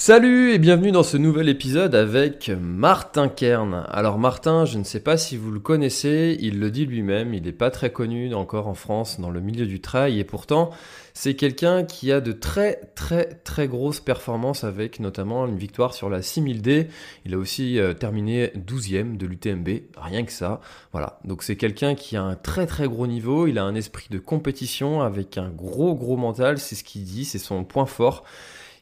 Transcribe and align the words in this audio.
Salut 0.00 0.52
et 0.52 0.58
bienvenue 0.58 0.92
dans 0.92 1.02
ce 1.02 1.16
nouvel 1.16 1.48
épisode 1.48 1.96
avec 1.96 2.52
Martin 2.60 3.28
Kern. 3.28 3.84
Alors 3.88 4.16
Martin, 4.16 4.64
je 4.64 4.78
ne 4.78 4.84
sais 4.84 5.00
pas 5.00 5.16
si 5.16 5.36
vous 5.36 5.50
le 5.50 5.58
connaissez, 5.58 6.36
il 6.38 6.60
le 6.60 6.70
dit 6.70 6.86
lui-même, 6.86 7.34
il 7.34 7.42
n'est 7.42 7.50
pas 7.50 7.72
très 7.72 7.90
connu 7.90 8.32
encore 8.32 8.68
en 8.68 8.74
France 8.74 9.18
dans 9.18 9.30
le 9.30 9.40
milieu 9.40 9.66
du 9.66 9.80
trail 9.80 10.20
et 10.20 10.22
pourtant 10.22 10.70
c'est 11.14 11.34
quelqu'un 11.34 11.82
qui 11.82 12.12
a 12.12 12.20
de 12.20 12.30
très 12.30 12.76
très 12.94 13.24
très 13.42 13.66
grosses 13.66 13.98
performances 13.98 14.62
avec 14.62 15.00
notamment 15.00 15.48
une 15.48 15.58
victoire 15.58 15.92
sur 15.94 16.08
la 16.08 16.20
6000D. 16.20 16.86
Il 17.26 17.34
a 17.34 17.36
aussi 17.36 17.80
euh, 17.80 17.92
terminé 17.92 18.52
12e 18.56 19.16
de 19.16 19.26
l'UTMB, 19.26 19.68
rien 19.96 20.22
que 20.22 20.32
ça. 20.32 20.60
Voilà, 20.92 21.18
donc 21.24 21.42
c'est 21.42 21.56
quelqu'un 21.56 21.96
qui 21.96 22.16
a 22.16 22.22
un 22.22 22.36
très 22.36 22.66
très 22.66 22.86
gros 22.86 23.08
niveau, 23.08 23.48
il 23.48 23.58
a 23.58 23.64
un 23.64 23.74
esprit 23.74 24.06
de 24.10 24.20
compétition 24.20 25.02
avec 25.02 25.38
un 25.38 25.48
gros 25.48 25.96
gros 25.96 26.16
mental, 26.16 26.58
c'est 26.58 26.76
ce 26.76 26.84
qu'il 26.84 27.02
dit, 27.02 27.24
c'est 27.24 27.38
son 27.38 27.64
point 27.64 27.86
fort. 27.86 28.22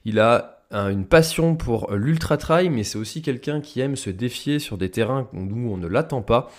Il 0.05 0.21
a 0.21 0.56
une 0.73 1.07
passion 1.07 1.57
pour 1.57 1.93
l'ultra 1.93 2.37
trail, 2.37 2.71
mais 2.71 2.85
c'est 2.85 2.99
aussi 2.99 3.23
quelqu'un 3.23 3.61
qui 3.61 3.81
aime 3.81 3.97
se 3.97 4.11
défier 4.11 4.59
sur 4.59 4.79
des 4.79 4.91
terrains 4.91 5.29
où 5.33 5.73
on 5.73 5.77
ne 5.77 5.87
l'attend 5.87 6.23
pas. 6.23 6.51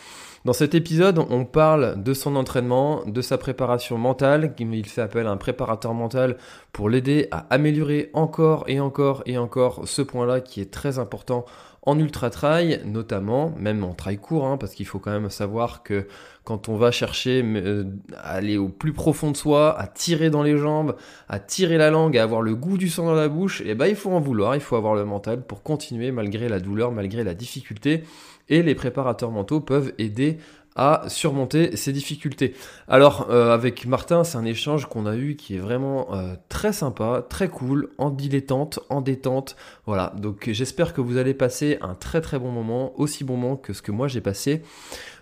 Dans 0.45 0.53
cet 0.53 0.75
épisode, 0.75 1.19
on 1.29 1.43
parle 1.43 2.01
de 2.01 2.13
son 2.13 2.37
entraînement, 2.37 3.03
de 3.05 3.21
sa 3.21 3.37
préparation 3.37 3.97
mentale. 3.97 4.53
Il 4.59 4.85
fait 4.85 5.01
appel 5.01 5.27
à 5.27 5.31
un 5.31 5.35
préparateur 5.35 5.93
mental 5.93 6.37
pour 6.71 6.89
l'aider 6.89 7.27
à 7.31 7.47
améliorer 7.49 8.11
encore 8.13 8.63
et 8.67 8.79
encore 8.79 9.23
et 9.25 9.37
encore 9.37 9.85
ce 9.85 10.01
point-là 10.01 10.39
qui 10.39 10.61
est 10.61 10.71
très 10.71 10.99
important 10.99 11.43
en 11.81 11.99
ultra 11.99 12.29
trail, 12.29 12.81
notamment, 12.85 13.53
même 13.57 13.83
en 13.83 13.93
trail 13.93 14.17
court, 14.17 14.45
hein, 14.45 14.57
parce 14.57 14.73
qu'il 14.73 14.85
faut 14.85 14.99
quand 14.99 15.11
même 15.11 15.29
savoir 15.29 15.83
que 15.83 16.07
quand 16.47 16.69
on 16.69 16.77
va 16.77 16.91
chercher 16.91 17.43
euh, 17.43 17.83
à 18.15 18.35
aller 18.35 18.57
au 18.57 18.69
plus 18.69 18.93
profond 18.93 19.31
de 19.31 19.35
soi, 19.35 19.77
à 19.77 19.85
tirer 19.85 20.29
dans 20.29 20.43
les 20.43 20.57
jambes, 20.57 20.95
à 21.27 21.39
tirer 21.39 21.77
la 21.77 21.89
langue, 21.89 22.17
à 22.17 22.23
avoir 22.23 22.41
le 22.41 22.55
goût 22.55 22.77
du 22.77 22.87
sang 22.87 23.05
dans 23.05 23.15
la 23.15 23.27
bouche, 23.27 23.59
et 23.59 23.71
eh 23.71 23.75
ben 23.75 23.87
il 23.87 23.97
faut 23.97 24.11
en 24.11 24.21
vouloir, 24.21 24.55
il 24.55 24.61
faut 24.61 24.77
avoir 24.77 24.95
le 24.95 25.03
mental 25.03 25.45
pour 25.45 25.61
continuer 25.61 26.13
malgré 26.13 26.47
la 26.47 26.61
douleur, 26.61 26.93
malgré 26.93 27.25
la 27.25 27.33
difficulté. 27.33 28.05
Et 28.47 28.63
les 28.63 28.75
préparateurs 28.75 29.29
mentaux 29.29 29.59
peuvent 29.59 29.91
aider 29.97 30.37
à 30.77 31.03
surmonter 31.09 31.75
ces 31.75 31.91
difficultés. 31.91 32.53
Alors 32.87 33.27
euh, 33.29 33.53
avec 33.53 33.85
Martin, 33.85 34.23
c'est 34.23 34.37
un 34.37 34.45
échange 34.45 34.85
qu'on 34.85 35.05
a 35.05 35.17
eu 35.17 35.35
qui 35.35 35.55
est 35.55 35.59
vraiment 35.59 36.13
euh, 36.13 36.35
très 36.47 36.71
sympa, 36.71 37.25
très 37.27 37.49
cool, 37.49 37.89
en 37.97 38.09
dilettante, 38.09 38.79
en 38.87 39.01
détente. 39.01 39.57
Voilà, 39.85 40.13
donc 40.15 40.49
j'espère 40.49 40.93
que 40.93 41.01
vous 41.01 41.17
allez 41.17 41.33
passer 41.33 41.77
un 41.81 41.93
très 41.93 42.21
très 42.21 42.39
bon 42.39 42.51
moment, 42.51 42.97
aussi 42.97 43.25
bon 43.25 43.35
moment 43.35 43.57
que 43.57 43.73
ce 43.73 43.81
que 43.81 43.91
moi 43.91 44.07
j'ai 44.07 44.21
passé. 44.21 44.61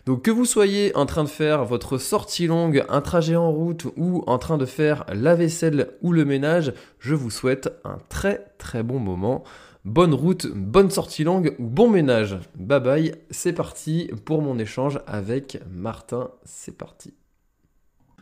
Donc 0.05 0.21
que 0.21 0.31
vous 0.31 0.45
soyez 0.45 0.95
en 0.95 1.07
train 1.07 1.23
de 1.23 1.29
faire 1.29 1.65
votre 1.65 1.97
sortie 1.97 2.45
longue, 2.45 2.85
un 2.89 3.01
trajet 3.01 3.35
en 3.35 3.51
route 3.51 3.87
ou 3.97 4.23
en 4.27 4.37
train 4.37 4.57
de 4.57 4.65
faire 4.65 5.03
la 5.11 5.33
vaisselle 5.33 5.89
ou 6.03 6.11
le 6.11 6.25
ménage, 6.25 6.73
je 6.99 7.15
vous 7.15 7.31
souhaite 7.31 7.73
un 7.83 7.97
très 8.07 8.45
très 8.59 8.83
bon 8.83 8.99
moment. 8.99 9.43
Bonne 9.83 10.13
route, 10.13 10.45
bonne 10.47 10.91
sortie 10.91 11.23
longue 11.23 11.55
ou 11.57 11.65
bon 11.65 11.89
ménage. 11.89 12.37
Bye 12.55 12.79
bye, 12.81 13.15
c'est 13.31 13.53
parti 13.53 14.11
pour 14.25 14.43
mon 14.43 14.59
échange 14.59 14.99
avec 15.07 15.59
Martin. 15.71 16.29
C'est 16.43 16.77
parti. 16.77 17.15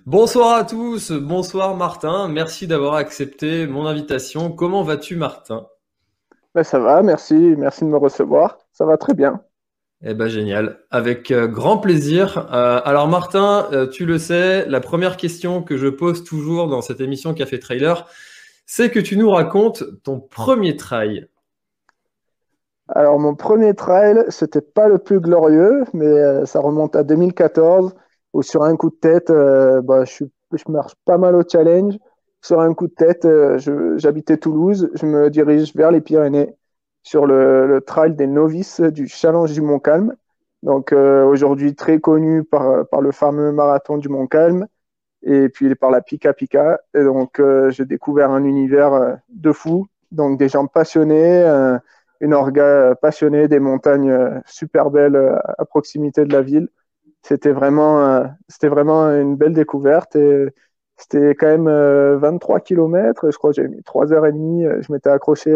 Bonsoir 0.05 0.55
à 0.55 0.63
tous, 0.63 1.11
bonsoir 1.11 1.75
Martin, 1.75 2.29
merci 2.29 2.65
d'avoir 2.65 2.95
accepté 2.95 3.67
mon 3.67 3.87
invitation. 3.87 4.51
Comment 4.51 4.83
vas-tu 4.83 5.17
Martin? 5.17 5.67
Ben 6.55 6.63
Ça 6.63 6.79
va, 6.79 7.01
merci, 7.03 7.55
merci 7.57 7.83
de 7.83 7.89
me 7.89 7.97
recevoir. 7.97 8.57
Ça 8.71 8.85
va 8.85 8.97
très 8.97 9.13
bien. 9.13 9.41
Eh 10.05 10.13
ben 10.13 10.27
génial, 10.27 10.79
avec 10.91 11.31
euh, 11.31 11.47
grand 11.47 11.77
plaisir. 11.77 12.49
Euh, 12.51 12.81
alors 12.83 13.07
Martin, 13.07 13.69
euh, 13.71 13.87
tu 13.87 14.05
le 14.05 14.17
sais, 14.17 14.65
la 14.67 14.81
première 14.81 15.15
question 15.15 15.63
que 15.63 15.77
je 15.77 15.87
pose 15.87 16.25
toujours 16.25 16.67
dans 16.67 16.81
cette 16.81 16.99
émission 16.99 17.33
Café 17.33 17.57
Trailer, 17.57 18.05
c'est 18.65 18.91
que 18.91 18.99
tu 18.99 19.15
nous 19.15 19.29
racontes 19.29 19.85
ton 20.03 20.19
premier 20.19 20.75
trail. 20.75 21.27
Alors, 22.89 23.17
mon 23.17 23.33
premier 23.33 23.73
trail, 23.75 24.25
c'était 24.27 24.59
pas 24.59 24.89
le 24.89 24.97
plus 24.97 25.21
glorieux, 25.21 25.85
mais 25.93 26.45
ça 26.45 26.59
remonte 26.59 26.97
à 26.97 27.03
2014, 27.03 27.95
où 28.33 28.43
sur 28.43 28.63
un 28.63 28.75
coup 28.75 28.89
de 28.89 28.95
tête, 28.95 29.31
bah, 29.31 30.03
je, 30.03 30.25
marche 30.67 30.93
pas 31.05 31.17
mal 31.17 31.35
au 31.35 31.43
challenge. 31.49 31.97
Sur 32.41 32.59
un 32.59 32.73
coup 32.73 32.87
de 32.87 32.93
tête, 32.93 33.25
j'habitais 33.97 34.35
Toulouse, 34.35 34.91
je 34.95 35.05
me 35.05 35.29
dirige 35.29 35.73
vers 35.75 35.91
les 35.91 36.01
Pyrénées 36.01 36.53
sur 37.03 37.25
le, 37.25 37.67
le 37.67 37.81
trail 37.81 38.15
des 38.15 38.27
novices 38.27 38.81
du 38.81 39.07
Challenge 39.07 39.51
du 39.51 39.61
Mont-Calm. 39.61 40.15
Donc, 40.63 40.93
aujourd'hui 40.93 41.75
très 41.75 41.99
connu 41.99 42.43
par, 42.43 42.87
par 42.87 43.01
le 43.01 43.11
fameux 43.11 43.51
marathon 43.51 43.97
du 43.97 44.07
Mont-Calm 44.07 44.65
et 45.23 45.49
puis 45.49 45.75
par 45.75 45.91
la 45.91 46.01
Pika 46.01 46.33
Pika. 46.33 46.79
Et 46.93 47.03
donc, 47.03 47.41
j'ai 47.69 47.85
découvert 47.85 48.31
un 48.31 48.45
univers 48.45 49.17
de 49.29 49.51
fou, 49.51 49.87
donc 50.11 50.39
des 50.39 50.47
gens 50.47 50.67
passionnés 50.67 51.43
une 52.23 52.33
orga 52.33 52.95
passionnée, 52.95 53.49
des 53.49 53.59
montagnes 53.59 54.09
euh, 54.11 54.39
super 54.45 54.89
belles 54.91 55.15
euh, 55.17 55.37
à 55.57 55.65
proximité 55.65 56.23
de 56.25 56.33
la 56.33 56.41
ville. 56.41 56.69
C'était 57.21 57.51
vraiment, 57.51 57.99
euh, 58.05 58.23
c'était 58.47 58.69
vraiment 58.69 59.09
une 59.11 59.35
belle 59.35 59.53
découverte 59.53 60.15
et 60.15 60.47
c'était 60.97 61.35
quand 61.35 61.47
même 61.47 61.69
23 62.17 62.61
km. 62.61 63.29
Je 63.31 63.37
crois 63.37 63.51
que 63.51 63.61
j'ai 63.61 63.67
mis 63.67 63.83
3 63.83 64.13
heures 64.13 64.25
et 64.25 64.31
demie. 64.31 64.63
Je 64.81 64.91
m'étais 64.91 65.09
accroché 65.09 65.51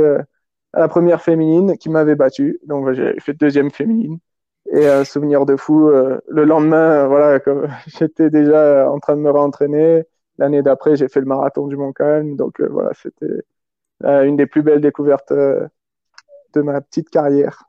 la 0.73 0.87
première 0.87 1.21
féminine 1.21 1.77
qui 1.77 1.89
m'avait 1.89 2.15
battu. 2.15 2.59
Donc 2.65 2.91
j'ai 2.93 3.19
fait 3.19 3.33
deuxième 3.33 3.71
féminine. 3.71 4.19
Et 4.73 4.87
un 4.87 5.05
souvenir 5.05 5.45
de 5.45 5.55
fou. 5.55 5.89
le 5.89 6.43
lendemain, 6.45 7.07
voilà, 7.07 7.39
comme 7.39 7.67
j'étais 7.87 8.29
déjà 8.29 8.89
en 8.89 8.99
train 8.99 9.15
de 9.15 9.21
me 9.21 9.31
réentraîner. 9.31 10.03
L'année 10.37 10.61
d'après, 10.61 10.95
j'ai 10.95 11.07
fait 11.07 11.19
le 11.19 11.25
marathon 11.25 11.67
du 11.67 11.77
Mont 11.77 11.93
Calme. 11.93 12.35
Donc 12.35 12.61
voilà, 12.61 12.91
c'était 12.93 13.43
une 14.03 14.35
des 14.35 14.45
plus 14.45 14.63
belles 14.63 14.81
découvertes 14.81 15.31
de 15.31 16.61
ma 16.61 16.81
petite 16.81 17.09
carrière. 17.09 17.63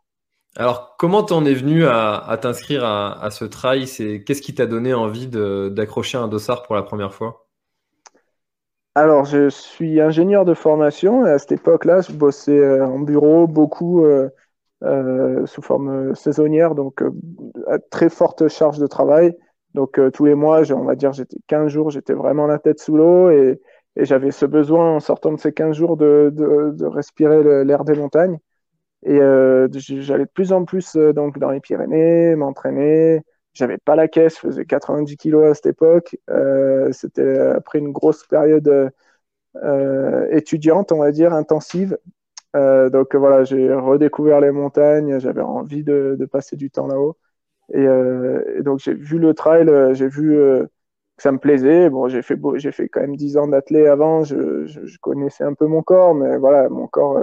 Alors, 0.57 0.97
comment 0.99 1.23
t'en 1.23 1.45
es 1.45 1.55
venu 1.55 1.87
à, 1.87 2.37
t'inscrire 2.41 2.85
à, 2.85 3.31
ce 3.31 3.45
trail? 3.45 3.87
C'est 3.87 4.25
qu'est-ce 4.25 4.43
qui 4.43 4.55
t'a 4.55 4.67
donné 4.67 4.95
envie 4.95 5.29
d'accrocher 5.29 6.19
un 6.19 6.29
dossard 6.29 6.63
pour 6.65 6.75
la 6.75 6.83
première 6.83 7.15
fois? 7.15 7.48
Alors, 9.01 9.25
je 9.27 9.49
suis 9.49 10.01
ingénieur 10.01 10.45
de 10.45 10.55
formation 10.55 11.25
et 11.25 11.31
à 11.31 11.39
cette 11.39 11.53
époque-là, 11.53 12.01
je 12.01 12.11
bossais 12.11 12.59
euh, 12.59 12.85
en 12.85 12.99
bureau 12.99 13.47
beaucoup 13.47 14.05
euh, 14.05 14.29
euh, 14.83 15.47
sous 15.47 15.63
forme 15.63 16.17
saisonnière, 16.17 16.75
donc 16.75 17.05
à 17.69 17.79
très 17.79 18.09
forte 18.09 18.49
charge 18.49 18.81
de 18.81 18.89
travail. 18.89 19.37
Donc 19.75 20.01
tous 20.15 20.25
les 20.25 20.35
mois, 20.35 20.63
on 20.73 20.83
va 20.85 20.97
dire, 20.97 21.13
j'étais 21.13 21.37
15 21.47 21.71
jours, 21.71 21.91
j'étais 21.91 22.13
vraiment 22.13 22.49
la 22.49 22.59
tête 22.59 22.81
sous 22.81 22.97
l'eau 22.97 23.31
et, 23.31 23.61
j'avais 23.97 24.33
ce 24.33 24.47
besoin 24.47 24.97
en 24.97 25.01
sortant 25.01 25.33
de 25.33 25.39
ces 25.39 25.53
15 25.53 25.77
jours 25.77 25.97
de, 25.97 26.33
respirer 26.83 27.65
l'air 27.65 27.85
des 27.85 27.95
montagnes. 27.95 28.39
Et 29.05 29.19
j'allais 29.19 30.25
de 30.25 30.31
plus 30.35 30.53
en 30.53 30.65
plus 30.65 30.97
donc 30.97 31.39
dans 31.39 31.51
les 31.51 31.61
Pyrénées, 31.61 32.35
m'entraîner. 32.35 33.23
J'avais 33.59 33.79
pas 33.79 33.97
la 33.97 34.07
caisse, 34.07 34.37
je 34.37 34.41
faisais 34.41 34.65
90 34.65 35.17
kilos 35.17 35.45
à 35.45 35.55
cette 35.55 35.67
époque. 35.67 36.17
Euh, 36.31 36.93
C'était 36.93 37.39
après 37.39 37.81
une 37.81 37.91
grosse 37.93 38.25
période 38.25 38.93
euh, 39.57 40.29
étudiante, 40.31 40.93
on 40.93 40.99
va 41.01 41.13
dire, 41.13 41.33
intensive. 41.35 41.99
Euh, 42.57 42.91
donc 42.91 43.17
voilà, 43.17 43.45
j'ai 43.45 43.73
redécouvert 43.75 44.41
les 44.41 44.53
montagnes, 44.53 45.19
j'avais 45.21 45.43
envie 45.43 45.85
de, 45.85 46.17
passer 46.31 46.57
du 46.57 46.71
temps 46.71 46.87
là-haut. 46.87 47.17
Et, 47.75 47.87
donc 48.63 48.81
j'ai 48.81 48.95
vu 48.95 49.19
le 49.19 49.35
trail, 49.35 49.69
j'ai 49.95 50.09
vu 50.09 50.35
que 50.37 50.69
ça 51.19 51.33
me 51.33 51.39
plaisait. 51.39 51.91
Bon, 51.91 52.09
j'ai 52.09 52.23
fait, 52.23 52.39
j'ai 52.57 52.73
fait 52.73 52.89
quand 52.89 53.01
même 53.01 53.17
10 53.17 53.37
ans 53.39 53.49
d'athlète 53.49 53.89
avant, 53.89 54.25
je, 54.25 54.99
connaissais 55.01 55.45
un 55.45 55.55
peu 55.55 55.67
mon 55.67 55.83
corps, 55.83 56.15
mais 56.15 56.39
voilà, 56.39 56.69
mon 56.69 56.87
corps 56.87 57.19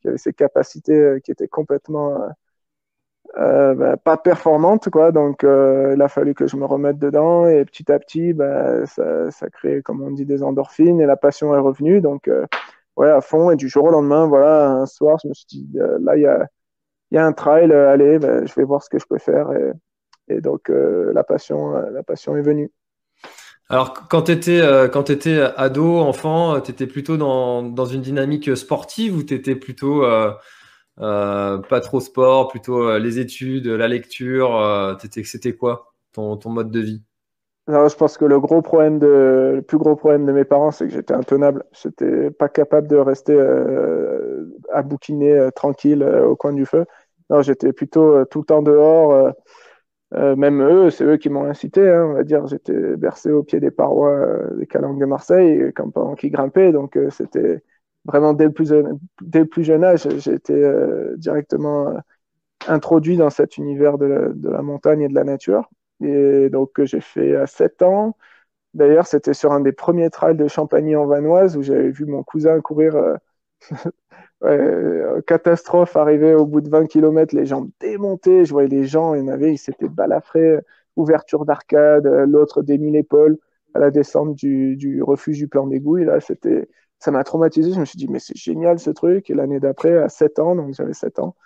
qui 0.00 0.08
avait 0.08 0.18
ces 0.18 0.32
capacités 0.32 0.94
euh, 0.94 1.20
qui 1.20 1.30
étaient 1.32 1.48
complètement 1.48 2.16
euh, 3.38 3.74
bah, 3.74 3.96
pas 3.96 4.16
performante, 4.16 4.88
quoi. 4.90 5.12
Donc, 5.12 5.42
il 5.42 6.00
a 6.00 6.08
fallu 6.08 6.34
que 6.34 6.46
je 6.46 6.56
me 6.56 6.64
remette 6.64 6.98
dedans 6.98 7.46
et 7.46 7.64
petit 7.64 7.90
à 7.90 7.98
petit, 7.98 8.32
bah, 8.32 8.86
ça, 8.86 9.30
ça 9.30 9.48
crée, 9.50 9.82
comme 9.82 10.02
on 10.02 10.10
dit, 10.10 10.26
des 10.26 10.42
endorphines 10.42 11.00
et 11.00 11.06
la 11.06 11.16
passion 11.16 11.54
est 11.54 11.58
revenue. 11.58 12.00
Donc, 12.00 12.30
ouais, 12.96 13.10
à 13.10 13.20
fond. 13.20 13.50
Et 13.50 13.56
du 13.56 13.68
jour 13.68 13.84
au 13.84 13.90
lendemain, 13.90 14.26
voilà, 14.26 14.70
un 14.70 14.86
soir, 14.86 15.18
je 15.22 15.28
me 15.28 15.34
suis 15.34 15.46
dit, 15.48 15.68
là, 16.00 16.16
il 16.16 16.22
y 16.22 16.26
a, 16.26 16.46
y 17.10 17.18
a 17.18 17.26
un 17.26 17.32
trail, 17.32 17.72
allez, 17.72 18.18
bah, 18.18 18.44
je 18.44 18.54
vais 18.54 18.64
voir 18.64 18.82
ce 18.82 18.90
que 18.90 18.98
je 18.98 19.06
peux 19.08 19.18
faire. 19.18 19.50
Et, 20.28 20.40
donc, 20.40 20.68
la 20.68 21.24
passion, 21.24 21.72
la 21.72 22.02
passion 22.02 22.36
est 22.36 22.42
venue. 22.42 22.70
Alors, 23.68 24.06
quand 24.08 24.22
tu 24.22 24.32
étais, 24.32 24.60
euh, 24.60 25.52
ado, 25.56 25.98
enfant, 25.98 26.54
euh, 26.54 26.60
tu 26.60 26.70
étais 26.70 26.86
plutôt 26.86 27.16
dans, 27.16 27.62
dans, 27.62 27.84
une 27.84 28.00
dynamique 28.00 28.56
sportive 28.56 29.16
ou 29.16 29.24
tu 29.24 29.34
étais 29.34 29.56
plutôt 29.56 30.04
euh, 30.04 30.32
pas 30.96 31.80
trop 31.82 32.00
sport, 32.00 32.48
plutôt 32.48 32.98
les 32.98 33.18
études, 33.18 33.66
la 33.66 33.88
lecture 33.88 34.96
C'était 35.24 35.54
quoi 35.54 35.92
ton, 36.12 36.38
mode 36.46 36.70
de 36.70 36.80
vie? 36.80 37.02
Je 37.68 37.96
pense 37.96 38.16
que 38.16 38.24
le 38.24 38.40
gros 38.40 38.62
problème 38.62 38.98
de, 38.98 39.64
plus 39.66 39.76
gros 39.76 39.96
problème 39.96 40.24
de 40.24 40.32
mes 40.32 40.44
parents, 40.44 40.70
c'est 40.70 40.86
que 40.86 40.92
j'étais 40.92 41.14
intenable. 41.14 41.64
J'étais 41.72 42.30
pas 42.30 42.48
capable 42.48 42.86
de 42.88 42.96
rester 42.96 43.38
à 44.72 44.82
bouquiner 44.82 45.48
tranquille 45.54 46.02
au 46.02 46.36
coin 46.36 46.52
du 46.52 46.64
feu. 46.64 46.84
J'étais 47.40 47.72
plutôt 47.72 48.24
tout 48.26 48.40
le 48.40 48.44
temps 48.46 48.62
dehors 48.62 49.34
euh, 50.14 50.36
même 50.36 50.62
eux, 50.62 50.90
c'est 50.90 51.04
eux 51.04 51.16
qui 51.16 51.28
m'ont 51.28 51.44
incité, 51.44 51.88
hein, 51.88 52.06
on 52.10 52.12
va 52.14 52.24
dire. 52.24 52.46
J'étais 52.46 52.96
bercé 52.96 53.30
au 53.30 53.42
pied 53.42 53.60
des 53.60 53.70
parois 53.70 54.10
euh, 54.10 54.56
des 54.56 54.66
calanques 54.66 55.00
de 55.00 55.04
Marseille 55.04 55.72
quand, 55.74 55.90
pendant 55.90 56.14
grimpaient. 56.14 56.72
Donc, 56.72 56.96
euh, 56.96 57.10
c'était 57.10 57.62
vraiment 58.06 58.32
dès 58.32 58.46
le, 58.46 58.52
plus, 59.44 59.64
jeune 59.64 59.84
âge, 59.84 60.08
j'ai 60.18 60.34
été 60.34 60.72
directement 61.16 61.94
introduit 62.68 63.16
dans 63.16 63.30
cet 63.30 63.58
univers 63.58 63.98
de 63.98 64.32
la, 64.42 64.62
montagne 64.62 65.02
et 65.02 65.08
de 65.08 65.14
la 65.14 65.24
nature. 65.24 65.70
Et 66.02 66.50
donc, 66.50 66.82
j'ai 66.84 67.00
fait 67.00 67.36
à 67.36 67.46
7 67.46 67.82
ans. 67.82 68.16
D'ailleurs, 68.74 69.06
c'était 69.06 69.34
sur 69.34 69.52
un 69.52 69.60
des 69.60 69.72
premiers 69.72 70.10
trails 70.10 70.36
de 70.36 70.48
Champagny 70.48 70.96
en 70.96 71.06
Vanoise 71.06 71.56
où 71.56 71.62
j'avais 71.62 71.90
vu 71.90 72.04
mon 72.06 72.22
cousin 72.22 72.60
courir 72.60 72.94
euh, 74.44 75.20
catastrophe 75.26 75.96
arrivée 75.96 76.34
au 76.34 76.46
bout 76.46 76.60
de 76.60 76.68
20 76.68 76.86
km, 76.86 77.34
les 77.34 77.46
jambes 77.46 77.70
démontées. 77.80 78.44
Je 78.44 78.52
voyais 78.52 78.68
les 78.68 78.84
gens, 78.84 79.14
il 79.14 79.20
y 79.20 79.24
en 79.24 79.28
avait, 79.28 79.52
ils 79.52 79.58
s'étaient 79.58 79.88
balafrés, 79.88 80.58
ouverture 80.96 81.46
d'arcade, 81.46 82.06
euh, 82.06 82.26
l'autre 82.26 82.62
démis 82.62 82.90
l'épaule 82.90 83.38
à 83.74 83.78
la 83.78 83.90
descente 83.90 84.34
du, 84.34 85.02
refuge 85.02 85.38
du 85.38 85.48
plan 85.48 85.66
d'égout. 85.66 85.96
là, 85.96 86.20
c'était, 86.20 86.68
ça 86.98 87.10
m'a 87.10 87.24
traumatisé. 87.24 87.72
Je 87.72 87.80
me 87.80 87.84
suis 87.84 87.98
dit, 87.98 88.08
mais 88.08 88.18
c'est 88.18 88.36
génial 88.36 88.78
ce 88.78 88.90
truc. 88.90 89.30
Et 89.30 89.34
l'année 89.34 89.60
d'après, 89.60 89.98
à 89.98 90.08
7 90.08 90.38
ans, 90.38 90.56
donc 90.56 90.74
j'avais 90.74 90.94
7 90.94 91.18
ans, 91.18 91.36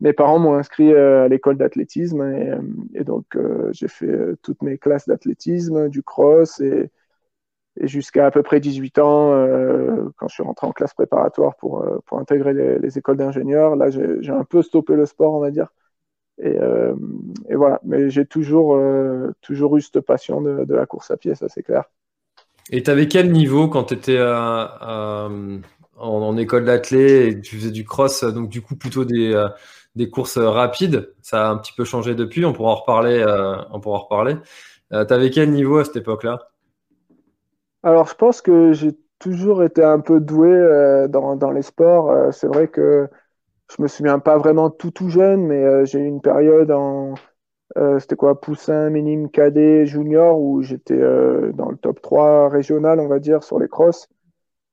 mes 0.00 0.12
parents 0.12 0.38
m'ont 0.38 0.54
inscrit 0.54 0.92
euh, 0.92 1.24
à 1.24 1.28
l'école 1.28 1.56
d'athlétisme 1.56 2.22
et, 2.22 2.52
et, 2.94 3.04
donc 3.04 3.36
j'ai 3.72 3.88
fait 3.88 4.36
toutes 4.42 4.62
mes 4.62 4.78
classes 4.78 5.08
d'athlétisme, 5.08 5.88
du 5.88 6.02
cross 6.02 6.60
et, 6.60 6.90
jusqu'à 7.80 8.26
à 8.26 8.30
peu 8.30 8.42
près 8.42 8.60
18 8.60 8.98
ans, 8.98 9.32
euh, 9.32 10.08
quand 10.16 10.28
je 10.28 10.34
suis 10.34 10.42
rentré 10.42 10.66
en 10.66 10.72
classe 10.72 10.94
préparatoire 10.94 11.56
pour, 11.56 11.82
euh, 11.82 11.98
pour 12.06 12.18
intégrer 12.18 12.52
les, 12.54 12.78
les 12.78 12.98
écoles 12.98 13.16
d'ingénieurs, 13.16 13.76
là 13.76 13.90
j'ai 13.90 14.30
un 14.30 14.44
peu 14.44 14.62
stoppé 14.62 14.94
le 14.94 15.06
sport, 15.06 15.34
on 15.34 15.40
va 15.40 15.50
dire. 15.50 15.68
Et, 16.38 16.58
euh, 16.58 16.94
voilà, 17.50 17.80
mais 17.84 18.10
j'ai 18.10 18.26
toujours, 18.26 18.74
euh, 18.74 19.32
toujours 19.42 19.76
eu 19.76 19.82
cette 19.82 20.00
passion 20.00 20.40
de, 20.40 20.74
la 20.74 20.86
course 20.86 21.10
à 21.10 21.16
pied, 21.16 21.34
ça 21.34 21.48
c'est 21.48 21.62
clair. 21.62 21.84
Et 22.70 22.82
tu 22.82 22.90
avais 22.90 23.08
quel 23.08 23.32
niveau 23.32 23.68
quand 23.68 23.84
tu 23.84 23.94
étais 23.94 24.20
en, 24.22 25.60
en, 25.96 26.36
école 26.36 26.64
d'athlé 26.64 27.28
et 27.28 27.40
tu 27.40 27.56
faisais 27.56 27.70
du 27.70 27.84
cross, 27.84 28.24
donc 28.24 28.48
du 28.48 28.62
coup 28.62 28.76
plutôt 28.76 29.04
des, 29.04 29.34
euh, 29.34 29.48
des 29.94 30.08
courses 30.08 30.38
rapides? 30.38 31.12
Ça 31.22 31.48
a 31.48 31.50
un 31.50 31.58
petit 31.58 31.72
peu 31.72 31.84
changé 31.84 32.14
depuis, 32.14 32.44
on 32.44 32.52
pourra 32.52 32.72
en 32.72 32.76
reparler. 32.76 33.24
on 33.72 33.80
pourra 33.80 33.98
en 33.98 34.02
reparler. 34.02 34.36
tu 34.90 34.96
avais 34.96 35.30
quel 35.30 35.50
niveau 35.50 35.78
à 35.78 35.84
cette 35.84 35.96
époque-là? 35.96 36.52
Alors, 37.82 38.06
je 38.06 38.14
pense 38.14 38.40
que 38.40 38.72
j'ai 38.72 38.92
toujours 39.18 39.62
été 39.62 39.82
un 39.82 40.00
peu 40.00 40.20
doué 40.20 40.50
euh, 40.50 41.08
dans, 41.08 41.50
les 41.50 41.62
sports. 41.62 42.10
Euh, 42.10 42.30
c'est 42.32 42.46
vrai 42.46 42.68
que 42.68 43.08
je 43.76 43.82
me 43.82 43.88
souviens 43.88 44.18
pas 44.18 44.38
vraiment 44.38 44.70
tout 44.70 44.90
tout 44.90 45.08
jeune, 45.08 45.46
mais 45.46 45.62
euh, 45.64 45.84
j'ai 45.84 46.00
eu 46.00 46.06
une 46.06 46.20
période 46.20 46.70
en 46.70 47.14
c'était 47.98 48.16
quoi 48.16 48.40
poussin, 48.40 48.90
minime, 48.90 49.30
cadet, 49.30 49.86
junior 49.86 50.38
où 50.40 50.62
j'étais 50.62 50.98
dans 50.98 51.70
le 51.70 51.76
top 51.76 52.02
3 52.02 52.48
régional, 52.48 53.00
on 53.00 53.08
va 53.08 53.18
dire, 53.18 53.42
sur 53.42 53.58
les 53.58 53.68
crosses. 53.68 54.08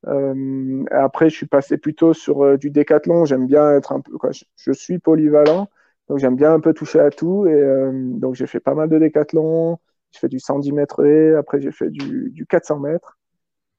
après, 0.06 1.30
je 1.30 1.36
suis 1.36 1.48
passé 1.48 1.78
plutôt 1.78 2.14
sur 2.14 2.58
du 2.58 2.72
décathlon. 2.72 3.26
J'aime 3.26 3.48
bien 3.48 3.76
être 3.76 3.94
un 3.94 4.02
peu, 4.02 4.18
quoi, 4.18 4.32
je, 4.32 4.72
suis 4.72 5.00
polyvalent, 5.00 5.70
donc 6.10 6.20
j'aime 6.20 6.36
bien 6.36 6.54
un 6.54 6.60
peu 6.60 6.74
toucher 6.74 7.00
à 7.00 7.10
tout. 7.10 7.48
Et 7.48 7.64
donc 7.94 8.36
j'ai 8.36 8.48
fait 8.48 8.60
pas 8.60 8.76
mal 8.76 8.90
de 8.90 8.98
décathlon. 9.00 9.80
J'ai 10.12 10.20
fait 10.20 10.28
du 10.28 10.40
110 10.40 10.72
mètres 10.72 11.06
et 11.06 11.36
après 11.36 11.62
j'ai 11.62 11.72
fait 11.72 11.90
du, 11.90 12.32
du, 12.32 12.46
400 12.46 12.80
mètres. 12.80 13.18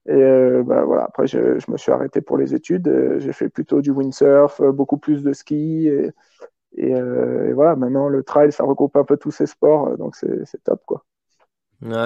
Et 0.07 0.13
euh, 0.13 0.63
bah, 0.63 0.83
voilà, 0.83 1.03
après 1.03 1.27
je, 1.27 1.59
je, 1.59 1.71
me 1.71 1.77
suis 1.77 1.91
arrêté 1.91 2.21
pour 2.21 2.37
les 2.37 2.55
études. 2.55 2.87
Euh, 2.87 3.19
j'ai 3.19 3.33
fait 3.33 3.49
plutôt 3.49 3.81
du 3.81 3.91
windsurf, 3.91 4.61
euh, 4.61 4.71
beaucoup 4.71 4.97
plus 4.97 5.23
de 5.23 5.33
ski. 5.33 5.87
Et, 5.87 6.11
et, 6.77 6.95
euh, 6.95 7.49
et, 7.49 7.53
voilà, 7.53 7.75
maintenant 7.75 8.07
le 8.07 8.23
trail, 8.23 8.51
ça 8.51 8.63
regroupe 8.63 8.95
un 8.95 9.03
peu 9.03 9.17
tous 9.17 9.31
ces 9.31 9.45
sports, 9.45 9.97
donc 9.97 10.15
c'est 10.15 10.63
top 10.63 10.81
quoi. 10.85 11.05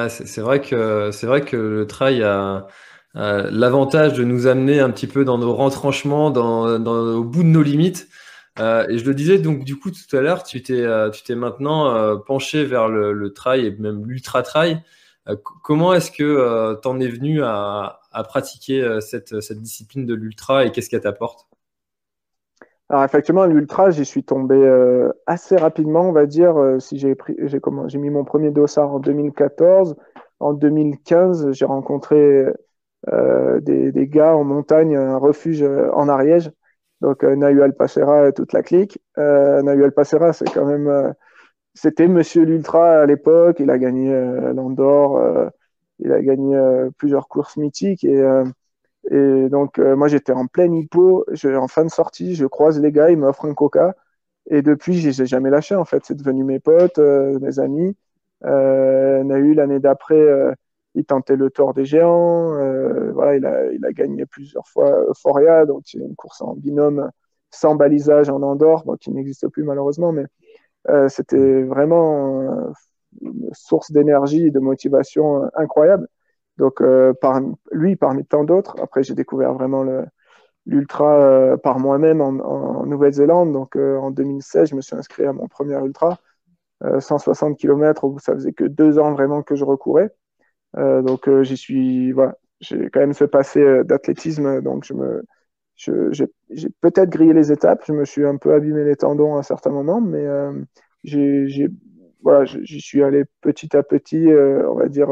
C'est 0.10 0.42
vrai 0.42 0.62
que 0.62 1.12
c'est 1.12 1.28
vrai 1.28 1.42
que 1.42 1.58
le 1.58 1.86
trail 1.86 2.24
a, 2.24 2.68
l'avantage 3.14 4.14
de 4.14 4.24
nous 4.24 4.48
amener 4.48 4.80
un 4.80 4.90
petit 4.90 5.08
peu 5.08 5.26
dans 5.26 5.38
nos 5.38 5.56
retranchements, 5.56 6.32
dans, 6.32 6.66
au 6.68 7.24
bout 7.24 7.44
de 7.44 7.50
nos 7.50 7.62
limites. 7.62 8.08
Euh, 8.60 8.88
et 8.88 8.98
je 8.98 9.06
le 9.06 9.14
disais 9.14 9.38
donc 9.38 9.66
du 9.66 9.78
coup 9.78 9.92
tout 9.92 10.16
à 10.16 10.22
l'heure, 10.22 10.44
tu 10.44 10.64
t'es 10.64 10.82
euh, 10.82 11.10
tu 11.10 11.24
t'es 11.24 11.36
maintenant 11.36 11.94
euh, 11.94 12.16
penché 12.16 12.64
vers 12.64 12.88
le, 12.88 13.34
trail 13.34 13.66
et 13.66 13.72
même 13.72 14.06
l'ultra 14.06 14.44
trail. 14.44 14.82
Euh, 15.28 15.36
comment 15.64 15.94
est-ce 15.94 16.12
que 16.12 16.80
tu 16.82 16.88
en 16.88 17.00
es 17.00 17.08
venu 17.08 17.44
à, 17.44 18.00
à 18.12 18.24
pratiquer 18.24 19.00
cette, 19.02 19.42
cette 19.42 19.62
discipline 19.62 20.06
de 20.06 20.14
l'ultra 20.14 20.66
et 20.66 20.72
qu'est-ce 20.72 20.90
qu'elle 20.90 21.02
t'apporte? 21.02 21.48
Alors 22.90 23.04
effectivement, 23.04 23.46
l'ultra, 23.46 23.90
j'y 23.90 24.06
suis 24.06 24.24
tombé 24.24 24.56
assez 25.26 25.58
rapidement, 25.58 26.10
on 26.10 26.12
va 26.12 26.26
dire. 26.28 26.56
si 26.80 27.00
j'ai 27.00 27.16
pris, 27.16 27.36
j'ai 27.40 27.60
comment, 27.60 27.88
j'ai 27.88 27.98
mis 27.98 28.10
mon 28.12 28.24
premier 28.24 28.52
dossard 28.52 28.94
en 28.94 29.00
2014. 29.00 29.96
En 30.40 30.54
2015, 30.54 31.52
j'ai 31.52 31.66
rencontré 31.66 32.46
des, 33.62 33.92
des, 33.92 34.08
gars 34.08 34.36
en 34.36 34.44
montagne, 34.44 34.96
un 34.96 35.18
refuge 35.18 35.64
en 35.64 36.08
Ariège, 36.10 36.52
donc 37.02 37.24
euh, 37.24 37.36
Nahu 37.36 37.62
Alpacera 37.62 38.28
et 38.28 38.34
toute 38.34 38.54
la 38.54 38.64
clique. 38.64 39.00
Euh, 39.18 39.62
Nahu 39.62 39.84
Alpacera, 39.84 40.34
c'est 40.34 40.50
quand 40.52 40.66
même, 40.66 40.88
euh, 40.88 41.12
c'était 41.74 42.08
Monsieur 42.08 42.44
l'Ultra 42.46 43.02
à 43.02 43.06
l'époque. 43.06 43.58
Il 43.60 43.70
a 43.70 43.78
gagné 43.78 44.14
euh, 44.14 44.54
l'Andorre, 44.54 45.18
euh, 45.18 45.50
il 46.00 46.12
a 46.12 46.22
gagné 46.22 46.58
plusieurs 46.98 47.28
courses 47.28 47.58
mythiques 47.58 48.04
et 48.04 48.22
et 49.12 49.50
donc 49.50 49.78
moi 49.80 50.07
j'étais 50.07 50.34
en 50.34 50.48
pleine 50.48 50.74
hippo, 50.74 51.26
je, 51.31 51.50
en 51.50 51.68
fin 51.68 51.85
de 51.85 51.90
sortie, 51.90 52.35
je 52.35 52.45
croise 52.45 52.80
les 52.80 52.92
gars, 52.92 53.09
ils 53.12 53.18
m'offrent 53.18 53.45
un 53.45 53.54
coca 53.54 53.95
et 54.50 54.62
depuis 54.62 55.00
je 55.00 55.09
les 55.09 55.21
ai 55.24 55.26
jamais 55.26 55.50
lâchés 55.50 55.76
en 55.76 55.85
fait. 55.85 56.04
C'est 56.06 56.16
devenu 56.16 56.44
mes 56.44 56.59
potes, 56.59 57.00
mes 57.00 57.59
amis. 57.59 57.95
Euh, 58.45 59.24
Nahu 59.24 59.54
l'année 59.54 59.80
d'après 59.80 60.56
il 60.95 61.06
tentait 61.06 61.35
le 61.35 61.50
tour 61.50 61.74
des 61.74 61.85
géants. 61.85 62.54
Euh, 62.56 63.12
voilà, 63.14 63.35
il 63.35 63.45
a, 63.45 63.71
il 63.71 63.85
a 63.85 63.92
gagné 63.92 64.26
plusieurs 64.26 64.68
fois 64.68 65.04
Euphoria, 65.09 65.66
donc 65.66 65.83
c'est 65.85 66.00
une 66.00 66.16
course 66.16 66.42
en 66.42 66.56
binôme 66.56 67.09
sans 67.52 67.76
balisage 67.76 68.30
en 68.30 68.42
Andorre, 68.42 68.83
bon, 68.85 68.95
qui 68.95 69.12
n'existe 69.12 69.47
plus 69.50 69.64
malheureusement, 69.64 70.12
mais 70.12 70.26
euh, 70.90 71.07
c'était 71.09 71.64
vraiment 71.64 72.74
une 73.21 73.50
source 73.54 73.92
d'énergie 73.92 74.47
et 74.47 74.52
de 74.52 74.59
motivation 74.59 75.50
incroyable. 75.56 76.07
Donc, 76.57 76.81
euh, 76.81 77.14
par, 77.14 77.42
lui, 77.71 77.95
parmi 77.95 78.26
tant 78.26 78.44
d'autres, 78.44 78.76
après, 78.81 79.04
j'ai 79.04 79.14
découvert 79.16 79.54
vraiment 79.54 79.85
l'ultra 80.66 81.21
euh, 81.21 81.57
par 81.57 81.80
moi-même 81.80 82.21
en, 82.21 82.30
en 82.40 82.85
Nouvelle-Zélande. 82.85 83.52
Donc, 83.52 83.76
euh, 83.76 83.97
en 83.97 84.12
2016, 84.12 84.69
je 84.69 84.76
me 84.76 84.81
suis 84.81 84.95
inscrit 84.95 85.26
à 85.26 85.33
mon 85.33 85.47
premier 85.47 85.76
ultra, 85.83 86.19
160 87.00 87.57
km, 87.57 88.04
où 88.06 88.19
ça 88.19 88.33
faisait 88.33 88.54
que 88.54 88.66
deux 88.66 89.00
ans 89.00 89.14
vraiment 89.14 89.42
que 89.44 89.56
je 89.56 89.64
recourais. 89.66 90.12
Euh, 90.78 91.02
donc 91.02 91.28
euh, 91.28 91.44
j'y 91.44 91.57
suis, 91.57 92.12
voilà, 92.12 92.35
j'ai 92.59 92.90
quand 92.90 93.00
même 93.00 93.14
ce 93.14 93.24
passé 93.24 93.62
euh, 93.62 93.83
d'athlétisme, 93.83 94.62
donc 94.62 94.83
je 94.85 94.94
me, 94.94 95.24
j'ai 95.78 96.69
peut-être 96.81 97.09
grillé 97.09 97.33
les 97.33 97.52
étapes, 97.52 97.83
je 97.85 97.94
me 97.94 98.06
suis 98.06 98.26
un 98.26 98.38
peu 98.38 98.54
abîmé 98.54 98.83
les 98.83 98.95
tendons 98.95 99.35
à 99.38 99.44
certains 99.44 99.71
moments, 99.71 100.02
mais 100.02 100.26
j'ai, 101.04 101.68
voilà, 102.24 102.45
j'y 102.45 102.81
suis 102.81 103.04
allé 103.04 103.24
petit 103.42 103.76
à 103.76 103.83
petit, 103.83 104.28
on 104.30 104.76
va 104.76 104.88
dire, 104.88 105.09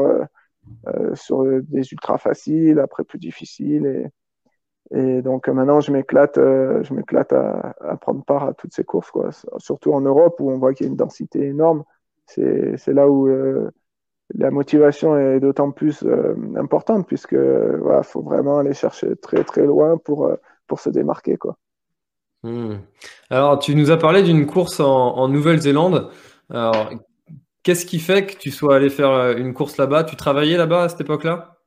sur 1.14 1.44
des 1.62 1.92
ultra 1.92 2.18
faciles, 2.18 2.78
après 2.78 3.04
plus 3.04 3.18
difficiles, 3.18 3.86
et, 3.86 4.98
et 4.98 5.22
donc 5.22 5.48
maintenant 5.48 5.80
je 5.80 5.92
m'éclate, 5.92 6.36
je 6.36 6.94
m'éclate 6.94 7.32
à, 7.32 7.96
prendre 8.00 8.24
part 8.24 8.44
à 8.44 8.54
toutes 8.54 8.74
ces 8.74 8.84
courses, 8.84 9.10
quoi. 9.10 9.30
Surtout 9.58 9.92
en 9.92 10.00
Europe 10.00 10.36
où 10.40 10.50
on 10.50 10.58
voit 10.58 10.74
qu'il 10.74 10.86
y 10.86 10.88
a 10.88 10.90
une 10.90 10.96
densité 10.96 11.46
énorme. 11.46 11.84
C'est 12.26 12.88
là 12.88 13.08
où 13.08 13.28
la 14.32 14.50
motivation 14.50 15.18
est 15.18 15.40
d'autant 15.40 15.70
plus 15.70 16.02
euh, 16.02 16.34
importante 16.56 17.06
puisque 17.06 17.34
voilà, 17.34 18.02
faut 18.02 18.22
vraiment 18.22 18.58
aller 18.58 18.74
chercher 18.74 19.16
très 19.16 19.44
très 19.44 19.66
loin 19.66 19.98
pour, 19.98 20.26
euh, 20.26 20.36
pour 20.66 20.80
se 20.80 20.88
démarquer 20.88 21.36
quoi. 21.36 21.56
Hmm. 22.42 22.76
Alors, 23.30 23.58
tu 23.58 23.74
nous 23.74 23.90
as 23.90 23.96
parlé 23.96 24.22
d'une 24.22 24.44
course 24.44 24.78
en, 24.78 25.28
Nouvelle-Zélande. 25.28 26.10
Alors, 26.50 26.90
qu'est-ce 27.64 27.86
qui 27.86 27.98
fait 27.98 28.26
que 28.26 28.36
tu 28.36 28.52
sois 28.52 28.76
allé 28.76 28.90
faire 28.90 29.10
euh, 29.10 29.34
une 29.34 29.52
course 29.52 29.76
là-bas? 29.78 30.04
Tu 30.04 30.14
travaillais 30.14 30.56
là-bas 30.56 30.84
à 30.84 30.88
cette 30.88 31.00
époque-là? 31.00 31.58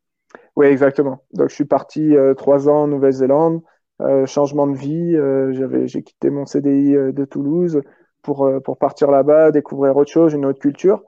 Oui, 0.55 0.67
exactement. 0.67 1.23
Donc, 1.33 1.49
je 1.49 1.55
suis 1.55 1.65
parti 1.65 2.15
euh, 2.15 2.33
trois 2.33 2.69
ans 2.69 2.83
en 2.83 2.87
Nouvelle-Zélande. 2.87 3.61
Euh, 4.01 4.25
changement 4.27 4.67
de 4.67 4.77
vie. 4.77 5.13
j'avais, 5.55 5.87
j'ai 5.87 6.03
quitté 6.03 6.29
mon 6.29 6.45
CDI 6.45 6.93
de 6.93 7.25
Toulouse 7.25 7.81
pour, 8.21 8.49
pour 8.63 8.77
partir 8.77 9.09
là-bas, 9.09 9.51
découvrir 9.51 9.97
autre 9.97 10.11
chose, 10.11 10.33
une 10.33 10.45
autre 10.45 10.59
culture 10.59 11.03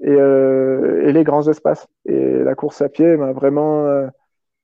et, 0.00 0.12
et 0.12 1.12
les 1.12 1.24
grands 1.24 1.48
espaces. 1.48 1.88
Et 2.04 2.38
la 2.38 2.54
course 2.54 2.80
à 2.80 2.88
pied 2.88 3.16
m'a 3.16 3.32
vraiment 3.32 3.88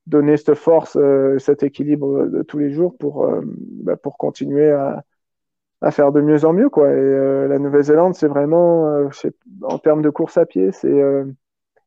donner 0.07 0.37
cette 0.37 0.55
force, 0.55 0.97
cet 1.39 1.65
équilibre 1.65 2.27
de 2.27 2.43
tous 2.43 2.59
les 2.59 2.71
jours 2.71 2.97
pour, 2.97 3.29
bah, 3.43 3.97
pour 3.97 4.19
continuer 4.19 4.71
à, 4.71 5.03
à, 5.81 5.91
faire 5.91 6.13
de 6.13 6.21
mieux 6.21 6.45
en 6.45 6.53
mieux. 6.53 6.69
Quoi. 6.69 6.89
Et 6.89 6.95
euh, 6.95 7.49
la 7.49 7.59
Nouvelle-Zélande, 7.59 8.15
c'est 8.15 8.29
vraiment, 8.29 9.09
en 9.63 9.79
termes 9.79 10.03
de 10.03 10.11
course 10.11 10.39
à 10.39 10.47
pied, 10.47 10.73
c'est, 10.73 11.03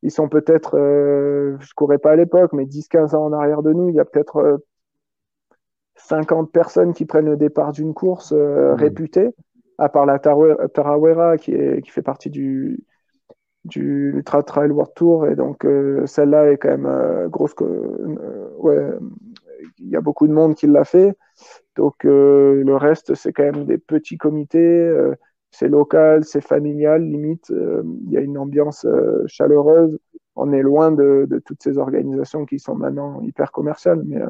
ils 0.04 0.12
sont 0.12 0.30
peut-être, 0.30 0.78
je 0.78 1.74
courais 1.76 1.98
pas 1.98 2.12
à 2.12 2.16
l'époque, 2.16 2.54
mais 2.54 2.66
10-15 2.66 3.16
ans 3.16 3.26
en 3.26 3.34
arrière 3.34 3.64
de 3.64 3.74
nous, 3.74 3.90
il 3.90 3.96
y 3.96 4.00
a 4.00 4.06
peut-être 4.06 4.62
50 5.96 6.52
personnes 6.52 6.94
qui 6.94 7.06
prennent 7.06 7.26
le 7.26 7.38
départ 7.38 7.72
d'une 7.72 7.94
course 7.94 8.32
mmh. 8.32 8.74
réputée, 8.74 9.30
à 9.78 9.90
part 9.90 10.06
la 10.06 10.20
Tarawera 10.20 11.38
qui, 11.38 11.54
est, 11.54 11.82
qui 11.82 11.90
fait 11.90 12.02
partie 12.02 12.30
du, 12.30 12.84
du 13.68 14.14
Ultra 14.16 14.44
Trail 14.44 14.72
World 14.72 14.94
Tour 14.96 15.28
et 15.28 15.36
donc 15.36 15.66
euh, 15.66 16.06
celle-là 16.06 16.52
est 16.52 16.58
quand 16.58 16.70
même 16.70 16.86
euh, 16.86 17.28
grosse 17.28 17.54
euh, 17.62 18.50
ouais 18.58 18.90
il 19.80 19.90
y 19.90 19.96
a 19.96 20.02
beaucoup 20.02 20.28
de 20.28 20.34
monde 20.34 20.56
qui 20.56 20.68
l'a 20.68 20.84
fait 20.84 21.16
donc 21.76 21.96
le 22.04 22.76
reste 22.76 23.16
c'est 23.16 23.34
quand 23.34 23.44
même 23.44 23.66
des 23.66 23.78
petits 23.78 24.18
comités 24.18 24.92
c'est 25.52 25.68
local 25.68 26.24
c'est 26.24 26.42
familial 26.42 27.04
limite 27.04 27.50
il 27.50 28.12
y 28.12 28.18
a 28.18 28.22
une 28.22 28.38
ambiance 28.38 28.86
chaleureuse 29.28 29.98
on 30.36 30.52
est 30.54 30.62
loin 30.62 30.92
de, 30.92 31.28
toutes 31.46 31.64
ces 31.64 31.78
organisations 31.78 32.46
qui 32.46 32.60
sont 32.60 32.76
maintenant 32.76 33.22
hyper 33.22 33.52
commerciales 33.52 34.02
mais 34.06 34.22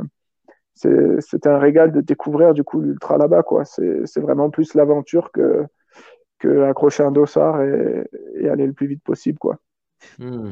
c'est 0.76 1.48
un 1.48 1.58
régal 1.58 1.92
de 1.92 2.02
découvrir 2.02 2.54
du 2.54 2.64
coup 2.64 2.82
l'ultra 2.82 3.18
là-bas 3.18 3.44
c'est 3.64 4.20
vraiment 4.20 4.50
plus 4.50 4.74
l'aventure 4.74 5.32
que 5.32 5.68
accrocher 6.46 7.04
un 7.04 7.12
dossard 7.12 7.62
et, 7.62 8.50
aller 8.50 8.68
le 8.68 8.74
plus 8.74 8.88
vite 8.88 9.04
possible, 9.04 9.40
quoi. 9.40 9.58
Hmm. 10.20 10.52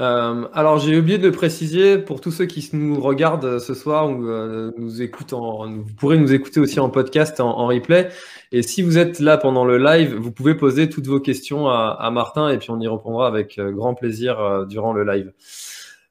Euh, 0.00 0.48
alors 0.54 0.78
j'ai 0.78 0.98
oublié 0.98 1.18
de 1.18 1.26
le 1.26 1.32
préciser 1.32 1.98
pour 1.98 2.22
tous 2.22 2.30
ceux 2.30 2.46
qui 2.46 2.70
nous 2.72 2.98
regardent 2.98 3.58
ce 3.58 3.74
soir 3.74 4.08
ou 4.08 4.26
euh, 4.26 4.72
nous 4.78 5.02
écoutent, 5.02 5.34
vous 5.34 5.94
pourrez 5.98 6.16
nous 6.16 6.32
écouter 6.32 6.60
aussi 6.60 6.80
en 6.80 6.88
podcast, 6.88 7.40
en, 7.40 7.66
replay. 7.66 8.08
Et 8.52 8.62
si 8.62 8.82
vous 8.82 8.96
êtes 8.96 9.20
là 9.20 9.36
pendant 9.36 9.66
le 9.66 9.76
live, 9.76 10.14
vous 10.14 10.32
pouvez 10.32 10.54
poser 10.54 10.88
toutes 10.88 11.06
vos 11.06 11.20
questions 11.20 11.68
à, 11.68 12.10
Martin 12.10 12.48
et 12.48 12.58
puis 12.58 12.70
on 12.70 12.80
y 12.80 12.88
répondra 12.88 13.26
avec 13.26 13.58
euh, 13.58 13.70
grand 13.70 13.94
plaisir 13.94 14.66
durant 14.66 14.94
le 14.94 15.04
live. 15.04 15.32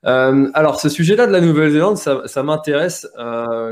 alors 0.04 0.80
ce 0.80 0.90
sujet-là 0.90 1.26
de 1.26 1.32
la 1.32 1.42
Nouvelle-Zélande, 1.42 1.98
ça, 1.98 2.44
m'intéresse 2.44 3.08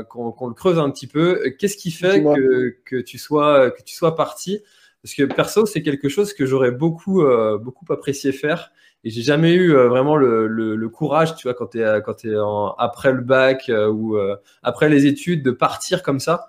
qu'on 0.08 0.48
le 0.48 0.54
creuse 0.54 0.78
un 0.80 0.90
petit 0.90 1.06
peu. 1.06 1.40
Qu'est-ce 1.58 1.76
qui 1.76 1.92
fait 1.92 2.22
que, 2.22 2.76
que, 2.84 2.96
tu 2.96 3.16
sois 3.16 3.70
que 3.70 3.82
tu 3.82 3.94
sois 3.94 4.16
parti? 4.16 4.60
Parce 5.02 5.14
que 5.14 5.22
perso, 5.22 5.66
c'est 5.66 5.82
quelque 5.82 6.08
chose 6.08 6.34
que 6.34 6.44
j'aurais 6.44 6.72
beaucoup, 6.72 7.22
euh, 7.22 7.58
beaucoup 7.58 7.90
apprécié 7.90 8.32
faire. 8.32 8.70
Et 9.04 9.10
j'ai 9.10 9.22
jamais 9.22 9.52
eu 9.52 9.74
euh, 9.74 9.88
vraiment 9.88 10.16
le, 10.16 10.88
courage, 10.88 11.34
tu 11.36 11.46
vois, 11.46 11.54
quand 11.54 11.68
tu 11.68 11.82
es, 11.82 12.02
quand 12.02 12.24
es 12.24 12.34
après 12.78 13.12
le 13.12 13.22
bac 13.22 13.68
euh, 13.68 13.90
ou 13.90 14.18
après 14.62 14.88
les 14.88 15.06
études, 15.06 15.42
de 15.42 15.50
partir 15.50 16.02
comme 16.02 16.20
ça. 16.20 16.48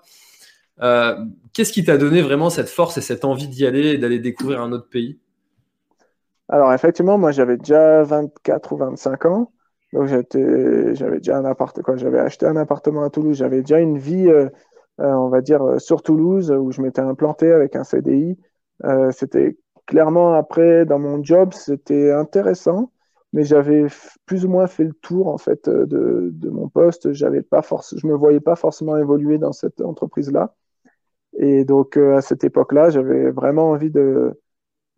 Qu'est-ce 1.52 1.72
qui 1.72 1.84
t'a 1.84 1.96
donné 1.96 2.22
vraiment 2.22 2.50
cette 2.50 2.68
force 2.68 2.98
et 2.98 3.02
cette 3.02 3.24
envie 3.24 3.48
d'y 3.48 3.66
aller 3.66 3.88
et 3.88 3.98
d'aller 3.98 4.18
découvrir 4.18 4.60
un 4.60 4.72
autre 4.72 4.88
pays? 4.88 5.18
Alors, 6.48 6.72
effectivement, 6.72 7.18
moi, 7.18 7.30
j'avais 7.30 7.56
déjà 7.56 8.02
24 8.02 8.72
ou 8.72 8.76
25 8.76 9.24
ans. 9.26 9.52
Donc, 9.92 10.08
j'avais 10.08 11.18
déjà 11.18 11.36
un 11.36 11.44
appartement, 11.44 11.96
j'avais 11.96 12.18
acheté 12.18 12.46
un 12.46 12.56
appartement 12.56 13.04
à 13.04 13.10
Toulouse. 13.10 13.36
J'avais 13.36 13.60
déjà 13.60 13.78
une 13.78 13.98
vie 13.98 14.28
euh, 15.00 15.12
on 15.12 15.28
va 15.28 15.40
dire, 15.40 15.62
euh, 15.62 15.78
sur 15.78 16.02
Toulouse, 16.02 16.50
où 16.50 16.70
je 16.70 16.82
m'étais 16.82 17.00
implanté 17.00 17.50
avec 17.50 17.76
un 17.76 17.84
CDI. 17.84 18.38
Euh, 18.84 19.10
c'était 19.10 19.56
clairement 19.86 20.34
après, 20.34 20.86
dans 20.86 20.98
mon 20.98 21.22
job, 21.22 21.52
c'était 21.54 22.12
intéressant, 22.12 22.92
mais 23.32 23.44
j'avais 23.44 23.86
plus 24.26 24.44
ou 24.44 24.48
moins 24.48 24.66
fait 24.66 24.84
le 24.84 24.92
tour 24.94 25.28
en 25.28 25.38
fait 25.38 25.68
de, 25.68 26.30
de 26.32 26.50
mon 26.50 26.68
poste. 26.68 27.12
J'avais 27.12 27.42
pas 27.42 27.62
force, 27.62 27.96
je 27.96 28.06
me 28.06 28.14
voyais 28.14 28.40
pas 28.40 28.56
forcément 28.56 28.96
évoluer 28.96 29.38
dans 29.38 29.52
cette 29.52 29.80
entreprise-là. 29.80 30.54
Et 31.38 31.64
donc 31.64 31.96
à 31.96 32.20
cette 32.20 32.44
époque-là, 32.44 32.90
j'avais 32.90 33.30
vraiment 33.30 33.70
envie 33.70 33.90
de 33.90 34.38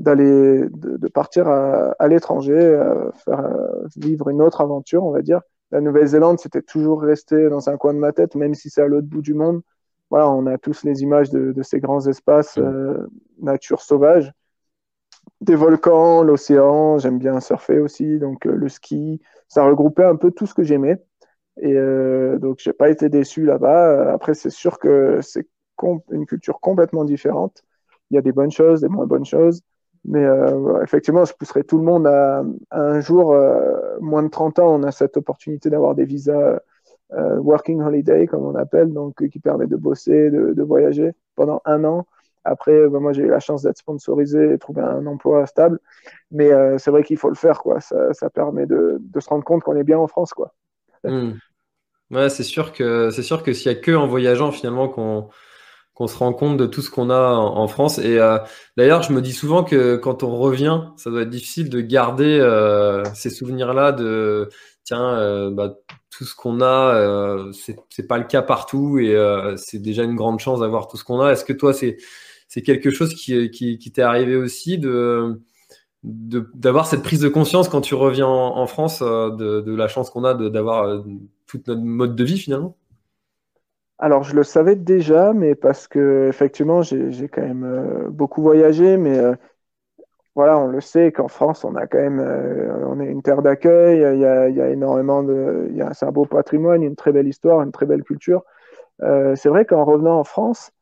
d'aller 0.00 0.68
de, 0.70 0.96
de, 0.96 1.08
partir 1.08 1.48
à, 1.48 1.92
à 2.00 2.08
l'étranger, 2.08 2.82
faire 3.24 3.48
vivre 3.96 4.28
une 4.28 4.42
autre 4.42 4.60
aventure, 4.60 5.04
on 5.04 5.12
va 5.12 5.22
dire. 5.22 5.40
La 5.70 5.80
Nouvelle-Zélande, 5.80 6.40
c'était 6.40 6.62
toujours 6.62 7.02
resté 7.02 7.48
dans 7.48 7.68
un 7.70 7.76
coin 7.76 7.94
de 7.94 8.00
ma 8.00 8.12
tête, 8.12 8.34
même 8.34 8.54
si 8.54 8.70
c'est 8.70 8.82
à 8.82 8.88
l'autre 8.88 9.06
bout 9.06 9.22
du 9.22 9.34
monde 9.34 9.62
voilà, 10.10 10.28
on 10.30 10.46
a 10.46 10.58
tous 10.58 10.84
les 10.84 11.02
images 11.02 11.30
de, 11.30 11.60
ces 11.62 11.80
grands 11.80 12.06
espaces, 12.06 12.58
euh, 12.58 13.06
nature 13.40 13.82
sauvage, 13.82 14.32
des 15.40 15.54
volcans, 15.56 16.22
l'océan, 16.22 16.98
j'aime 16.98 17.18
bien 17.18 17.40
surfer 17.40 17.78
aussi, 17.78 18.18
donc 18.18 18.46
euh, 18.46 18.54
le 18.54 18.68
ski, 18.68 19.20
ça 19.48 19.64
regroupait 19.64 20.04
un 20.04 20.16
peu 20.16 20.30
tout 20.30 20.46
ce 20.46 20.54
que 20.54 20.62
j'aimais. 20.62 21.02
Et 21.60 21.74
euh, 21.74 22.38
donc, 22.38 22.58
j'ai 22.60 22.72
pas 22.72 22.90
été 22.90 23.08
déçu 23.08 23.44
là-bas. 23.44 24.12
Après, 24.12 24.34
c'est 24.34 24.50
sûr 24.50 24.78
que 24.78 25.20
c'est 25.22 25.46
une 26.10 26.26
culture 26.26 26.60
complètement 26.60 27.04
différente. 27.04 27.62
Il 28.10 28.14
y 28.14 28.18
a 28.18 28.22
des 28.22 28.32
bonnes 28.32 28.50
choses, 28.50 28.80
des 28.80 28.88
moins 28.88 29.06
bonnes 29.06 29.24
choses. 29.24 29.62
Mais 30.06 30.24
effectivement, 30.82 31.24
je 31.24 31.32
pousserais 31.32 31.64
tout 31.64 31.78
le 31.78 31.84
monde 31.84 32.06
à, 32.06 32.44
un 32.72 33.00
jour, 33.00 33.34
moins 34.00 34.22
de 34.22 34.28
30 34.28 34.58
ans, 34.58 34.74
on 34.74 34.82
a 34.82 34.92
cette 34.92 35.16
opportunité 35.16 35.70
d'avoir 35.70 35.94
des 35.94 36.04
visas 36.04 36.58
euh, 37.12 37.38
working 37.38 37.80
holiday, 37.80 38.26
comme 38.26 38.44
on 38.44 38.54
appelle, 38.54 38.92
donc 38.92 39.22
euh, 39.22 39.28
qui 39.28 39.38
permet 39.38 39.66
de 39.66 39.76
bosser, 39.76 40.30
de, 40.30 40.62
voyager 40.62 41.12
pendant 41.36 41.60
un 41.64 41.84
an. 41.84 42.06
Après, 42.44 42.88
bah, 42.88 43.00
moi, 43.00 43.12
j'ai 43.12 43.22
eu 43.22 43.28
la 43.28 43.40
chance 43.40 43.62
d'être 43.62 43.78
sponsorisé 43.78 44.52
et 44.52 44.58
trouver 44.58 44.82
un 44.82 45.06
emploi 45.06 45.46
stable. 45.46 45.80
Mais 46.30 46.52
euh, 46.52 46.78
c'est 46.78 46.90
vrai 46.90 47.02
qu'il 47.02 47.16
faut 47.16 47.28
le 47.28 47.34
faire, 47.34 47.60
quoi. 47.60 47.80
Ça, 47.80 48.30
permet 48.30 48.66
de, 48.66 49.00
se 49.18 49.28
rendre 49.28 49.44
compte 49.44 49.62
qu'on 49.62 49.76
est 49.76 49.84
bien 49.84 49.98
en 49.98 50.06
France, 50.06 50.32
quoi. 50.34 50.54
Hmm. 51.04 51.32
Ouais, 52.10 52.28
c'est 52.28 52.42
sûr 52.42 52.72
que 52.72 53.10
c'est 53.10 53.22
sûr 53.22 53.42
que 53.42 53.52
s'il 53.52 53.72
y 53.72 53.74
a 53.74 53.78
que 53.78 53.92
en 53.92 54.06
voyageant 54.06 54.52
finalement 54.52 54.88
qu'on 54.88 55.28
qu'on 55.94 56.06
se 56.06 56.16
rend 56.16 56.32
compte 56.32 56.56
de 56.56 56.66
tout 56.66 56.82
ce 56.82 56.90
qu'on 56.90 57.08
a 57.08 57.34
en, 57.34 57.68
France. 57.68 57.98
Et 57.98 58.18
d'ailleurs, 58.76 59.02
je 59.02 59.12
me 59.12 59.22
dis 59.22 59.32
souvent 59.32 59.62
que 59.62 59.94
quand 59.94 60.24
on 60.24 60.36
revient, 60.36 60.80
ça 60.96 61.08
doit 61.10 61.22
être 61.22 61.30
difficile 61.30 61.70
de 61.70 61.80
garder 61.80 62.40
ces 63.14 63.30
souvenirs-là 63.30 63.92
de 63.92 64.48
tiens, 64.82 65.50
bah, 65.52 65.76
tout 66.16 66.24
ce 66.24 66.34
qu'on 66.34 66.60
a, 66.60 66.94
euh, 66.94 67.52
c'est 67.52 68.06
pas 68.06 68.18
le 68.18 68.24
cas 68.24 68.42
partout 68.42 68.98
et 68.98 69.14
euh, 69.14 69.56
c'est 69.56 69.80
déjà 69.80 70.04
une 70.04 70.14
grande 70.14 70.38
chance 70.38 70.60
d'avoir 70.60 70.86
tout 70.86 70.96
ce 70.96 71.04
qu'on 71.04 71.20
a. 71.20 71.32
Est-ce 71.32 71.44
que 71.44 71.52
toi, 71.52 71.72
c'est 71.72 71.96
c'est 72.54 72.62
quelque 72.62 72.90
chose 72.90 73.14
qui, 73.14 73.92
t'est 73.92 74.02
arrivé 74.02 74.36
aussi 74.36 74.78
de 74.78 75.40
d'avoir 76.04 76.86
cette 76.86 77.02
prise 77.02 77.20
de 77.20 77.30
conscience 77.30 77.70
quand 77.70 77.80
tu 77.80 77.94
reviens 77.94 78.26
en, 78.26 78.66
France 78.66 79.00
euh, 79.00 79.30
de, 79.30 79.74
la 79.74 79.88
chance 79.88 80.10
qu'on 80.10 80.22
a 80.24 80.34
d'avoir 80.34 80.84
euh, 80.84 81.00
toute 81.46 81.66
notre 81.66 81.80
mode 81.80 82.14
de 82.14 82.24
vie 82.24 82.38
finalement? 82.38 82.76
Alors 83.98 84.22
je 84.22 84.36
le 84.36 84.42
savais 84.42 84.76
déjà, 84.76 85.32
mais 85.32 85.54
parce 85.54 85.88
que 85.88 86.28
effectivement 86.28 86.82
j'ai 86.82 87.28
quand 87.28 87.40
même 87.40 88.08
beaucoup 88.10 88.42
voyagé, 88.42 88.98
mais 88.98 89.18
voilà, 90.34 90.58
on 90.58 90.66
le 90.66 90.80
sait 90.80 91.12
qu'en 91.12 91.28
France, 91.28 91.64
on 91.64 91.76
a 91.76 91.86
quand 91.86 91.98
même, 91.98 92.18
euh, 92.18 92.86
on 92.88 92.98
est 93.00 93.06
une 93.06 93.22
terre 93.22 93.40
d'accueil. 93.40 93.98
Il 93.98 94.20
y 94.20 94.24
a, 94.26 94.70
énormément 94.70 95.22
de, 95.22 95.68
il 95.70 95.76
y 95.76 95.82
a 95.82 95.92
un 96.00 96.12
beau 96.12 96.24
patrimoine, 96.24 96.82
une 96.82 96.96
très 96.96 97.12
belle 97.12 97.28
histoire, 97.28 97.62
une 97.62 97.70
très 97.70 97.86
belle 97.86 98.02
culture. 98.02 98.42
Euh, 99.02 99.36
c'est 99.36 99.48
vrai 99.48 99.64
qu'en 99.64 99.84
revenant 99.84 100.18
en 100.18 100.24
France, 100.24 100.72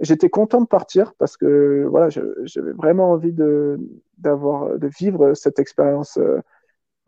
j'étais 0.00 0.28
content 0.30 0.60
de 0.60 0.66
partir 0.66 1.14
parce 1.14 1.36
que 1.36 1.86
voilà, 1.88 2.08
j'avais 2.10 2.72
vraiment 2.72 3.12
envie 3.12 3.32
de 3.32 3.78
d'avoir, 4.18 4.78
de 4.78 4.88
vivre 4.88 5.34
cette 5.34 5.58
expérience 5.58 6.18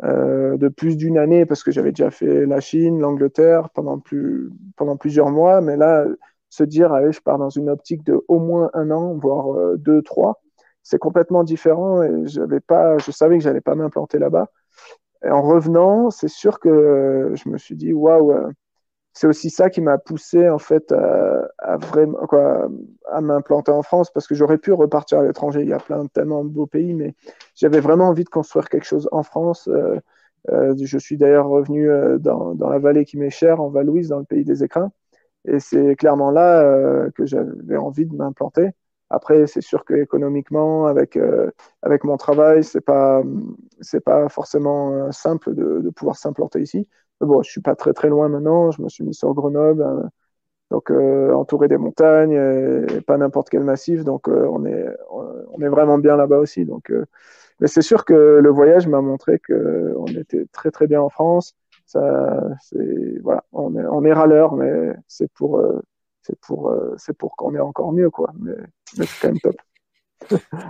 euh, 0.04 0.56
de 0.56 0.68
plus 0.68 0.96
d'une 0.96 1.18
année 1.18 1.46
parce 1.46 1.62
que 1.62 1.70
j'avais 1.70 1.92
déjà 1.92 2.10
fait 2.10 2.46
la 2.46 2.60
Chine, 2.60 3.00
l'Angleterre 3.00 3.70
pendant 3.70 3.98
plus 3.98 4.50
pendant 4.76 4.96
plusieurs 4.96 5.30
mois, 5.30 5.60
mais 5.60 5.76
là, 5.76 6.06
se 6.50 6.64
dire, 6.64 6.92
allez, 6.92 7.12
je 7.12 7.20
pars 7.20 7.38
dans 7.38 7.50
une 7.50 7.68
optique 7.70 8.04
de 8.04 8.24
au 8.28 8.38
moins 8.38 8.70
un 8.74 8.90
an, 8.90 9.14
voire 9.16 9.76
deux, 9.78 10.02
trois 10.02 10.42
c'est 10.82 10.98
complètement 10.98 11.44
différent 11.44 12.02
et 12.02 12.26
j'avais 12.26 12.60
pas, 12.60 12.98
je 12.98 13.10
savais 13.10 13.38
que 13.38 13.44
j'allais 13.44 13.60
pas 13.60 13.74
m'implanter 13.74 14.18
là-bas. 14.18 14.48
Et 15.24 15.30
en 15.30 15.42
revenant, 15.42 16.10
c'est 16.10 16.28
sûr 16.28 16.58
que 16.60 17.32
je 17.34 17.48
me 17.48 17.58
suis 17.58 17.76
dit 17.76 17.92
waouh, 17.92 18.32
euh, 18.32 18.50
c'est 19.12 19.26
aussi 19.26 19.50
ça 19.50 19.70
qui 19.70 19.80
m'a 19.80 19.98
poussé 19.98 20.48
en 20.48 20.58
fait 20.58 20.92
à, 20.92 21.76
vraiment 21.76 22.18
à 23.10 23.20
m'implanter 23.20 23.72
en 23.72 23.82
France 23.82 24.10
parce 24.10 24.26
que 24.26 24.34
j'aurais 24.34 24.58
pu 24.58 24.72
repartir 24.72 25.18
à 25.18 25.22
l'étranger. 25.24 25.62
Il 25.62 25.68
y 25.68 25.72
a 25.72 25.78
plein 25.78 26.06
tellement 26.06 26.44
de 26.44 26.50
beaux 26.50 26.66
pays, 26.66 26.94
mais 26.94 27.14
j'avais 27.54 27.80
vraiment 27.80 28.08
envie 28.08 28.24
de 28.24 28.30
construire 28.30 28.68
quelque 28.68 28.86
chose 28.86 29.08
en 29.12 29.22
France. 29.22 29.68
Euh, 29.68 30.00
euh, 30.50 30.74
je 30.82 30.98
suis 30.98 31.18
d'ailleurs 31.18 31.48
revenu 31.48 31.88
dans, 32.18 32.54
dans, 32.54 32.68
la 32.68 32.78
vallée 32.78 33.04
qui 33.04 33.16
m'est 33.18 33.30
chère, 33.30 33.60
en 33.60 33.68
Val-Louise, 33.68 34.08
dans 34.08 34.18
le 34.18 34.24
pays 34.24 34.44
des 34.44 34.64
écrins. 34.64 34.90
Et 35.44 35.58
c'est 35.60 35.96
clairement 35.96 36.30
là 36.30 36.62
euh, 36.62 37.10
que 37.12 37.26
j'avais 37.26 37.76
envie 37.76 38.06
de 38.06 38.14
m'implanter. 38.14 38.70
Après, 39.10 39.46
c'est 39.46 39.60
sûr 39.60 39.84
que 39.84 39.94
économiquement, 39.94 40.86
avec 40.86 41.16
euh, 41.16 41.50
avec 41.82 42.04
mon 42.04 42.16
travail, 42.16 42.64
c'est 42.64 42.80
pas 42.80 43.22
c'est 43.80 44.00
pas 44.00 44.28
forcément 44.28 44.92
euh, 44.92 45.10
simple 45.12 45.54
de 45.54 45.90
pouvoir 45.90 46.16
s'implanter 46.16 46.60
ici. 46.62 46.88
Bon, 47.22 47.42
je 47.42 47.50
suis 47.50 47.60
pas 47.60 47.74
très 47.74 47.92
très 47.92 48.08
loin 48.08 48.28
maintenant. 48.28 48.70
Je 48.70 48.82
me 48.82 48.88
suis 48.88 49.04
mis 49.04 49.14
sur 49.14 49.32
Grenoble, 49.34 49.84
donc 50.70 50.90
entouré 50.90 51.68
des 51.68 51.78
montagnes, 51.78 52.32
et, 52.32 53.00
pas 53.02 53.16
n'importe 53.18 53.48
quel 53.50 53.64
massif. 53.64 54.04
Donc 54.04 54.28
on 54.28 54.64
est 54.66 54.86
on 55.10 55.60
est 55.60 55.68
vraiment 55.68 55.98
bien 55.98 56.16
là-bas 56.16 56.38
aussi. 56.38 56.64
Donc, 56.64 56.92
mais 57.60 57.68
c'est 57.68 57.82
sûr 57.82 58.04
que 58.04 58.40
le 58.42 58.50
voyage 58.50 58.88
m'a 58.88 59.00
montré 59.00 59.38
que 59.38 59.94
on 59.96 60.06
était 60.06 60.46
très 60.52 60.70
très 60.70 60.86
bien 60.86 61.00
en 61.00 61.08
France 61.08 61.54
c'est 62.60 63.18
voilà, 63.22 63.44
on 63.52 63.74
est, 63.76 63.84
on 63.84 64.04
est 64.04 64.12
râleur, 64.12 64.54
mais 64.54 64.94
c'est 65.06 65.30
pour, 65.32 65.58
euh, 65.58 65.80
c'est 66.22 66.38
pour, 66.40 66.70
euh, 66.70 66.94
c'est 66.96 67.16
pour 67.16 67.36
qu'on 67.36 67.54
ait 67.54 67.60
encore 67.60 67.92
mieux, 67.92 68.10
quoi. 68.10 68.32
Mais, 68.38 68.54
c'est 68.94 69.06
quand 69.20 69.28
même 69.28 69.40
top. 69.40 69.56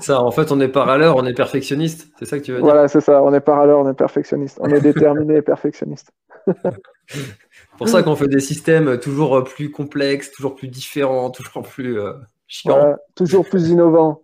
Ça, 0.01 0.21
en 0.21 0.31
fait, 0.31 0.53
on 0.53 0.57
n'est 0.57 0.69
pas 0.69 0.85
râleur, 0.85 1.17
on 1.17 1.27
est 1.27 1.35
perfectionniste. 1.35 2.09
C'est 2.19 2.25
ça 2.25 2.39
que 2.39 2.45
tu 2.45 2.53
veux 2.53 2.59
dire? 2.59 2.67
Voilà, 2.67 2.89
c'est 2.89 3.01
ça. 3.01 3.23
On 3.23 3.31
n'est 3.31 3.41
pas 3.41 3.57
râleur, 3.57 3.79
on 3.79 3.91
est 3.91 3.95
perfectionniste. 3.95 4.59
On 4.61 4.69
est 4.69 4.81
déterminé 4.81 5.37
et 5.37 5.43
perfectionniste. 5.43 6.11
pour 7.79 7.89
ça 7.89 8.03
qu'on 8.03 8.17
fait 8.17 8.29
des 8.29 8.41
systèmes 8.41 8.99
toujours 8.99 9.45
plus 9.45 9.71
complexes, 9.71 10.31
toujours 10.31 10.55
plus 10.55 10.69
différents, 10.69 11.31
toujours 11.31 11.63
plus 11.63 11.99
euh, 11.99 12.13
chiants. 12.47 12.97
toujours 13.15 13.49
plus 13.49 13.69
innovants. 13.69 14.23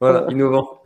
Voilà, 0.00 0.26
innovants. 0.30 0.82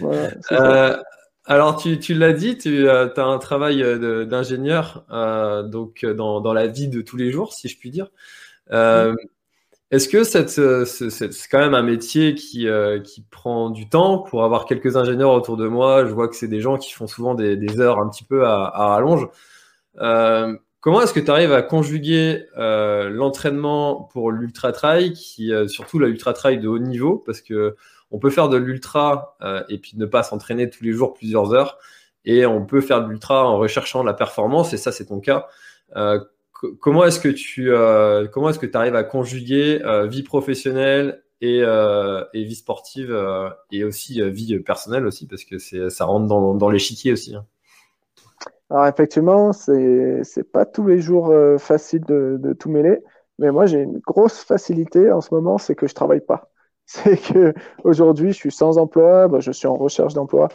Voilà, 0.00 1.02
alors, 1.46 1.76
tu, 1.76 1.98
tu 1.98 2.14
l'as 2.14 2.32
dit, 2.32 2.56
tu 2.56 2.88
as 2.88 3.10
un 3.16 3.38
travail 3.38 3.82
euh, 3.82 4.24
d'ingénieur 4.24 5.04
euh, 5.10 5.62
donc 5.62 6.04
euh, 6.04 6.14
dans, 6.14 6.40
dans, 6.40 6.52
la 6.52 6.66
vie 6.66 6.88
de 6.88 7.02
tous 7.02 7.16
les 7.16 7.30
jours, 7.30 7.52
si 7.52 7.68
je 7.68 7.78
puis 7.78 7.90
dire. 7.90 8.08
Euh, 8.72 9.14
Est-ce 9.94 10.08
que 10.08 10.24
c'est 10.24 11.48
quand 11.50 11.58
même 11.58 11.74
un 11.74 11.82
métier 11.82 12.34
qui, 12.34 12.66
euh, 12.68 13.00
qui 13.00 13.22
prend 13.22 13.70
du 13.70 13.88
temps? 13.88 14.18
Pour 14.18 14.44
avoir 14.44 14.64
quelques 14.64 14.96
ingénieurs 14.96 15.32
autour 15.32 15.56
de 15.56 15.68
moi 15.68 16.04
Je 16.04 16.12
vois 16.12 16.28
que 16.28 16.34
c'est 16.34 16.48
des 16.48 16.60
gens 16.60 16.78
qui 16.78 16.92
font 16.92 17.06
souvent 17.06 17.34
des, 17.34 17.80
heures 17.80 18.00
un 18.00 18.08
petit 18.08 18.24
peu 18.24 18.44
à, 18.44 18.70
rallonge. 18.70 19.28
comment 20.80 21.00
est-ce 21.00 21.12
que 21.12 21.20
tu 21.20 21.30
arrives 21.30 21.52
à 21.52 21.62
conjuguer 21.62 22.46
l'entraînement 22.56 24.08
pour 24.12 24.32
l'ultra 24.32 24.72
trail, 24.72 25.12
qui 25.12 25.52
surtout 25.68 25.98
l'ultra 25.98 26.32
trail 26.32 26.58
de 26.58 26.68
haut 26.68 26.78
niveau, 26.78 27.22
parce 27.24 27.40
que 27.40 27.76
on 28.10 28.18
peut 28.18 28.30
faire 28.30 28.48
de 28.48 28.56
l'ultra 28.56 29.36
euh, 29.42 29.64
et 29.68 29.78
puis 29.78 29.96
ne 29.96 30.06
pas 30.06 30.22
s'entraîner 30.22 30.70
tous 30.70 30.84
les 30.84 30.92
jours 30.92 31.14
plusieurs 31.14 31.52
heures. 31.52 31.78
Et 32.24 32.46
on 32.46 32.64
peut 32.64 32.80
faire 32.80 33.04
de 33.04 33.10
l'ultra 33.10 33.44
en 33.44 33.58
recherchant 33.58 34.02
la 34.02 34.14
performance, 34.14 34.72
et 34.72 34.76
ça, 34.76 34.92
c'est 34.92 35.06
ton 35.06 35.20
cas. 35.20 35.46
Euh, 36.64 36.76
comment 36.80 37.04
est-ce 37.04 37.20
que 37.20 37.28
tu 37.28 37.70
euh, 37.70 38.26
comment 38.26 38.50
arrives 38.74 38.94
à 38.94 39.04
conjuguer 39.04 39.80
vie 40.08 40.22
professionnelle 40.22 41.22
et, 41.40 41.62
vie 42.34 42.54
sportive 42.54 43.14
et 43.70 43.84
aussi 43.84 44.22
vie 44.30 44.58
personnelle 44.60 45.06
aussi 45.06 45.26
parce 45.26 45.44
que 45.44 45.58
c'est 45.58 45.90
ça 45.90 46.06
rentre 46.06 46.26
dans, 46.26 46.70
l'échiquier 46.70 47.12
aussi. 47.12 47.36
Hein. 47.36 47.44
Alors 48.70 48.86
effectivement, 48.86 49.52
c'est 49.52 50.22
pas 50.52 50.64
tous 50.64 50.86
les 50.86 51.00
jours 51.00 51.32
facile 51.58 52.04
de, 52.04 52.38
de, 52.40 52.52
tout 52.54 52.70
mêler, 52.70 53.00
mais 53.38 53.50
moi 53.50 53.66
j'ai 53.66 53.80
une 53.80 53.98
grosse 53.98 54.42
facilité 54.42 55.12
en 55.12 55.20
ce 55.20 55.34
moment, 55.34 55.58
c'est 55.58 55.74
que 55.74 55.86
je 55.86 55.94
travaille 55.94 56.22
pas. 56.22 56.50
c'est 56.86 57.16
que 57.16 57.54
aujourd'hui, 57.82 58.32
je 58.32 58.36
suis 58.36 58.52
sans 58.52 58.78
emploi, 58.78 59.28
bah, 59.28 59.40
je 59.40 59.52
suis 59.52 59.66
en 59.66 59.76
recherche 59.76 60.14
d'emploi. 60.14 60.48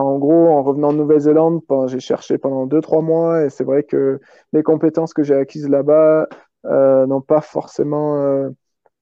En 0.00 0.18
gros, 0.18 0.48
en 0.48 0.62
revenant 0.62 0.92
de 0.92 0.98
Nouvelle-Zélande, 0.98 1.60
ben, 1.68 1.86
j'ai 1.86 2.00
cherché 2.00 2.38
pendant 2.38 2.66
deux, 2.66 2.80
trois 2.80 3.02
mois 3.02 3.44
et 3.44 3.50
c'est 3.50 3.64
vrai 3.64 3.82
que 3.82 4.20
les 4.52 4.62
compétences 4.62 5.12
que 5.12 5.22
j'ai 5.22 5.34
acquises 5.34 5.68
là-bas 5.68 6.28
euh, 6.66 7.06
n'ont 7.06 7.20
pas 7.20 7.40
forcément 7.40 8.16
euh, 8.16 8.48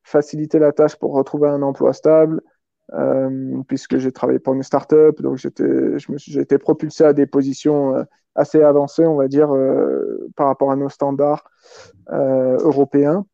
facilité 0.03 0.59
la 0.59 0.73
tâche 0.73 0.97
pour 0.97 1.13
retrouver 1.13 1.49
un 1.49 1.63
emploi 1.63 1.93
stable, 1.93 2.41
euh, 2.95 3.63
puisque 3.69 3.99
j'ai 3.99 4.13
travaillé 4.13 4.39
pour 4.39 4.55
une 4.55 4.63
start-up, 4.63 5.21
donc 5.21 5.37
j'ai 5.37 6.41
été 6.41 6.59
propulsé 6.59 7.05
à 7.05 7.13
des 7.13 7.27
positions 7.27 7.97
euh, 7.97 8.03
assez 8.35 8.63
avancées, 8.63 9.07
on 9.07 9.17
va 9.17 9.29
dire, 9.29 9.55
euh, 9.55 10.29
par 10.37 10.47
rapport 10.47 10.71
à 10.71 10.77
nos 10.77 10.89
standards 10.89 11.45
euh, 12.11 12.59
européens. 12.61 13.25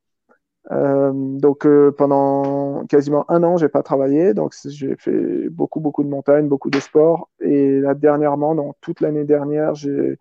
Euh, 0.73 1.13
donc 1.15 1.65
euh, 1.65 1.93
pendant 1.93 2.85
quasiment 2.87 3.25
un 3.31 3.43
an, 3.45 3.57
j'ai 3.57 3.69
pas 3.69 3.83
travaillé, 3.83 4.35
donc 4.35 4.53
j'ai 4.65 4.97
fait 4.97 5.49
beaucoup 5.49 5.81
beaucoup 5.81 6.03
de 6.03 6.09
montagnes, 6.09 6.49
beaucoup 6.49 6.71
de 6.71 6.81
sports. 6.81 7.29
Et 7.41 7.81
là 7.81 7.95
dernièrement, 7.95 8.55
donc 8.55 8.75
toute 8.81 9.01
l'année 9.01 9.25
dernière, 9.25 9.75
j'ai 9.75 10.19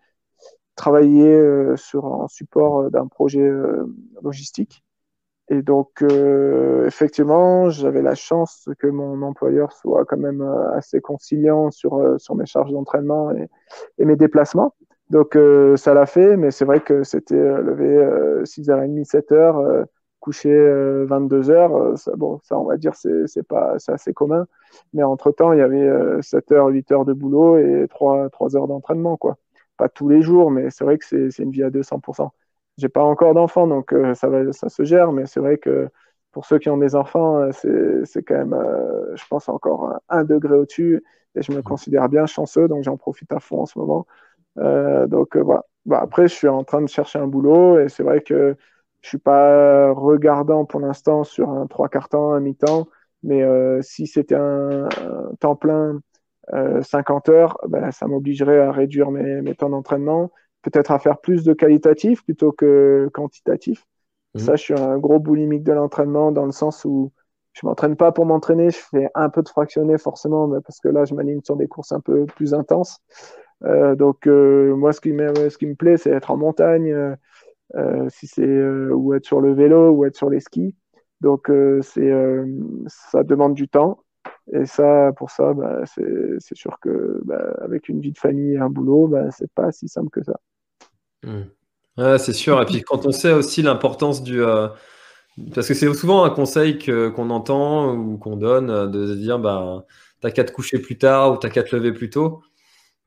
travaillé 0.76 1.28
euh, 1.28 1.76
sur 1.78 2.06
un 2.06 2.28
support 2.28 2.82
euh, 2.82 2.90
d'un 2.90 3.08
projet 3.08 3.42
euh, 3.42 3.86
logistique. 4.22 4.84
Et 5.50 5.62
donc 5.62 6.04
effectivement, 6.88 7.70
j'avais 7.70 8.02
la 8.02 8.16
chance 8.16 8.68
que 8.80 8.88
mon 8.88 9.22
employeur 9.22 9.74
soit 9.74 10.04
quand 10.04 10.18
même 10.18 10.42
assez 10.74 11.02
conciliant 11.02 11.70
sur 11.70 12.20
sur 12.20 12.34
mes 12.34 12.48
charges 12.48 12.72
d'entraînement 12.72 13.30
et, 13.30 13.48
et, 14.00 14.06
mes 14.06 14.16
déplacements. 14.16 14.74
Donc 15.12 15.38
ça 15.76 15.94
l'a 15.94 16.08
fait, 16.08 16.36
mais 16.36 16.50
c'est 16.50 16.66
vrai 16.66 16.80
que 16.80 17.04
c'était 17.04 17.36
levé 17.36 18.44
6h30, 18.44 19.06
7h 19.06 19.86
coucher 20.26 20.50
22 21.06 21.52
euh, 21.52 21.54
heures, 21.54 21.76
euh, 21.76 21.96
ça, 21.98 22.16
bon, 22.16 22.40
ça, 22.44 22.58
on 22.58 22.66
va 22.66 22.78
dire, 22.78 22.96
c'est 22.96 23.48
pas, 23.48 23.78
c'est 23.78 23.92
assez 23.92 24.12
commun. 24.12 24.48
Mais 24.94 25.04
entre 25.04 25.32
temps, 25.32 25.54
il 25.54 25.60
y 25.60 25.62
avait 25.62 25.88
7 26.24 26.52
euh, 26.52 26.56
heures, 26.56 26.68
8 26.68 26.92
heures 26.92 27.06
de 27.06 27.14
boulot 27.14 27.58
et 27.60 27.88
3, 27.88 28.30
3 28.32 28.58
heures 28.58 28.68
d'entraînement, 28.68 29.18
quoi. 29.18 29.38
Pas 29.78 29.88
tous 29.88 30.10
les 30.10 30.24
jours, 30.24 30.50
mais 30.50 30.72
c'est 30.72 30.84
vrai 30.84 30.98
que 30.98 31.06
c'est 31.06 31.44
une 31.44 31.52
vie 31.52 31.64
à 31.64 31.70
200%. 31.70 32.32
J'ai 32.78 32.90
pas 32.90 33.04
encore 33.04 33.36
d'enfants, 33.36 33.68
donc 33.68 33.94
ça 34.16 34.28
va, 34.30 34.52
ça 34.52 34.70
se 34.70 34.84
gère, 34.84 35.12
mais 35.12 35.26
c'est 35.28 35.40
vrai 35.40 35.58
que 35.58 35.90
pour 36.32 36.46
ceux 36.46 36.60
qui 36.60 36.70
ont 36.70 36.78
des 36.78 36.96
enfants, 36.96 37.50
c'est 37.52 38.24
quand 38.24 38.36
même, 38.36 38.56
je 39.16 39.24
pense, 39.30 39.48
encore 39.50 40.00
un, 40.10 40.24
degré 40.24 40.56
au-dessus. 40.56 41.04
Et 41.36 41.42
je 41.42 41.52
me 41.52 41.60
mmh. 41.60 41.64
considère 41.64 42.10
bien 42.10 42.26
chanceux, 42.26 42.68
donc 42.68 42.84
j'en 42.84 42.98
profite 42.98 43.32
à 43.34 43.40
fond 43.40 43.62
en 43.62 43.66
ce 43.66 43.78
moment. 43.78 44.08
Euh, 44.60 45.08
donc 45.08 45.38
voilà. 45.38 45.66
Bah, 45.86 46.00
après, 46.02 46.28
je 46.28 46.34
suis 46.34 46.48
en 46.48 46.64
train 46.64 46.82
de 46.82 46.88
chercher 46.88 47.20
un 47.20 47.28
boulot 47.28 47.80
et 47.80 47.90
c'est 47.90 48.04
vrai 48.04 48.22
que 48.22 48.56
je 49.06 49.10
suis 49.10 49.18
pas 49.20 49.92
regardant 49.94 50.66
pour 50.66 50.80
l'instant 50.80 51.24
sur 51.24 51.52
un 51.52 51.68
trois 51.68 51.90
quarts 51.90 52.10
temps, 52.10 52.34
un 52.34 52.40
mi-temps, 52.40 52.88
mais 53.22 53.44
euh, 53.44 53.80
si 53.84 54.08
c'était 54.08 54.34
un, 54.34 54.90
temps 55.40 55.56
plein, 55.56 56.02
euh, 56.54 56.82
50 56.82 57.30
heures, 57.30 57.60
ben, 57.68 57.92
ça 57.92 58.08
m'obligerait 58.08 58.60
à 58.60 58.72
réduire 58.72 59.12
mes, 59.12 59.42
mes 59.44 59.54
temps 59.54 59.70
d'entraînement, 59.70 60.32
peut-être 60.64 60.90
à 60.90 60.98
faire 60.98 61.20
plus 61.20 61.44
de 61.44 61.54
qualitatif 61.54 62.24
plutôt 62.24 62.52
que 62.52 63.08
quantitatif. 63.14 63.86
Mmh. 64.34 64.40
Ça, 64.40 64.56
je 64.56 64.64
suis 64.64 64.74
un 64.74 64.98
gros 64.98 65.20
boulimique 65.20 65.64
de 65.64 65.74
l'entraînement 65.74 66.32
dans 66.32 66.48
le 66.48 66.52
sens 66.52 66.84
où 66.84 67.12
je 67.54 67.64
m'entraîne 67.64 67.96
pas 67.96 68.12
pour 68.12 68.26
m'entraîner, 68.26 68.72
je 68.72 68.80
fais 68.90 69.10
un 69.14 69.30
peu 69.30 69.44
de 69.44 69.50
fractionné 69.50 70.00
forcément, 70.00 70.50
parce 70.62 70.80
que 70.80 70.88
là, 70.88 71.06
je 71.06 71.14
m'aligne 71.14 71.42
sur 71.44 71.58
des 71.58 71.68
courses 71.68 71.92
un 71.92 72.00
peu 72.00 72.26
plus 72.26 72.56
intenses. 72.56 73.00
Euh, 73.64 73.96
donc, 73.96 74.28
euh, 74.28 74.76
moi, 74.76 74.94
ce 74.94 75.00
qui, 75.00 75.12
ce 75.12 75.58
qui 75.60 75.68
me 75.68 75.76
plaît, 75.76 75.98
c'est 75.98 76.10
être 76.10 76.32
en 76.32 76.38
montagne, 76.38 76.92
euh, 76.92 77.12
euh, 77.12 77.16
si 78.10 78.28
c'est 78.28 78.46
euh, 78.46 78.92
ou 78.94 79.14
être 79.14 79.26
sur 79.26 79.42
le 79.42 79.54
vélo 79.54 79.92
ou 79.92 80.06
être 80.06 80.16
sur 80.16 80.30
les 80.30 80.40
skis. 80.40 80.76
Donc 81.22 81.50
euh, 81.50 81.82
c'est 81.82 82.12
ça 82.88 83.24
demande 83.24 83.54
du 83.54 83.68
temps. 83.68 84.00
Et 84.54 84.66
ça, 84.66 85.12
pour 85.18 85.30
ça, 85.30 85.54
bah, 85.54 85.84
c'est 85.86 86.56
sûr 86.56 86.80
que 86.80 87.22
bah, 87.26 87.56
avec 87.62 87.90
une 87.90 88.00
vie 88.00 88.12
de 88.12 88.18
famille 88.18 88.54
et 88.54 88.58
un 88.58 88.70
boulot, 88.70 89.08
bah, 89.08 89.30
c'est 89.32 89.52
pas 89.52 89.72
si 89.72 89.88
simple 89.88 90.10
que 90.10 90.24
ça. 90.24 90.40
Ouais, 91.98 92.18
c'est 92.20 92.34
sûr. 92.34 92.62
Et 92.62 92.66
puis 92.66 92.82
quand 92.82 93.06
on 93.06 93.12
sait 93.12 93.34
aussi 93.34 93.62
l'importance 93.62 94.24
du, 94.24 94.42
parce 95.54 95.68
que 95.68 95.74
c'est 95.74 95.92
souvent 95.94 96.24
un 96.24 96.30
conseil 96.30 96.80
qu'on 96.80 97.30
entend 97.30 97.94
ou 97.94 98.18
qu'on 98.18 98.36
donne 98.36 98.92
de 98.92 99.16
dire, 99.16 99.40
bah, 99.40 99.86
t'as 100.22 100.32
qu'à 100.32 100.44
te 100.44 100.52
coucher 100.52 100.80
plus 100.80 100.98
tard 100.98 101.34
ou 101.34 101.38
t'as 101.38 101.50
qu'à 101.50 101.64
te 101.64 101.76
lever 101.76 101.92
plus 101.92 102.10
tôt. 102.10 102.42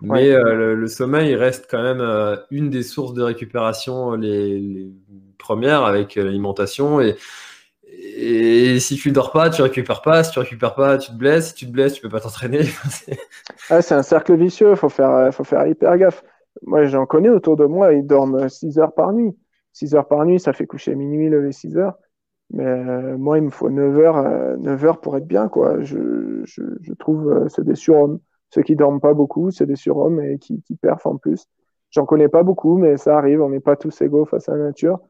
Mais 0.01 0.31
euh, 0.31 0.77
le, 0.77 0.87
sommeil 0.87 1.35
reste 1.35 1.67
quand 1.69 1.83
même 1.83 2.01
euh, 2.01 2.37
une 2.51 2.71
des 2.71 2.85
sources 2.85 3.15
de 3.15 3.23
récupération 3.23 4.13
euh, 4.13 4.17
les, 4.17 4.93
premières 5.39 5.85
avec 5.85 6.15
l'alimentation. 6.15 7.01
Et, 7.01 7.17
et, 7.85 8.79
si 8.79 8.97
tu 8.97 9.11
dors 9.11 9.33
pas, 9.33 9.51
tu 9.51 9.63
récupères 9.63 10.03
pas. 10.03 10.23
Si 10.23 10.33
tu 10.33 10.39
récupères 10.39 10.75
pas, 10.75 10.99
tu 10.99 11.11
te 11.11 11.17
blesses. 11.17 11.49
Si 11.49 11.55
tu 11.55 11.67
te 11.67 11.73
blesses, 11.73 11.95
tu 11.95 12.03
peux 12.03 12.09
pas 12.09 12.21
t'entraîner. 12.21 12.61
ah, 13.71 13.83
c'est 13.83 13.95
un 13.95 14.03
cercle 14.03 14.37
vicieux. 14.37 14.75
Faut 14.77 14.89
faire, 14.89 15.35
faut 15.35 15.45
faire 15.45 15.67
hyper 15.67 15.97
gaffe. 15.99 16.23
Moi, 16.63 16.87
j'en 16.87 17.07
connais 17.07 17.31
autour 17.31 17.57
de 17.57 17.65
moi. 17.65 17.93
Ils 17.93 18.07
dorment 18.07 18.49
6 18.49 18.79
heures 18.79 18.95
par 18.95 19.13
nuit. 19.13 19.37
6 19.73 19.95
heures 19.95 20.09
par 20.09 20.25
nuit, 20.25 20.39
ça 20.39 20.53
fait 20.53 20.67
coucher 20.67 20.95
minuit, 20.95 21.29
lever 21.29 21.53
6 21.53 21.77
heures. 21.77 21.95
Mais 22.51 23.17
moi, 23.17 23.39
il 23.39 23.45
me 23.45 23.51
faut 23.51 23.71
9 23.71 23.99
heures, 23.99 24.59
9 24.59 24.85
heures 24.85 25.01
pour 25.01 25.17
être 25.17 25.27
bien, 25.27 25.49
quoi. 25.49 25.81
Je, 25.81 26.43
je, 26.45 26.63
je 26.81 26.93
trouve 26.95 27.47
c'est 27.49 27.65
des 27.65 27.75
surhommes. 27.75 28.21
Ceux 28.51 28.63
qui 28.63 28.77
dorment 28.77 29.01
pas 29.01 29.15
beaucoup, 29.15 29.51
c'est 29.51 29.67
des 29.67 29.77
surhommes 29.77 30.21
et 30.21 30.39
qui, 30.39 30.63
qui 30.63 30.79
en 31.05 31.17
plus. 31.17 31.47
J'en 31.91 32.07
connais 32.07 32.29
pas 32.29 32.43
beaucoup, 32.43 32.77
mais 32.77 32.97
ça 32.97 33.17
arrive. 33.19 33.43
On 33.43 33.51
n'est 33.51 33.61
pas 33.61 33.77
tous 33.77 34.01
égaux 34.03 34.25
face 34.27 34.49
à 34.49 34.57
la 34.57 34.65
nature. 34.65 35.01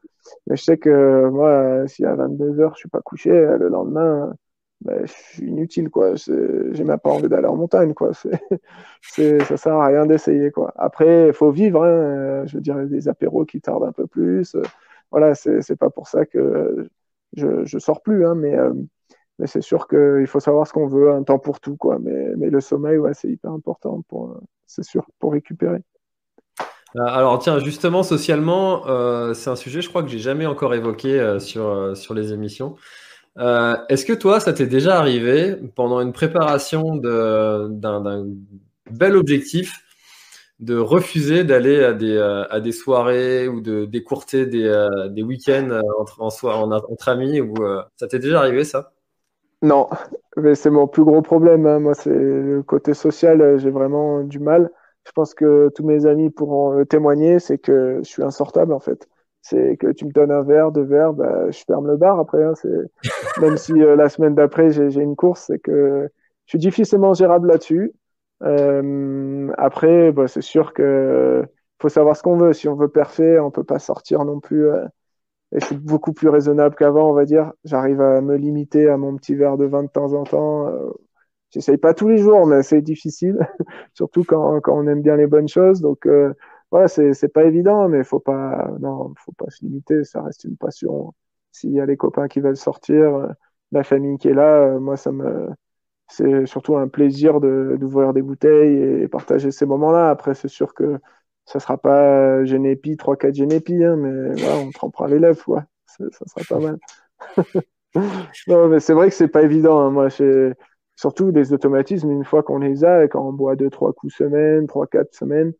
Mais 0.46 0.56
je 0.56 0.64
sais 0.64 0.78
que 0.78 1.28
moi, 1.28 1.86
si 1.88 2.04
à 2.04 2.14
22 2.14 2.60
heures, 2.60 2.74
je 2.74 2.80
suis 2.80 2.88
pas 2.88 3.00
couché, 3.00 3.30
le 3.30 3.68
lendemain, 3.68 4.34
ben, 4.80 5.06
je 5.06 5.12
suis 5.12 5.46
inutile, 5.48 5.90
quoi. 5.90 6.14
J'ai 6.16 6.84
même 6.84 6.98
pas 6.98 7.10
envie 7.10 7.28
d'aller 7.28 7.48
en 7.48 7.56
montagne, 7.56 7.94
quoi. 7.94 8.10
C'est, 9.02 9.42
ça 9.44 9.56
sert 9.56 9.74
à 9.74 9.86
rien 9.86 10.06
d'essayer, 10.06 10.50
quoi. 10.50 10.72
Après, 10.76 11.28
il 11.28 11.32
faut 11.32 11.50
vivre, 11.50 11.84
hein. 11.84 12.46
Je 12.46 12.56
veux 12.56 12.62
dire, 12.62 12.76
des 12.86 13.08
apéros 13.08 13.44
qui 13.44 13.60
tardent 13.60 13.84
un 13.84 13.92
peu 13.92 14.06
plus, 14.06 14.56
voilà, 15.10 15.34
c'est 15.34 15.76
pas 15.76 15.90
pour 15.90 16.08
ça 16.08 16.26
que 16.26 16.88
je, 17.34 17.78
sors 17.78 18.02
plus, 18.02 18.26
hein, 18.26 18.34
mais, 18.34 18.56
mais 19.38 19.46
c'est 19.46 19.60
sûr 19.60 19.86
qu'il 19.88 20.26
faut 20.26 20.40
savoir 20.40 20.66
ce 20.66 20.72
qu'on 20.72 20.86
veut, 20.86 21.12
un 21.12 21.22
temps 21.22 21.38
pour 21.38 21.60
tout, 21.60 21.76
quoi. 21.76 21.98
Mais, 22.00 22.34
mais 22.36 22.50
le 22.50 22.60
sommeil, 22.60 22.98
ouais, 22.98 23.14
c'est 23.14 23.28
hyper 23.28 23.52
important 23.52 24.02
pour, 24.08 24.40
c'est 24.66 24.84
sûr, 24.84 25.06
pour 25.18 25.32
récupérer. 25.32 25.82
Alors 26.96 27.38
tiens, 27.38 27.58
justement, 27.58 28.02
socialement, 28.02 28.82
c'est 29.34 29.50
un 29.50 29.56
sujet, 29.56 29.82
je 29.82 29.88
crois 29.88 30.02
que 30.02 30.08
j'ai 30.08 30.18
jamais 30.18 30.46
encore 30.46 30.74
évoqué 30.74 31.38
sur, 31.38 31.96
sur 31.96 32.14
les 32.14 32.32
émissions. 32.32 32.76
Est-ce 33.36 34.04
que 34.04 34.14
toi, 34.14 34.40
ça 34.40 34.52
t'est 34.52 34.66
déjà 34.66 34.98
arrivé 34.98 35.56
pendant 35.76 36.00
une 36.00 36.12
préparation 36.12 36.96
d'un 36.96 38.26
bel 38.90 39.16
objectif 39.16 39.84
de 40.60 40.76
refuser 40.76 41.44
d'aller 41.44 41.84
à 41.84 41.92
des, 41.92 42.16
euh, 42.16 42.44
à 42.48 42.60
des 42.60 42.72
soirées 42.72 43.46
ou 43.46 43.60
de 43.60 43.84
décourter 43.84 44.44
des, 44.46 44.64
euh, 44.64 45.08
des 45.08 45.22
week-ends 45.22 45.70
euh, 45.70 45.82
entre, 46.00 46.20
en 46.20 46.30
en, 46.48 46.72
entre 46.72 47.08
amis 47.08 47.40
ou 47.40 47.54
ça 47.96 48.08
t'est 48.08 48.18
déjà 48.18 48.40
arrivé 48.40 48.64
ça? 48.64 48.92
Non, 49.62 49.88
mais 50.36 50.54
c'est 50.54 50.70
mon 50.70 50.86
plus 50.86 51.04
gros 51.04 51.22
problème. 51.22 51.66
Hein. 51.66 51.80
Moi, 51.80 51.94
c'est 51.94 52.10
le 52.10 52.62
côté 52.62 52.94
social, 52.94 53.58
j'ai 53.58 53.70
vraiment 53.70 54.22
du 54.22 54.38
mal. 54.38 54.70
Je 55.04 55.12
pense 55.12 55.34
que 55.34 55.70
tous 55.74 55.84
mes 55.84 56.06
amis 56.06 56.30
pourront 56.30 56.84
témoigner, 56.84 57.38
c'est 57.38 57.58
que 57.58 57.98
je 58.02 58.08
suis 58.08 58.22
insortable 58.22 58.72
en 58.72 58.78
fait. 58.80 59.08
C'est 59.42 59.76
que 59.78 59.88
tu 59.92 60.04
me 60.04 60.12
donnes 60.12 60.30
un 60.30 60.42
verre, 60.42 60.70
deux 60.72 60.82
verres, 60.82 61.14
bah, 61.14 61.50
je 61.50 61.64
ferme 61.66 61.86
le 61.86 61.96
bar 61.96 62.20
après. 62.20 62.44
Hein. 62.44 62.52
Même 63.40 63.56
si 63.56 63.72
la 63.72 64.08
semaine 64.08 64.34
d'après 64.34 64.70
j'ai 64.70 65.00
une 65.00 65.16
course, 65.16 65.44
c'est 65.46 65.58
que 65.58 66.08
je 66.46 66.50
suis 66.50 66.58
difficilement 66.58 67.14
gérable 67.14 67.48
là-dessus. 67.48 67.92
Euh, 68.42 69.50
après, 69.58 70.12
bah, 70.12 70.28
c'est 70.28 70.42
sûr 70.42 70.72
que 70.72 71.44
faut 71.80 71.88
savoir 71.88 72.16
ce 72.16 72.22
qu'on 72.22 72.36
veut. 72.36 72.52
Si 72.52 72.68
on 72.68 72.74
veut 72.74 72.88
parfait, 72.88 73.38
on 73.38 73.50
peut 73.50 73.64
pas 73.64 73.78
sortir 73.78 74.24
non 74.24 74.40
plus. 74.40 74.66
Euh, 74.68 74.84
et 75.52 75.60
je 75.60 75.74
beaucoup 75.74 76.12
plus 76.12 76.28
raisonnable 76.28 76.74
qu'avant, 76.76 77.10
on 77.10 77.14
va 77.14 77.24
dire. 77.24 77.52
J'arrive 77.64 78.00
à 78.00 78.20
me 78.20 78.36
limiter 78.36 78.88
à 78.88 78.96
mon 78.96 79.16
petit 79.16 79.34
verre 79.34 79.56
de 79.56 79.64
vin 79.66 79.82
de 79.84 79.88
temps 79.88 80.12
en 80.14 80.24
temps. 80.24 80.68
Euh, 80.68 80.90
J'essaye 81.50 81.78
pas 81.78 81.94
tous 81.94 82.08
les 82.08 82.18
jours, 82.18 82.46
mais 82.46 82.62
c'est 82.62 82.82
difficile, 82.82 83.38
surtout 83.94 84.22
quand, 84.24 84.60
quand 84.60 84.76
on 84.78 84.86
aime 84.86 85.02
bien 85.02 85.16
les 85.16 85.26
bonnes 85.26 85.48
choses. 85.48 85.80
Donc 85.80 86.06
euh, 86.06 86.34
voilà, 86.70 86.88
c'est 86.88 87.32
pas 87.32 87.44
évident, 87.44 87.88
mais 87.88 88.04
faut 88.04 88.20
pas 88.20 88.70
non, 88.80 89.14
faut 89.18 89.32
pas 89.32 89.46
se 89.50 89.64
limiter. 89.64 90.04
Ça 90.04 90.22
reste 90.22 90.44
une 90.44 90.56
passion. 90.58 91.14
S'il 91.52 91.72
y 91.72 91.80
a 91.80 91.86
les 91.86 91.96
copains 91.96 92.28
qui 92.28 92.40
veulent 92.40 92.56
sortir, 92.56 93.14
euh, 93.16 93.28
la 93.72 93.82
famille 93.84 94.18
qui 94.18 94.28
est 94.28 94.34
là, 94.34 94.78
moi 94.78 94.96
ça 94.96 95.12
me 95.12 95.48
c'est 96.08 96.46
surtout 96.46 96.76
un 96.76 96.88
plaisir 96.88 97.40
d'ouvrir 97.40 98.12
des 98.14 98.22
bouteilles 98.22 99.02
et 99.02 99.08
partager 99.08 99.50
ces 99.50 99.66
moments-là. 99.66 100.10
Après, 100.10 100.34
c'est 100.34 100.48
sûr 100.48 100.74
que 100.74 100.98
ça 101.48 101.60
sera 101.60 101.78
pas 101.78 102.44
Genepi, 102.44 102.96
3-4 102.96 103.34
Genepi, 103.34 103.82
hein, 103.82 103.96
mais 103.96 104.34
voilà, 104.34 104.58
on 104.58 104.70
trempera 104.70 105.08
l'élève, 105.08 105.42
quoi. 105.42 105.64
Ça 105.86 106.04
sera 106.26 106.42
pas 106.46 106.60
mal. 106.60 106.78
non, 108.46 108.68
mais 108.68 108.80
c'est 108.80 108.92
vrai 108.92 109.08
que 109.08 109.14
c'est 109.14 109.28
pas 109.28 109.42
évident. 109.42 109.80
Hein. 109.80 109.90
Moi, 109.90 110.08
surtout 110.94 111.32
des 111.32 111.54
automatismes, 111.54 112.10
une 112.10 112.24
fois 112.24 112.42
qu'on 112.42 112.58
les 112.58 112.84
a, 112.84 113.08
quand 113.08 113.26
on 113.26 113.32
boit 113.32 113.56
2-3 113.56 113.94
coups 113.94 114.14
semaine, 114.14 114.66
3-4 114.66 115.06
semaines, 115.12 115.54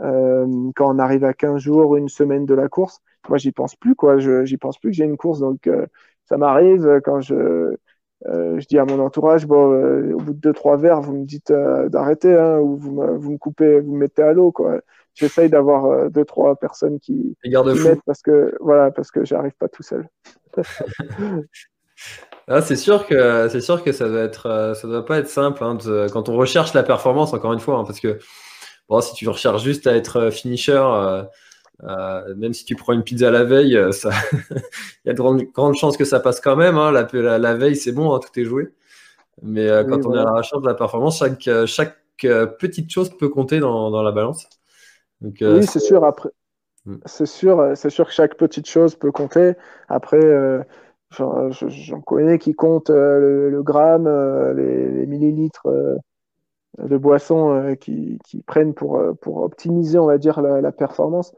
euh, 0.00 0.46
quand 0.76 0.94
on 0.94 0.98
arrive 1.00 1.24
à 1.24 1.34
15 1.34 1.60
jours, 1.60 1.96
une 1.96 2.08
semaine 2.08 2.46
de 2.46 2.54
la 2.54 2.68
course, 2.68 3.00
moi, 3.28 3.38
j'y 3.38 3.50
pense 3.50 3.74
plus, 3.74 3.96
quoi. 3.96 4.18
J'y 4.18 4.56
pense 4.58 4.78
plus 4.78 4.90
que 4.90 4.96
j'ai 4.96 5.04
une 5.04 5.16
course. 5.16 5.40
Donc, 5.40 5.66
euh, 5.66 5.86
ça 6.26 6.36
m'arrive 6.36 7.00
quand 7.04 7.20
je 7.20 7.76
euh, 8.26 8.60
je 8.60 8.66
dis 8.66 8.78
à 8.78 8.84
mon 8.84 9.00
entourage, 9.00 9.46
bon, 9.46 9.72
euh, 9.72 10.12
au 10.14 10.18
bout 10.18 10.32
de 10.32 10.38
deux 10.38 10.52
trois 10.52 10.76
verres, 10.76 11.00
vous 11.00 11.14
me 11.14 11.24
dites 11.24 11.50
euh, 11.50 11.88
d'arrêter, 11.88 12.34
hein, 12.34 12.58
ou 12.60 12.76
vous 12.76 12.92
me, 12.92 13.16
vous 13.16 13.32
me 13.32 13.38
coupez, 13.38 13.80
vous 13.80 13.92
me 13.92 13.98
mettez 13.98 14.22
à 14.22 14.32
l'eau, 14.32 14.52
quoi. 14.52 14.80
J'essaye 15.14 15.50
d'avoir 15.50 16.10
deux 16.10 16.24
trois 16.24 16.56
personnes 16.56 16.98
qui, 16.98 17.36
mettent 17.44 18.02
parce 18.06 18.22
que 18.22 18.54
voilà, 18.60 18.90
parce 18.90 19.10
que 19.10 19.24
j'arrive 19.24 19.52
pas 19.58 19.68
tout 19.68 19.82
seul. 19.82 20.08
ah, 22.48 22.62
c'est 22.62 22.76
sûr 22.76 23.06
que 23.06 23.48
c'est 23.50 23.60
sûr 23.60 23.84
que 23.84 23.92
ça 23.92 24.08
doit 24.08 24.22
être, 24.22 24.72
ça 24.74 24.88
doit 24.88 25.04
pas 25.04 25.18
être 25.18 25.28
simple 25.28 25.62
hein, 25.62 25.76
quand 26.12 26.28
on 26.30 26.36
recherche 26.36 26.72
la 26.72 26.82
performance, 26.82 27.34
encore 27.34 27.52
une 27.52 27.60
fois, 27.60 27.76
hein, 27.76 27.84
parce 27.84 28.00
que 28.00 28.18
bon, 28.88 29.00
si 29.02 29.14
tu 29.14 29.28
recherches 29.28 29.62
juste 29.62 29.86
à 29.86 29.94
être 29.94 30.30
finisher 30.30 30.82
euh, 31.84 32.34
même 32.36 32.52
si 32.52 32.64
tu 32.64 32.76
prends 32.76 32.92
une 32.92 33.02
pizza 33.02 33.30
la 33.30 33.44
veille, 33.44 33.76
euh, 33.76 33.92
ça... 33.92 34.10
il 34.50 35.06
y 35.06 35.10
a 35.10 35.14
de 35.14 35.50
grandes, 35.52 35.74
chances 35.74 35.96
que 35.96 36.04
ça 36.04 36.20
passe 36.20 36.40
quand 36.40 36.56
même. 36.56 36.76
Hein. 36.76 36.92
La, 36.92 37.38
la, 37.38 37.54
veille, 37.54 37.76
c'est 37.76 37.92
bon, 37.92 38.18
tout 38.18 38.38
est 38.38 38.44
joué. 38.44 38.72
Mais 39.42 39.68
euh, 39.68 39.84
quand 39.84 40.06
on 40.06 40.14
est 40.14 40.18
à 40.18 40.24
la 40.24 40.32
recherche 40.32 40.62
de 40.62 40.68
la 40.68 40.74
performance, 40.74 41.18
chaque, 41.18 41.48
chaque 41.66 41.98
petite 42.58 42.90
chose 42.90 43.10
peut 43.16 43.28
compter 43.28 43.58
dans, 43.58 43.90
dans 43.90 44.02
la 44.02 44.12
balance. 44.12 44.48
Donc, 45.22 45.36
oui, 45.40 45.66
c'est 45.66 45.80
sûr. 45.80 46.04
Après, 46.04 46.30
mm. 46.86 46.96
c'est 47.06 47.26
sûr, 47.26 47.72
c'est 47.74 47.90
sûr 47.90 48.06
que 48.06 48.12
chaque 48.12 48.36
petite 48.36 48.68
chose 48.68 48.96
peut 48.96 49.12
compter. 49.12 49.54
Après, 49.88 50.20
j'en 51.10 52.00
connais 52.04 52.38
qui 52.38 52.54
comptent 52.54 52.90
le, 52.90 53.62
gramme, 53.62 54.08
les, 54.56 55.06
millilitres 55.06 55.68
de 56.78 56.96
boissons 56.96 57.76
qui, 57.80 58.18
qui, 58.24 58.42
prennent 58.42 58.74
pour, 58.74 59.00
pour 59.20 59.38
optimiser, 59.38 59.98
on 59.98 60.06
va 60.06 60.18
dire, 60.18 60.40
la, 60.42 60.60
la 60.60 60.72
performance. 60.72 61.32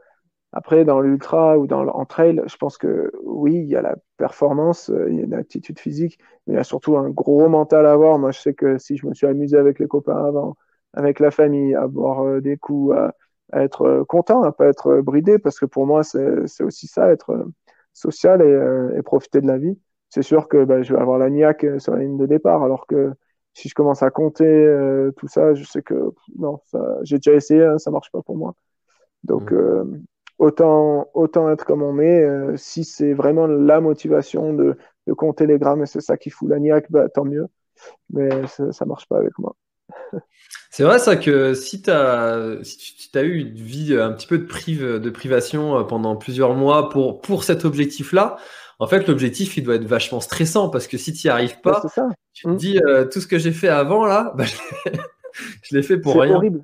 Après, 0.55 0.85
dans 0.85 1.01
l'ultra 1.01 1.59
ou 1.59 1.67
dans 1.67 1.85
en 1.85 2.05
trail, 2.05 2.41
je 2.47 2.55
pense 2.55 2.77
que 2.77 3.11
oui, 3.23 3.55
il 3.55 3.65
y 3.65 3.75
a 3.75 3.81
la 3.81 3.97
performance, 4.15 4.89
euh, 4.89 5.09
il 5.11 5.19
y 5.19 5.23
a 5.23 5.25
l'aptitude 5.27 5.77
physique, 5.77 6.17
mais 6.47 6.53
il 6.53 6.55
y 6.55 6.59
a 6.59 6.63
surtout 6.63 6.97
un 6.97 7.09
gros 7.09 7.49
mental 7.49 7.85
à 7.85 7.91
avoir. 7.91 8.17
Moi, 8.19 8.31
je 8.31 8.39
sais 8.39 8.53
que 8.53 8.77
si 8.77 8.95
je 8.95 9.05
me 9.05 9.13
suis 9.13 9.27
amusé 9.27 9.57
avec 9.57 9.79
les 9.79 9.87
copains 9.87 10.25
avant, 10.25 10.55
avec 10.93 11.19
la 11.19 11.29
famille, 11.29 11.75
à 11.75 11.87
boire 11.87 12.25
euh, 12.25 12.39
des 12.39 12.55
coups, 12.55 12.95
à, 12.95 13.13
être 13.53 13.81
euh, 13.83 14.03
content, 14.05 14.43
à 14.43 14.51
pas 14.51 14.67
être 14.67 15.01
bridé, 15.01 15.39
parce 15.39 15.59
que 15.59 15.65
pour 15.65 15.85
moi, 15.85 16.03
c'est 16.03 16.63
aussi 16.63 16.87
ça, 16.87 17.11
être 17.11 17.47
social 17.93 18.41
et, 18.41 18.97
et, 18.97 19.01
profiter 19.01 19.41
de 19.41 19.47
la 19.47 19.57
vie. 19.57 19.77
C'est 20.09 20.21
sûr 20.21 20.47
que 20.47 20.63
bah, 20.65 20.83
je 20.83 20.93
vais 20.93 20.99
avoir 20.99 21.17
la 21.17 21.29
niaque 21.29 21.65
sur 21.79 21.93
la 21.93 21.99
ligne 21.99 22.17
de 22.17 22.25
départ, 22.25 22.63
alors 22.63 22.87
que 22.87 23.13
si 23.53 23.69
je 23.69 23.73
commence 23.73 24.03
à 24.03 24.11
compter 24.11 25.09
tout 25.17 25.27
ça, 25.27 25.53
je 25.53 25.63
sais 25.63 25.81
que 25.81 26.11
non, 26.37 26.59
j'ai 27.03 27.17
déjà 27.17 27.33
essayé, 27.33 27.63
hein, 27.63 27.77
ça 27.77 27.91
marche 27.91 28.11
pas 28.11 28.21
pour 28.21 28.35
moi. 28.37 28.53
Donc, 29.23 29.51
mmh 29.51 30.03
autant, 30.37 31.09
autant 31.13 31.49
être 31.49 31.65
comme 31.65 31.81
on 31.81 31.99
est. 31.99 32.23
Euh, 32.23 32.57
si 32.57 32.83
c'est 32.83 33.13
vraiment 33.13 33.47
la 33.47 33.81
motivation 33.81 34.53
de, 34.53 34.77
de, 35.07 35.13
compter 35.13 35.47
les 35.47 35.57
grammes 35.59 35.83
et 35.83 35.85
c'est 35.85 36.01
ça 36.01 36.17
qui 36.17 36.29
fout 36.29 36.49
la 36.49 36.59
niaque, 36.59 36.91
bah, 36.91 37.09
tant 37.09 37.25
mieux. 37.25 37.47
Mais 38.09 38.47
ça, 38.47 38.71
ça 38.71 38.85
marche 38.85 39.07
pas 39.07 39.17
avec 39.17 39.37
moi. 39.39 39.55
C'est 40.69 40.83
vrai 40.83 40.99
ça 40.99 41.15
que 41.15 41.53
si 41.53 41.81
tu 41.81 41.89
as, 41.89 42.57
si 42.63 43.09
tu 43.11 43.17
as 43.17 43.23
eu 43.23 43.37
une 43.37 43.55
vie 43.55 43.95
un 43.95 44.11
petit 44.11 44.27
peu 44.27 44.37
de, 44.37 44.45
prive, 44.45 44.99
de 44.99 45.09
privation 45.09 45.77
euh, 45.77 45.83
pendant 45.83 46.15
plusieurs 46.15 46.53
mois 46.53 46.89
pour, 46.89 47.21
pour 47.21 47.43
cet 47.43 47.65
objectif-là, 47.65 48.37
en 48.79 48.87
fait, 48.87 49.07
l'objectif, 49.07 49.55
il 49.57 49.63
doit 49.63 49.75
être 49.75 49.85
vachement 49.85 50.19
stressant 50.19 50.69
parce 50.69 50.87
que 50.87 50.97
si 50.97 51.13
tu 51.13 51.27
n'y 51.27 51.31
arrives 51.31 51.61
pas, 51.61 51.81
tu 52.33 52.43
te 52.43 52.49
mmh. 52.49 52.55
dis 52.57 52.79
euh, 52.79 53.05
tout 53.05 53.21
ce 53.21 53.27
que 53.27 53.37
j'ai 53.37 53.53
fait 53.53 53.69
avant 53.69 54.05
là, 54.05 54.33
bah, 54.37 54.43
je 55.63 55.75
l'ai 55.75 55.81
fait 55.83 55.97
pour 55.97 56.19
rien. 56.19 56.35
Horrible. 56.35 56.63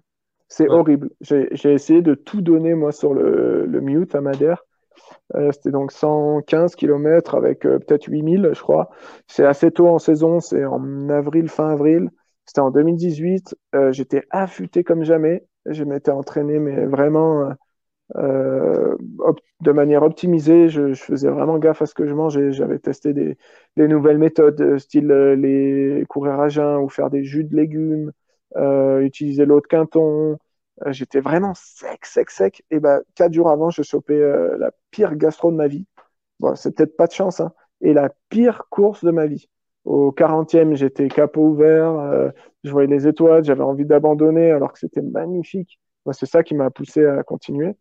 C'est 0.50 0.68
horrible. 0.68 1.10
J'ai 1.22 1.74
essayé 1.74 2.02
de 2.02 2.14
tout 2.14 2.42
donner, 2.42 2.74
moi, 2.74 2.92
sur 2.92 3.14
le, 3.14 3.66
le 3.66 3.80
mute 3.80 4.16
à 4.16 4.22
Madère. 4.22 4.66
Euh, 5.36 5.52
C'était 5.54 5.72
donc 5.72 5.94
115 5.94 6.76
km 6.76 7.36
avec 7.36 7.66
euh, 7.66 7.80
peut-être 7.80 8.08
8000, 8.08 8.52
je 8.54 8.62
crois. 8.62 8.90
C'est 9.28 9.46
assez 9.46 9.72
tôt 9.72 9.88
en 9.88 10.00
saison, 10.00 10.42
c'est 10.42 10.66
en 10.66 11.10
avril, 11.10 11.48
fin 11.48 11.70
avril. 11.70 12.10
C'était 12.52 12.62
en 12.62 12.72
2018. 12.72 13.56
Euh, 13.76 13.94
J'étais 13.94 14.24
affûté 14.30 14.84
comme 14.84 15.04
jamais. 15.06 15.46
Je 15.66 15.86
m'étais 15.86 16.12
entraîné, 16.12 16.60
mais 16.60 16.86
vraiment 16.86 17.54
euh, 18.18 18.98
de 19.62 19.72
manière 19.72 20.04
optimisée. 20.04 20.68
Je, 20.68 20.94
faisais 20.94 21.30
vraiment 21.30 21.60
gaffe 21.60 21.82
à 21.82 21.86
ce 21.86 21.94
que 21.94 22.06
je 22.08 22.14
mangeais. 22.14 22.52
J'avais 22.52 22.80
testé 22.80 23.14
des, 23.14 23.38
nouvelles 23.78 24.18
méthodes, 24.18 24.60
euh, 24.62 24.78
style 24.80 25.12
euh, 25.12 25.36
les 25.36 26.06
courir 26.10 26.42
à 26.42 26.50
jeun 26.50 26.78
ou 26.82 26.90
faire 26.90 27.10
des 27.10 27.24
jus 27.24 27.46
de 27.46 27.56
légumes 27.56 28.12
euh, 28.58 29.02
utiliser 29.02 29.46
l'eau 29.46 29.62
de 29.62 29.68
Quinton. 29.68 30.38
Euh, 30.86 30.92
j'étais 30.92 31.22
vraiment 31.22 31.54
sec, 31.56 32.06
sec, 32.06 32.30
sec. 32.30 32.64
Et 32.72 32.80
ben, 32.80 33.02
quatre 33.16 33.34
jours 33.34 33.50
avant, 33.50 33.70
je 33.70 33.82
chopais 33.84 34.14
euh, 34.14 34.58
la 34.58 34.72
pire 34.92 35.16
gastro 35.16 35.52
de 35.52 35.56
ma 35.58 35.68
vie. 35.68 35.86
Bon, 36.40 36.56
c'est 36.56 36.76
peut-être 36.76 36.98
pas 36.98 37.08
de 37.08 37.14
chance, 37.14 37.40
hein. 37.40 37.54
Et 37.82 37.94
la 37.94 38.10
pire 38.30 38.66
course 38.70 39.04
de 39.04 39.12
ma 39.12 39.28
vie. 39.28 39.50
Au 39.86 40.12
40e, 40.12 40.76
j'étais 40.76 41.08
capot 41.08 41.42
ouvert, 41.48 41.90
euh, 41.90 42.30
je 42.64 42.72
voyais 42.72 42.88
les 42.88 43.08
étoiles, 43.08 43.44
j'avais 43.44 43.64
envie 43.64 43.86
d'abandonner 43.86 44.52
alors 44.52 44.74
que 44.74 44.80
c'était 44.80 45.02
magnifique. 45.02 45.80
Moi, 46.06 46.14
c'est 46.14 46.26
ça 46.26 46.44
qui 46.44 46.56
m'a 46.56 46.70
poussé 46.70 47.06
à 47.06 47.24
continuer. 47.24 47.76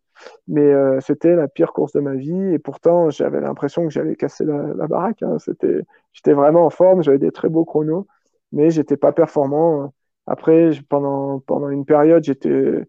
Mais 0.47 0.61
euh, 0.61 0.99
c'était 1.01 1.35
la 1.35 1.47
pire 1.47 1.73
course 1.73 1.93
de 1.93 1.99
ma 1.99 2.15
vie 2.15 2.53
et 2.53 2.59
pourtant, 2.59 3.09
j'avais 3.09 3.41
l'impression 3.41 3.83
que 3.83 3.89
j'allais 3.89 4.15
casser 4.15 4.45
la, 4.45 4.87
baraque. 4.87 5.23
Hein. 5.23 5.37
C'était, 5.39 5.81
j'étais 6.13 6.33
vraiment 6.33 6.65
en 6.65 6.69
forme, 6.69 7.03
j'avais 7.03 7.17
des 7.19 7.31
très 7.31 7.49
beaux 7.49 7.65
chronos, 7.65 8.07
mais 8.51 8.69
j'étais 8.71 8.97
pas 8.97 9.11
performant. 9.11 9.93
Après, 10.27 10.71
pendant, 10.89 11.39
pendant 11.39 11.69
une 11.69 11.85
période, 11.85 12.23
j'étais 12.23 12.85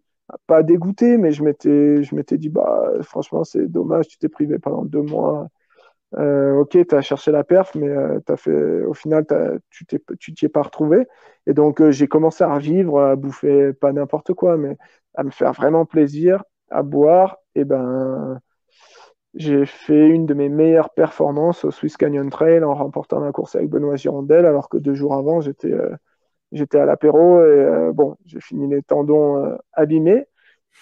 pas 0.47 0.63
dégoûté, 0.63 1.17
mais 1.17 1.31
je 1.31 1.43
m'étais, 1.43 2.03
je 2.03 2.15
m'étais 2.15 2.37
dit, 2.37 2.49
bah, 2.49 2.91
franchement, 3.01 3.43
c'est 3.43 3.67
dommage, 3.67 4.07
tu 4.07 4.17
t'es 4.17 4.29
privé 4.29 4.59
pendant 4.59 4.85
deux 4.85 5.01
mois. 5.01 5.49
Euh, 6.17 6.53
ok, 6.59 6.77
tu 6.87 6.95
as 6.95 7.01
cherché 7.01 7.31
la 7.31 7.43
perf, 7.43 7.73
mais 7.75 7.87
euh, 7.89 8.19
as 8.27 8.37
fait, 8.37 8.83
au 8.83 8.93
final, 8.93 9.25
tu 9.69 9.85
t'y 9.85 10.45
es 10.45 10.49
pas 10.49 10.61
retrouvé. 10.61 11.07
Et 11.47 11.53
donc, 11.53 11.81
euh, 11.81 11.91
j'ai 11.91 12.07
commencé 12.07 12.43
à 12.43 12.53
revivre, 12.53 12.99
à 12.99 13.15
bouffer 13.15 13.73
pas 13.73 13.91
n'importe 13.93 14.33
quoi, 14.33 14.57
mais 14.57 14.77
à 15.15 15.23
me 15.23 15.31
faire 15.31 15.53
vraiment 15.53 15.85
plaisir, 15.85 16.43
à 16.69 16.83
boire. 16.83 17.37
Et 17.55 17.65
ben, 17.65 18.39
j'ai 19.33 19.65
fait 19.65 20.07
une 20.09 20.25
de 20.25 20.33
mes 20.33 20.49
meilleures 20.49 20.91
performances 20.93 21.65
au 21.65 21.71
Swiss 21.71 21.97
Canyon 21.97 22.29
Trail 22.29 22.63
en 22.63 22.75
remportant 22.75 23.19
la 23.19 23.31
course 23.31 23.55
avec 23.55 23.69
Benoît 23.69 23.95
Girondel, 23.95 24.45
alors 24.45 24.69
que 24.69 24.77
deux 24.77 24.93
jours 24.93 25.15
avant, 25.15 25.41
j'étais 25.41 25.73
j'étais 26.51 26.79
à 26.79 26.85
l'apéro 26.85 27.43
et 27.43 27.91
bon, 27.93 28.15
j'ai 28.25 28.41
fini 28.41 28.67
les 28.67 28.83
tendons 28.83 29.57
abîmés, 29.73 30.25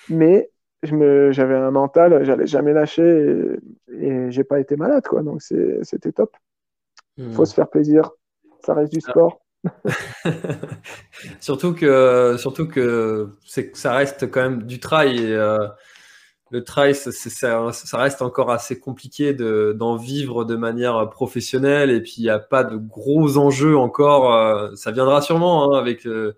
mais 0.09 0.51
j'avais 0.83 1.55
un 1.55 1.71
mental, 1.71 2.23
j'allais 2.23 2.47
jamais 2.47 2.73
lâcher 2.73 3.49
et, 3.91 4.05
et 4.05 4.31
j'ai 4.31 4.43
pas 4.43 4.59
été 4.59 4.75
malade, 4.75 5.07
quoi. 5.07 5.21
Donc 5.21 5.41
c'était 5.41 6.11
top. 6.11 6.35
Il 7.17 7.27
hmm. 7.27 7.33
faut 7.33 7.45
se 7.45 7.53
faire 7.53 7.69
plaisir. 7.69 8.11
Ça 8.65 8.73
reste 8.73 8.93
du 8.93 8.99
ah. 9.05 9.11
sport. 9.11 9.41
surtout 11.39 11.73
que, 11.73 12.35
surtout 12.39 12.67
que, 12.67 13.29
c'est, 13.45 13.75
ça 13.75 13.93
reste 13.93 14.29
quand 14.31 14.41
même 14.41 14.63
du 14.63 14.79
trail. 14.79 15.17
Et, 15.17 15.33
euh, 15.33 15.67
le 16.51 16.65
trail, 16.65 16.93
ça, 16.93 17.11
ça, 17.13 17.97
reste 17.97 18.21
encore 18.21 18.51
assez 18.51 18.77
compliqué 18.77 19.33
de, 19.33 19.73
d'en 19.77 19.95
vivre 19.95 20.43
de 20.43 20.57
manière 20.57 21.09
professionnelle. 21.09 21.89
Et 21.91 22.01
puis, 22.01 22.15
il 22.17 22.23
n'y 22.23 22.29
a 22.29 22.39
pas 22.39 22.65
de 22.65 22.75
gros 22.75 23.37
enjeux 23.37 23.77
encore. 23.77 24.35
Euh, 24.35 24.75
ça 24.75 24.91
viendra 24.91 25.21
sûrement 25.21 25.73
hein, 25.73 25.79
avec 25.79 26.03
le 26.03 26.35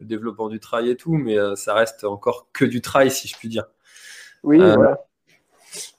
développement 0.00 0.48
du 0.48 0.58
trail 0.58 0.90
et 0.90 0.96
tout, 0.96 1.14
mais 1.14 1.38
euh, 1.38 1.54
ça 1.54 1.72
reste 1.72 2.02
encore 2.02 2.48
que 2.52 2.64
du 2.64 2.80
trail, 2.80 3.12
si 3.12 3.28
je 3.28 3.36
puis 3.36 3.48
dire. 3.48 3.66
Oui, 4.44 4.58
voilà. 4.58 5.00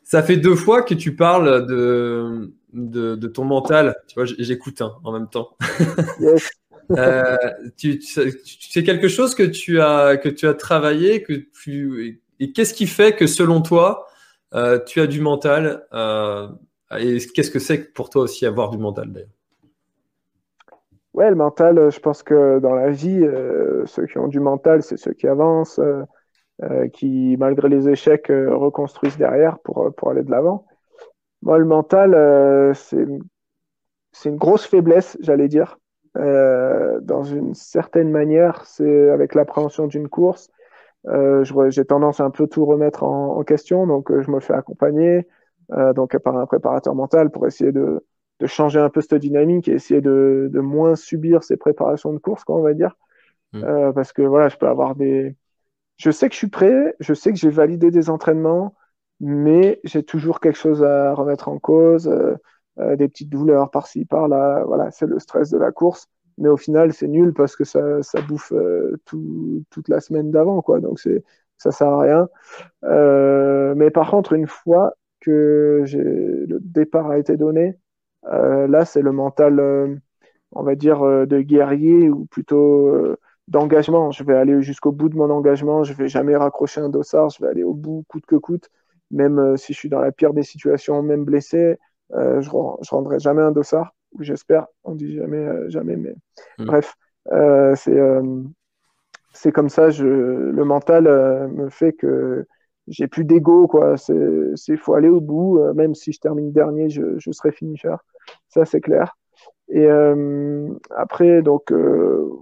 Ça 0.03 0.21
fait 0.23 0.37
deux 0.37 0.55
fois 0.55 0.83
que 0.83 0.93
tu 0.93 1.15
parles 1.15 1.65
de, 1.65 2.53
de, 2.71 3.27
ton 3.27 3.43
mental. 3.43 3.95
Tu 4.07 4.15
vois, 4.15 4.25
j'écoute 4.25 4.81
hein, 4.81 4.93
en 5.03 5.11
même 5.11 5.27
temps. 5.27 5.57
Euh, 6.91 7.35
tu, 7.77 7.99
c'est 7.99 8.83
quelque 8.83 9.07
chose 9.07 9.33
que 9.33 9.41
tu 9.41 9.81
as 9.81 10.17
que 10.17 10.29
tu 10.29 10.45
as 10.45 10.53
travaillé, 10.53 11.23
que 11.23 11.33
tu 11.33 12.21
et 12.39 12.51
qu'est-ce 12.51 12.75
qui 12.75 12.85
fait 12.85 13.15
que 13.15 13.25
selon 13.25 13.63
toi 13.63 14.05
euh, 14.53 14.77
tu 14.85 15.01
as 15.01 15.07
du 15.07 15.19
mental 15.19 15.87
euh, 15.93 16.47
et 16.95 17.17
qu'est-ce 17.33 17.49
que 17.49 17.57
c'est 17.57 17.91
pour 17.91 18.11
toi 18.11 18.21
aussi 18.21 18.45
avoir 18.45 18.69
du 18.69 18.77
mental 18.77 19.11
d'ailleurs? 19.11 19.29
Ouais, 21.15 21.27
le 21.31 21.35
mental, 21.35 21.91
je 21.91 21.99
pense 21.99 22.21
que 22.21 22.59
dans 22.59 22.75
la 22.75 22.91
vie, 22.91 23.27
ceux 23.85 24.05
qui 24.05 24.19
ont 24.19 24.27
du 24.27 24.39
mental, 24.39 24.83
c'est 24.83 24.97
ceux 24.97 25.13
qui 25.13 25.27
avancent, 25.27 25.79
qui 26.93 27.35
malgré 27.37 27.69
les 27.69 27.89
échecs 27.89 28.27
reconstruisent 28.27 29.17
derrière 29.17 29.59
pour 29.59 29.93
pour 29.95 30.11
aller 30.11 30.23
de 30.23 30.31
l'avant. 30.31 30.65
Moi, 31.45 31.59
le 31.59 31.65
mental, 31.65 32.15
euh, 32.15 32.73
c'est 32.73 34.29
une 34.29 34.35
grosse 34.35 34.65
faiblesse, 34.65 35.15
j'allais 35.21 35.47
dire. 35.47 35.77
Euh, 36.17 36.99
dans 37.01 37.21
une 37.21 37.53
certaine 37.53 38.09
manière, 38.09 38.65
c'est 38.65 39.09
avec 39.11 39.35
l'appréhension 39.35 39.85
d'une 39.85 40.09
course. 40.09 40.49
Euh, 41.07 41.43
j'ai 41.69 41.85
tendance 41.85 42.19
à 42.19 42.23
un 42.23 42.31
peu 42.31 42.47
tout 42.47 42.65
remettre 42.65 43.03
en, 43.03 43.43
question, 43.43 43.85
donc 43.85 44.11
je 44.21 44.31
me 44.31 44.39
fais 44.39 44.53
accompagner 44.53 45.27
donc 45.95 46.15
par 46.19 46.37
un 46.37 46.45
préparateur 46.45 46.93
mental 46.93 47.31
pour 47.31 47.47
essayer 47.47 47.71
de, 47.71 48.03
changer 48.45 48.79
un 48.79 48.89
peu 48.89 49.01
cette 49.01 49.15
dynamique 49.15 49.67
et 49.67 49.73
essayer 49.73 50.01
de, 50.01 50.49
moins 50.53 50.95
subir 50.95 51.43
ces 51.43 51.57
préparations 51.57 52.11
de 52.11 52.17
course, 52.17 52.43
quoi, 52.43 52.55
on 52.55 52.61
va 52.61 52.73
dire. 52.73 52.95
Mmh. 53.53 53.93
parce 53.93 54.13
que 54.13 54.23
voilà, 54.23 54.49
je 54.49 54.57
peux 54.57 54.67
avoir 54.67 54.95
des. 54.95 55.35
Je 55.97 56.11
sais 56.11 56.27
que 56.27 56.33
je 56.33 56.39
suis 56.39 56.49
prêt, 56.49 56.95
je 56.99 57.13
sais 57.13 57.31
que 57.31 57.37
j'ai 57.37 57.49
validé 57.49 57.91
des 57.91 58.09
entraînements, 58.09 58.75
mais 59.19 59.79
j'ai 59.83 60.03
toujours 60.03 60.39
quelque 60.39 60.57
chose 60.57 60.83
à 60.83 61.13
remettre 61.13 61.47
en 61.49 61.59
cause, 61.59 62.07
euh, 62.07 62.35
euh, 62.79 62.95
des 62.95 63.07
petites 63.07 63.29
douleurs 63.29 63.71
par-ci, 63.71 64.05
par-là. 64.05 64.63
Voilà, 64.65 64.91
c'est 64.91 65.07
le 65.07 65.19
stress 65.19 65.49
de 65.51 65.57
la 65.57 65.71
course. 65.71 66.07
Mais 66.37 66.49
au 66.49 66.57
final, 66.57 66.91
c'est 66.93 67.07
nul 67.07 67.33
parce 67.33 67.55
que 67.55 67.63
ça, 67.63 68.03
ça 68.03 68.21
bouffe 68.21 68.51
euh, 68.51 68.99
tout, 69.05 69.63
toute 69.69 69.87
la 69.87 70.01
semaine 70.01 70.31
d'avant, 70.31 70.61
quoi. 70.61 70.79
Donc 70.81 70.99
c'est, 70.99 71.23
ça 71.57 71.71
sert 71.71 71.87
à 71.87 72.01
rien. 72.01 72.29
mais 73.75 73.89
par 73.91 74.09
contre, 74.11 74.33
une 74.33 74.47
fois 74.47 74.93
que 75.21 75.83
le 75.87 76.59
départ 76.61 77.09
a 77.09 77.17
été 77.17 77.37
donné, 77.37 77.77
là, 78.23 78.85
c'est 78.85 79.01
le 79.01 79.11
mental, 79.13 80.01
on 80.51 80.63
va 80.63 80.75
dire, 80.75 81.01
de 81.27 81.41
guerrier 81.41 82.09
ou 82.09 82.25
plutôt 82.25 83.15
d'engagement. 83.47 84.11
Je 84.11 84.23
vais 84.23 84.35
aller 84.35 84.61
jusqu'au 84.61 84.91
bout 84.91 85.09
de 85.09 85.15
mon 85.15 85.29
engagement. 85.29 85.83
Je 85.83 85.93
vais 85.93 86.07
jamais 86.07 86.35
raccrocher 86.35 86.81
un 86.81 86.89
dossard. 86.89 87.29
Je 87.29 87.43
vais 87.43 87.49
aller 87.49 87.63
au 87.63 87.73
bout, 87.73 88.05
coûte 88.07 88.25
que 88.25 88.35
coûte 88.35 88.69
même 89.11 89.39
euh, 89.39 89.57
si 89.57 89.73
je 89.73 89.77
suis 89.77 89.89
dans 89.89 89.99
la 89.99 90.11
pire 90.11 90.33
des 90.33 90.43
situations, 90.43 91.01
même 91.01 91.25
blessé, 91.25 91.77
euh, 92.13 92.41
je, 92.41 92.49
rendrai 92.49 93.19
jamais 93.19 93.41
un 93.41 93.51
dossard, 93.51 93.93
ou 94.13 94.23
j'espère, 94.23 94.67
on 94.83 94.95
dit 94.95 95.15
jamais, 95.15 95.37
euh, 95.37 95.69
jamais, 95.69 95.95
mais 95.95 96.15
mm. 96.59 96.65
bref, 96.65 96.95
c'est 97.75 97.99
c'est 99.33 99.51
comme 99.51 99.67
ça, 99.67 99.89
je, 99.89 100.05
le 100.05 100.63
mental 100.63 101.03
me 101.49 101.69
fait 101.69 101.91
que 101.91 102.45
j'ai 102.87 103.07
plus 103.07 103.25
d'ego, 103.25 103.67
quoi. 103.67 103.97
C'est, 103.97 104.77
faut 104.77 104.93
aller 104.93 105.09
au 105.09 105.19
bout, 105.19 105.59
même 105.73 105.93
si 105.93 106.13
je 106.13 106.19
termine 106.19 106.53
dernier, 106.53 106.89
je, 106.89 107.17
je 107.17 107.31
serai 107.31 107.51
finisher. 107.51 107.95
Ça, 108.47 108.63
c'est 108.63 108.79
clair. 108.79 109.17
Et 109.69 109.87
après, 110.91 111.41
donc, 111.41 111.71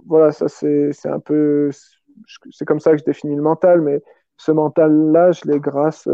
voilà, 0.06 0.32
ça, 0.32 0.48
c'est, 0.48 0.92
un 1.06 1.20
peu, 1.20 1.70
c'est 2.50 2.64
comme 2.64 2.80
ça 2.80 2.92
que 2.92 2.98
je 2.98 3.04
définis 3.04 3.36
le 3.36 3.42
mental, 3.42 3.80
mais 3.80 4.02
ce 4.36 4.52
mental-là, 4.52 5.32
je 5.32 5.42
l'ai 5.46 5.60
grâce 5.60 6.08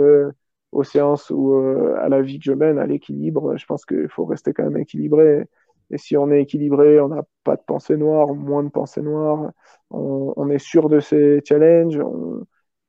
aux 0.73 0.85
séances 0.85 1.31
ou 1.31 1.55
euh, 1.55 1.97
à 2.01 2.09
la 2.09 2.23
vie 2.23 2.39
que 2.39 2.45
je 2.45 2.53
mène, 2.53 2.79
à 2.79 2.87
l'équilibre. 2.87 3.57
Je 3.57 3.67
pense 3.67 3.85
qu'il 3.85 4.09
faut 4.09 4.25
rester 4.25 4.53
quand 4.53 4.65
même 4.65 4.77
équilibré. 4.79 5.45
Et 5.91 5.99
si 5.99 6.17
on 6.17 6.31
est 6.31 6.43
équilibré, 6.43 7.01
on 7.01 7.09
n'a 7.09 7.25
pas 7.45 7.57
de 7.57 7.63
pensée 7.63 7.97
noire, 7.97 8.35
moins 8.35 8.63
de 8.63 8.69
pensée 8.71 9.03
noire, 9.03 9.51
on, 9.91 10.49
est 10.51 10.59
sûr 10.59 10.89
de 10.89 11.01
ses 11.01 11.41
challenges, 11.45 11.99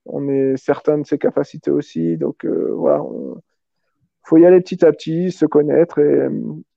on, 0.05 0.29
est 0.29 0.55
certain 0.57 0.99
de 0.99 1.05
ses 1.05 1.17
capacités 1.17 1.71
aussi. 1.71 2.17
Donc 2.17 2.45
euh, 2.45 2.71
voilà, 2.75 3.03
il 3.03 3.41
faut 4.23 4.37
y 4.37 4.45
aller 4.45 4.61
petit 4.61 4.85
à 4.85 4.91
petit, 4.91 5.31
se 5.31 5.45
connaître 5.45 5.99
et, 5.99 6.29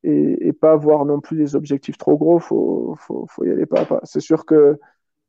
et, 0.03 0.53
pas 0.53 0.73
avoir 0.73 1.05
non 1.05 1.21
plus 1.21 1.37
des 1.37 1.57
objectifs 1.57 1.99
trop 1.99 2.17
gros. 2.17 2.39
Faut, 2.39 2.95
faut, 2.99 3.27
faut 3.29 3.45
y 3.45 3.51
aller 3.51 3.67
pas 3.67 3.81
à 3.81 3.85
pas. 3.85 4.01
C'est 4.05 4.21
sûr 4.21 4.47
que 4.47 4.79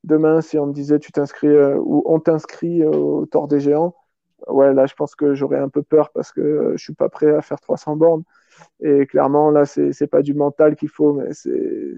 demain, 0.03 0.41
si 0.41 0.57
on 0.57 0.67
me 0.67 0.73
disait 0.73 0.99
tu 0.99 1.11
t'inscris 1.11 1.47
euh, 1.47 1.77
ou 1.77 2.03
on 2.05 2.19
t'inscrit 2.19 2.85
au 2.85 3.25
Tour 3.25 3.47
des 3.47 3.59
Géants, 3.59 3.95
ouais, 4.47 4.73
là, 4.73 4.85
je 4.85 4.93
pense 4.95 5.15
que 5.15 5.33
j'aurais 5.35 5.59
un 5.59 5.69
peu 5.69 5.83
peur 5.83 6.11
parce 6.11 6.31
que 6.31 6.41
euh, 6.41 6.77
je 6.77 6.83
suis 6.83 6.93
pas 6.93 7.09
prêt 7.09 7.33
à 7.35 7.41
faire 7.41 7.59
300 7.59 7.95
bornes. 7.97 8.23
Et 8.81 9.05
clairement, 9.05 9.51
là, 9.51 9.65
c'est 9.65 9.91
n'est 9.99 10.07
pas 10.07 10.21
du 10.21 10.33
mental 10.33 10.75
qu'il 10.75 10.89
faut, 10.89 11.13
mais 11.13 11.33
c'est 11.33 11.95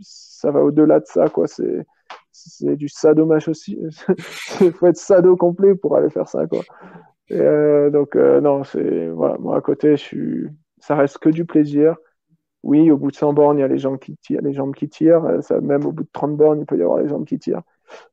ça 0.00 0.50
va 0.50 0.60
au-delà 0.62 1.00
de 1.00 1.06
ça, 1.06 1.28
quoi. 1.28 1.46
C'est 1.46 1.86
c'est 2.32 2.76
du 2.76 2.88
sadomage 2.88 3.48
aussi. 3.48 3.78
Il 4.60 4.72
faut 4.72 4.86
être 4.86 4.96
sado 4.96 5.36
complet 5.36 5.74
pour 5.74 5.96
aller 5.96 6.10
faire 6.10 6.28
ça, 6.28 6.46
quoi. 6.46 6.62
Euh, 7.32 7.90
donc, 7.90 8.16
euh, 8.16 8.40
non, 8.40 8.64
c'est 8.64 9.08
voilà, 9.08 9.38
moi 9.38 9.56
à 9.56 9.60
côté, 9.60 9.96
je 9.96 10.02
suis, 10.02 10.48
ça 10.78 10.96
reste 10.96 11.18
que 11.18 11.28
du 11.28 11.44
plaisir. 11.44 11.96
Oui, 12.62 12.90
au 12.90 12.96
bout 12.96 13.10
de 13.10 13.16
100 13.16 13.32
bornes, 13.32 13.58
il 13.58 13.62
y 13.62 13.64
a 13.64 13.68
les 13.68 13.78
jambes 13.78 13.98
qui 13.98 14.16
tirent, 14.18 14.40
les 14.42 14.52
jambes 14.52 14.74
qui 14.74 14.88
tirent. 14.88 15.42
Ça, 15.42 15.60
même 15.60 15.84
au 15.84 15.92
bout 15.92 16.04
de 16.04 16.08
30 16.12 16.36
bornes, 16.36 16.60
il 16.60 16.66
peut 16.66 16.78
y 16.78 16.82
avoir 16.82 16.98
les 16.98 17.08
jambes 17.08 17.24
qui 17.24 17.38
tirent. 17.38 17.62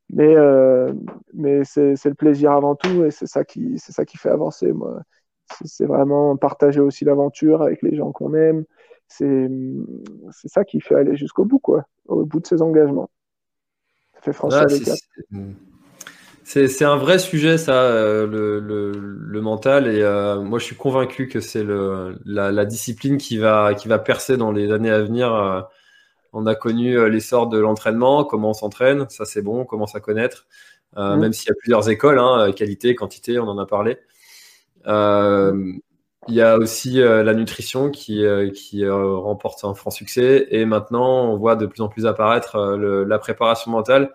Mais, 0.09 0.35
euh, 0.35 0.91
mais 1.33 1.63
c'est 1.63 2.03
le 2.05 2.15
plaisir 2.15 2.51
avant 2.51 2.75
tout 2.75 3.05
et 3.05 3.11
c'est 3.11 3.27
ça, 3.27 3.43
qui, 3.43 3.77
ça 3.77 4.05
qui 4.05 4.17
fait 4.17 4.29
avancer. 4.29 4.71
Moi. 4.71 5.01
C'est 5.65 5.85
vraiment 5.85 6.35
partager 6.37 6.79
aussi 6.79 7.05
l'aventure 7.05 7.61
avec 7.61 7.81
les 7.81 7.95
gens 7.95 8.11
qu'on 8.11 8.33
aime. 8.33 8.65
C'est 9.07 9.49
ça 10.29 10.63
qui 10.63 10.81
fait 10.81 10.95
aller 10.95 11.15
jusqu'au 11.15 11.45
bout, 11.45 11.59
quoi, 11.59 11.85
au 12.07 12.25
bout 12.25 12.39
de 12.39 12.47
ses 12.47 12.61
engagements. 12.61 13.09
Ça 14.15 14.21
fait 14.21 14.33
franchir 14.33 14.65
les 14.67 14.79
C'est 16.51 16.83
un 16.83 16.95
vrai 16.95 17.19
sujet, 17.19 17.59
ça, 17.59 17.83
euh, 17.83 18.25
le, 18.25 18.59
le, 18.59 18.91
le 18.91 19.41
mental. 19.41 19.87
Et 19.87 20.01
euh, 20.01 20.41
moi, 20.41 20.57
je 20.57 20.65
suis 20.65 20.75
convaincu 20.75 21.27
que 21.27 21.39
c'est 21.39 21.63
la, 21.63 22.51
la, 22.51 22.65
discipline 22.65 23.17
qui 23.17 23.37
va, 23.37 23.75
qui 23.75 23.87
va 23.87 23.99
percer 23.99 24.35
dans 24.35 24.51
les 24.51 24.71
années 24.71 24.89
à 24.89 24.99
venir. 24.99 25.67
On 26.33 26.45
a 26.45 26.55
connu 26.55 26.97
euh, 26.97 27.09
l'essor 27.09 27.47
de 27.47 27.57
l'entraînement, 27.57 28.23
comment 28.23 28.51
on 28.51 28.53
s'entraîne, 28.53 29.07
ça 29.09 29.25
c'est 29.25 29.41
bon, 29.41 29.61
on 29.61 29.65
commence 29.65 29.95
à 29.95 29.99
connaître, 29.99 30.47
euh, 30.97 31.15
même 31.15 31.33
s'il 31.33 31.49
y 31.49 31.51
a 31.51 31.55
plusieurs 31.55 31.89
écoles, 31.89 32.19
hein, 32.19 32.51
qualité, 32.51 32.93
quantité, 32.95 33.39
on 33.39 33.47
en 33.47 33.57
a 33.57 33.65
parlé. 33.65 33.97
Euh, 34.87 35.73
il 36.27 36.35
y 36.35 36.41
a 36.41 36.57
aussi 36.57 36.99
la 36.99 37.33
nutrition 37.33 37.89
qui, 37.89 38.23
qui 38.53 38.87
remporte 38.87 39.63
un 39.63 39.73
franc 39.73 39.89
succès 39.89 40.47
et 40.51 40.65
maintenant 40.65 41.31
on 41.31 41.37
voit 41.37 41.55
de 41.55 41.65
plus 41.65 41.81
en 41.81 41.87
plus 41.87 42.05
apparaître 42.05 42.75
la 42.77 43.17
préparation 43.17 43.71
mentale. 43.71 44.13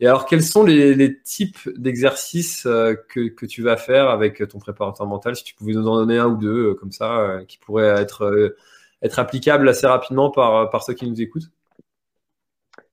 Et 0.00 0.06
alors, 0.06 0.26
quels 0.26 0.42
sont 0.42 0.64
les, 0.64 1.22
types 1.22 1.68
d'exercices 1.76 2.64
que, 2.64 3.28
que, 3.28 3.46
tu 3.46 3.62
vas 3.62 3.76
faire 3.76 4.08
avec 4.08 4.46
ton 4.48 4.58
préparateur 4.58 5.06
mental 5.06 5.36
Si 5.36 5.44
tu 5.44 5.54
pouvais 5.54 5.72
nous 5.72 5.86
en 5.86 5.96
donner 5.96 6.18
un 6.18 6.26
ou 6.26 6.36
deux 6.36 6.74
comme 6.74 6.92
ça, 6.92 7.38
qui 7.46 7.58
pourraient 7.58 8.00
être 8.00 8.54
être 9.04 9.18
applicable 9.18 9.68
assez 9.68 9.86
rapidement 9.86 10.30
par, 10.30 10.70
par 10.70 10.82
ceux 10.82 10.94
qui 10.94 11.08
nous 11.08 11.20
écoutent? 11.20 11.50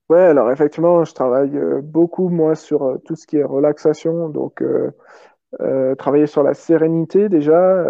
Ouais, 0.08 0.20
alors 0.20 0.50
effectivement, 0.50 1.04
je 1.04 1.14
travaille 1.14 1.56
euh, 1.56 1.80
beaucoup, 1.82 2.28
moi, 2.28 2.54
sur 2.54 2.82
euh, 2.82 2.98
tout 2.98 3.16
ce 3.16 3.26
qui 3.26 3.38
est 3.38 3.44
relaxation. 3.44 4.28
Donc, 4.28 4.62
euh, 4.62 4.90
travailler 5.96 6.26
sur 6.26 6.42
la 6.42 6.54
sérénité 6.54 7.28
déjà, 7.28 7.84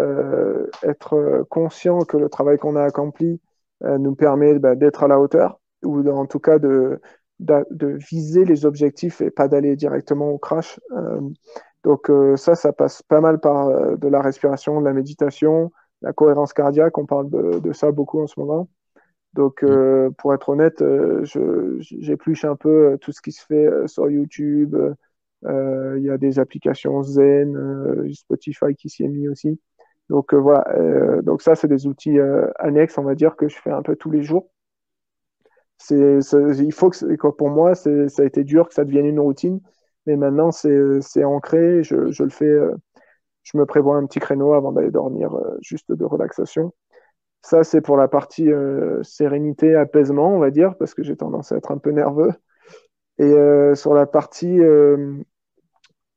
être 0.83 1.45
conscient 1.49 1.99
que 1.99 2.17
le 2.17 2.27
travail 2.27 2.57
qu'on 2.57 2.75
a 2.75 2.83
accompli 2.83 3.39
nous 3.81 4.15
permet 4.15 4.59
bah, 4.59 4.75
d'être 4.75 5.03
à 5.03 5.07
la 5.07 5.17
hauteur, 5.17 5.61
ou 5.81 6.05
en 6.09 6.25
tout 6.25 6.39
cas 6.39 6.59
de, 6.59 6.99
de, 7.43 7.97
viser 8.09 8.45
les 8.45 8.65
objectifs 8.65 9.21
et 9.21 9.29
pas 9.29 9.47
d'aller 9.47 9.75
directement 9.75 10.29
au 10.29 10.37
crash. 10.37 10.79
Donc 11.83 12.09
ça, 12.37 12.55
ça 12.55 12.73
passe 12.73 13.01
pas 13.03 13.21
mal 13.21 13.39
par 13.39 13.97
de 13.97 14.07
la 14.07 14.21
respiration, 14.21 14.79
de 14.79 14.85
la 14.85 14.93
méditation, 14.93 15.71
la 16.01 16.13
cohérence 16.13 16.53
cardiaque. 16.53 16.97
On 16.97 17.05
parle 17.05 17.29
de, 17.29 17.73
ça 17.73 17.91
beaucoup 17.91 18.21
en 18.21 18.27
ce 18.27 18.39
moment. 18.39 18.69
Donc, 19.33 19.65
pour 20.17 20.33
être 20.33 20.49
honnête, 20.49 20.83
j'épluche 21.79 22.45
un 22.45 22.55
peu 22.55 22.97
tout 23.01 23.11
ce 23.11 23.21
qui 23.21 23.31
se 23.31 23.45
fait 23.45 23.67
sur 23.87 24.09
YouTube. 24.09 24.75
Il 25.43 26.01
y 26.01 26.09
a 26.09 26.17
des 26.17 26.39
applications 26.39 27.03
Zen, 27.03 28.07
Spotify 28.13 28.75
qui 28.77 28.89
s'y 28.89 29.03
est 29.03 29.09
mis 29.09 29.27
aussi. 29.27 29.59
Donc 30.09 30.33
voilà, 30.33 31.21
donc 31.21 31.41
ça 31.41 31.55
c'est 31.55 31.67
des 31.67 31.87
outils 31.87 32.19
annexes, 32.59 32.97
on 32.97 33.03
va 33.03 33.15
dire 33.15 33.35
que 33.35 33.47
je 33.47 33.57
fais 33.57 33.71
un 33.71 33.81
peu 33.81 33.95
tous 33.95 34.11
les 34.11 34.21
jours 34.21 34.49
il 35.91 36.73
faut 36.73 36.89
que, 36.89 37.27
pour 37.29 37.49
moi, 37.49 37.75
ça 37.75 37.89
a 37.89 38.23
été 38.23 38.43
dur 38.43 38.67
que 38.67 38.73
ça 38.73 38.85
devienne 38.85 39.05
une 39.05 39.19
routine, 39.19 39.59
mais 40.05 40.15
maintenant 40.15 40.51
c'est, 40.51 41.23
ancré. 41.23 41.83
Je, 41.83 42.11
je, 42.11 42.23
le 42.23 42.29
fais, 42.29 42.45
euh, 42.45 42.75
je 43.43 43.57
me 43.57 43.65
prévois 43.65 43.97
un 43.97 44.05
petit 44.05 44.19
créneau 44.19 44.53
avant 44.53 44.71
d'aller 44.71 44.91
dormir, 44.91 45.33
euh, 45.35 45.57
juste 45.61 45.91
de 45.91 46.05
relaxation. 46.05 46.73
Ça, 47.41 47.63
c'est 47.63 47.81
pour 47.81 47.97
la 47.97 48.07
partie 48.07 48.51
euh, 48.51 49.03
sérénité, 49.03 49.75
apaisement, 49.75 50.33
on 50.35 50.39
va 50.39 50.51
dire, 50.51 50.75
parce 50.77 50.93
que 50.93 51.03
j'ai 51.03 51.17
tendance 51.17 51.51
à 51.51 51.57
être 51.57 51.71
un 51.71 51.77
peu 51.77 51.91
nerveux. 51.91 52.31
Et 53.19 53.35
sur 53.75 53.93
la 53.93 54.07
partie 54.07 54.59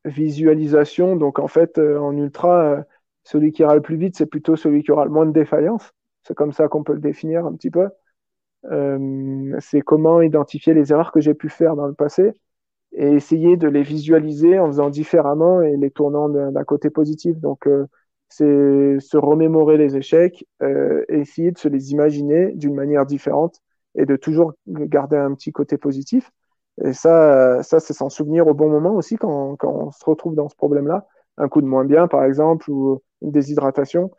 visualisation, 0.07 1.17
donc 1.17 1.39
en 1.39 1.47
fait, 1.47 1.79
en 1.79 2.17
ultra, 2.17 2.85
celui 3.23 3.53
qui 3.53 3.63
ira 3.63 3.75
le 3.75 3.83
plus 3.83 3.97
vite, 3.97 4.17
c'est 4.17 4.25
plutôt 4.25 4.57
celui 4.57 4.83
qui 4.83 4.93
aura 4.93 5.05
le 5.05 5.11
moins 5.11 5.27
de 5.27 5.33
défaillance. 5.33 5.93
C'est 6.23 6.35
comme 6.35 6.53
ça 6.53 6.69
qu'on 6.69 6.85
peut 6.85 6.95
le 6.95 7.01
définir 7.01 7.45
un 7.45 7.55
petit 7.55 7.71
peu. 7.71 7.89
Euh, 8.73 9.57
c'est 9.61 9.81
comment 9.81 10.21
identifier 10.21 10.75
les 10.75 10.93
erreurs 10.93 11.13
que 11.13 11.21
j'ai 11.21 11.35
pu 11.35 11.49
faire 11.49 11.77
dans 11.77 11.87
le 11.87 11.95
passé 11.95 12.33
et 12.93 13.09
essayer 13.13 13.57
de 13.57 13.69
les 13.69 13.83
visualiser 13.83 14.59
en 14.59 14.67
faisant 14.69 14.91
différemment 14.91 15.63
et 15.63 15.77
les 15.77 15.91
tournant 15.91 16.29
d'un 16.29 16.65
côté 16.65 16.91
positif. 16.91 17.39
Donc, 17.41 17.67
euh, 17.67 17.87
c'est 18.29 18.99
se 19.01 19.17
remémorer 19.17 19.77
les 19.77 19.97
échecs 19.97 20.47
euh, 20.63 21.05
et 21.09 21.21
essayer 21.21 21.53
de 21.53 21.59
se 21.59 21.69
les 21.69 21.93
imaginer 21.93 22.53
d'une 22.55 22.75
manière 22.75 23.07
différente 23.07 23.61
et 23.97 24.07
de 24.07 24.17
toujours 24.17 24.55
garder 24.67 25.17
un 25.17 25.35
petit 25.35 25.53
côté 25.53 25.79
positif. 25.79 26.31
Et 26.85 26.93
ça, 26.93 27.63
ça 27.63 27.81
c'est 27.81 27.95
s'en 27.95 28.11
souvenir 28.11 28.47
au 28.47 28.55
bon 28.55 28.69
moment 28.69 28.95
aussi 28.95 29.17
quand, 29.17 29.57
quand 29.57 29.73
on 29.73 29.91
se 29.93 30.05
retrouve 30.05 30.35
dans 30.35 30.49
ce 30.49 30.57
problème-là. 30.57 31.07
Un 31.39 31.49
coup 31.49 31.61
de 31.61 31.67
moins 31.67 31.85
bien, 31.85 32.09
par 32.09 32.25
exemple, 32.25 32.71
ou 32.71 33.03
une 33.23 33.31
déshydratation 33.31 34.11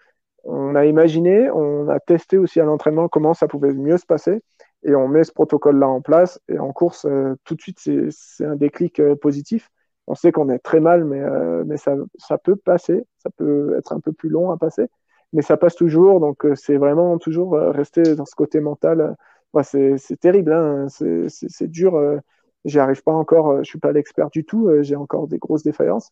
on 0.47 0.75
a 0.75 0.85
imaginé, 0.85 1.51
on 1.51 1.89
a 1.89 1.99
testé 1.99 2.37
aussi 2.37 2.59
à 2.59 2.65
l'entraînement 2.65 3.09
comment 3.09 3.33
ça 3.33 3.47
pouvait 3.47 3.73
mieux 3.73 3.97
se 3.97 4.05
passer. 4.05 4.41
Et 4.83 4.95
on 4.95 5.07
met 5.07 5.23
ce 5.23 5.33
protocole-là 5.33 5.87
en 5.87 6.01
place. 6.01 6.39
Et 6.47 6.59
en 6.59 6.71
course, 6.71 7.05
euh, 7.05 7.35
tout 7.43 7.55
de 7.55 7.61
suite, 7.61 7.79
c'est 8.09 8.45
un 8.45 8.55
déclic 8.55 8.99
euh, 8.99 9.15
positif. 9.15 9.69
On 10.07 10.15
sait 10.15 10.31
qu'on 10.31 10.49
est 10.49 10.59
très 10.59 10.79
mal, 10.79 11.03
mais, 11.03 11.19
euh, 11.19 11.63
mais 11.65 11.77
ça, 11.77 11.95
ça, 12.17 12.37
peut 12.37 12.55
passer, 12.55 13.05
ça 13.17 13.29
peut 13.35 13.75
être 13.77 13.91
un 13.91 13.99
peu 13.99 14.13
plus 14.13 14.29
long 14.29 14.51
à 14.51 14.57
passer, 14.57 14.87
mais 15.33 15.41
ça 15.41 15.57
passe 15.57 15.75
toujours, 15.75 16.21
donc 16.21 16.47
c'est 16.55 16.77
vraiment 16.77 17.17
toujours 17.17 17.53
rester 17.55 18.15
dans 18.15 18.25
ce 18.25 18.35
côté 18.35 18.61
mental. 18.61 19.17
c'est 19.63 20.19
terrible, 20.21 20.53
hein, 20.53 20.87
c'est 20.87 21.67
dur 21.67 22.21
J'y 22.67 22.79
arrive 22.79 23.01
pas 23.01 23.13
encore, 23.13 23.51
euh, 23.51 23.57
je 23.63 23.69
suis 23.69 23.79
pas 23.79 23.93
l'expert 23.93 24.29
du 24.29 24.43
tout, 24.43 24.67
euh, 24.67 24.83
j'ai 24.83 24.97
encore 24.97 25.27
des 25.29 25.37
grosses 25.37 25.63
défaillances. 25.63 26.11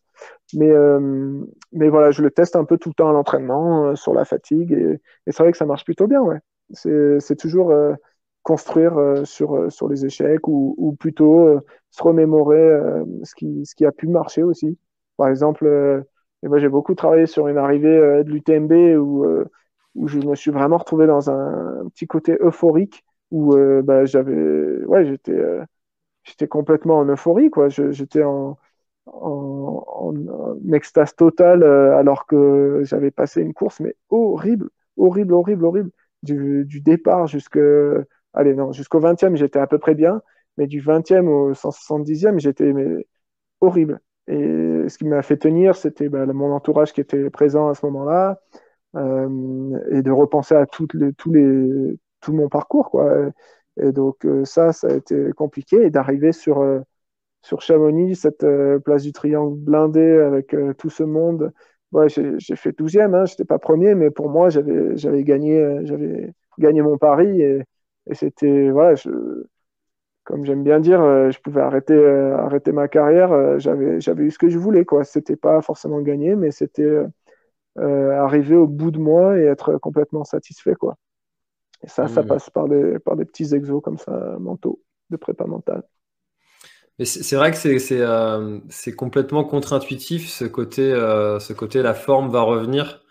Mais, 0.54 0.70
euh, 0.70 1.44
mais 1.72 1.90
voilà, 1.90 2.10
je 2.12 2.22
le 2.22 2.30
teste 2.30 2.56
un 2.56 2.64
peu 2.64 2.78
tout 2.78 2.88
le 2.88 2.94
temps 2.94 3.10
à 3.10 3.12
l'entraînement, 3.12 3.94
sur 3.94 4.14
la 4.14 4.24
fatigue, 4.24 4.72
et, 4.72 4.98
c'est 5.30 5.42
vrai 5.42 5.52
que 5.52 5.58
ça 5.58 5.66
marche 5.66 5.84
plutôt 5.84 6.06
bien, 6.06 6.22
ouais. 6.22 6.38
C'est 6.72 7.36
toujours 7.38 7.72
construire 8.42 9.22
sur, 9.24 9.70
sur 9.70 9.88
les 9.88 10.04
échecs 10.06 10.48
ou, 10.48 10.74
ou 10.78 10.94
plutôt 10.94 11.60
se 11.90 12.02
remémorer 12.02 12.80
ce, 13.22 13.34
qui, 13.36 13.64
ce 13.64 13.74
qui 13.74 13.84
a 13.86 13.92
pu 13.92 14.08
marcher 14.08 14.42
aussi. 14.42 14.76
Par 15.16 15.28
exemple, 15.28 16.04
ben, 16.42 16.58
j'ai 16.58 16.68
beaucoup 16.68 16.94
travaillé 16.96 17.26
sur 17.26 17.48
une 17.48 17.58
arrivée 17.58 18.24
de 18.24 18.30
l'UTMB 18.30 18.98
où, 18.98 19.24
où 19.94 20.08
je 20.08 20.18
me 20.18 20.34
suis 20.34 20.50
vraiment 20.50 20.78
retrouvé 20.78 21.06
dans 21.06 21.30
un, 21.30 21.82
un 21.84 21.88
petit 21.88 22.06
côté 22.08 22.36
euphorique 22.40 23.04
où 23.30 23.54
bah, 23.84 24.06
j'avais, 24.06 24.84
ouais, 24.86 25.04
j'étais 25.06 25.38
j'étais 26.26 26.48
complètement 26.48 26.98
en 26.98 27.06
euphorie, 27.06 27.50
quoi. 27.50 27.68
J'étais 27.68 28.22
en, 28.22 28.58
extase 30.72 31.14
totale 31.14 31.62
euh, 31.62 31.96
alors 31.96 32.26
que 32.26 32.80
j'avais 32.84 33.10
passé 33.10 33.40
une 33.40 33.54
course, 33.54 33.80
mais 33.80 33.94
horrible, 34.10 34.70
horrible, 34.96 35.34
horrible, 35.34 35.64
horrible. 35.64 35.90
Du, 36.22 36.66
départ 36.80 37.26
jusqu'au 37.28 37.60
allez, 38.32 38.54
non, 38.54 38.72
jusqu'au 38.72 39.00
20e, 39.00 39.36
j'étais 39.36 39.60
à 39.60 39.66
peu 39.66 39.78
près 39.78 39.94
bien, 39.94 40.22
mais 40.56 40.66
du 40.66 40.80
20e 40.82 41.28
au 41.28 41.52
170e, 41.54 42.38
j'étais 42.40 42.72
horrible. 43.60 44.00
Et 44.28 44.88
ce 44.88 44.98
qui 44.98 45.04
m'a 45.04 45.22
fait 45.22 45.36
tenir, 45.36 45.76
c'était 45.76 46.08
bah, 46.08 46.26
mon 46.26 46.52
entourage 46.52 46.92
qui 46.92 47.00
était 47.00 47.30
présent 47.30 47.68
à 47.68 47.74
ce 47.74 47.86
moment-là, 47.86 48.40
euh, 48.96 49.78
et 49.92 50.02
de 50.02 50.10
repenser 50.10 50.54
à 50.54 50.66
les, 50.94 51.12
tout 51.12 52.32
mon 52.32 52.48
parcours, 52.48 52.90
quoi. 52.90 53.30
Et 53.80 53.92
donc 53.92 54.24
euh, 54.24 54.44
ça, 54.44 54.72
ça 54.72 54.88
a 54.88 54.94
été 54.94 55.32
compliqué. 55.32 55.82
Et 55.82 55.90
d'arriver 55.90 56.32
sur, 56.32 56.60
euh, 56.60 56.80
sur 57.42 57.62
Chamonix, 57.62 58.16
cette 58.16 58.44
euh, 58.44 58.78
place 58.78 59.02
du 59.02 59.12
Triangle 59.12 59.56
blindée 59.58 60.18
avec 60.18 60.54
tout 60.78 60.90
ce 60.90 61.02
monde, 61.02 61.52
ouais, 61.92 62.08
j'ai 62.08 62.56
fait 62.56 62.72
12e, 62.72 63.14
hein, 63.14 63.26
je 63.26 63.32
n'étais 63.32 63.44
pas 63.44 63.58
premier, 63.58 63.94
mais 63.94 64.10
pour 64.10 64.30
moi, 64.30 64.48
j'avais 64.50 65.24
gagné, 65.24 65.62
gagné 66.58 66.82
mon 66.82 66.98
pari. 66.98 67.42
Et, 67.42 67.62
c'était, 68.12 68.70
voilà, 68.70 68.94
je, 68.94 69.10
comme 70.24 70.44
j'aime 70.44 70.62
bien 70.64 70.80
dire, 70.80 71.00
je 71.30 71.38
pouvais 71.40 71.60
arrêter, 71.60 71.96
arrêter 71.96 72.72
ma 72.72 72.88
carrière. 72.88 73.58
j'avais, 73.58 74.00
j'avais 74.00 74.24
eu 74.24 74.30
ce 74.30 74.38
que 74.38 74.48
je 74.48 74.58
voulais, 74.58 74.84
quoi. 74.84 75.04
C'était 75.04 75.36
pas 75.36 75.62
forcément 75.62 76.00
gagné, 76.00 76.36
mais 76.36 76.50
c'était 76.50 77.00
arriver 77.76 78.56
au 78.56 78.66
bout 78.66 78.90
de 78.90 78.98
moi 78.98 79.38
et 79.38 79.44
être 79.44 79.78
complètement 79.78 80.24
satisfait, 80.24 80.74
quoi. 80.74 80.96
Et 81.82 81.88
ça, 81.88 82.08
ça 82.08 82.22
passe 82.22 82.50
par 82.50 82.68
des, 82.68 82.98
par 82.98 83.16
des 83.16 83.24
petits 83.24 83.54
exos 83.54 83.82
comme 83.82 83.98
ça, 83.98 84.36
mentaux, 84.38 84.80
de 85.10 85.16
prépa 85.16 85.44
mentale. 85.44 85.82
C'est 87.04 87.36
vrai 87.36 87.50
que 87.50 87.58
c'est 87.58 88.00
euh, 88.00 88.58
complètement 88.96 89.44
contre-intuitif 89.44 90.30
ce 90.30 90.46
côté, 90.46 90.92
euh, 90.92 91.38
ce 91.38 91.52
côté 91.52 91.82
la 91.82 91.92
forme 91.92 92.30
va 92.30 92.40
revenir. 92.40 93.02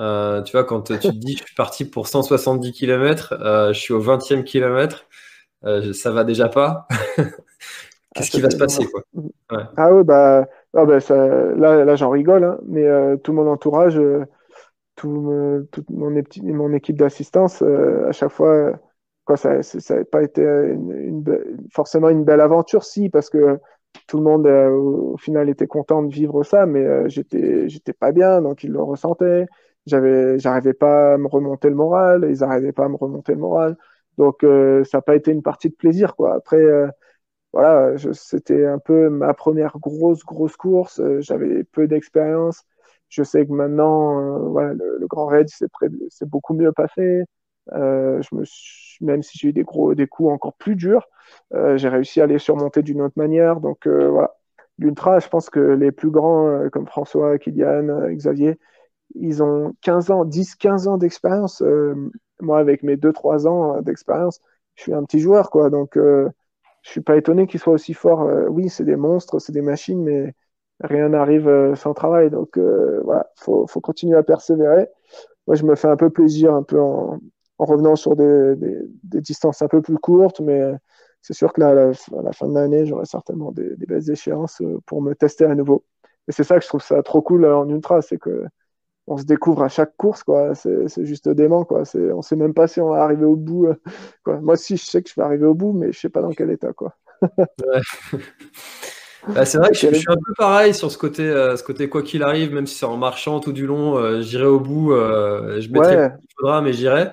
Euh, 0.00 0.42
tu 0.42 0.52
vois, 0.52 0.64
quand 0.64 0.80
tu 0.82 0.98
te 0.98 1.08
dis 1.08 1.36
je 1.36 1.44
suis 1.44 1.54
parti 1.54 1.84
pour 1.84 2.08
170 2.08 2.72
km, 2.72 3.34
je 3.72 3.78
suis 3.78 3.92
au 3.92 4.00
20e 4.00 4.42
kilomètre, 4.42 5.06
ça 5.92 6.10
va 6.12 6.24
déjà 6.24 6.48
pas. 6.48 6.88
Qu'est-ce 8.14 8.30
qui 8.30 8.40
va 8.40 8.48
se 8.48 8.56
passer 8.56 8.86
quoi? 8.86 9.02
Ah 9.76 9.94
oui, 9.94 10.02
bah, 10.02 10.46
ah 10.72 10.86
bah 10.86 11.00
ça, 11.00 11.26
là, 11.54 11.84
là 11.84 11.96
j'en 11.96 12.08
rigole, 12.08 12.44
hein, 12.44 12.58
mais 12.66 12.86
tout 13.18 13.34
mon 13.34 13.46
entourage 13.50 14.00
tout, 14.96 15.68
toute 15.72 15.90
mon, 15.90 16.16
équipe 16.72 16.96
d'assistance, 16.96 17.62
euh, 17.62 18.08
à 18.08 18.12
chaque 18.12 18.32
fois, 18.32 18.80
quoi, 19.24 19.36
ça 19.36 19.60
n'a 19.60 20.04
pas 20.04 20.22
été 20.22 20.42
forcément 21.72 22.08
une 22.08 22.24
belle 22.24 22.40
aventure, 22.40 22.84
si, 22.84 23.10
parce 23.10 23.30
que 23.30 23.58
tout 24.08 24.18
le 24.18 24.24
monde, 24.24 24.46
euh, 24.46 24.70
au, 24.70 25.16
final, 25.18 25.48
était 25.48 25.66
content 25.66 26.02
de 26.02 26.12
vivre 26.12 26.42
ça, 26.44 26.66
mais 26.66 26.84
euh, 26.84 27.08
j'étais, 27.08 27.68
j'étais 27.68 27.92
pas 27.92 28.12
bien, 28.12 28.42
donc 28.42 28.64
ils 28.64 28.72
le 28.72 28.82
ressentaient. 28.82 29.46
J'avais, 29.86 30.38
j'arrivais 30.38 30.74
pas 30.74 31.14
à 31.14 31.18
me 31.18 31.28
remonter 31.28 31.68
le 31.68 31.76
moral, 31.76 32.26
ils 32.30 32.40
n'arrivaient 32.40 32.72
pas 32.72 32.86
à 32.86 32.88
me 32.88 32.96
remonter 32.96 33.32
le 33.32 33.38
moral. 33.38 33.76
Donc, 34.18 34.38
ça 34.42 34.98
n'a 34.98 35.02
pas 35.02 35.14
été 35.16 35.30
une 35.30 35.42
partie 35.42 35.68
de 35.70 35.74
plaisir, 35.74 36.16
quoi. 36.16 36.34
Après, 36.34 36.64
voilà, 37.52 37.96
c'était 38.12 38.66
un 38.66 38.78
peu 38.78 39.08
ma 39.10 39.34
première 39.34 39.78
grosse, 39.78 40.24
grosse 40.24 40.56
course. 40.56 41.00
J'avais 41.20 41.64
peu 41.64 41.86
d'expérience. 41.86 42.64
Je 43.08 43.22
sais 43.22 43.46
que 43.46 43.52
maintenant, 43.52 44.20
euh, 44.20 44.48
voilà, 44.48 44.74
le, 44.74 45.06
Grand 45.08 45.26
Raid, 45.26 45.48
c'est 45.48 46.28
beaucoup 46.28 46.54
mieux 46.54 46.72
passé. 46.72 47.24
Euh, 47.72 48.20
même 49.00 49.22
si 49.22 49.38
j'ai 49.38 49.48
eu 49.48 49.52
des 49.52 49.64
gros, 49.64 49.94
des 49.94 50.06
coups 50.06 50.32
encore 50.32 50.54
plus 50.54 50.76
durs, 50.76 51.06
euh, 51.54 51.76
j'ai 51.76 51.88
réussi 51.88 52.20
à 52.20 52.26
les 52.26 52.38
surmonter 52.38 52.82
d'une 52.82 53.02
autre 53.02 53.14
manière. 53.16 53.60
Donc 53.60 53.86
voilà, 53.86 54.34
l'ultra, 54.78 55.18
je 55.20 55.28
pense 55.28 55.50
que 55.50 55.60
les 55.60 55.92
plus 55.92 56.10
grands 56.10 56.68
comme 56.72 56.86
François, 56.86 57.38
Kylian, 57.38 58.10
Xavier, 58.12 58.58
ils 59.14 59.42
ont 59.42 59.74
15 59.82 60.10
ans, 60.10 60.24
10-15 60.24 60.88
ans 60.88 60.98
d'expérience. 60.98 61.62
moi, 62.40 62.58
avec 62.58 62.82
mes 62.82 62.96
2-3 62.96 63.46
ans 63.46 63.80
d'expérience, 63.82 64.40
je 64.74 64.82
suis 64.82 64.94
un 64.94 65.04
petit 65.04 65.20
joueur, 65.20 65.50
quoi. 65.50 65.70
Donc, 65.70 65.96
je 65.96 66.30
suis 66.90 67.00
pas 67.00 67.16
étonné 67.16 67.46
qu'ils 67.46 67.60
soient 67.60 67.74
aussi 67.74 67.94
forts. 67.94 68.28
oui, 68.50 68.68
c'est 68.68 68.84
des 68.84 68.96
monstres, 68.96 69.38
c'est 69.40 69.52
des 69.52 69.62
machines, 69.62 70.02
mais 70.02 70.34
rien 70.80 71.08
n'arrive 71.08 71.48
euh, 71.48 71.74
sans 71.74 71.94
travail. 71.94 72.30
Donc 72.30 72.58
euh, 72.58 73.00
voilà, 73.04 73.30
faut, 73.36 73.66
faut 73.66 73.80
continuer 73.80 74.16
à 74.16 74.22
persévérer. 74.22 74.88
Moi, 75.46 75.56
je 75.56 75.64
me 75.64 75.74
fais 75.74 75.88
un 75.88 75.96
peu 75.96 76.10
plaisir, 76.10 76.54
un 76.54 76.62
peu 76.62 76.80
en, 76.80 77.20
en 77.58 77.64
revenant 77.64 77.96
sur 77.96 78.16
des, 78.16 78.56
des, 78.56 78.78
des, 79.04 79.20
distances 79.20 79.62
un 79.62 79.68
peu 79.68 79.80
plus 79.80 79.98
courtes, 79.98 80.40
mais 80.40 80.60
euh, 80.60 80.74
c'est 81.22 81.34
sûr 81.34 81.52
que 81.52 81.60
là, 81.60 81.68
à 81.68 81.74
la, 81.74 82.32
fin 82.32 82.48
de 82.48 82.54
l'année, 82.54 82.86
j'aurai 82.86 83.06
certainement 83.06 83.52
des, 83.52 83.76
des, 83.76 83.86
belles 83.86 84.10
échéances 84.10 84.60
pour 84.86 85.02
me 85.02 85.14
tester 85.14 85.44
à 85.44 85.54
nouveau. 85.54 85.84
Et 86.28 86.32
c'est 86.32 86.44
ça 86.44 86.56
que 86.56 86.62
je 86.62 86.68
trouve 86.68 86.82
ça 86.82 87.02
trop 87.02 87.22
cool 87.22 87.46
en 87.46 87.68
ultra, 87.68 88.02
c'est 88.02 88.18
que 88.18 88.44
on 89.08 89.16
se 89.16 89.24
découvre 89.24 89.62
à 89.62 89.68
chaque 89.68 89.96
course, 89.96 90.24
quoi. 90.24 90.54
C'est 90.56 91.04
juste 91.04 91.28
dément, 91.28 91.64
quoi. 91.64 91.84
On 91.94 92.22
sait 92.22 92.36
même 92.36 92.54
pas 92.54 92.66
si 92.66 92.80
on 92.80 92.88
va 92.88 93.04
arriver 93.04 93.24
au 93.24 93.36
bout. 93.36 93.68
Quoi. 94.24 94.40
Moi, 94.40 94.56
si, 94.56 94.76
je 94.76 94.84
sais 94.84 95.00
que 95.00 95.08
je 95.08 95.14
vais 95.16 95.22
arriver 95.22 95.46
au 95.46 95.54
bout, 95.54 95.72
mais 95.72 95.92
je 95.92 96.00
sais 96.00 96.08
pas 96.08 96.22
dans 96.22 96.32
quel 96.32 96.50
état, 96.50 96.72
quoi. 96.72 96.96
Bah, 99.28 99.44
c'est 99.44 99.58
vrai 99.58 99.70
que 99.70 99.74
je, 99.74 99.92
suis 99.92 100.06
un 100.08 100.14
peu 100.14 100.32
pareil 100.36 100.72
sur 100.72 100.90
ce 100.90 100.98
côté, 100.98 101.24
ce 101.24 101.62
côté 101.62 101.88
quoi 101.88 102.02
qu'il 102.02 102.22
arrive, 102.22 102.54
même 102.54 102.66
si 102.66 102.76
c'est 102.76 102.86
en 102.86 102.96
marchant 102.96 103.40
tout 103.40 103.52
du 103.52 103.66
long, 103.66 104.20
j'irai 104.22 104.46
au 104.46 104.60
bout, 104.60 104.92
je 104.92 105.68
mettrai 105.70 106.10
ce 106.10 106.20
qu'il 106.20 106.28
faudra, 106.38 106.62
mais 106.62 106.72
j'irai. 106.72 107.12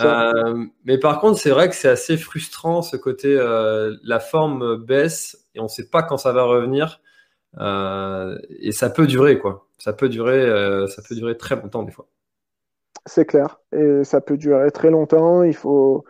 Euh, 0.00 0.66
mais 0.84 0.98
par 0.98 1.20
contre, 1.20 1.38
c'est 1.38 1.50
vrai 1.50 1.68
que 1.68 1.74
c'est 1.74 1.88
assez 1.88 2.16
frustrant 2.16 2.82
ce 2.82 2.96
côté, 2.96 3.34
euh, 3.38 3.96
la 4.02 4.20
forme 4.20 4.76
baisse 4.76 5.46
et 5.54 5.60
on 5.60 5.64
ne 5.64 5.68
sait 5.68 5.88
pas 5.88 6.02
quand 6.02 6.18
ça 6.18 6.32
va 6.32 6.42
revenir. 6.42 7.00
Euh, 7.58 8.38
et 8.60 8.72
ça 8.72 8.90
peut 8.90 9.06
durer, 9.06 9.38
quoi. 9.38 9.66
Ça 9.78 9.92
peut 9.92 10.08
durer, 10.08 10.46
ça 10.88 11.02
peut 11.06 11.14
durer 11.14 11.36
très 11.36 11.56
longtemps 11.56 11.82
des 11.82 11.92
fois. 11.92 12.06
C'est 13.06 13.24
clair. 13.24 13.60
Et 13.72 14.04
ça 14.04 14.20
peut 14.20 14.36
durer 14.36 14.70
très 14.70 14.90
longtemps. 14.90 15.42
Il 15.42 15.54
faut, 15.54 16.04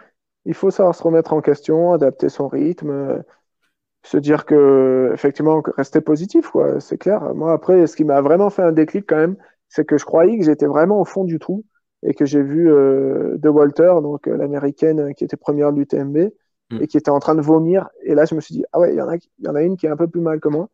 il 0.44 0.54
faut 0.54 0.72
savoir 0.72 0.94
se 0.94 1.02
remettre 1.04 1.32
en 1.32 1.40
question, 1.40 1.92
adapter 1.92 2.28
son 2.28 2.48
rythme, 2.48 3.22
se 4.02 4.16
dire 4.16 4.46
que, 4.46 5.10
effectivement, 5.12 5.62
rester 5.76 6.00
positif, 6.00 6.48
quoi. 6.48 6.80
C'est 6.80 6.98
clair. 6.98 7.34
Moi, 7.34 7.52
après, 7.52 7.86
ce 7.86 7.96
qui 7.96 8.04
m'a 8.04 8.20
vraiment 8.20 8.50
fait 8.50 8.62
un 8.62 8.72
déclic 8.72 9.04
quand 9.06 9.16
même, 9.16 9.36
c'est 9.68 9.84
que 9.84 9.98
je 9.98 10.04
croyais 10.04 10.38
que 10.38 10.44
j'étais 10.44 10.66
vraiment 10.66 11.00
au 11.00 11.04
fond 11.04 11.24
du 11.24 11.38
trou 11.38 11.64
et 12.02 12.14
que 12.14 12.24
j'ai 12.24 12.42
vu 12.42 12.70
euh, 12.70 13.36
De 13.38 13.48
Walter, 13.48 13.92
donc 14.02 14.26
euh, 14.26 14.36
l'américaine 14.36 15.14
qui 15.14 15.24
était 15.24 15.36
première 15.36 15.72
de 15.72 15.78
l'UTMB 15.78 16.16
mm. 16.70 16.78
et 16.80 16.86
qui 16.86 16.96
était 16.96 17.10
en 17.10 17.20
train 17.20 17.34
de 17.34 17.42
vomir. 17.42 17.88
Et 18.02 18.14
là, 18.14 18.24
je 18.24 18.34
me 18.34 18.40
suis 18.40 18.54
dit, 18.54 18.64
ah 18.72 18.80
ouais, 18.80 18.94
il 18.94 18.96
y, 18.96 19.02
en 19.02 19.08
a, 19.08 19.16
y 19.16 19.48
en 19.48 19.54
a 19.54 19.62
une 19.62 19.76
qui 19.76 19.86
est 19.86 19.90
un 19.90 19.96
peu 19.96 20.08
plus 20.08 20.20
mal 20.20 20.40
que 20.40 20.48
moi. 20.48 20.68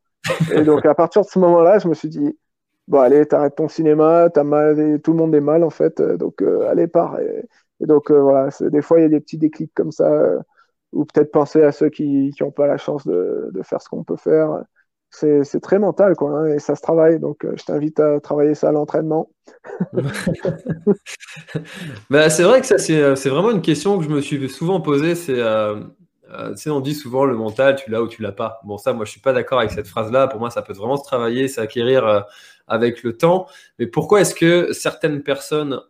et 0.53 0.63
donc, 0.63 0.87
à 0.87 0.95
partir 0.95 1.23
de 1.23 1.27
ce 1.27 1.39
moment-là, 1.41 1.79
je 1.79 1.89
me 1.89 1.95
suis 1.95 2.09
dit, 2.09 2.39
bon, 2.87 3.01
allez, 3.01 3.27
t'arrêtes 3.27 3.57
ton 3.57 3.69
cinéma, 3.69 4.31
t'as 4.33 4.45
mal, 4.45 5.01
tout 5.03 5.13
le 5.13 5.19
monde 5.19 5.35
est 5.35 5.41
mal 5.41 5.65
en 5.65 5.71
fait, 5.71 6.01
donc 6.01 6.43
euh, 6.43 6.69
allez, 6.71 6.87
pars. 6.87 7.19
Et, 7.21 7.47
donc, 7.81 8.11
voilà, 8.11 8.49
des 8.61 8.81
fois, 8.81 8.99
il 8.99 9.03
y 9.03 9.07
a 9.07 9.09
des 9.11 9.21
petits 9.21 9.37
déclics 9.37 9.75
comme 9.75 9.93
ça, 9.93 10.33
ou 10.97 11.05
peut-être 11.05 11.31
penser 11.31 11.63
à 11.63 11.73
ceux 11.73 11.91
qui 11.91 12.33
n'ont 12.41 12.51
pas 12.51 12.67
la 12.67 12.79
chance 12.79 13.07
de, 13.07 13.51
faire 13.63 13.81
ce 13.81 13.89
qu'on 13.89 14.05
peut 14.05 14.17
faire 14.17 14.65
c'est 15.11 15.61
très 15.61 15.79
mental, 15.79 16.15
quoi, 16.15 16.31
hein, 16.31 16.47
et 16.47 16.59
ça 16.59 16.75
se 16.77 16.83
travaille. 16.83 17.19
Donc, 17.19 17.45
euh, 17.45 17.53
je 17.57 17.65
t'invite 17.65 18.01
à 18.01 18.21
travailler 18.21 18.55
ça 18.55 18.69
à 18.69 18.73
l'entraînement. 18.73 19.31
bah, 22.11 22.29
c'est 22.29 22.43
vrai 22.43 22.61
que 22.61 22.67
ça, 22.67 22.79
c'est 22.79 23.01
euh, 23.03 23.15
vraiment 23.15 23.51
une 23.51 23.63
question 23.63 23.99
que 23.99 24.05
je 24.05 24.11
me 24.11 24.21
suis 24.21 24.49
souvent 24.49 24.81
posée. 24.81 25.15
C'est, 25.15 25.39
euh, 25.39 25.81
on 26.67 26.81
dit 26.81 26.95
souvent 26.95 27.25
le 27.25 27.37
mental, 27.37 27.77
tu 27.77 27.91
l'as 27.91 28.03
ou 28.03 28.09
tu 28.09 28.23
l'as 28.23 28.33
pas. 28.33 28.61
Bon, 28.65 28.79
ça, 28.79 28.93
moi, 28.93 29.05
je 29.05 29.11
suis 29.11 29.21
pas 29.21 29.33
d'accord 29.33 29.61
avec 29.61 29.71
cette 29.71 29.87
phrase-là. 29.87 30.29
Pour 30.29 30.41
moi, 30.41 30.51
ça 30.51 30.63
peut 30.63 30.75
vraiment 30.75 30.97
se 30.97 31.05
travailler, 31.05 31.49
s'acquérir 31.49 32.27
avec 32.67 33.03
le 33.03 33.17
temps. 33.17 33.47
Mais 33.79 33.87
pourquoi 33.87 34.21
est-ce 34.21 34.35
que 34.35 34.73
certaines 34.73 35.23
personnes, 35.23 35.81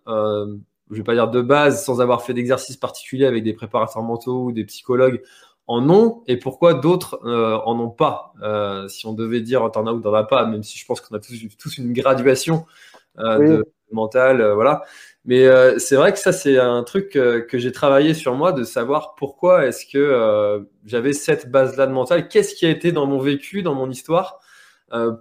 je 0.90 0.96
vais 0.96 1.02
pas 1.02 1.14
dire 1.14 1.28
de 1.28 1.40
base, 1.40 1.84
sans 1.84 2.00
avoir 2.00 2.22
fait 2.22 2.34
d'exercice 2.34 2.76
particulier 2.76 3.26
avec 3.26 3.42
des 3.42 3.52
préparateurs 3.52 4.02
mentaux 4.02 4.44
ou 4.44 4.52
des 4.52 4.64
psychologues, 4.64 5.22
en 5.66 5.90
ont 5.90 6.22
et 6.26 6.36
pourquoi 6.36 6.74
d'autres 6.74 7.20
euh, 7.24 7.58
en 7.64 7.78
ont 7.80 7.90
pas? 7.90 8.32
Euh, 8.42 8.86
si 8.88 9.06
on 9.06 9.12
devait 9.12 9.40
dire 9.40 9.68
t'en 9.72 9.86
as 9.86 9.92
ou 9.92 10.00
t'en 10.00 10.14
as 10.14 10.24
pas, 10.24 10.46
même 10.46 10.62
si 10.62 10.78
je 10.78 10.86
pense 10.86 11.00
qu'on 11.00 11.16
a 11.16 11.18
tous, 11.18 11.34
tous, 11.58 11.78
une 11.78 11.92
graduation 11.92 12.66
euh, 13.18 13.38
de 13.38 13.64
mental, 13.90 14.42
voilà. 14.52 14.82
Mais 15.24 15.48
c'est 15.78 15.96
vrai 15.96 16.12
que 16.12 16.20
ça 16.20 16.32
c'est 16.32 16.56
un 16.58 16.84
truc 16.84 17.10
que 17.10 17.58
j'ai 17.58 17.72
travaillé 17.72 18.14
sur 18.14 18.34
moi 18.36 18.52
de 18.52 18.62
savoir 18.62 19.16
pourquoi 19.16 19.66
est-ce 19.66 19.84
que 19.84 20.64
j'avais 20.84 21.12
cette 21.12 21.50
base-là 21.50 21.88
de 21.88 21.92
mental, 21.92 22.28
qu'est-ce 22.28 22.54
qui 22.54 22.64
a 22.64 22.70
été 22.70 22.92
dans 22.92 23.06
mon 23.06 23.18
vécu, 23.18 23.62
dans 23.62 23.74
mon 23.74 23.90
histoire, 23.90 24.38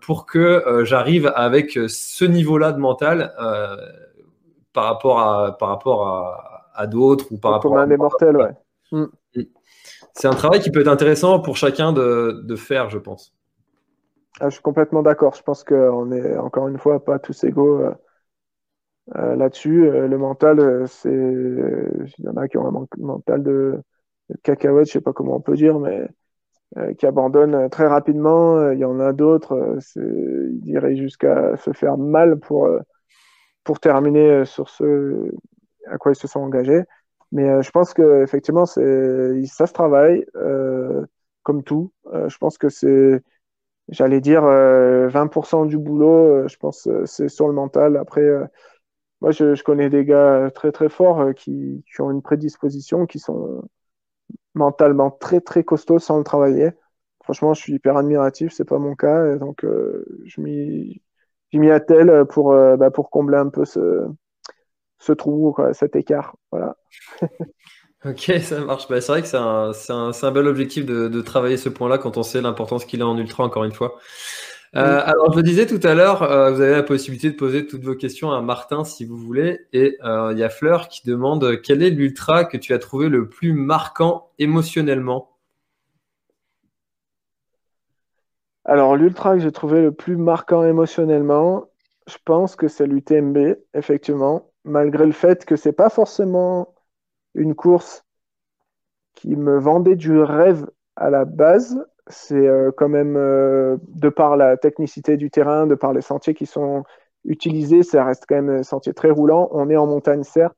pour 0.02 0.28
que 0.28 0.84
j'arrive 0.84 1.32
avec 1.36 1.80
ce 1.88 2.26
niveau-là 2.26 2.72
de 2.72 2.78
mental 2.78 3.34
par 4.76 4.84
rapport 4.84 5.20
à 5.20 5.58
par 5.58 5.70
rapport 5.70 6.08
à, 6.08 6.70
à 6.76 6.86
d'autres 6.86 7.32
ou 7.32 7.38
par 7.38 7.54
rapport 7.54 7.76
à 7.78 7.82
un 7.82 7.98
mortel, 7.98 8.38
ouais. 8.38 8.52
Mm 8.92 9.06
c'est 10.14 10.28
un 10.28 10.34
travail 10.34 10.62
qui 10.62 10.72
peut 10.72 10.82
être 10.82 10.88
intéressant 10.88 11.40
pour 11.40 11.58
chacun 11.58 11.92
de, 11.92 12.42
de 12.44 12.56
faire, 12.56 12.90
je 12.90 12.98
pense. 12.98 13.34
Ah, 14.40 14.50
je 14.50 14.56
suis 14.56 14.62
complètement 14.62 15.04
d'accord. 15.04 15.36
Je 15.36 15.44
pense 15.44 15.64
qu'on 15.64 16.12
est 16.12 16.38
encore 16.38 16.68
une 16.68 16.78
fois 16.78 17.04
pas 17.04 17.20
tous 17.20 17.44
égaux 17.44 17.80
euh, 17.80 17.94
euh, 19.16 19.36
là-dessus. 19.36 19.88
Euh, 19.88 20.08
le 20.08 20.18
mental, 20.18 20.88
c'est, 20.88 21.10
il 21.10 22.26
y 22.26 22.28
en 22.28 22.38
a 22.38 22.48
qui 22.48 22.58
ont 22.58 22.68
un 22.68 22.88
mental 22.98 23.44
de, 23.44 23.82
cacahuète, 24.44 24.88
je 24.88 24.94
sais 24.94 25.02
pas 25.02 25.14
comment 25.14 25.36
on 25.36 25.42
peut 25.42 25.56
dire, 25.56 25.80
mais 25.80 26.08
qui 26.98 27.06
abandonnent 27.06 27.70
très 27.70 27.88
rapidement. 27.88 28.72
Il 28.72 28.80
y 28.80 28.86
en 28.86 29.00
a 29.00 29.14
d'autres, 29.14 29.78
ils 29.96 30.60
diraient 30.60 30.98
jusqu'à 30.98 31.56
se 31.56 31.72
faire 31.72 31.98
mal 31.98 32.38
pour 32.40 32.68
pour 33.66 33.82
terminer 33.82 34.46
sur 34.46 34.70
ce 34.70 35.32
à 35.88 35.98
quoi 35.98 36.14
ils 36.14 36.16
se 36.16 36.28
sont 36.28 36.40
engagés. 36.42 36.84
Mais 37.32 37.50
euh, 37.50 37.62
je 37.62 37.72
pense 37.72 37.94
que 37.94 38.24
effectivement, 38.24 38.66
c'est 38.66 39.46
ça 39.46 39.68
se 39.68 39.74
travaille 39.74 40.26
euh, 40.36 41.06
comme 41.44 41.64
tout. 41.64 41.92
Euh, 42.14 42.30
je 42.30 42.38
pense 42.38 42.58
que 42.58 42.70
c'est, 42.70 43.22
j'allais 43.90 44.22
dire 44.22 44.44
20% 44.44 45.68
du 45.68 45.78
boulot. 45.78 46.48
je 46.48 46.58
pense 46.58 46.88
c'est 47.06 47.30
sur 47.30 47.48
le 47.48 47.54
mental. 47.54 47.98
Après, 47.98 48.24
moi, 49.22 49.32
je, 49.32 49.62
connais 49.64 49.90
des 49.90 50.06
gars 50.06 50.50
très 50.54 50.72
très 50.72 50.90
forts 50.90 51.34
qui, 51.36 51.84
ont 52.00 52.12
une 52.12 52.22
prédisposition, 52.22 53.06
qui 53.06 53.20
sont 53.20 53.64
mentalement 54.56 55.12
très 55.12 55.42
très 55.42 55.64
costauds 55.64 56.00
sans 56.00 56.18
le 56.18 56.24
travailler. 56.24 56.72
Franchement, 57.24 57.54
je 57.54 57.62
suis 57.62 57.74
hyper 57.74 57.98
admiratif. 57.98 58.54
C'est 58.54 58.66
pas 58.66 58.80
mon 58.80 58.96
cas, 58.96 59.36
donc 59.38 59.66
je 60.26 60.42
m'y 60.42 61.02
m'y 61.60 61.72
attelle 61.72 62.26
pour 62.30 62.52
bah, 62.52 62.92
pour 62.92 63.10
combler 63.10 63.38
un 63.38 63.50
peu 63.50 63.66
ce 63.66 64.06
ce 65.00 65.12
trou, 65.12 65.56
cet 65.74 65.96
écart. 65.96 66.36
Voilà. 66.52 66.76
ok, 68.06 68.32
ça 68.42 68.60
marche. 68.62 68.88
Bah, 68.88 69.02
c'est 69.02 69.12
vrai 69.12 69.22
que 69.22 69.28
c'est 69.28 69.38
un, 69.38 69.72
un, 69.90 70.12
un, 70.22 70.32
bel 70.32 70.48
objectif 70.48 70.86
de, 70.86 71.08
de 71.08 71.22
travailler 71.22 71.58
ce 71.58 71.70
point-là 71.70 71.98
quand 71.98 72.18
on 72.18 72.24
sait 72.24 72.42
l'importance 72.42 72.86
qu'il 72.86 73.02
a 73.02 73.08
en 73.08 73.18
ultra, 73.18 73.44
encore 73.44 73.66
une 73.66 73.74
fois. 73.74 73.98
Euh, 74.76 75.02
alors, 75.06 75.32
je 75.32 75.38
le 75.38 75.44
disais 75.44 75.66
tout 75.66 75.80
à 75.88 75.94
l'heure, 75.94 76.24
euh, 76.24 76.52
vous 76.52 76.60
avez 76.60 76.74
la 76.74 76.84
possibilité 76.84 77.30
de 77.30 77.36
poser 77.36 77.66
toutes 77.66 77.84
vos 77.84 77.96
questions 77.96 78.32
à 78.32 78.42
Martin 78.42 78.84
si 78.84 79.06
vous 79.06 79.16
voulez. 79.16 79.60
Et 79.72 79.98
euh, 80.04 80.34
il 80.34 80.40
y 80.40 80.44
a 80.44 80.50
Fleur 80.50 80.90
qui 80.90 81.08
demande 81.08 81.62
quel 81.62 81.82
est 81.82 81.90
l'ultra 81.90 82.44
que 82.44 82.58
tu 82.58 82.74
as 82.74 82.80
trouvé 82.80 83.08
le 83.08 83.30
plus 83.30 83.54
marquant 83.54 84.32
émotionnellement? 84.38 85.35
Alors, 88.66 88.96
l'ultra 88.96 89.36
que 89.36 89.40
j'ai 89.40 89.52
trouvé 89.52 89.82
le 89.82 89.92
plus 89.92 90.18
marquant 90.18 90.64
émotionnellement, 90.64 91.66
je 92.08 92.18
pense 92.26 92.56
que 92.56 92.68
c'est 92.68 92.88
l'UTMB, 92.88 93.58
effectivement 93.74 94.52
malgré 94.66 95.06
le 95.06 95.12
fait 95.14 95.46
que 95.46 95.56
c'est 95.56 95.72
pas 95.72 95.90
forcément 95.90 96.74
une 97.36 97.56
course 97.56 98.04
qui 99.14 99.36
me 99.36 99.58
vendait 99.58 99.96
du 99.96 100.20
rêve 100.20 100.70
à 100.96 101.10
la 101.10 101.24
base. 101.24 101.86
C'est 102.08 102.36
euh, 102.48 102.72
quand 102.76 102.90
même, 102.90 103.16
euh, 103.16 103.78
de 103.88 104.10
par 104.10 104.36
la 104.36 104.58
technicité 104.58 105.18
du 105.18 105.32
terrain, 105.32 105.68
de 105.68 105.76
par 105.76 105.94
les 105.94 106.02
sentiers 106.02 106.34
qui 106.34 106.46
sont 106.46 106.84
utilisés, 107.24 107.84
ça 107.84 108.04
reste 108.04 108.26
quand 108.28 108.36
même 108.36 108.50
un 108.50 108.64
sentier 108.64 108.94
très 108.94 109.10
roulant. 109.10 109.48
On 109.52 109.70
est 109.70 109.78
en 109.78 109.88
montagne, 109.88 110.24
certes, 110.24 110.58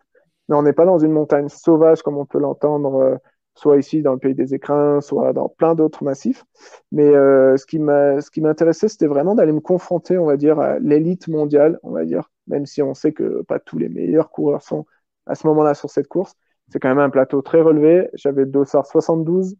mais 0.49 0.55
on 0.55 0.63
n'est 0.63 0.73
pas 0.73 0.85
dans 0.85 0.99
une 0.99 1.11
montagne 1.11 1.49
sauvage 1.49 2.01
comme 2.01 2.17
on 2.17 2.25
peut 2.25 2.39
l'entendre, 2.39 2.95
euh, 2.95 3.15
soit 3.57 3.77
ici 3.77 4.01
dans 4.01 4.13
le 4.13 4.19
pays 4.19 4.35
des 4.35 4.53
écrins, 4.53 5.01
soit 5.01 5.33
dans 5.33 5.49
plein 5.49 5.75
d'autres 5.75 6.03
massifs. 6.03 6.45
Mais 6.91 7.11
ce 7.11 7.65
qui 7.65 8.41
m'intéressait, 8.41 8.87
c'était 8.87 9.07
vraiment 9.07 9.35
d'aller 9.35 9.51
me 9.51 9.59
confronter, 9.59 10.17
on 10.17 10.25
va 10.25 10.37
dire, 10.37 10.59
à 10.59 10.79
l'élite 10.79 11.27
mondiale, 11.27 11.79
on 11.83 11.91
va 11.91 12.05
dire, 12.05 12.29
même 12.47 12.65
si 12.65 12.81
on 12.81 12.93
sait 12.93 13.13
que 13.13 13.41
pas 13.43 13.59
tous 13.59 13.77
les 13.77 13.89
meilleurs 13.89 14.29
coureurs 14.29 14.61
sont 14.61 14.85
à 15.25 15.35
ce 15.35 15.47
moment-là 15.47 15.73
sur 15.73 15.89
cette 15.89 16.07
course. 16.07 16.33
C'est 16.69 16.79
quand 16.79 16.89
même 16.89 16.99
un 16.99 17.09
plateau 17.09 17.41
très 17.41 17.61
relevé. 17.61 18.09
J'avais 18.13 18.45
Dossard 18.45 18.85
72, 18.85 19.55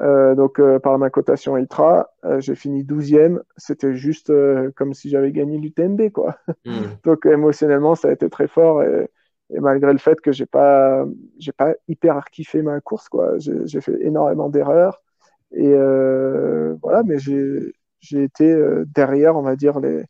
euh, 0.00 0.34
donc 0.34 0.58
euh, 0.58 0.78
par 0.78 0.98
ma 0.98 1.08
cotation 1.08 1.56
ITRA, 1.56 2.10
euh, 2.24 2.40
j'ai 2.40 2.54
fini 2.54 2.82
12e. 2.84 3.40
C'était 3.56 3.94
juste 3.94 4.30
euh, 4.30 4.70
comme 4.76 4.92
si 4.92 5.08
j'avais 5.08 5.32
gagné 5.32 5.58
l'UTMB, 5.58 6.10
quoi. 6.10 6.36
Hmm. 6.64 6.72
donc 7.04 7.26
émotionnellement, 7.26 7.94
ça 7.94 8.08
a 8.08 8.12
été 8.12 8.28
très 8.28 8.48
fort. 8.48 8.82
Et, 8.82 9.08
et 9.54 9.60
malgré 9.60 9.92
le 9.92 9.98
fait 9.98 10.20
que 10.20 10.32
j'ai 10.32 10.46
pas, 10.46 11.04
j'ai 11.38 11.52
pas 11.52 11.74
hyper 11.88 12.24
kiffé 12.26 12.62
ma 12.62 12.80
course, 12.80 13.08
quoi. 13.08 13.38
J'ai 13.38 13.80
fait 13.80 13.96
énormément 14.02 14.48
d'erreurs. 14.48 15.02
Et 15.52 15.74
voilà, 16.82 17.02
mais 17.04 17.18
j'ai 17.18 18.22
été 18.22 18.56
derrière, 18.94 19.36
on 19.36 19.42
va 19.42 19.56
dire, 19.56 19.80
les, 19.80 20.04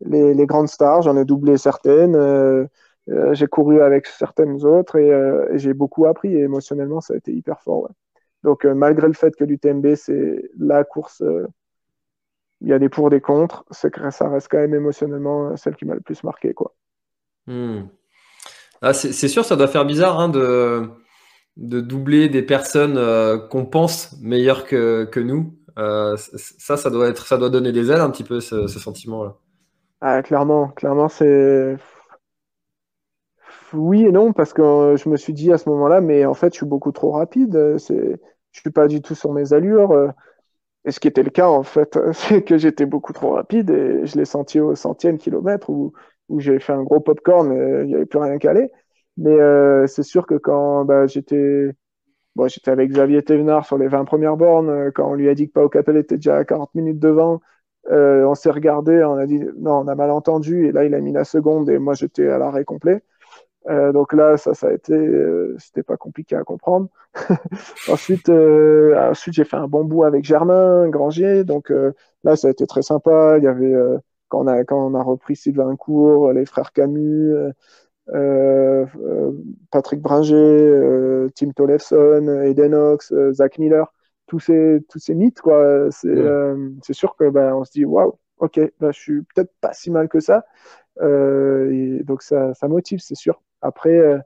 les, 0.00 0.46
grandes 0.46 0.68
stars, 0.68 1.02
j'en 1.02 1.16
ai 1.16 1.24
doublé 1.24 1.56
certaines, 1.56 2.16
euh, 2.16 2.66
euh, 3.08 3.34
j'ai 3.34 3.46
couru 3.46 3.82
avec 3.82 4.06
certaines 4.06 4.64
autres 4.64 4.98
euh, 4.98 5.52
et, 5.52 5.58
j'ai 5.58 5.74
beaucoup 5.74 6.06
appris 6.06 6.34
et 6.34 6.40
émotionnellement 6.40 7.00
ça 7.00 7.14
a 7.14 7.16
été 7.16 7.32
hyper 7.32 7.60
fort. 7.60 7.88
Donc 8.42 8.64
malgré 8.64 9.06
le 9.06 9.14
fait 9.14 9.34
que 9.36 9.44
l'UTMB 9.44 9.94
c'est 9.94 10.50
la 10.58 10.84
course, 10.84 11.22
il 12.60 12.68
y 12.68 12.72
a 12.72 12.78
des 12.78 12.88
pour 12.88 13.10
des 13.10 13.20
contre, 13.20 13.64
c'est 13.70 13.94
ça 14.10 14.28
reste 14.28 14.48
quand 14.50 14.58
même 14.58 14.74
émotionnellement 14.74 15.56
celle 15.56 15.76
qui 15.76 15.86
m'a 15.86 15.94
le 15.94 16.00
plus 16.00 16.22
marqué 16.24 16.52
quoi. 16.52 16.74
Hmm. 17.46 17.82
Ah, 18.84 18.92
c'est 18.92 19.28
sûr, 19.28 19.44
ça 19.44 19.56
doit 19.56 19.68
faire 19.68 19.84
bizarre 19.84 20.20
hein, 20.20 20.28
de, 20.28 20.90
doubler 21.56 22.28
des 22.28 22.42
personnes 22.42 23.00
qu'on 23.48 23.64
pense 23.64 24.16
meilleures 24.20 24.64
que, 24.64 25.20
nous. 25.20 25.54
ça, 25.76 26.76
ça 26.76 26.90
doit 26.90 27.08
être, 27.08 27.26
ça 27.26 27.38
doit 27.38 27.50
donner 27.50 27.72
des 27.72 27.90
ailes 27.90 28.00
un 28.00 28.10
petit 28.10 28.24
peu 28.24 28.40
ce, 28.40 28.66
sentiment-là. 28.68 29.36
Ah, 30.00 30.22
clairement, 30.22 30.68
clairement, 30.68 31.08
c'est. 31.08 31.76
Oui 33.74 34.04
et 34.04 34.12
non, 34.12 34.32
parce 34.32 34.52
que 34.52 34.62
euh, 34.62 34.96
je 34.96 35.08
me 35.08 35.16
suis 35.16 35.32
dit 35.32 35.52
à 35.52 35.58
ce 35.58 35.68
moment-là, 35.68 36.00
mais 36.00 36.24
en 36.24 36.34
fait, 36.34 36.52
je 36.52 36.58
suis 36.58 36.66
beaucoup 36.66 36.92
trop 36.92 37.12
rapide. 37.12 37.76
C'est... 37.78 38.20
Je 38.52 38.60
suis 38.60 38.70
pas 38.70 38.86
du 38.86 39.02
tout 39.02 39.14
sur 39.16 39.32
mes 39.32 39.52
allures. 39.52 39.90
Euh, 39.92 40.08
Et 40.84 40.92
ce 40.92 41.00
qui 41.00 41.08
était 41.08 41.22
le 41.24 41.30
cas, 41.30 41.48
en 41.48 41.62
fait, 41.64 41.98
c'est 42.12 42.42
que 42.44 42.58
j'étais 42.58 42.86
beaucoup 42.86 43.12
trop 43.12 43.32
rapide 43.34 43.70
et 43.70 44.06
je 44.06 44.16
l'ai 44.18 44.24
senti 44.26 44.60
au 44.60 44.74
centième 44.76 45.18
kilomètre 45.18 45.70
où 46.28 46.40
j'ai 46.40 46.58
fait 46.58 46.72
un 46.72 46.82
gros 46.82 47.00
popcorn 47.00 47.52
et 47.52 47.82
il 47.82 47.86
n'y 47.86 47.94
avait 47.94 48.06
plus 48.06 48.18
rien 48.18 48.36
aller. 48.44 48.70
Mais 49.16 49.30
euh, 49.40 49.86
c'est 49.86 50.02
sûr 50.02 50.26
que 50.26 50.34
quand 50.34 50.84
bah, 50.84 51.06
j'étais 51.06 51.70
bon, 52.36 52.48
avec 52.66 52.90
Xavier 52.90 53.22
Thévenard 53.22 53.66
sur 53.66 53.78
les 53.78 53.88
20 53.88 54.04
premières 54.04 54.36
bornes, 54.36 54.70
euh, 54.70 54.90
quand 54.92 55.10
on 55.10 55.14
lui 55.14 55.28
a 55.28 55.34
dit 55.34 55.48
que 55.48 55.52
Pau 55.52 55.68
Capel 55.68 55.96
était 55.96 56.16
déjà 56.16 56.38
à 56.38 56.44
40 56.44 56.74
minutes 56.74 56.98
devant, 56.98 57.40
euh, 57.90 58.24
on 58.24 58.34
s'est 58.34 58.50
regardé, 58.50 59.04
on 59.04 59.14
a 59.16 59.26
dit 59.26 59.40
non, 59.58 59.80
on 59.80 59.88
a 59.88 59.94
mal 59.94 60.10
entendu, 60.10 60.66
et 60.66 60.72
là 60.72 60.84
il 60.84 60.94
a 60.94 61.00
mis 61.00 61.12
la 61.12 61.24
seconde 61.24 61.68
et 61.70 61.78
moi 61.78 61.94
j'étais 61.94 62.28
à 62.28 62.38
l'arrêt 62.38 62.64
complet. 62.64 63.02
Euh, 63.68 63.92
donc 63.92 64.12
là, 64.12 64.36
ça, 64.36 64.52
ça 64.54 64.68
a 64.68 64.72
été, 64.72 64.92
euh, 64.92 65.56
c'était 65.58 65.82
pas 65.82 65.96
compliqué 65.96 66.36
à 66.36 66.44
comprendre. 66.44 66.88
ensuite, 67.88 68.28
euh, 68.28 69.10
ensuite 69.10 69.34
j'ai 69.34 69.44
fait 69.44 69.56
un 69.56 69.68
bon 69.68 69.84
bout 69.84 70.04
avec 70.04 70.24
Germain 70.24 70.88
Grangier, 70.88 71.44
donc 71.44 71.72
là, 72.24 72.36
ça 72.36 72.48
a 72.48 72.50
été 72.50 72.66
très 72.66 72.82
sympa. 72.82 73.36
Il 73.38 73.44
y 73.44 73.46
avait 73.46 73.74
quand 74.34 74.44
on 74.44 74.46
a 74.46 74.64
quand 74.64 74.86
on 74.86 74.94
a 74.94 75.02
repris 75.02 75.36
Sylvain 75.36 75.76
Cour, 75.76 76.32
les 76.32 76.46
frères 76.46 76.72
Camus, 76.72 77.34
Patrick 79.70 80.00
Bringer, 80.00 81.28
Tim 81.34 81.50
Tollefson, 81.52 82.42
Eden 82.44 82.74
Ox, 82.74 83.12
Zach 83.32 83.58
Miller, 83.58 83.92
tous 84.26 84.40
ces 84.40 84.80
tous 84.88 84.98
ces 84.98 85.14
mythes 85.14 85.40
quoi. 85.40 85.88
C'est 85.90 86.92
sûr 86.92 87.16
que 87.16 87.30
ben 87.30 87.54
on 87.54 87.64
se 87.64 87.72
dit 87.72 87.84
waouh, 87.84 88.14
ok, 88.38 88.60
ben, 88.80 88.92
je 88.92 88.98
suis 88.98 89.22
peut-être 89.34 89.52
pas 89.60 89.72
si 89.72 89.90
mal 89.90 90.08
que 90.08 90.20
ça. 90.20 90.44
et 91.00 92.00
donc 92.04 92.22
ça, 92.22 92.54
ça 92.54 92.68
motive, 92.68 93.00
c'est 93.00 93.14
sûr. 93.16 93.40
Après, 93.64 93.96
euh, 93.98 94.18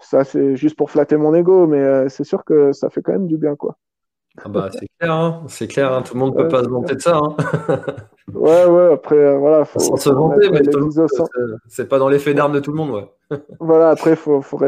ça, 0.00 0.24
c'est 0.24 0.56
juste 0.56 0.76
pour 0.76 0.90
flatter 0.90 1.16
mon 1.16 1.34
ego, 1.34 1.66
mais 1.66 1.80
euh, 1.80 2.08
c'est 2.08 2.24
sûr 2.24 2.44
que 2.44 2.72
ça 2.72 2.90
fait 2.90 3.02
quand 3.02 3.12
même 3.12 3.26
du 3.28 3.38
bien, 3.38 3.56
quoi. 3.56 3.78
Ah 4.44 4.48
bah, 4.48 4.68
c'est 4.72 4.86
clair, 4.98 5.12
hein. 5.12 5.42
c'est 5.48 5.68
clair, 5.68 5.92
hein. 5.92 6.02
tout 6.02 6.14
le 6.14 6.20
monde 6.20 6.36
ne 6.36 6.42
peut 6.42 6.48
pas 6.48 6.64
se 6.64 6.68
vanter 6.68 6.94
de 6.94 7.00
ça. 7.00 7.16
Hein. 7.16 7.36
ouais, 8.34 8.66
ouais, 8.66 8.92
après, 8.92 9.16
euh, 9.16 9.38
voilà. 9.38 9.64
Faut, 9.64 9.78
Sans 9.78 9.96
se 9.96 10.10
vanter, 10.10 10.50
mais 10.50 10.60
c'est 11.68 11.88
pas 11.88 11.98
dans 11.98 12.08
l'effet 12.08 12.34
d'armes 12.34 12.52
de 12.52 12.60
tout 12.60 12.70
le 12.70 12.76
monde, 12.76 12.90
ouais. 12.90 13.08
voilà, 13.60 13.90
après, 13.90 14.10
il 14.10 14.16
faut, 14.16 14.40
faut, 14.40 14.58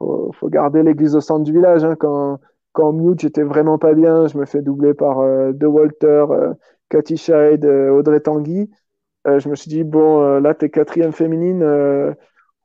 faut, 0.00 0.48
garder 0.48 0.82
l'église 0.82 1.14
au 1.16 1.20
centre 1.20 1.44
du 1.44 1.52
village. 1.52 1.84
Hein. 1.84 1.96
Quand, 1.96 2.40
quand 2.72 2.92
mute, 2.92 3.20
j'étais 3.20 3.42
vraiment 3.42 3.78
pas 3.78 3.94
bien, 3.94 4.26
je 4.26 4.38
me 4.38 4.46
fais 4.46 4.62
doubler 4.62 4.94
par 4.94 5.18
De 5.20 5.66
Walter, 5.66 6.26
Cathy 6.88 7.16
Scheid, 7.16 7.64
Audrey 7.64 8.20
Tanguy. 8.20 8.70
je 9.26 9.48
me 9.48 9.54
suis 9.54 9.68
dit, 9.68 9.84
bon, 9.84 10.40
là, 10.40 10.54
t'es 10.54 10.70
quatrième 10.70 11.12
féminine 11.12 11.62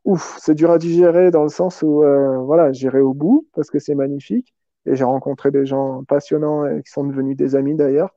ouf, 0.07 0.37
c'est 0.39 0.55
dur 0.55 0.71
à 0.71 0.79
digérer 0.79 1.29
dans 1.31 1.43
le 1.43 1.49
sens 1.49 1.83
où 1.83 2.01
euh, 2.01 2.37
voilà, 2.37 2.71
j'irai 2.71 3.01
au 3.01 3.13
bout 3.13 3.47
parce 3.53 3.69
que 3.69 3.77
c'est 3.77 3.93
magnifique 3.93 4.55
et 4.87 4.95
j'ai 4.95 5.03
rencontré 5.03 5.51
des 5.51 5.65
gens 5.65 6.03
passionnants 6.05 6.65
et 6.65 6.81
qui 6.83 6.91
sont 6.91 7.03
devenus 7.03 7.35
des 7.35 7.55
amis 7.55 7.75
d'ailleurs. 7.75 8.11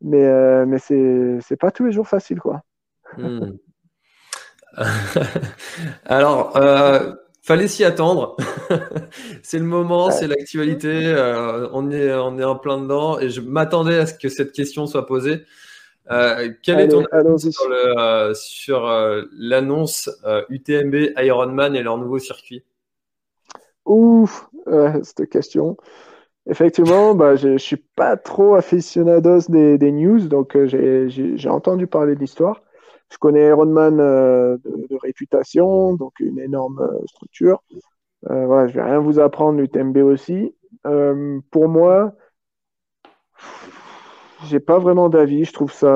Mais, 0.00 0.24
euh, 0.24 0.66
mais 0.66 0.78
c'est 0.78 1.56
pas 1.58 1.70
tous 1.70 1.86
les 1.86 1.92
jours 1.92 2.08
facile 2.08 2.40
quoi. 2.40 2.62
Hmm. 3.16 3.52
Alors, 6.04 6.56
euh, 6.56 7.14
fallait 7.42 7.68
s'y 7.68 7.84
attendre. 7.84 8.36
c'est 9.42 9.58
le 9.58 9.64
moment, 9.64 10.10
c'est 10.10 10.26
l'actualité. 10.26 11.14
on, 11.72 11.90
est, 11.90 12.14
on 12.14 12.38
est 12.38 12.44
en 12.44 12.56
plein 12.56 12.78
dedans 12.78 13.18
et 13.18 13.30
je 13.30 13.40
m'attendais 13.40 13.98
à 13.98 14.06
ce 14.06 14.14
que 14.14 14.28
cette 14.28 14.52
question 14.52 14.86
soit 14.86 15.06
posée. 15.06 15.44
Euh, 16.10 16.50
quel 16.62 16.80
est 16.80 16.88
ton 16.88 17.04
avis 17.12 17.52
sur, 17.52 17.70
euh, 17.70 18.32
euh, 18.70 19.26
l'annonce 19.32 20.10
UTMB 20.48 21.12
Ironman 21.18 21.76
et 21.76 21.82
leur 21.82 21.98
nouveau 21.98 22.18
circuit? 22.18 22.64
Ouf, 23.86 24.48
cette 25.02 25.28
question. 25.28 25.76
Effectivement, 26.46 27.14
bah, 27.14 27.36
je 27.36 27.48
ne 27.48 27.58
suis 27.58 27.76
pas 27.76 28.16
trop 28.16 28.54
aficionados 28.54 29.48
des, 29.48 29.78
des 29.78 29.92
news, 29.92 30.26
donc 30.28 30.56
j'ai 30.66 31.48
entendu 31.48 31.86
parler 31.86 32.14
de 32.14 32.20
l'histoire. 32.20 32.62
Je 33.10 33.18
connais 33.18 33.48
Ironman 33.48 33.96
de, 33.96 34.60
de, 34.64 34.96
réputation, 35.02 35.94
donc 35.94 36.20
une 36.20 36.38
énorme 36.38 36.88
structure. 37.06 37.62
voilà, 38.22 38.68
je 38.68 38.74
vais 38.74 38.82
rien 38.82 39.00
vous 39.00 39.18
apprendre, 39.20 39.58
l'UTMB 39.58 39.98
aussi. 39.98 40.54
pour 41.50 41.68
moi, 41.68 42.14
j'ai 44.44 44.60
pas 44.60 44.78
vraiment 44.78 45.08
d'avis. 45.08 45.44
Je 45.44 45.52
trouve 45.52 45.72
ça, 45.72 45.88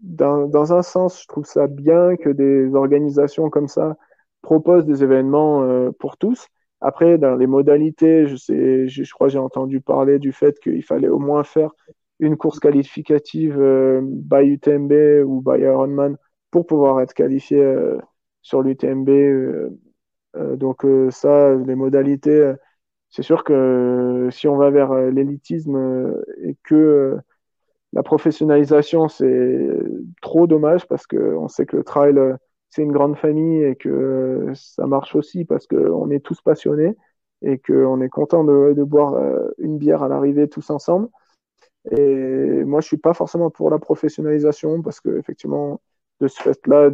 dans, 0.00 0.46
dans, 0.46 0.72
un 0.72 0.82
sens, 0.82 1.22
je 1.22 1.26
trouve 1.26 1.44
ça 1.44 1.66
bien 1.66 2.16
que 2.16 2.30
des 2.30 2.74
organisations 2.74 3.50
comme 3.50 3.68
ça 3.68 3.96
proposent 4.42 4.86
des 4.86 5.02
événements 5.02 5.62
euh, 5.62 5.90
pour 5.98 6.16
tous. 6.16 6.48
Après, 6.80 7.18
dans 7.18 7.36
les 7.36 7.46
modalités, 7.46 8.26
je 8.26 8.36
sais, 8.36 8.88
je, 8.88 9.12
crois 9.12 9.28
j'ai 9.28 9.38
entendu 9.38 9.80
parler 9.80 10.18
du 10.18 10.32
fait 10.32 10.58
qu'il 10.60 10.82
fallait 10.82 11.08
au 11.08 11.18
moins 11.18 11.44
faire 11.44 11.72
une 12.20 12.36
course 12.36 12.60
qualificative 12.60 13.60
euh, 13.60 14.00
by 14.02 14.46
UTMB 14.46 14.92
ou 15.26 15.42
by 15.42 15.60
Ironman 15.60 16.16
pour 16.50 16.66
pouvoir 16.66 17.00
être 17.00 17.14
qualifié 17.14 17.58
euh, 17.62 17.98
sur 18.42 18.62
l'UTMB. 18.62 19.10
Donc 20.56 20.86
ça, 21.10 21.54
les 21.56 21.74
modalités 21.74 22.52
c'est 23.10 23.22
sûr 23.22 23.42
que 23.42 24.28
si 24.30 24.46
on 24.46 24.56
va 24.56 24.70
vers 24.70 24.94
l'élitisme 25.10 26.14
et 26.44 26.56
que 26.62 27.18
la 27.92 28.02
professionnalisation, 28.02 29.08
c'est 29.08 29.68
trop 30.22 30.46
dommage 30.46 30.86
parce 30.86 31.06
qu'on 31.06 31.48
sait 31.48 31.66
que 31.66 31.76
le 31.76 31.84
trail, 31.84 32.14
c'est 32.70 32.82
une 32.82 32.92
grande 32.92 33.16
famille 33.16 33.62
et 33.62 33.76
que 33.76 34.50
ça 34.54 34.86
marche 34.86 35.14
aussi 35.14 35.44
parce 35.44 35.66
qu'on 35.66 36.10
est 36.10 36.20
tous 36.20 36.40
passionnés 36.40 36.96
et 37.42 37.58
qu'on 37.58 38.00
est 38.00 38.08
content 38.08 38.44
de, 38.44 38.82
boire 38.84 39.14
une 39.58 39.78
bière 39.78 40.02
à 40.02 40.08
l'arrivée 40.08 40.48
tous 40.48 40.70
ensemble. 40.70 41.08
Et 41.90 42.64
moi, 42.64 42.80
je 42.80 42.86
suis 42.86 42.98
pas 42.98 43.14
forcément 43.14 43.50
pour 43.50 43.70
la 43.70 43.78
professionnalisation 43.78 44.82
parce 44.82 45.00
que 45.00 45.18
effectivement, 45.18 45.80
de 46.20 46.28
ce 46.28 46.40
fait-là, 46.42 46.90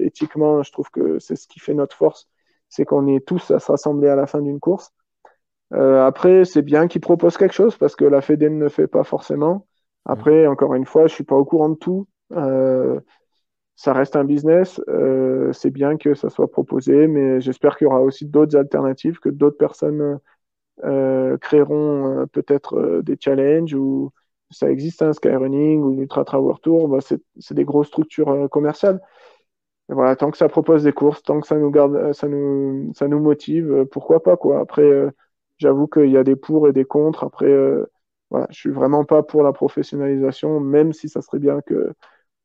éthiquement, 0.00 0.62
je 0.62 0.72
trouve 0.72 0.90
que 0.90 1.18
c'est 1.18 1.36
ce 1.36 1.48
qui 1.48 1.60
fait 1.60 1.74
notre 1.74 1.96
force, 1.96 2.28
c'est 2.68 2.84
qu'on 2.84 3.06
est 3.08 3.26
tous 3.26 3.50
à 3.50 3.58
se 3.58 3.70
rassembler 3.70 4.08
à 4.08 4.16
la 4.16 4.26
fin 4.26 4.40
d'une 4.40 4.60
course 4.60 4.92
euh, 5.74 6.04
après, 6.06 6.44
c'est 6.44 6.62
bien 6.62 6.88
qu'ils 6.88 7.00
proposent 7.00 7.36
quelque 7.36 7.54
chose 7.54 7.76
parce 7.76 7.96
que 7.96 8.04
la 8.04 8.20
Fédé 8.20 8.48
ne 8.48 8.60
le 8.60 8.68
fait 8.68 8.86
pas 8.86 9.04
forcément. 9.04 9.66
Après, 10.04 10.46
encore 10.46 10.74
une 10.74 10.86
fois, 10.86 11.06
je 11.06 11.14
suis 11.14 11.24
pas 11.24 11.36
au 11.36 11.44
courant 11.44 11.68
de 11.68 11.74
tout. 11.74 12.08
Euh, 12.32 13.00
ça 13.78 13.92
reste 13.92 14.16
un 14.16 14.24
business. 14.24 14.80
Euh, 14.88 15.52
c'est 15.52 15.70
bien 15.70 15.96
que 15.98 16.14
ça 16.14 16.30
soit 16.30 16.50
proposé, 16.50 17.06
mais 17.06 17.40
j'espère 17.40 17.76
qu'il 17.78 17.86
y 17.86 17.88
aura 17.88 18.02
aussi 18.02 18.26
d'autres 18.26 18.56
alternatives, 18.56 19.20
que 19.20 19.28
d'autres 19.28 19.56
personnes 19.56 20.18
euh, 20.84 21.38
créeront 21.38 22.22
euh, 22.22 22.26
peut-être 22.26 23.02
des 23.02 23.16
challenges 23.20 23.74
ou 23.74 24.10
ça 24.50 24.70
existe 24.70 25.02
un 25.02 25.12
Skyrunning 25.12 25.80
ou 25.82 25.96
l'Ultra 25.96 26.24
Travel 26.24 26.56
Tour. 26.60 26.88
Bah, 26.88 26.98
c'est 27.00 27.54
des 27.54 27.64
grosses 27.64 27.86
structures 27.88 28.48
commerciales. 28.50 29.00
Voilà, 29.88 30.16
tant 30.16 30.32
que 30.32 30.38
ça 30.38 30.48
propose 30.48 30.82
des 30.84 30.92
courses, 30.92 31.22
tant 31.22 31.40
que 31.40 31.46
ça 31.46 31.56
nous 31.56 31.70
garde, 31.70 32.12
ça 32.14 32.28
nous, 32.28 33.20
motive, 33.20 33.86
pourquoi 33.92 34.22
pas 34.22 34.36
quoi. 34.36 34.60
Après 34.60 34.84
J'avoue 35.58 35.88
qu'il 35.88 36.10
y 36.10 36.16
a 36.16 36.24
des 36.24 36.36
pour 36.36 36.68
et 36.68 36.72
des 36.72 36.84
contre. 36.84 37.24
Après, 37.24 37.52
voilà, 38.30 38.46
je 38.50 38.58
suis 38.58 38.70
vraiment 38.70 39.04
pas 39.04 39.22
pour 39.22 39.42
la 39.42 39.52
professionnalisation, 39.52 40.60
même 40.60 40.92
si 40.92 41.08
ça 41.08 41.22
serait 41.22 41.38
bien 41.38 41.60
que 41.62 41.92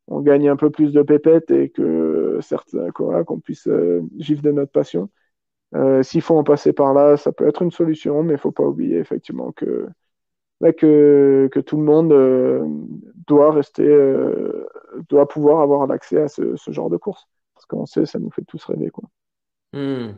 on 0.07 0.21
gagne 0.21 0.49
un 0.49 0.55
peu 0.55 0.69
plus 0.69 0.91
de 0.91 1.01
pépettes 1.01 1.51
et 1.51 1.69
que 1.69 2.39
certes, 2.41 2.75
qu'on 2.93 3.39
puisse 3.39 3.67
euh, 3.67 4.01
vivre 4.15 4.41
de 4.41 4.51
notre 4.51 4.71
passion. 4.71 5.09
Euh, 5.75 6.03
S'il 6.03 6.21
faut 6.21 6.37
en 6.37 6.43
passer 6.43 6.73
par 6.73 6.93
là, 6.93 7.17
ça 7.17 7.31
peut 7.31 7.47
être 7.47 7.61
une 7.61 7.71
solution, 7.71 8.23
mais 8.23 8.33
il 8.33 8.39
faut 8.39 8.51
pas 8.51 8.63
oublier 8.63 8.97
effectivement 8.97 9.51
que, 9.51 9.87
bah, 10.61 10.71
que, 10.71 11.49
que, 11.51 11.59
tout 11.59 11.77
le 11.77 11.83
monde 11.83 12.11
euh, 12.13 12.63
doit 13.27 13.51
rester, 13.51 13.87
euh, 13.87 14.67
doit 15.09 15.27
pouvoir 15.27 15.61
avoir 15.61 15.87
l'accès 15.87 16.21
à 16.21 16.27
ce, 16.27 16.55
ce, 16.55 16.71
genre 16.71 16.89
de 16.89 16.97
course. 16.97 17.27
Parce 17.55 17.65
qu'on 17.65 17.85
sait, 17.85 18.05
ça 18.05 18.19
nous 18.19 18.31
fait 18.31 18.43
tous 18.43 18.63
rêver. 18.65 18.89
Quoi. 18.89 19.09
Hmm. 19.73 20.13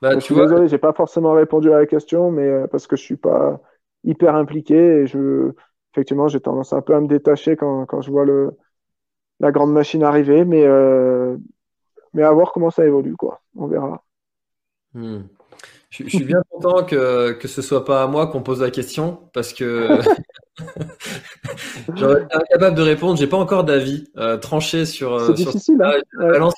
Bah, 0.00 0.14
je 0.14 0.20
suis 0.20 0.34
vois... 0.34 0.44
désolé, 0.44 0.68
j'ai 0.68 0.78
pas 0.78 0.92
forcément 0.92 1.32
répondu 1.32 1.72
à 1.72 1.78
la 1.78 1.86
question, 1.86 2.30
mais 2.30 2.46
euh, 2.46 2.66
parce 2.68 2.86
que 2.86 2.96
je 2.96 3.02
suis 3.02 3.16
pas 3.16 3.60
hyper 4.04 4.36
impliqué 4.36 4.76
et 4.76 5.06
je, 5.06 5.50
effectivement, 5.92 6.28
j'ai 6.28 6.40
tendance 6.40 6.72
un 6.72 6.80
peu 6.80 6.94
à 6.94 7.00
me 7.00 7.08
détacher 7.08 7.56
quand, 7.56 7.86
quand 7.86 8.02
je 8.02 8.10
vois 8.12 8.24
le, 8.24 8.56
la 9.40 9.52
grande 9.52 9.72
machine 9.72 10.02
arriver, 10.02 10.44
mais, 10.44 10.64
euh, 10.64 11.36
mais 12.14 12.22
à 12.22 12.32
voir 12.32 12.52
comment 12.52 12.70
ça 12.70 12.86
évolue, 12.86 13.16
quoi. 13.16 13.40
On 13.56 13.66
verra. 13.66 14.02
Hmm. 14.94 15.22
Je, 15.90 16.08
suis 16.08 16.24
bien 16.24 16.42
content 16.50 16.84
que, 16.84 17.32
que 17.32 17.48
ce 17.48 17.62
soit 17.62 17.84
pas 17.84 18.02
à 18.02 18.06
moi 18.06 18.26
qu'on 18.26 18.42
pose 18.42 18.60
la 18.60 18.70
question 18.70 19.20
parce 19.32 19.54
que 19.54 19.98
j'aurais 21.94 22.22
été 22.22 22.34
incapable 22.34 22.76
de 22.76 22.82
répondre. 22.82 23.16
J'ai 23.16 23.26
pas 23.26 23.36
encore 23.38 23.64
d'avis 23.64 24.10
euh, 24.18 24.36
tranché 24.36 24.84
sur. 24.84 25.18
C'est 25.20 25.32
difficile. 25.32 25.80
Hein 25.82 26.00
balance 26.18 26.54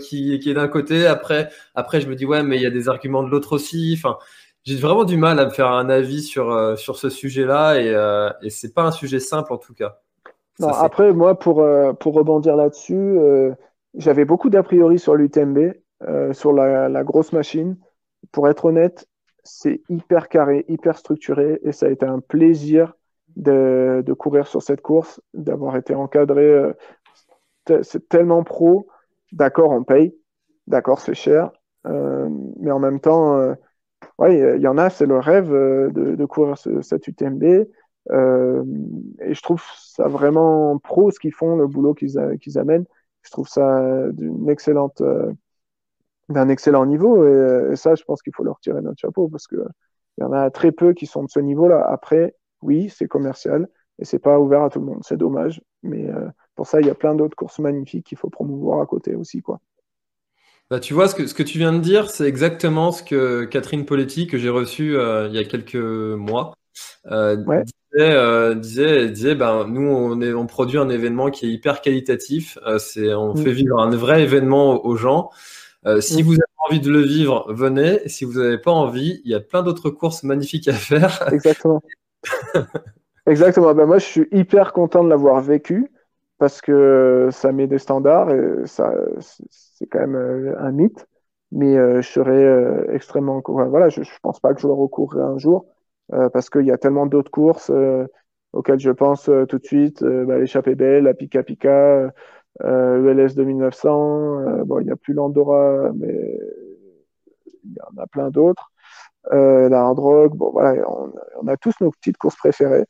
qui, 0.00 0.38
qui, 0.38 0.50
est 0.50 0.54
d'un 0.54 0.68
côté. 0.68 1.06
Après, 1.06 1.50
après, 1.74 2.00
je 2.00 2.08
me 2.08 2.14
dis 2.14 2.26
ouais, 2.26 2.42
mais 2.42 2.56
il 2.56 2.62
y 2.62 2.66
a 2.66 2.70
des 2.70 2.88
arguments 2.88 3.22
de 3.22 3.30
l'autre 3.30 3.54
aussi. 3.54 3.94
Enfin, 3.96 4.18
j'ai 4.64 4.76
vraiment 4.76 5.04
du 5.04 5.16
mal 5.16 5.38
à 5.38 5.46
me 5.46 5.50
faire 5.50 5.68
un 5.68 5.88
avis 5.88 6.22
sur 6.22 6.50
euh, 6.50 6.76
sur 6.76 6.96
ce 6.96 7.10
sujet-là 7.10 7.80
et, 7.80 7.88
euh, 7.88 8.30
et 8.42 8.50
c'est 8.50 8.74
pas 8.74 8.82
un 8.82 8.90
sujet 8.90 9.20
simple 9.20 9.52
en 9.52 9.58
tout 9.58 9.74
cas. 9.74 10.00
Non, 10.60 10.68
après, 10.68 11.12
moi, 11.12 11.38
pour 11.38 11.62
euh, 11.62 11.92
pour 11.92 12.14
rebondir 12.14 12.56
là-dessus, 12.56 13.18
j'avais 13.94 14.24
beaucoup 14.24 14.50
d'a 14.50 14.62
priori 14.62 14.98
sur 14.98 15.14
l'UTMB, 15.14 15.72
sur 16.32 16.52
la, 16.52 16.88
la 16.88 17.04
grosse 17.04 17.32
machine 17.32 17.76
pour 18.32 18.48
être 18.48 18.64
honnête, 18.66 19.06
c'est 19.42 19.82
hyper 19.88 20.28
carré, 20.28 20.64
hyper 20.68 20.96
structuré 20.98 21.60
et 21.62 21.72
ça 21.72 21.86
a 21.86 21.90
été 21.90 22.06
un 22.06 22.20
plaisir 22.20 22.94
de, 23.36 24.02
de, 24.04 24.12
courir 24.12 24.46
sur 24.46 24.62
cette 24.62 24.80
course, 24.80 25.20
d'avoir 25.34 25.76
été 25.76 25.94
encadré. 25.94 26.72
c'est 27.82 28.08
tellement 28.08 28.44
pro. 28.44 28.88
D'accord, 29.32 29.70
on 29.70 29.82
paye. 29.84 30.14
D'accord, 30.66 31.00
c'est 31.00 31.14
cher. 31.14 31.50
mais 31.84 32.70
en 32.70 32.78
même 32.78 33.00
temps, 33.00 33.54
ouais, 34.18 34.56
il 34.56 34.62
y 34.62 34.68
en 34.68 34.78
a, 34.78 34.90
c'est 34.90 35.06
le 35.06 35.18
rêve 35.18 35.50
de, 35.50 36.14
de 36.14 36.24
courir 36.24 36.56
ce, 36.56 36.80
cette 36.80 37.06
UTMB. 37.08 37.66
Euh, 38.10 38.64
et 39.20 39.34
je 39.34 39.42
trouve 39.42 39.62
ça 39.76 40.08
vraiment 40.08 40.78
pro 40.78 41.10
ce 41.10 41.18
qu'ils 41.18 41.32
font, 41.32 41.56
le 41.56 41.66
boulot 41.66 41.94
qu'ils 41.94 42.58
amènent. 42.58 42.86
Je 43.22 43.30
trouve 43.30 43.48
ça 43.48 44.10
d'une 44.12 44.48
excellente, 44.50 45.00
euh, 45.00 45.32
d'un 46.28 46.48
excellent 46.48 46.86
niveau. 46.86 47.26
Et, 47.26 47.76
ça, 47.76 47.94
je 47.94 48.04
pense 48.04 48.22
qu'il 48.22 48.34
faut 48.34 48.44
leur 48.44 48.60
tirer 48.60 48.82
notre 48.82 48.98
chapeau 48.98 49.28
parce 49.28 49.46
que 49.46 49.56
il 50.18 50.20
y 50.20 50.24
en 50.24 50.32
a 50.32 50.50
très 50.50 50.70
peu 50.70 50.92
qui 50.92 51.06
sont 51.06 51.24
de 51.24 51.30
ce 51.30 51.40
niveau-là. 51.40 51.84
Après, 51.88 52.36
oui, 52.62 52.88
c'est 52.88 53.08
commercial 53.08 53.68
et 53.98 54.04
c'est 54.04 54.20
pas 54.20 54.38
ouvert 54.38 54.62
à 54.62 54.70
tout 54.70 54.78
le 54.78 54.86
monde. 54.86 55.00
C'est 55.02 55.16
dommage, 55.16 55.60
mais 55.82 56.08
euh, 56.08 56.28
pour 56.54 56.66
ça, 56.66 56.80
il 56.80 56.86
y 56.86 56.90
a 56.90 56.94
plein 56.94 57.16
d'autres 57.16 57.34
courses 57.34 57.58
magnifiques 57.58 58.06
qu'il 58.06 58.18
faut 58.18 58.30
promouvoir 58.30 58.80
à 58.80 58.86
côté 58.86 59.16
aussi, 59.16 59.42
quoi. 59.42 59.60
Bah, 60.70 60.80
tu 60.80 60.94
vois, 60.94 61.08
ce 61.08 61.14
que, 61.14 61.42
tu 61.42 61.58
viens 61.58 61.72
de 61.72 61.80
dire, 61.80 62.08
c'est 62.08 62.26
exactement 62.26 62.90
ce 62.90 63.02
que 63.02 63.44
Catherine 63.44 63.84
Poletti, 63.84 64.26
que 64.26 64.38
j'ai 64.38 64.48
reçue 64.48 64.94
il 64.94 65.32
y 65.34 65.38
a 65.38 65.44
quelques 65.44 65.74
mois, 65.74 66.54
euh, 67.10 67.36
euh, 67.96 68.54
disait, 68.54 69.08
disait, 69.08 69.34
ben, 69.34 69.66
nous, 69.68 69.86
on, 69.86 70.20
est, 70.20 70.32
on 70.32 70.46
produit 70.46 70.78
un 70.78 70.88
événement 70.88 71.30
qui 71.30 71.46
est 71.46 71.50
hyper 71.50 71.80
qualitatif. 71.80 72.58
Euh, 72.66 72.78
c'est, 72.78 73.14
on 73.14 73.34
mm. 73.34 73.36
fait 73.36 73.52
vivre 73.52 73.80
un 73.80 73.90
vrai 73.90 74.22
événement 74.22 74.84
aux 74.84 74.96
gens. 74.96 75.30
Euh, 75.86 76.00
si 76.00 76.22
mm. 76.22 76.26
vous 76.26 76.32
avez 76.32 76.68
envie 76.68 76.80
de 76.80 76.90
le 76.90 77.00
vivre, 77.00 77.46
venez. 77.52 78.00
Si 78.08 78.24
vous 78.24 78.40
n'avez 78.40 78.58
pas 78.58 78.72
envie, 78.72 79.20
il 79.24 79.30
y 79.30 79.34
a 79.34 79.40
plein 79.40 79.62
d'autres 79.62 79.90
courses 79.90 80.24
magnifiques 80.24 80.66
à 80.66 80.72
faire. 80.72 81.28
Exactement. 81.32 81.82
Exactement. 83.26 83.74
Ben, 83.74 83.86
moi, 83.86 83.98
je 83.98 84.06
suis 84.06 84.28
hyper 84.32 84.72
content 84.72 85.04
de 85.04 85.08
l'avoir 85.08 85.40
vécu 85.40 85.90
parce 86.38 86.60
que 86.60 87.28
ça 87.30 87.52
met 87.52 87.68
des 87.68 87.78
standards 87.78 88.30
et 88.30 88.66
ça, 88.66 88.92
c'est 89.20 89.86
quand 89.86 90.00
même 90.00 90.56
un 90.58 90.72
mythe. 90.72 91.06
Mais 91.52 91.76
je 92.02 92.08
serais 92.08 92.92
extrêmement. 92.92 93.40
Voilà, 93.46 93.88
je, 93.88 94.00
ne 94.00 94.06
pense 94.20 94.40
pas 94.40 94.52
que 94.52 94.60
je 94.60 94.66
le 94.66 94.72
recourrai 94.72 95.22
un 95.22 95.38
jour. 95.38 95.66
Euh, 96.12 96.28
parce 96.28 96.50
qu'il 96.50 96.66
y 96.66 96.70
a 96.70 96.78
tellement 96.78 97.06
d'autres 97.06 97.30
courses 97.30 97.70
euh, 97.70 98.06
auxquelles 98.52 98.78
je 98.78 98.90
pense 98.90 99.28
euh, 99.30 99.46
tout 99.46 99.58
de 99.58 99.64
suite, 99.64 100.04
bah, 100.04 100.38
l'échappée 100.38 100.74
belle, 100.74 101.04
la 101.04 101.14
Pika 101.14 101.42
Pika, 101.42 102.12
ELS 102.60 103.34
2900, 103.34 104.64
bon, 104.64 104.80
il 104.80 104.86
n'y 104.86 104.92
a 104.92 104.96
plus 104.96 105.14
l'Andorra, 105.14 105.90
mais 105.94 106.38
il 107.64 107.72
y 107.72 107.80
en 107.80 108.02
a 108.02 108.06
plein 108.06 108.30
d'autres. 108.30 108.70
la 109.30 109.80
Hard 109.80 109.96
bon 109.96 110.50
voilà, 110.52 110.84
on, 110.88 111.48
a 111.48 111.56
tous 111.56 111.74
nos 111.80 111.90
petites 111.90 112.16
courses 112.16 112.36
préférées. 112.36 112.84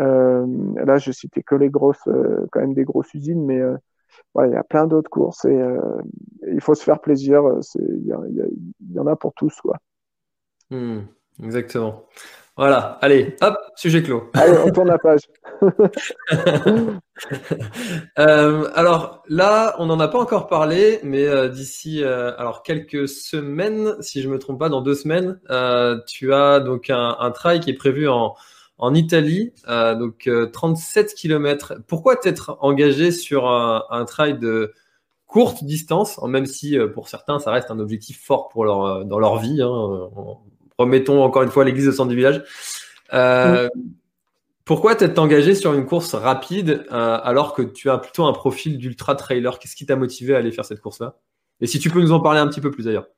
là, 0.00 0.98
je 0.98 1.12
citais 1.12 1.42
que 1.44 1.54
les 1.54 1.70
grosses, 1.70 2.08
quand 2.50 2.60
même 2.60 2.74
des 2.74 2.84
grosses 2.84 3.14
usines, 3.14 3.44
mais 3.44 3.60
voilà, 4.34 4.48
il 4.48 4.54
y 4.54 4.56
a 4.58 4.64
plein 4.64 4.88
d'autres 4.88 5.10
courses 5.10 5.44
et, 5.44 5.62
il 6.50 6.60
faut 6.60 6.74
se 6.74 6.82
faire 6.82 7.00
plaisir. 7.00 7.42
Il 7.76 8.06
y, 8.90 8.98
en 8.98 9.06
a 9.06 9.14
pour 9.14 9.32
tous, 9.34 9.60
quoi. 9.60 9.76
Hmm. 10.70 11.02
Exactement. 11.42 12.06
Voilà, 12.58 12.98
allez, 13.02 13.36
hop, 13.40 13.56
sujet 13.76 14.02
clos. 14.02 14.30
Allez, 14.34 14.58
on 14.58 14.70
tourne 14.72 14.88
la 14.88 14.98
page. 14.98 15.20
Euh, 18.18 18.70
alors 18.74 19.24
là, 19.28 19.74
on 19.78 19.86
n'en 19.86 19.98
a 19.98 20.06
pas 20.06 20.20
encore 20.20 20.46
parlé, 20.46 21.00
mais 21.02 21.26
euh, 21.26 21.48
d'ici 21.48 22.02
euh, 22.02 22.32
alors 22.38 22.62
quelques 22.62 23.08
semaines, 23.08 23.96
si 24.00 24.22
je 24.22 24.28
me 24.28 24.38
trompe 24.38 24.60
pas, 24.60 24.68
dans 24.68 24.82
deux 24.82 24.94
semaines, 24.94 25.40
tu 26.06 26.32
as 26.32 26.60
donc 26.60 26.90
un, 26.90 27.16
un, 27.18 27.30
trail 27.32 27.58
qui 27.58 27.70
est 27.70 27.74
prévu 27.74 28.08
en, 28.08 28.36
en 28.78 28.94
Italie, 28.94 29.52
donc 29.66 30.30
37 30.52 31.14
km. 31.14 31.74
Pourquoi 31.88 32.14
t'être 32.16 32.56
engagé 32.60 33.10
sur 33.10 33.48
un, 33.48 33.84
un, 33.90 34.04
trail 34.04 34.38
de 34.38 34.72
courte 35.26 35.64
distance, 35.64 36.20
même 36.22 36.46
si 36.46 36.78
pour 36.94 37.08
certains 37.08 37.40
ça 37.40 37.50
reste 37.50 37.72
un 37.72 37.80
objectif 37.80 38.20
fort 38.24 38.48
pour 38.48 38.64
leur 38.64 39.04
dans 39.04 39.18
leur 39.18 39.38
vie. 39.38 39.60
Hein, 39.60 39.98
remettons 40.78 41.22
encore 41.22 41.42
une 41.42 41.50
fois 41.50 41.64
l'église 41.64 41.88
au 41.88 41.92
centre 41.92 42.08
du 42.08 42.16
village. 42.16 42.42
Euh, 43.12 43.68
pourquoi 44.64 44.94
t'être 44.94 45.18
engagé 45.18 45.54
sur 45.54 45.74
une 45.74 45.86
course 45.86 46.14
rapide 46.14 46.84
euh, 46.92 47.18
alors 47.22 47.54
que 47.54 47.62
tu 47.62 47.90
as 47.90 47.98
plutôt 47.98 48.24
un 48.24 48.32
profil 48.32 48.78
d'ultra 48.78 49.14
trailer? 49.14 49.58
Qu'est-ce 49.58 49.76
qui 49.76 49.86
t'a 49.86 49.96
motivé 49.96 50.34
à 50.34 50.38
aller 50.38 50.52
faire 50.52 50.64
cette 50.64 50.80
course-là? 50.80 51.16
Et 51.60 51.66
si 51.66 51.78
tu 51.78 51.90
peux 51.90 52.00
nous 52.00 52.12
en 52.12 52.20
parler 52.20 52.38
un 52.38 52.46
petit 52.46 52.60
peu 52.60 52.70
plus 52.70 52.84
d'ailleurs. 52.84 53.08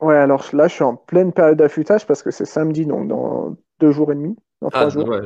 Ouais, 0.00 0.16
alors 0.16 0.44
là, 0.52 0.68
je 0.68 0.74
suis 0.74 0.84
en 0.84 0.96
pleine 0.96 1.32
période 1.32 1.56
d'affûtage 1.56 2.06
parce 2.06 2.22
que 2.22 2.30
c'est 2.30 2.44
samedi, 2.44 2.84
donc 2.84 3.08
dans 3.08 3.56
deux 3.80 3.92
jours 3.92 4.12
et 4.12 4.14
demi, 4.14 4.36
dans 4.60 4.68
trois 4.68 4.86
ah, 4.86 4.88
jours. 4.88 5.08
Ouais. 5.08 5.20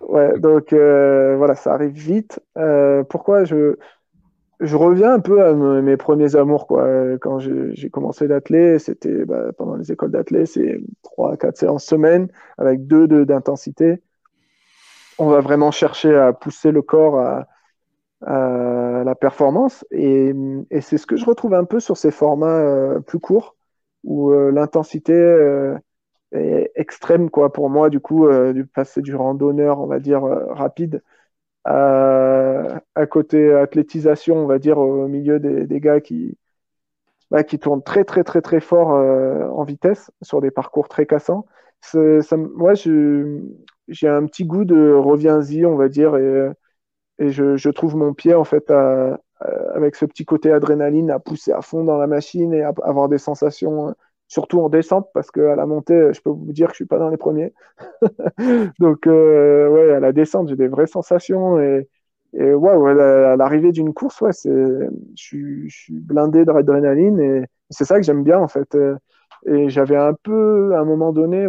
ouais 0.00 0.38
donc 0.38 0.72
euh, 0.72 1.36
voilà, 1.36 1.54
ça 1.54 1.72
arrive 1.72 1.92
vite. 1.92 2.40
pourquoi 3.08 3.44
je 3.44 3.76
je 4.62 4.76
reviens 4.76 5.14
un 5.14 5.20
peu 5.20 5.44
à 5.44 5.52
mes 5.54 5.96
premiers 5.96 6.36
amours. 6.36 6.66
Quoi. 6.66 7.18
Quand 7.20 7.40
j'ai 7.40 7.90
commencé 7.90 8.28
l'athlé, 8.28 8.78
c'était 8.78 9.24
bah, 9.24 9.52
pendant 9.58 9.74
les 9.74 9.90
écoles 9.90 10.12
d'athlé, 10.12 10.46
c'est 10.46 10.80
3 11.02 11.36
4 11.36 11.56
séances 11.56 11.84
semaine 11.84 12.28
avec 12.58 12.86
deux 12.86 13.08
d'intensité. 13.26 14.00
On 15.18 15.28
va 15.28 15.40
vraiment 15.40 15.72
chercher 15.72 16.16
à 16.16 16.32
pousser 16.32 16.70
le 16.70 16.80
corps 16.80 17.18
à, 17.18 17.46
la 19.04 19.14
performance. 19.16 19.84
Et, 19.90 20.32
c'est 20.80 20.96
ce 20.96 21.06
que 21.06 21.16
je 21.16 21.24
retrouve 21.24 21.54
un 21.54 21.64
peu 21.64 21.80
sur 21.80 21.96
ces 21.96 22.12
formats 22.12 22.60
euh, 22.60 23.00
plus 23.00 23.18
courts, 23.18 23.56
où 24.04 24.30
euh, 24.30 24.52
l'intensité 24.52 25.12
euh, 25.12 25.76
est 26.30 26.70
extrême 26.76 27.30
quoi, 27.30 27.52
pour 27.52 27.68
moi, 27.68 27.90
du 27.90 27.98
coup, 27.98 28.28
du 28.52 28.64
passer 28.64 29.02
du 29.02 29.14
randonneur, 29.16 29.80
on 29.80 29.86
va 29.86 29.98
dire, 29.98 30.22
rapide 30.22 31.02
à, 31.64 32.80
à, 32.94 33.06
côté 33.06 33.52
athlétisation, 33.54 34.36
on 34.36 34.46
va 34.46 34.58
dire, 34.58 34.78
au 34.78 35.08
milieu 35.08 35.38
des, 35.40 35.80
gars 35.80 36.00
qui, 36.00 36.36
bah, 37.30 37.44
qui 37.44 37.58
tournent 37.58 37.82
très, 37.82 38.04
très, 38.04 38.24
très, 38.24 38.42
très 38.42 38.60
fort 38.60 38.94
euh, 38.94 39.48
en 39.48 39.64
vitesse 39.64 40.10
sur 40.22 40.40
des 40.40 40.50
parcours 40.50 40.88
très 40.88 41.06
cassants. 41.06 41.46
Ça, 41.80 42.36
moi, 42.36 42.74
j'ai 42.74 44.08
un 44.08 44.26
petit 44.26 44.44
goût 44.44 44.64
de 44.64 44.92
reviens-y, 44.92 45.66
on 45.66 45.76
va 45.76 45.88
dire, 45.88 46.16
et, 46.16 46.52
je, 47.18 47.70
trouve 47.70 47.96
mon 47.96 48.14
pied, 48.14 48.34
en 48.34 48.44
fait, 48.44 48.70
avec 49.74 49.96
ce 49.96 50.04
petit 50.06 50.24
côté 50.24 50.52
adrénaline, 50.52 51.10
à 51.10 51.18
pousser 51.18 51.52
à 51.52 51.62
fond 51.62 51.84
dans 51.84 51.98
la 51.98 52.06
machine 52.06 52.52
et 52.54 52.62
à 52.62 52.72
avoir 52.84 53.08
des 53.08 53.18
sensations 53.18 53.94
surtout 54.32 54.62
en 54.62 54.70
descente, 54.70 55.10
parce 55.12 55.30
qu'à 55.30 55.54
la 55.56 55.66
montée, 55.66 56.10
je 56.14 56.22
peux 56.22 56.30
vous 56.30 56.52
dire 56.52 56.68
que 56.68 56.72
je 56.72 56.76
suis 56.76 56.86
pas 56.86 56.98
dans 56.98 57.10
les 57.10 57.18
premiers. 57.18 57.52
Donc, 58.78 59.06
euh, 59.06 59.68
ouais, 59.68 59.92
à 59.92 60.00
la 60.00 60.12
descente, 60.12 60.48
j'ai 60.48 60.56
des 60.56 60.68
vraies 60.68 60.86
sensations 60.86 61.60
et, 61.60 61.86
et 62.32 62.54
wow, 62.54 62.86
à 62.86 63.36
l'arrivée 63.36 63.72
d'une 63.72 63.92
course, 63.92 64.22
ouais, 64.22 64.30
je, 64.32 65.66
suis 65.68 65.94
blindé 66.00 66.46
d'adrénaline 66.46 67.20
et 67.20 67.44
c'est 67.68 67.84
ça 67.84 67.96
que 67.98 68.06
j'aime 68.06 68.24
bien 68.24 68.38
en 68.38 68.48
fait. 68.48 68.74
Et 69.44 69.68
j'avais 69.68 69.96
un 69.96 70.14
peu, 70.14 70.74
à 70.74 70.78
un 70.80 70.84
moment 70.86 71.12
donné, 71.12 71.46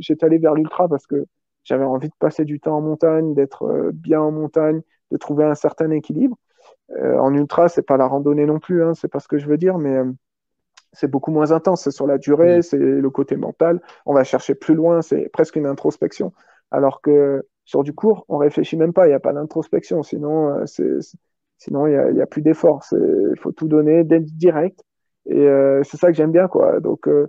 j'étais 0.00 0.26
allé 0.26 0.36
vers 0.36 0.54
l'ultra 0.54 0.88
parce 0.88 1.06
que 1.06 1.24
j'avais 1.64 1.84
envie 1.84 2.08
de 2.08 2.14
passer 2.18 2.44
du 2.44 2.60
temps 2.60 2.76
en 2.76 2.80
montagne, 2.82 3.32
d'être 3.34 3.62
euh, 3.64 3.92
bien 3.94 4.20
en 4.20 4.30
montagne, 4.30 4.82
de 5.10 5.16
trouver 5.16 5.44
un 5.44 5.54
certain 5.54 5.90
équilibre. 5.90 6.36
Euh, 6.90 7.18
en 7.18 7.32
ultra, 7.32 7.68
c'est 7.68 7.82
pas 7.82 7.96
la 7.96 8.06
randonnée 8.06 8.44
non 8.44 8.58
plus, 8.58 8.84
hein, 8.84 8.92
c'est 8.94 9.08
pas 9.08 9.20
ce 9.20 9.28
que 9.28 9.38
je 9.38 9.46
veux 9.48 9.56
dire, 9.56 9.78
mais 9.78 9.96
c'est 10.92 11.10
beaucoup 11.10 11.30
moins 11.30 11.52
intense. 11.52 11.84
C'est 11.84 11.90
sur 11.90 12.06
la 12.06 12.18
durée, 12.18 12.58
mm. 12.58 12.62
c'est 12.62 12.78
le 12.78 13.10
côté 13.10 13.36
mental. 13.36 13.80
On 14.06 14.14
va 14.14 14.24
chercher 14.24 14.54
plus 14.54 14.74
loin, 14.74 15.02
c'est 15.02 15.28
presque 15.32 15.56
une 15.56 15.66
introspection. 15.66 16.32
Alors 16.70 17.00
que 17.00 17.44
sur 17.64 17.82
du 17.82 17.92
court, 17.92 18.24
on 18.28 18.38
réfléchit 18.38 18.76
même 18.76 18.92
pas, 18.92 19.06
il 19.06 19.10
n'y 19.10 19.14
a 19.14 19.20
pas 19.20 19.32
d'introspection. 19.32 20.02
Sinon, 20.02 20.60
euh, 20.60 21.00
sinon 21.58 21.86
il 21.86 22.12
n'y 22.12 22.20
a, 22.20 22.24
a, 22.24 22.26
plus 22.26 22.42
d'effort. 22.42 22.84
Il 22.92 23.38
faut 23.38 23.52
tout 23.52 23.68
donner 23.68 24.04
direct. 24.04 24.82
Et 25.26 25.36
euh, 25.38 25.82
c'est 25.82 25.96
ça 25.96 26.08
que 26.08 26.14
j'aime 26.14 26.30
bien, 26.30 26.46
quoi. 26.48 26.78
Donc, 26.80 27.08
euh, 27.08 27.28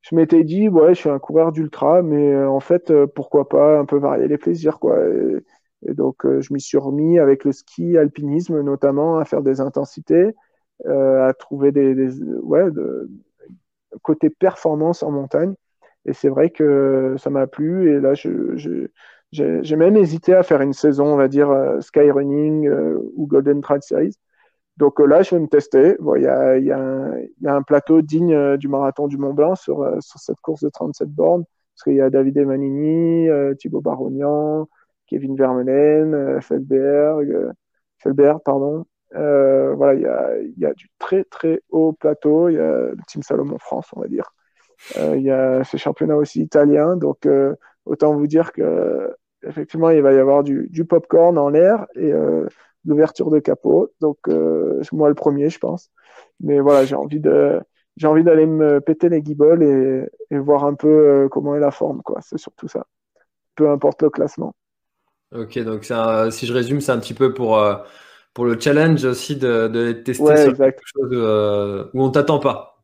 je 0.00 0.14
m'étais 0.14 0.42
dit, 0.44 0.68
ouais, 0.68 0.94
je 0.94 1.00
suis 1.00 1.10
un 1.10 1.18
coureur 1.18 1.52
d'ultra, 1.52 2.00
mais 2.00 2.34
en 2.44 2.60
fait, 2.60 2.92
pourquoi 3.14 3.48
pas 3.48 3.78
un 3.78 3.84
peu 3.84 3.98
varier 3.98 4.28
les 4.28 4.38
plaisirs, 4.38 4.78
quoi. 4.78 4.98
Et, 5.04 5.90
et 5.90 5.94
donc, 5.94 6.24
je 6.24 6.52
m'y 6.54 6.60
suis 6.60 6.78
remis 6.78 7.18
avec 7.18 7.44
le 7.44 7.52
ski, 7.52 7.98
alpinisme 7.98 8.62
notamment, 8.62 9.18
à 9.18 9.24
faire 9.24 9.42
des 9.42 9.60
intensités. 9.60 10.34
Euh, 10.84 11.26
à 11.26 11.32
trouver 11.32 11.72
des, 11.72 11.94
des 11.94 12.22
ouais, 12.22 12.70
de, 12.70 13.08
côté 14.02 14.28
performance 14.28 15.02
en 15.02 15.10
montagne. 15.10 15.54
Et 16.04 16.12
c'est 16.12 16.28
vrai 16.28 16.50
que 16.50 17.16
ça 17.18 17.30
m'a 17.30 17.46
plu. 17.46 17.96
Et 17.96 18.00
là, 18.00 18.12
j'ai 19.32 19.76
même 19.76 19.96
hésité 19.96 20.34
à 20.34 20.42
faire 20.42 20.60
une 20.60 20.74
saison, 20.74 21.06
on 21.06 21.16
va 21.16 21.28
dire, 21.28 21.50
euh, 21.50 21.80
Skyrunning 21.80 22.68
euh, 22.68 22.98
ou 23.16 23.26
Golden 23.26 23.62
Trail 23.62 23.80
Series. 23.82 24.16
Donc 24.76 25.00
là, 25.00 25.22
je 25.22 25.34
vais 25.34 25.40
me 25.40 25.48
tester. 25.48 25.96
Il 26.16 26.22
y, 26.22 26.26
a, 26.26 26.58
y, 26.58 26.70
a 26.70 27.18
y, 27.40 27.46
a, 27.46 27.54
un 27.54 27.62
plateau 27.62 28.02
digne 28.02 28.58
du 28.58 28.68
marathon 28.68 29.08
du 29.08 29.16
Mont 29.16 29.32
Blanc 29.32 29.54
sur, 29.54 29.78
sur 30.00 30.20
cette 30.20 30.40
course 30.42 30.60
de 30.62 30.68
37 30.68 31.08
bornes. 31.08 31.44
Parce 31.74 31.84
qu'il 31.84 31.94
y 31.94 32.00
a 32.02 32.10
David 32.10 32.36
Emanini, 32.36 33.28
Thibaut 33.58 33.80
Barognan, 33.80 34.68
Kevin 35.06 35.36
Vermeulen, 35.36 36.40
Feldberg, 36.42 37.52
Feldberg 37.98 38.40
pardon, 38.44 38.84
euh, 39.14 39.74
voilà, 39.74 39.94
il 39.94 40.02
y 40.02 40.06
a, 40.06 40.38
y 40.58 40.66
a, 40.66 40.74
du 40.74 40.88
très 40.98 41.24
très 41.24 41.62
haut 41.70 41.92
plateau. 41.92 42.48
Il 42.48 42.54
y 42.54 42.58
a 42.58 42.70
le 42.70 42.98
Team 43.06 43.22
Salomon 43.22 43.58
France, 43.58 43.86
on 43.94 44.00
va 44.00 44.08
dire. 44.08 44.32
Euh, 44.98 45.16
il 45.16 45.22
y 45.22 45.30
a 45.30 45.64
ces 45.64 45.78
championnats 45.78 46.16
aussi 46.16 46.42
italiens. 46.42 46.96
Donc, 46.96 47.26
euh, 47.26 47.54
autant 47.84 48.14
vous 48.14 48.26
dire 48.26 48.52
que 48.52 49.14
effectivement, 49.46 49.90
il 49.90 50.02
va 50.02 50.12
y 50.12 50.18
avoir 50.18 50.42
du, 50.42 50.68
du 50.70 50.84
popcorn 50.84 51.38
en 51.38 51.50
l'air 51.50 51.86
et 51.94 52.12
l'ouverture 52.84 53.30
de 53.30 53.38
capot. 53.38 53.90
Donc, 54.00 54.18
moi, 54.92 55.08
le 55.08 55.14
premier, 55.14 55.50
je 55.50 55.58
pense. 55.58 55.90
Mais 56.40 56.60
voilà, 56.60 56.84
j'ai 56.84 56.96
envie 56.96 57.20
de, 57.20 57.60
j'ai 57.96 58.08
envie 58.08 58.24
d'aller 58.24 58.46
me 58.46 58.80
péter 58.80 59.08
les 59.08 59.22
guibolles 59.22 59.62
et, 59.62 60.08
et 60.34 60.38
voir 60.38 60.64
un 60.64 60.74
peu 60.74 61.28
comment 61.30 61.54
est 61.54 61.60
la 61.60 61.70
forme, 61.70 62.02
quoi. 62.02 62.20
C'est 62.22 62.38
surtout 62.38 62.66
ça. 62.66 62.86
Peu 63.54 63.70
importe 63.70 64.02
le 64.02 64.10
classement. 64.10 64.54
Ok, 65.32 65.58
donc 65.60 65.84
si 65.84 66.46
je 66.46 66.52
résume, 66.52 66.80
c'est 66.80 66.92
un 66.92 66.98
petit 66.98 67.14
peu 67.14 67.32
pour, 67.32 67.56
pour 68.36 68.44
le 68.44 68.60
challenge 68.60 69.02
aussi 69.06 69.36
de, 69.36 69.66
de 69.66 69.92
tester 69.92 70.36
sur 70.36 70.56
quelque 70.58 70.82
chose 70.84 71.88
où 71.94 72.02
on 72.02 72.10
t'attend 72.10 72.38
pas. 72.38 72.76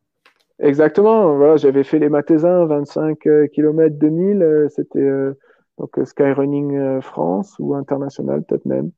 Exactement. 0.59 1.36
Voilà, 1.36 1.57
j'avais 1.57 1.84
fait 1.84 1.98
les 1.98 2.09
Mathésins, 2.09 2.64
25 2.64 3.18
km 3.53 3.98
2000. 3.98 4.68
C'était 4.70 4.98
euh, 5.00 5.34
donc 5.76 5.90
Skyrunning 6.03 6.76
euh, 6.78 7.00
France 7.03 7.55
ou 7.59 7.74
international 7.74 8.42
peut-être 8.44 8.64
même. 8.64 8.92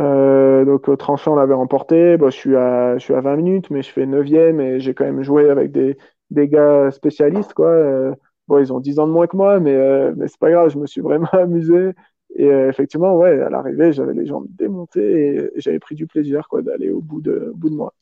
Euh, 0.00 0.64
donc 0.64 0.88
au 0.88 0.96
tranchant, 0.96 1.34
on 1.34 1.36
l'avait 1.36 1.52
remporté. 1.52 2.16
Bon, 2.16 2.30
je 2.30 2.36
suis 2.36 2.56
à 2.56 2.96
je 2.96 3.04
suis 3.04 3.14
à 3.14 3.20
20 3.20 3.36
minutes, 3.36 3.70
mais 3.70 3.82
je 3.82 3.90
fais 3.90 4.06
9e 4.06 4.60
et 4.60 4.80
j'ai 4.80 4.94
quand 4.94 5.04
même 5.04 5.22
joué 5.22 5.50
avec 5.50 5.70
des 5.70 5.98
des 6.30 6.48
gars 6.48 6.90
spécialistes 6.92 7.52
quoi. 7.52 7.68
Euh, 7.68 8.14
bon, 8.48 8.58
ils 8.58 8.72
ont 8.72 8.80
10 8.80 9.00
ans 9.00 9.06
de 9.06 9.12
moins 9.12 9.26
que 9.26 9.36
moi, 9.36 9.60
mais 9.60 9.74
euh, 9.74 10.14
mais 10.16 10.28
c'est 10.28 10.40
pas 10.40 10.50
grave. 10.50 10.70
Je 10.70 10.78
me 10.78 10.86
suis 10.86 11.00
vraiment 11.02 11.28
amusé. 11.32 11.92
Et 12.34 12.46
effectivement, 12.46 13.16
ouais, 13.16 13.40
à 13.40 13.50
l'arrivée, 13.50 13.92
j'avais 13.92 14.14
les 14.14 14.26
jambes 14.26 14.46
démontées 14.50 15.36
et, 15.36 15.60
j'avais 15.60 15.78
pris 15.78 15.94
du 15.94 16.06
plaisir 16.06 16.48
quoi 16.48 16.62
d'aller 16.62 16.90
au 16.90 17.00
bout 17.00 17.20
de 17.20 17.50
au 17.52 17.56
bout 17.56 17.70
de 17.70 17.76
moi. 17.76 17.94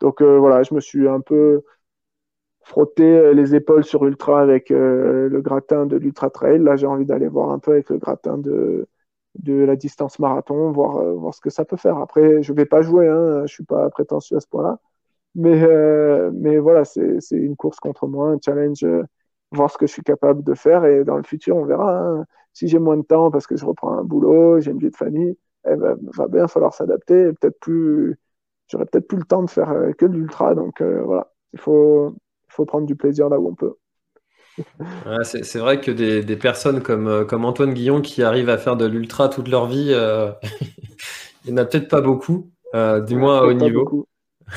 Donc 0.00 0.22
voilà, 0.22 0.62
je 0.62 0.74
me 0.74 0.80
suis 0.80 1.08
un 1.08 1.20
peu 1.20 1.62
frotter 2.62 3.04
euh, 3.04 3.34
les 3.34 3.54
épaules 3.54 3.84
sur 3.84 4.04
Ultra 4.04 4.40
avec 4.40 4.70
euh, 4.70 5.28
le 5.28 5.40
gratin 5.42 5.86
de 5.86 5.96
l'Ultra 5.96 6.30
Trail. 6.30 6.58
Là, 6.60 6.76
j'ai 6.76 6.86
envie 6.86 7.04
d'aller 7.06 7.28
voir 7.28 7.50
un 7.50 7.58
peu 7.58 7.72
avec 7.72 7.90
le 7.90 7.98
gratin 7.98 8.38
de, 8.38 8.88
de 9.36 9.54
la 9.54 9.76
distance 9.76 10.18
marathon, 10.18 10.70
voir, 10.72 10.96
euh, 10.98 11.14
voir 11.14 11.34
ce 11.34 11.40
que 11.40 11.50
ça 11.50 11.64
peut 11.64 11.76
faire. 11.76 11.98
Après, 11.98 12.42
je 12.42 12.52
vais 12.52 12.66
pas 12.66 12.82
jouer, 12.82 13.08
hein, 13.08 13.42
je 13.46 13.52
suis 13.52 13.64
pas 13.64 13.90
prétentieux 13.90 14.36
à 14.36 14.40
ce 14.40 14.48
point-là. 14.48 14.78
Mais, 15.34 15.66
mais 16.32 16.58
voilà, 16.58 16.84
c'est 16.84 17.20
une 17.32 17.56
course 17.56 17.80
contre 17.80 18.06
moi, 18.06 18.30
un 18.32 18.38
challenge, 18.44 18.84
voir 19.50 19.70
ce 19.70 19.78
que 19.78 19.86
je 19.86 19.92
suis 19.92 20.02
capable 20.02 20.42
de 20.44 20.54
faire. 20.54 20.84
Et 20.84 21.04
dans 21.04 21.16
le 21.16 21.22
futur, 21.22 21.56
on 21.56 21.64
verra. 21.64 21.98
Hein. 21.98 22.26
Si 22.52 22.68
j'ai 22.68 22.78
moins 22.78 22.96
de 22.96 23.02
temps 23.02 23.30
parce 23.30 23.46
que 23.46 23.56
je 23.56 23.64
reprends 23.64 23.96
un 23.96 24.04
boulot, 24.04 24.60
j'ai 24.60 24.70
une 24.70 24.78
vie 24.78 24.90
de 24.90 24.96
famille, 24.96 25.36
eh 25.66 25.76
ben, 25.76 25.96
va 26.14 26.28
bien 26.28 26.48
falloir 26.48 26.74
s'adapter. 26.74 27.32
Peut-être 27.32 27.58
plus, 27.60 28.18
j'aurai 28.68 28.84
peut-être 28.86 29.08
plus 29.08 29.18
le 29.18 29.24
temps 29.24 29.42
de 29.42 29.50
faire 29.50 29.74
que 29.98 30.06
de 30.06 30.12
l'ultra. 30.12 30.54
Donc 30.54 30.82
voilà, 30.82 31.32
il 31.52 31.60
faut, 31.60 32.14
faut 32.48 32.64
prendre 32.64 32.86
du 32.86 32.96
plaisir 32.96 33.28
là 33.28 33.40
où 33.40 33.48
on 33.48 33.54
peut. 33.54 33.74
c'est 35.22 35.58
vrai 35.58 35.80
que 35.80 35.90
des, 35.90 36.36
personnes 36.36 36.82
comme, 36.82 37.08
euh, 37.08 37.24
comme 37.24 37.44
Antoine 37.44 37.72
Guillon 37.72 38.00
qui 38.00 38.22
arrivent 38.22 38.50
à 38.50 38.58
faire 38.58 38.76
de 38.76 38.86
l'ultra 38.86 39.28
toute 39.28 39.48
leur 39.48 39.66
vie, 39.66 39.90
euh, 39.92 40.30
il 41.44 41.54
n'y 41.54 41.60
en 41.60 41.62
a 41.62 41.64
peut-être 41.64 41.88
pas 41.88 42.00
beaucoup, 42.00 42.50
euh, 42.74 43.00
du 43.00 43.16
moins 43.16 43.38
à 43.38 43.44
haut 43.44 43.52
niveau. 43.52 44.06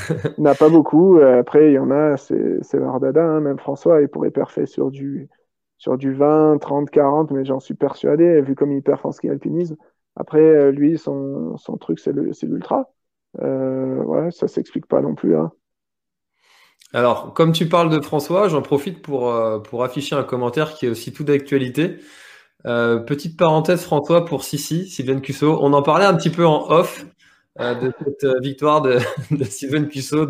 il 0.10 0.34
n'y 0.38 0.48
en 0.48 0.52
a 0.52 0.56
pas 0.56 0.70
beaucoup. 0.70 1.20
Après, 1.20 1.72
il 1.72 1.74
y 1.74 1.80
en 1.80 1.92
a, 1.92 2.18
c'est 2.18 2.74
leur 2.74 3.00
dada. 3.00 3.24
Hein. 3.24 3.42
Même 3.42 3.60
François, 3.60 4.02
il 4.02 4.10
pourrait 4.10 4.32
perfer 4.32 4.66
sur 4.66 4.92
du, 4.92 5.30
sur 5.78 5.98
du 5.98 6.14
20, 6.14 6.58
30, 6.60 6.90
40, 6.90 7.32
mais 7.32 7.46
j'en 7.46 7.60
suis 7.60 7.76
persuadé, 7.76 8.42
vu 8.42 8.56
comme 8.56 8.72
il 8.72 8.82
perf 8.82 9.06
en 9.06 9.12
ski 9.12 9.30
alpinisme. 9.30 9.76
Après, 10.16 10.72
lui, 10.72 10.98
son, 10.98 11.58
truc, 11.80 12.00
c'est 12.00 12.14
l'ultra. 12.14 12.90
ouais, 13.42 14.32
ça 14.32 14.48
s'explique 14.48 14.88
pas 14.88 15.02
non 15.02 15.16
plus. 15.16 15.36
Hein. 15.36 15.52
Alors, 16.96 17.34
comme 17.34 17.52
tu 17.52 17.68
parles 17.68 17.90
de 17.90 18.00
François, 18.00 18.48
j'en 18.48 18.62
profite 18.62 19.02
pour, 19.02 19.30
euh, 19.30 19.60
afficher 19.84 20.16
un 20.16 20.24
commentaire 20.24 20.76
qui 20.76 20.86
est 20.86 20.90
aussi 20.90 21.12
tout 21.12 21.26
d'actualité. 21.26 21.98
Euh, 22.66 23.00
petite 23.00 23.38
parenthèse, 23.38 23.84
François, 23.84 24.24
pour 24.24 24.46
Sissi, 24.46 24.88
Sylvain 24.88 25.20
Cusso. 25.20 25.60
On 25.62 25.74
en 25.74 25.82
parlait 25.82 26.06
un 26.06 26.16
petit 26.16 26.30
peu 26.30 26.46
en 26.46 26.70
off 26.72 27.06
euh, 27.60 27.76
de 27.76 27.92
cette 28.00 28.42
victoire 28.42 28.82
de, 28.82 29.00
de 29.32 29.44
Sylvain 29.44 29.84
Cusso 29.86 30.26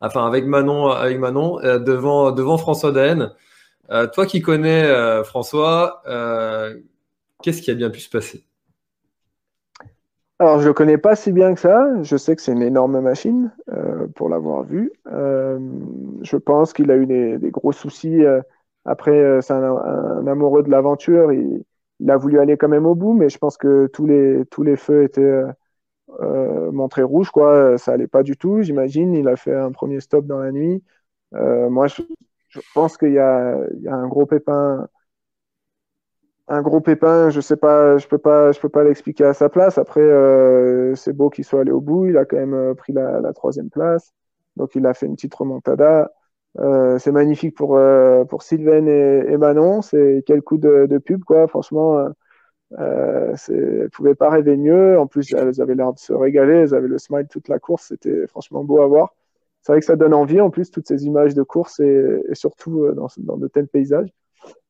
avec 0.00 0.46
Manon, 0.46 0.90
avec 0.90 1.18
devant, 1.18 2.30
devant 2.30 2.56
François 2.56 2.92
Daen. 2.92 3.32
Toi 4.12 4.26
qui 4.26 4.40
connais 4.42 4.84
François, 5.24 6.02
qu'est-ce 7.42 7.62
qui 7.62 7.70
a 7.70 7.74
bien 7.74 7.90
pu 7.90 8.00
se 8.00 8.10
passer? 8.10 8.44
Alors, 10.40 10.60
je 10.60 10.68
le 10.68 10.72
connais 10.72 10.98
pas 10.98 11.16
si 11.16 11.32
bien 11.32 11.52
que 11.54 11.60
ça. 11.60 12.00
Je 12.02 12.16
sais 12.16 12.36
que 12.36 12.42
c'est 12.42 12.52
une 12.52 12.62
énorme 12.62 13.00
machine 13.00 13.52
euh, 13.72 14.06
pour 14.14 14.28
l'avoir 14.28 14.62
vu. 14.62 14.92
Euh, 15.08 15.58
je 16.22 16.36
pense 16.36 16.72
qu'il 16.72 16.90
a 16.92 16.96
eu 16.96 17.06
des, 17.06 17.50
gros 17.50 17.72
soucis. 17.72 18.24
Euh, 18.24 18.40
après, 18.84 19.10
euh, 19.10 19.40
c'est 19.40 19.52
un, 19.52 20.26
amoureux 20.28 20.62
de 20.62 20.70
l'aventure. 20.70 21.32
Il, 21.32 21.64
a 22.08 22.16
voulu 22.16 22.38
aller 22.38 22.56
quand 22.56 22.68
même 22.68 22.86
au 22.86 22.94
bout, 22.94 23.14
mais 23.14 23.28
je 23.28 23.38
pense 23.38 23.56
que 23.56 23.88
tous 23.88 24.06
les 24.06 24.76
feux 24.76 25.02
étaient 25.04 25.42
euh, 26.20 26.72
montrés 26.72 27.02
rouges. 27.02 27.30
Ça 27.78 27.92
allait 27.92 28.06
pas 28.06 28.22
du 28.22 28.36
tout. 28.36 28.62
J'imagine. 28.62 29.14
Il 29.14 29.28
a 29.28 29.36
fait 29.36 29.54
un 29.54 29.72
premier 29.72 30.00
stop 30.00 30.26
dans 30.26 30.38
la 30.38 30.52
nuit. 30.52 30.82
moi, 31.32 31.88
je, 31.88 32.02
je 32.48 32.60
pense 32.74 32.96
qu'il 32.96 33.12
y 33.12 33.18
a, 33.18 33.56
un 33.88 34.08
gros 34.08 34.26
pépin 34.26 34.88
un 36.48 36.62
gros 36.62 36.80
pépin, 36.80 37.30
je 37.30 37.40
sais 37.40 37.56
pas, 37.56 37.98
je 37.98 38.08
peux 38.08 38.18
pas, 38.18 38.52
je 38.52 38.60
peux 38.60 38.68
pas 38.68 38.84
l'expliquer 38.84 39.24
à 39.24 39.34
sa 39.34 39.48
place. 39.48 39.78
Après, 39.78 40.00
euh, 40.00 40.94
c'est 40.94 41.12
beau 41.12 41.30
qu'il 41.30 41.44
soit 41.44 41.60
allé 41.60 41.70
au 41.70 41.80
bout. 41.80 42.06
Il 42.06 42.16
a 42.16 42.24
quand 42.24 42.38
même 42.38 42.54
euh, 42.54 42.74
pris 42.74 42.92
la, 42.92 43.32
troisième 43.34 43.70
place, 43.70 44.12
donc 44.56 44.74
il 44.74 44.86
a 44.86 44.94
fait 44.94 45.06
une 45.06 45.14
petite 45.16 45.34
remontada. 45.34 46.10
Euh, 46.58 46.98
c'est 46.98 47.12
magnifique 47.12 47.54
pour 47.56 47.76
euh, 47.76 48.24
Sylvain 48.40 48.86
et, 48.86 49.36
Manon. 49.36 49.82
C'est 49.82 50.24
quel 50.26 50.42
coup 50.42 50.58
de, 50.58 50.98
pub 50.98 51.24
quoi. 51.24 51.46
Franchement, 51.48 51.98
euh 52.78 53.34
elles 53.48 53.90
pouvaient 53.90 54.14
pas 54.14 54.30
rêver 54.30 54.56
mieux. 54.56 54.98
En 54.98 55.06
plus, 55.06 55.32
elles 55.34 55.60
avaient 55.60 55.74
l'air 55.74 55.92
de 55.92 55.98
se 55.98 56.12
régaler. 56.12 56.54
Elles 56.54 56.74
avaient 56.74 56.88
le 56.88 56.98
smile 56.98 57.26
toute 57.30 57.48
la 57.48 57.58
course. 57.58 57.88
C'était 57.88 58.26
franchement 58.26 58.64
beau 58.64 58.82
à 58.82 58.86
voir. 58.86 59.14
C'est 59.62 59.72
vrai 59.72 59.80
que 59.80 59.86
ça 59.86 59.96
donne 59.96 60.14
envie 60.14 60.40
en 60.40 60.50
plus 60.50 60.70
toutes 60.70 60.86
ces 60.86 61.04
images 61.04 61.34
de 61.34 61.42
course 61.42 61.80
et, 61.80 62.22
et 62.28 62.34
surtout 62.34 62.84
euh, 62.84 62.94
dans, 62.94 63.08
dans 63.18 63.36
de 63.36 63.48
tels 63.48 63.68
paysages. 63.68 64.08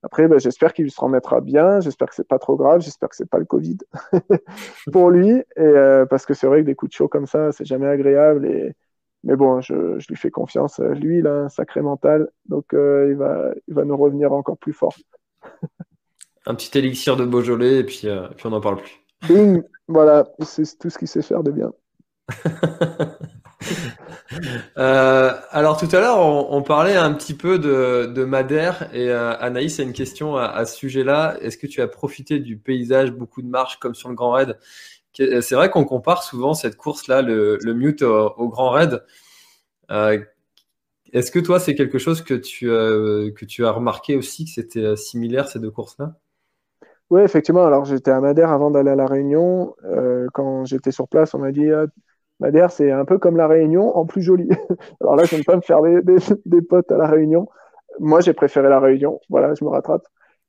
Après, 0.02 0.28
ben, 0.28 0.38
j'espère 0.38 0.72
qu'il 0.72 0.90
se 0.90 1.00
remettra 1.00 1.40
bien. 1.40 1.80
J'espère 1.80 2.08
que 2.08 2.14
c'est 2.14 2.26
pas 2.26 2.38
trop 2.38 2.56
grave. 2.56 2.80
J'espère 2.80 3.08
que 3.08 3.16
c'est 3.16 3.28
pas 3.28 3.38
le 3.38 3.44
Covid 3.44 3.78
pour 4.92 5.10
lui. 5.10 5.30
Et 5.30 5.44
euh, 5.58 6.06
parce 6.06 6.26
que 6.26 6.34
c'est 6.34 6.46
vrai 6.46 6.60
que 6.60 6.66
des 6.66 6.74
coups 6.74 6.90
de 6.90 6.94
chaud 6.94 7.08
comme 7.08 7.26
ça, 7.26 7.52
c'est 7.52 7.64
jamais 7.64 7.88
agréable. 7.88 8.46
Et 8.46 8.74
mais 9.24 9.36
bon, 9.36 9.60
je, 9.60 9.98
je, 9.98 10.08
lui 10.08 10.16
fais 10.16 10.30
confiance. 10.30 10.78
Lui, 10.78 11.18
il 11.18 11.26
a 11.26 11.34
un 11.34 11.48
sacré 11.48 11.82
mental, 11.82 12.28
donc 12.46 12.72
euh, 12.72 13.08
il 13.10 13.16
va, 13.16 13.52
il 13.66 13.74
va 13.74 13.84
nous 13.84 13.96
revenir 13.96 14.32
encore 14.32 14.56
plus 14.56 14.72
fort. 14.72 14.94
un 16.46 16.54
petit 16.54 16.76
élixir 16.78 17.16
de 17.16 17.24
Beaujolais 17.24 17.80
et 17.80 17.84
puis, 17.84 18.02
euh, 18.04 18.28
puis 18.36 18.46
on 18.46 18.50
n'en 18.50 18.60
parle 18.60 18.76
plus. 18.76 19.00
Bing, 19.26 19.62
voilà, 19.88 20.28
c'est 20.42 20.78
tout 20.78 20.88
ce 20.88 20.98
qu'il 20.98 21.08
sait 21.08 21.22
faire 21.22 21.42
de 21.42 21.50
bien. 21.50 21.72
Euh, 24.76 25.32
alors 25.50 25.78
tout 25.78 25.88
à 25.90 26.00
l'heure, 26.00 26.18
on, 26.20 26.62
parlait 26.62 26.94
un 26.94 27.12
petit 27.12 27.34
peu 27.34 27.58
de, 27.58 28.24
Madère 28.24 28.88
et 28.94 29.10
euh, 29.10 29.34
Anaïs 29.40 29.80
a 29.80 29.82
une 29.82 29.92
question 29.92 30.36
à, 30.36 30.64
ce 30.66 30.76
sujet-là. 30.76 31.36
Est-ce 31.40 31.56
que 31.56 31.66
tu 31.66 31.80
as 31.80 31.88
profité 31.88 32.38
du 32.38 32.58
paysage, 32.58 33.10
beaucoup 33.10 33.42
de 33.42 33.48
marches 33.48 33.78
comme 33.78 33.94
sur 33.94 34.08
le 34.08 34.14
Grand 34.14 34.32
Raid? 34.32 34.58
C'est 35.14 35.54
vrai 35.54 35.70
qu'on 35.70 35.84
compare 35.84 36.22
souvent 36.22 36.54
cette 36.54 36.76
course-là, 36.76 37.22
le, 37.22 37.58
Mute 37.74 38.02
au, 38.02 38.48
Grand 38.48 38.70
Raid. 38.70 39.02
Euh, 39.90 40.20
est-ce 41.12 41.32
que 41.32 41.40
toi, 41.40 41.58
c'est 41.58 41.74
quelque 41.74 41.98
chose 41.98 42.22
que 42.22 42.34
tu, 42.34 42.66
que 42.66 43.44
tu 43.44 43.66
as 43.66 43.72
remarqué 43.72 44.14
aussi, 44.14 44.44
que 44.44 44.50
c'était 44.50 44.94
similaire 44.94 45.48
ces 45.48 45.58
deux 45.58 45.70
courses-là? 45.70 46.14
Oui, 47.10 47.22
effectivement. 47.22 47.66
Alors 47.66 47.86
j'étais 47.86 48.10
à 48.10 48.20
Madère 48.20 48.50
avant 48.50 48.70
d'aller 48.70 48.90
à 48.90 48.96
La 48.96 49.06
Réunion. 49.06 49.74
quand 50.34 50.66
j'étais 50.66 50.92
sur 50.92 51.08
place, 51.08 51.34
on 51.34 51.38
m'a 51.38 51.50
dit 51.50 51.68
ah, 51.72 51.86
Madère, 52.40 52.70
c'est 52.70 52.90
un 52.90 53.04
peu 53.04 53.18
comme 53.18 53.36
la 53.36 53.48
Réunion, 53.48 53.96
en 53.96 54.06
plus 54.06 54.22
joli. 54.22 54.48
Alors 55.00 55.16
là, 55.16 55.24
je 55.24 55.34
n'aime 55.34 55.44
pas 55.44 55.56
me 55.56 55.60
faire 55.60 55.82
des, 55.82 56.00
des, 56.46 56.62
potes 56.62 56.92
à 56.92 56.96
la 56.96 57.06
Réunion. 57.06 57.48
Moi, 57.98 58.20
j'ai 58.20 58.32
préféré 58.32 58.68
la 58.68 58.78
Réunion. 58.80 59.20
Voilà, 59.28 59.54
je 59.54 59.64
me 59.64 59.70
rattrape. 59.70 60.06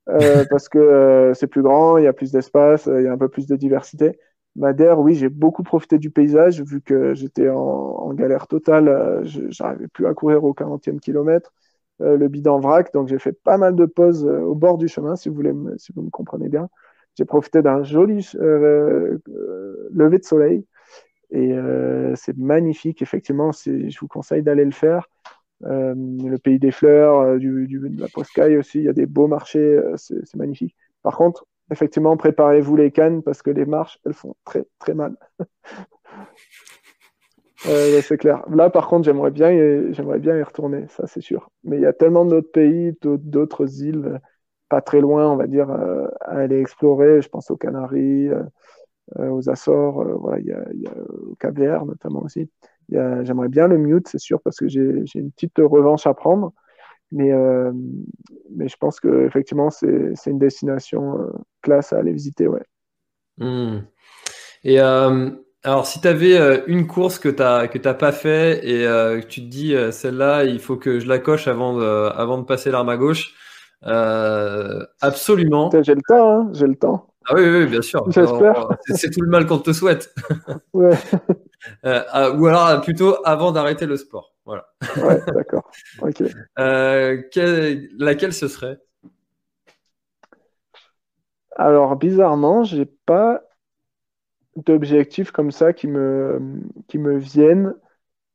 Euh, 0.08 0.44
parce 0.50 0.68
que 0.68 0.78
euh, 0.78 1.34
c'est 1.34 1.46
plus 1.46 1.62
grand, 1.62 1.98
il 1.98 2.04
y 2.04 2.06
a 2.06 2.12
plus 2.12 2.32
d'espace, 2.32 2.88
euh, 2.88 3.00
il 3.00 3.04
y 3.04 3.08
a 3.08 3.12
un 3.12 3.18
peu 3.18 3.28
plus 3.28 3.46
de 3.46 3.56
diversité. 3.56 4.18
Madère, 4.56 4.98
oui, 4.98 5.14
j'ai 5.14 5.28
beaucoup 5.28 5.62
profité 5.62 5.98
du 5.98 6.10
paysage 6.10 6.62
vu 6.62 6.80
que 6.80 7.14
j'étais 7.14 7.48
en, 7.48 7.56
en, 7.58 8.14
galère 8.14 8.46
totale. 8.48 8.88
Euh, 8.88 9.22
J'arrivais 9.24 9.88
plus 9.88 10.06
à 10.06 10.14
courir 10.14 10.44
au 10.44 10.52
40e 10.52 11.00
kilomètre. 11.00 11.52
Euh, 12.00 12.16
le 12.16 12.28
bidon 12.28 12.60
vrac, 12.60 12.92
donc 12.94 13.08
j'ai 13.08 13.18
fait 13.18 13.32
pas 13.32 13.58
mal 13.58 13.76
de 13.76 13.84
pauses 13.84 14.24
au 14.24 14.54
bord 14.54 14.78
du 14.78 14.88
chemin, 14.88 15.16
si 15.16 15.28
vous 15.28 15.34
voulez, 15.34 15.52
me, 15.52 15.76
si 15.78 15.92
vous 15.92 16.02
me 16.02 16.10
comprenez 16.10 16.48
bien. 16.48 16.68
J'ai 17.16 17.24
profité 17.24 17.62
d'un 17.62 17.82
joli 17.82 18.26
lever 18.34 20.18
de 20.18 20.24
soleil 20.24 20.64
et 21.30 21.52
euh, 21.52 22.14
c'est 22.16 22.36
magnifique, 22.36 23.02
effectivement, 23.02 23.52
je 23.52 23.98
vous 24.00 24.08
conseille 24.08 24.42
d'aller 24.42 24.64
le 24.64 24.72
faire. 24.72 25.08
Euh, 25.64 25.94
le 25.94 26.38
pays 26.38 26.58
des 26.58 26.70
fleurs, 26.70 27.20
euh, 27.20 27.38
de 27.38 28.00
la 28.00 28.08
Poscaille 28.08 28.56
aussi, 28.56 28.78
il 28.78 28.84
y 28.84 28.88
a 28.88 28.92
des 28.92 29.06
beaux 29.06 29.28
marchés, 29.28 29.78
c'est 29.96 30.36
magnifique. 30.36 30.74
Par 31.02 31.16
contre, 31.16 31.46
effectivement, 31.70 32.16
préparez-vous 32.16 32.76
les 32.76 32.90
cannes 32.90 33.22
parce 33.22 33.42
que 33.42 33.50
les 33.50 33.66
marches, 33.66 33.98
elles 34.04 34.14
font 34.14 34.34
très 34.44 34.64
très 34.78 34.94
mal. 34.94 35.16
c'est 37.58 38.18
clair. 38.18 38.42
Là, 38.48 38.70
par 38.70 38.88
contre, 38.88 39.04
j'aimerais 39.04 39.30
bien, 39.30 39.92
j'aimerais 39.92 40.18
bien 40.18 40.36
y 40.36 40.42
retourner, 40.42 40.86
ça 40.88 41.06
c'est 41.06 41.20
sûr. 41.20 41.50
Mais 41.62 41.76
il 41.76 41.82
y 41.82 41.86
a 41.86 41.92
tellement 41.92 42.24
d'autres 42.24 42.50
pays, 42.50 42.96
d'autres 43.02 43.82
îles 43.82 44.20
pas 44.68 44.80
très 44.80 45.00
loin, 45.00 45.28
on 45.28 45.36
va 45.36 45.46
dire, 45.46 45.70
à 45.70 46.30
aller 46.30 46.60
explorer. 46.60 47.22
Je 47.22 47.28
pense 47.28 47.50
aux 47.50 47.56
Canaries, 47.56 48.30
aux 49.18 49.48
Açores, 49.50 50.04
voilà, 50.18 50.38
il 50.38 50.46
y 50.46 50.52
a, 50.52 50.64
y 50.74 50.86
a 50.86 50.94
au 51.28 51.34
Cap 51.36 51.56
Vert 51.56 51.84
notamment 51.84 52.22
aussi. 52.22 52.48
J'aimerais 52.90 53.48
bien 53.48 53.66
le 53.66 53.78
mute, 53.78 54.08
c'est 54.08 54.18
sûr, 54.18 54.40
parce 54.42 54.56
que 54.56 54.68
j'ai 54.68 55.04
une 55.14 55.30
petite 55.32 55.58
revanche 55.58 56.06
à 56.06 56.14
prendre. 56.14 56.52
Mais, 57.12 57.32
euh, 57.32 57.72
mais 58.54 58.68
je 58.68 58.76
pense 58.76 59.00
qu'effectivement, 59.00 59.70
c'est 59.70 60.14
une 60.26 60.38
destination 60.38 61.20
euh, 61.20 61.32
classe 61.60 61.92
à 61.92 61.98
aller 61.98 62.12
visiter. 62.12 62.46
Ouais. 62.46 62.62
Hmm. 63.38 63.80
Et 64.62 64.80
euh, 64.80 65.30
alors, 65.64 65.86
si 65.86 66.00
tu 66.00 66.08
avais 66.08 66.62
une 66.66 66.86
course 66.86 67.18
que 67.18 67.28
tu 67.28 67.42
n'as 67.42 67.66
que 67.66 67.78
pas 67.78 68.12
fait 68.12 68.64
et 68.64 68.84
que 68.84 69.26
tu 69.26 69.40
te 69.42 69.46
dis, 69.46 69.74
celle-là, 69.90 70.44
il 70.44 70.60
faut 70.60 70.76
que 70.76 71.00
je 71.00 71.08
la 71.08 71.18
coche 71.18 71.48
avant 71.48 71.76
de, 71.76 71.84
avant 71.84 72.38
de 72.38 72.44
passer 72.44 72.70
l'arme 72.70 72.88
à 72.88 72.96
gauche, 72.96 73.34
absolument. 73.82 75.70
J'ai 75.82 75.94
le 75.94 76.02
temps, 76.06 76.30
hein, 76.30 76.50
j'ai 76.52 76.66
le 76.66 76.76
temps. 76.76 77.09
Ah 77.26 77.34
oui, 77.34 77.42
oui, 77.48 77.66
bien 77.66 77.82
sûr. 77.82 78.10
J'espère. 78.10 78.68
C'est 78.94 79.10
tout 79.10 79.20
le 79.20 79.28
mal 79.28 79.46
qu'on 79.46 79.58
te 79.58 79.72
souhaite. 79.72 80.14
ouais. 80.72 80.96
Euh, 81.84 82.34
ou 82.38 82.46
alors 82.46 82.80
plutôt 82.80 83.16
avant 83.22 83.52
d'arrêter 83.52 83.84
le 83.84 83.98
sport. 83.98 84.34
Voilà. 84.46 84.66
ouais, 84.96 85.20
d'accord. 85.26 85.70
Euh, 86.58 87.22
laquelle 87.98 88.32
ce 88.32 88.48
serait? 88.48 88.78
Alors, 91.56 91.96
bizarrement, 91.96 92.64
j'ai 92.64 92.86
pas 92.86 93.42
d'objectifs 94.56 95.30
comme 95.30 95.50
ça 95.50 95.72
qui 95.74 95.86
me, 95.86 96.40
qui 96.88 96.98
me 96.98 97.18
viennent. 97.18 97.74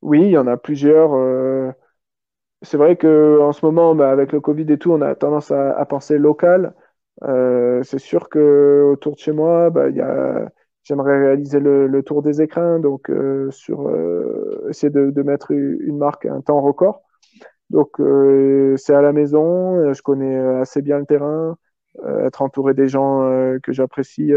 Oui, 0.01 0.21
il 0.21 0.29
y 0.29 0.37
en 0.37 0.47
a 0.47 0.57
plusieurs. 0.57 1.15
Euh, 1.15 1.71
c'est 2.61 2.77
vrai 2.77 2.97
qu'en 2.97 3.51
ce 3.51 3.65
moment, 3.65 3.95
bah, 3.95 4.11
avec 4.11 4.31
le 4.31 4.41
Covid 4.41 4.71
et 4.71 4.77
tout, 4.77 4.91
on 4.91 5.01
a 5.01 5.15
tendance 5.15 5.51
à, 5.51 5.85
penser 5.85 6.17
local. 6.17 6.73
C'est 7.21 7.99
sûr 7.99 8.29
que 8.29 8.83
autour 8.91 9.15
de 9.15 9.19
chez 9.19 9.31
moi, 9.31 9.69
bah, 9.69 9.89
j'aimerais 10.85 11.19
réaliser 11.19 11.59
le, 11.59 12.01
tour 12.03 12.21
des 12.21 12.41
écrins, 12.41 12.79
donc 12.79 13.09
euh, 13.09 13.51
sur 13.51 13.87
euh, 13.89 14.67
essayer 14.69 14.91
de, 14.91 15.23
mettre 15.23 15.51
une 15.51 15.97
marque 15.97 16.25
un 16.25 16.41
temps 16.41 16.61
record. 16.61 17.03
Donc 17.71 17.99
euh, 17.99 18.77
c'est 18.77 18.93
à 18.95 19.01
la 19.01 19.11
maison, 19.13 19.93
je 19.93 20.01
connais 20.01 20.37
assez 20.37 20.81
bien 20.81 20.99
le 20.99 21.05
terrain, 21.05 21.57
être 22.07 22.41
entouré 22.41 22.73
des 22.73 22.87
gens 22.87 23.21
que 23.63 23.71
j'apprécie, 23.73 24.31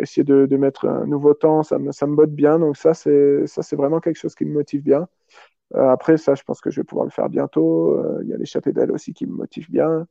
essayer 0.00 0.24
de, 0.24 0.56
mettre 0.56 0.86
un 0.88 1.06
nouveau 1.06 1.34
temps, 1.34 1.62
ça 1.62 1.78
me, 1.78 1.92
ça 1.92 2.06
me 2.06 2.16
botte 2.16 2.32
bien. 2.32 2.58
Donc 2.58 2.76
ça 2.76 2.94
c'est 2.94 3.46
ça 3.46 3.62
c'est 3.62 3.76
vraiment 3.76 4.00
quelque 4.00 4.18
chose 4.18 4.34
qui 4.34 4.44
me 4.44 4.52
motive 4.52 4.82
bien. 4.82 5.08
après 5.74 6.16
ça, 6.18 6.34
je 6.34 6.42
pense 6.44 6.60
que 6.60 6.70
je 6.70 6.80
vais 6.80 6.84
pouvoir 6.84 7.06
le 7.06 7.12
faire 7.12 7.28
bientôt. 7.28 7.98
Il 8.22 8.28
y 8.28 8.34
a 8.34 8.36
l'échappée 8.36 8.72
d'elle 8.72 8.92
aussi 8.92 9.14
qui 9.14 9.26
me 9.26 9.34
motive 9.34 9.70
bien. 9.70 10.06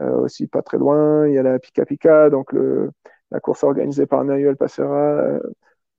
Aussi 0.00 0.46
pas 0.46 0.62
très 0.62 0.78
loin, 0.78 1.26
il 1.28 1.34
y 1.34 1.38
a 1.38 1.42
la 1.42 1.58
Pika 1.58 1.84
Pika, 1.84 2.30
donc 2.30 2.52
la 3.30 3.40
course 3.40 3.64
organisée 3.64 4.06
par 4.06 4.24
Nahuel 4.24 4.56
Passera 4.56 5.40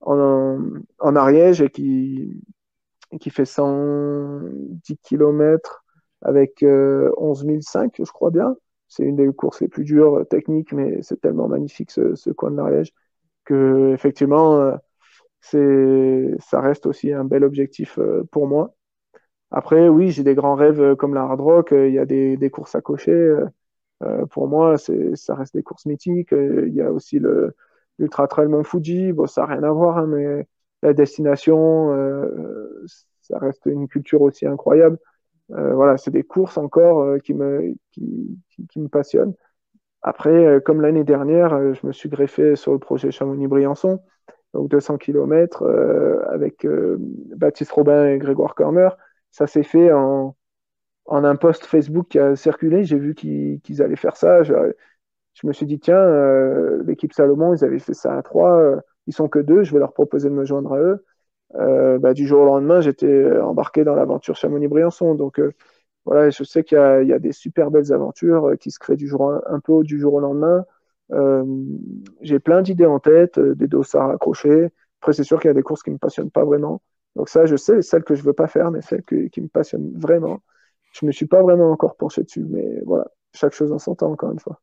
euh, 0.08 0.70
en, 1.00 1.16
Ariège 1.16 1.62
et 1.62 1.70
qui, 1.70 2.42
fait 3.30 3.46
110 3.46 4.98
km 5.04 5.84
avec 6.22 6.64
11 6.64 6.66
euh, 6.68 7.62
500, 7.62 7.90
je 7.98 8.12
crois 8.12 8.32
bien. 8.32 8.56
C'est 8.88 9.04
une 9.04 9.16
des 9.16 9.28
courses 9.34 9.62
les 9.62 9.68
plus 9.68 9.84
dures 9.84 10.20
euh, 10.20 10.24
techniques, 10.26 10.74
mais 10.74 11.02
c'est 11.02 11.20
tellement 11.20 11.48
magnifique 11.48 11.92
ce, 11.92 12.30
coin 12.32 12.52
de 12.52 12.58
l'Ariège 12.58 12.94
que 13.46 13.94
effectivement, 13.94 14.72
ça 15.42 16.62
reste 16.62 16.88
aussi 16.88 17.14
un 17.14 17.26
bel 17.26 17.44
objectif 17.44 18.00
pour 18.32 18.48
moi. 18.48 18.74
Après, 19.52 19.88
oui, 19.88 20.10
j'ai 20.12 20.24
des 20.24 20.36
grands 20.36 20.56
rêves 20.56 20.96
comme 20.96 21.14
la 21.14 21.22
hard 21.24 21.42
rock. 21.42 21.70
Il 21.72 21.94
y 21.94 22.00
a 22.00 22.06
des 22.06 22.50
courses 22.52 22.76
à 22.76 22.82
cocher. 22.82 23.38
Euh, 24.04 24.26
pour 24.26 24.48
moi, 24.48 24.78
ça 24.78 25.36
reste 25.36 25.54
des 25.54 25.64
courses 25.64 25.86
mythiques. 25.86 26.34
Euh, 26.34 26.68
il 26.68 26.74
y 26.74 26.82
a 26.82 26.92
aussi 26.92 27.20
le 27.20 27.56
l'Ultra 27.98 28.28
Trail 28.28 28.48
Mont 28.50 28.64
Fuji. 28.64 29.14
Bon, 29.14 29.26
ça 29.26 29.42
n'a 29.42 29.48
rien 29.48 29.64
à 29.64 29.72
voir, 29.72 29.98
hein, 29.98 30.08
mais 30.08 30.46
la 30.84 30.94
destination, 30.94 31.94
euh, 31.94 32.86
ça 33.22 33.40
reste 33.40 33.66
une 33.66 33.88
culture 33.88 34.22
aussi 34.22 34.46
incroyable. 34.46 34.98
voilà, 35.50 35.98
c'est 35.98 36.12
des 36.12 36.24
courses 36.24 36.58
encore 36.58 37.18
qui, 37.24 37.34
me, 37.34 37.76
passionnent. 38.92 39.34
Après, 40.02 40.62
comme 40.66 40.82
l'année 40.82 41.04
dernière, 41.04 41.74
je 41.74 41.88
me 41.88 41.94
suis 41.94 42.10
greffé 42.10 42.56
sur 42.56 42.74
le 42.74 42.80
projet 42.80 43.12
Chamonix-Briançon, 43.12 44.02
donc 44.54 44.70
200 44.70 44.98
km 44.98 45.64
avec 46.30 46.68
Baptiste 47.38 47.72
Robin 47.72 48.08
et 48.08 48.18
Grégoire 48.18 48.56
Corner. 48.56 48.98
Ça 49.32 49.48
s'est 49.48 49.64
fait 49.64 49.92
en, 49.92 50.36
en 51.06 51.24
un 51.24 51.36
post 51.36 51.66
Facebook 51.66 52.08
qui 52.10 52.20
a 52.20 52.36
circulé, 52.36 52.84
j'ai 52.84 52.98
vu 52.98 53.14
qu'ils 53.16 53.82
allaient 53.82 53.96
faire 53.96 54.18
ça. 54.18 54.44
Je, 54.44 54.54
me 55.44 55.54
suis 55.54 55.66
dit, 55.66 55.80
tiens, 55.80 55.98
euh, 55.98 56.84
l'équipe 56.86 57.14
Salomon, 57.14 57.54
ils 57.54 57.64
avaient 57.64 57.80
fait 57.80 57.94
ça 57.94 58.18
à 58.18 58.24
trois, 58.24 58.58
euh, 58.60 58.78
ils 59.08 59.14
sont 59.14 59.28
que 59.28 59.40
deux, 59.40 59.64
je 59.64 59.74
vais 59.74 59.80
leur 59.80 59.94
proposer 59.94 60.30
de 60.30 60.34
me 60.36 60.46
joindre 60.46 60.74
à 60.74 60.80
eux. 60.80 61.06
Euh, 61.56 62.00
bah, 62.00 62.14
du 62.14 62.28
jour 62.28 62.42
au 62.42 62.46
lendemain, 62.46 62.82
j'étais 62.82 63.40
embarqué 63.40 63.84
dans 63.84 63.96
l'aventure 63.96 64.36
Chamonix-Briançon. 64.36 65.16
Donc 65.16 65.40
voilà, 66.06 66.30
je 66.30 66.44
sais 66.44 66.64
qu'il 66.64 66.78
y, 66.78 67.14
a 67.14 67.20
des 67.20 67.32
super 67.32 67.72
belles 67.72 67.94
aventures 67.94 68.54
qui 68.60 68.72
se 68.72 68.80
créent 68.80 68.98
du 68.98 69.08
jour, 69.08 69.32
un, 69.48 69.60
peu 69.60 69.84
du 69.84 70.00
jour 70.00 70.16
au 70.16 70.20
lendemain. 70.20 70.66
j'ai 72.22 72.40
plein 72.40 72.62
d'idées 72.62 72.86
en 72.86 73.00
tête, 73.00 73.40
des 73.40 73.68
dossards 73.68 74.12
accrochés. 74.12 74.70
Après, 75.02 75.14
c'est 75.14 75.24
sûr 75.24 75.40
qu'il 75.40 75.50
y 75.50 75.52
a 75.52 75.54
des 75.54 75.64
courses 75.64 75.84
qui 75.84 75.92
ne 75.92 75.96
me 75.96 76.00
passionnent 76.00 76.32
pas 76.32 76.46
vraiment. 76.46 76.82
Donc 77.16 77.30
ça, 77.30 77.46
je 77.46 77.56
sais, 77.56 77.82
celles 77.82 78.04
que 78.04 78.16
je 78.16 78.24
veux 78.24 78.34
pas 78.34 78.48
faire, 78.48 78.72
mais 78.72 78.82
celles 78.82 79.04
qui 79.04 79.42
me 79.42 79.48
passionnent 79.48 79.94
vraiment 79.98 80.42
je 81.00 81.06
me 81.06 81.12
suis 81.12 81.26
pas 81.26 81.42
vraiment 81.42 81.72
encore 81.72 81.96
penché 81.96 82.24
dessus, 82.24 82.46
mais 82.50 82.82
voilà, 82.86 83.06
chaque 83.34 83.54
chose 83.54 83.72
en 83.72 83.80
son 83.80 83.96
temps, 83.96 84.12
encore 84.12 84.32
une 84.32 84.40
fois. 84.40 84.62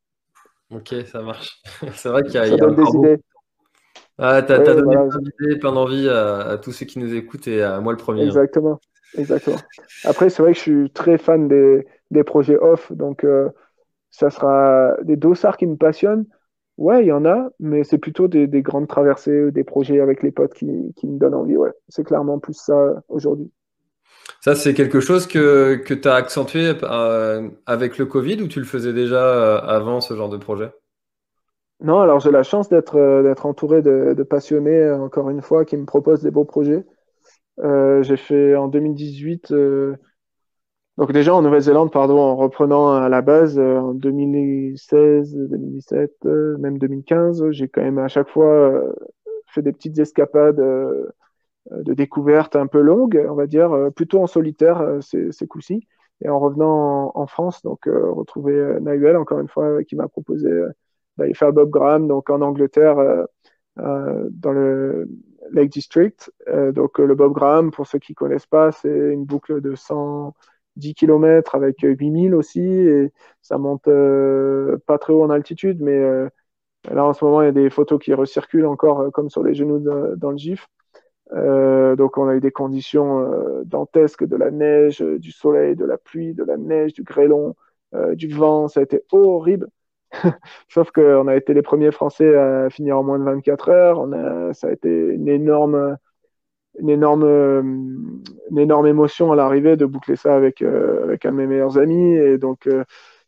Ok, 0.71 0.95
ça 1.07 1.23
marche. 1.23 1.63
c'est 1.95 2.09
vrai 2.09 2.23
qu'il 2.23 2.35
y 2.35 2.39
a, 2.39 2.47
ça 2.47 2.57
donne 2.57 2.75
des 2.75 2.97
idées. 2.97 3.23
Ah, 4.19 4.43
tu 4.43 4.53
as, 4.53 4.59
donné 4.59 4.83
plein 4.83 5.19
d'idées, 5.19 5.59
plein 5.59 5.73
d'envie 5.73 6.09
à, 6.09 6.59
tous 6.63 6.73
ceux 6.73 6.87
qui 6.87 6.99
nous 6.99 7.15
écoutent 7.15 7.49
et 7.49 7.63
à 7.63 7.81
moi 7.81 7.93
le 7.93 7.99
premier. 7.99 8.23
Hein. 8.23 8.27
Exactement. 8.27 8.81
Exactement. 9.19 9.59
Après, 10.05 10.31
c'est 10.31 10.43
vrai 10.43 10.53
que 10.53 10.59
je 10.59 10.63
suis 10.63 10.91
très 10.91 11.19
fan 11.19 11.49
des, 11.49 11.87
des 12.11 12.25
projets 12.25 12.57
off, 12.57 12.91
donc 12.93 13.25
euh, 13.25 13.51
ça 14.11 14.31
sera 14.31 14.97
des 15.03 15.17
dossards 15.17 15.59
qui 15.59 15.67
me 15.67 15.77
passionnent. 15.77 16.25
Ouais, 16.79 17.03
il 17.05 17.09
y 17.09 17.13
en 17.13 17.27
a, 17.27 17.51
mais 17.61 17.85
c'est 17.85 17.99
plutôt 17.99 18.29
des, 18.29 18.47
des, 18.47 18.63
grandes 18.63 18.89
traversées, 18.89 19.51
des 19.51 19.65
projets 19.65 20.01
avec 20.01 20.23
les 20.23 20.31
potes 20.31 20.55
qui, 20.55 20.95
qui 20.97 21.07
me 21.07 21.19
donnent 21.19 21.35
envie. 21.35 21.59
Ouais, 21.59 21.73
c'est 21.89 22.05
clairement 22.05 22.39
plus 22.39 22.55
ça 22.55 23.03
aujourd'hui. 23.09 23.53
Ça, 24.43 24.57
c'est 24.57 24.75
quelque 24.75 24.99
chose 24.99 25.29
que, 25.29 25.77
que 25.77 25.95
tu 25.95 26.09
as 26.09 26.15
accentué 26.15 26.73
euh, 26.83 27.49
avec 27.65 27.97
le 27.97 28.07
Covid 28.07 28.43
ou 28.43 28.49
tu 28.49 28.59
le 28.59 28.65
faisais 28.65 28.93
déjà 28.93 29.25
euh, 29.25 29.61
avant 29.61 30.01
ce 30.01 30.15
genre 30.15 30.29
de 30.29 30.37
projet? 30.37 30.73
Non, 31.81 32.01
alors 32.01 32.19
j'ai 32.19 32.33
la 32.33 32.43
chance 32.43 32.69
d'être 32.69 32.97
euh, 32.97 33.35
entouré 33.45 33.83
de, 33.83 34.21
passionnés, 34.25 34.91
encore 34.91 35.31
une 35.31 35.43
fois, 35.43 35.65
qui 35.65 35.77
me 35.77 35.85
proposent 35.85 36.23
des 36.23 36.33
beaux 36.33 36.45
projets. 36.45 36.85
j'ai 37.59 38.17
fait 38.17 38.57
en 38.57 38.67
2018, 38.67 39.55
donc 40.99 41.13
déjà 41.13 41.35
en 41.35 41.43
Nouvelle-Zélande, 41.43 41.93
pardon, 41.93 42.19
en 42.19 42.35
reprenant 42.35 42.97
à 42.97 43.09
la 43.09 43.23
base 43.23 43.61
en 43.61 43.95
2016, 43.95 45.37
2017, 45.37 46.25
même 46.59 46.79
2015, 46.79 47.51
j'ai 47.51 47.69
quand 47.69 47.83
même 47.83 47.99
à 47.99 48.09
chaque 48.09 48.29
fois 48.29 48.73
fait 49.47 49.63
des 49.63 49.73
petites 49.73 50.01
escapades 50.01 50.61
de 51.71 51.95
découverte 51.95 52.57
un 52.57 52.67
peu 52.67 52.81
longue, 52.81 53.25
on 53.29 53.35
va 53.35 53.47
dire, 53.47 53.73
euh, 53.73 53.91
plutôt 53.91 54.21
en 54.21 54.27
solitaire 54.27 54.81
euh, 54.81 55.01
ces, 55.01 55.47
coups-ci. 55.47 55.87
Et 56.25 56.29
en 56.29 56.39
revenant 56.39 57.13
en, 57.15 57.27
France, 57.27 57.63
donc 57.63 57.87
retrouver 57.87 58.79
Nahuel, 58.81 59.17
encore 59.17 59.41
une 59.41 59.49
fois, 59.49 59.83
qui 59.83 59.97
m'a 59.97 60.07
proposé 60.07 60.49
d'aller 61.17 61.35
faire 61.35 61.53
Bob 61.53 61.69
Graham, 61.69 62.07
donc 62.07 62.31
en 62.31 62.41
Angleterre, 62.43 63.27
dans 63.77 64.53
le 64.53 65.09
Lake 65.51 65.73
District. 65.73 66.31
donc 66.47 67.01
le 67.01 67.17
Bob 67.17 67.33
Graham, 67.33 67.73
pour 67.73 67.89
ceux 67.89 67.99
qui 67.99 68.15
connaissent 68.15 68.47
pas, 68.47 68.71
c'est 68.71 69.13
une 69.13 69.25
boucle 69.25 69.61
de 69.61 69.75
110 69.75 70.95
km 70.95 71.57
avec 71.57 71.81
8000 71.81 72.37
aussi, 72.37 72.61
et 72.61 73.13
ça 73.41 73.59
monte 73.59 73.91
pas 74.87 74.99
très 74.99 75.13
haut 75.13 75.25
en 75.25 75.31
altitude, 75.31 75.81
mais 75.83 75.99
là 76.89 77.05
en 77.05 77.15
ce 77.15 77.25
moment 77.25 77.43
il 77.43 77.47
y 77.47 77.49
a 77.49 77.53
des 77.53 77.69
photos 77.69 77.99
qui 77.99 78.15
recirculent 78.15 78.67
encore 78.67 79.11
comme 79.11 79.29
sur 79.29 79.43
les 79.43 79.55
genoux 79.55 79.81
dans 79.81 80.31
le 80.31 80.39
GIF. 80.39 80.69
Euh, 81.35 81.97
donc 81.97 82.19
on 82.19 82.29
a 82.29 82.35
eu 82.35 82.41
des 82.41 82.51
conditions 82.53 83.21
euh, 83.21 83.63
dantesques, 83.65 84.25
de 84.25 84.37
la 84.37 84.51
neige, 84.51 85.03
euh, 85.03 85.19
du 85.19 85.33
soleil, 85.33 85.77
de 85.77 85.85
la 85.85 85.99
pluie, 85.99 86.35
de 86.35 86.45
la 86.45 86.57
neige, 86.57 86.93
du 86.93 87.03
grêlon, 87.03 87.55
du 88.15 88.29
vent, 88.29 88.69
ça 88.69 88.81
a 88.81 88.83
été 88.85 89.03
horrible. 89.13 89.69
Sauf 90.69 90.91
qu'on 90.93 91.29
a 91.29 91.37
été 91.37 91.53
les 91.55 91.63
premiers 91.63 91.91
Français 91.93 92.35
à 92.37 92.71
finir 92.71 92.99
en 92.99 93.03
moins 93.05 93.19
de 93.19 93.25
24 93.25 93.69
heures. 93.69 93.99
On 94.01 94.13
a, 94.13 94.55
ça 94.55 94.69
a 94.69 94.73
été 94.73 94.89
une 94.89 95.29
énorme, 95.29 95.99
une 96.79 96.89
énorme, 96.91 97.25
une 98.51 98.59
énorme 98.59 98.87
émotion 98.87 99.33
à 99.33 99.37
l'arrivée 99.37 99.77
de 99.77 99.85
boucler 99.87 100.17
ça 100.17 100.35
avec, 100.35 100.63
avec 100.63 101.27
un 101.27 101.33
de 101.33 101.37
mes 101.37 101.47
meilleurs 101.47 101.79
amis. 101.79 102.15
Et 102.15 102.39
donc, 102.39 102.69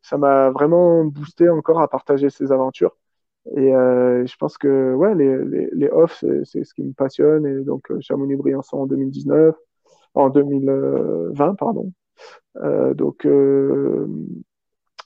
ça 0.02 0.16
m'a 0.18 0.50
vraiment 0.50 1.04
boosté 1.04 1.50
encore 1.50 1.80
à 1.82 1.88
partager 1.88 2.30
ces 2.30 2.50
aventures. 2.52 2.96
Et 3.52 3.74
euh, 3.74 4.24
je 4.26 4.36
pense 4.36 4.56
que 4.56 4.94
ouais, 4.94 5.14
les, 5.14 5.44
les, 5.44 5.68
les 5.72 5.88
off, 5.90 6.24
c'est 6.44 6.64
ce 6.64 6.74
qui 6.74 6.82
me 6.82 6.92
passionne. 6.92 7.46
Et 7.46 7.62
donc, 7.62 7.90
euh, 7.90 7.98
Chamonix-Briançon 8.00 8.78
en 8.78 8.86
2019, 8.86 9.54
en 10.14 10.30
2020, 10.30 11.54
pardon. 11.56 11.92
Euh, 12.62 12.94
donc, 12.94 13.26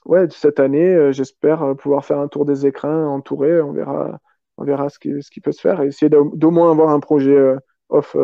ouais, 0.05 0.27
cette 0.29 0.59
année, 0.59 1.11
j'espère 1.11 1.75
pouvoir 1.77 2.05
faire 2.05 2.19
un 2.19 2.27
tour 2.27 2.45
des 2.45 2.65
écrins 2.65 3.07
entouré. 3.07 3.61
On 3.61 3.73
verra, 3.73 4.19
on 4.57 4.63
verra 4.63 4.89
ce 4.89 4.99
qui, 4.99 5.21
ce 5.21 5.29
qui 5.29 5.41
peut 5.41 5.51
se 5.51 5.61
faire 5.61 5.81
essayer 5.81 6.09
d'au 6.09 6.51
moins 6.51 6.71
avoir 6.71 6.89
un 6.89 6.99
projet 7.01 7.55
off 7.89 8.15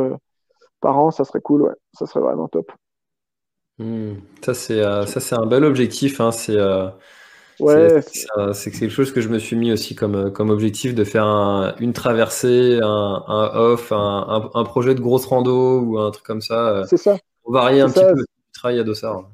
par 0.80 0.98
an, 0.98 1.12
ça 1.12 1.26
serait 1.26 1.42
cool, 1.42 1.64
ouais. 1.64 1.76
Ça 1.94 2.06
serait 2.06 2.22
vraiment 2.22 2.48
top. 2.48 2.72
Ça, 4.42 4.54
c'est 4.54 4.82
ça, 4.82 5.20
c'est 5.20 5.36
un 5.36 5.46
bel 5.46 5.66
objectif. 5.66 6.22
Hein. 6.22 6.32
C'est 6.32 6.56
Ouais, 7.60 8.02
c'est 8.54 8.72
quelque 8.72 8.90
chose 8.90 9.12
que 9.12 9.22
je 9.22 9.30
me 9.30 9.40
suis 9.40 9.56
mis 9.56 9.72
aussi 9.72 9.96
comme, 9.96 10.32
comme 10.32 10.50
objectif 10.50 10.94
de 10.94 11.04
faire 11.04 11.26
une 11.80 11.94
traversée, 11.94 12.80
un, 12.82 13.24
un 13.28 13.52
off, 13.56 13.92
un, 13.92 14.50
un, 14.54 14.64
projet 14.64 14.96
de 14.96 15.00
grosse 15.00 15.26
rando 15.26 15.80
ou 15.82 15.98
un 15.98 16.12
truc 16.12 16.26
comme 16.26 16.42
ça. 16.42 16.70
Euh, 16.70 16.84
c'est 16.88 16.98
ça. 16.98 17.18
Pour 17.44 17.54
varier 17.54 17.82
un 17.82 17.90
petit 17.90 18.04
peu 18.04 18.16
le 18.16 18.26
travail 18.54 18.80
à 18.80 18.84
Dossard. 18.84 19.30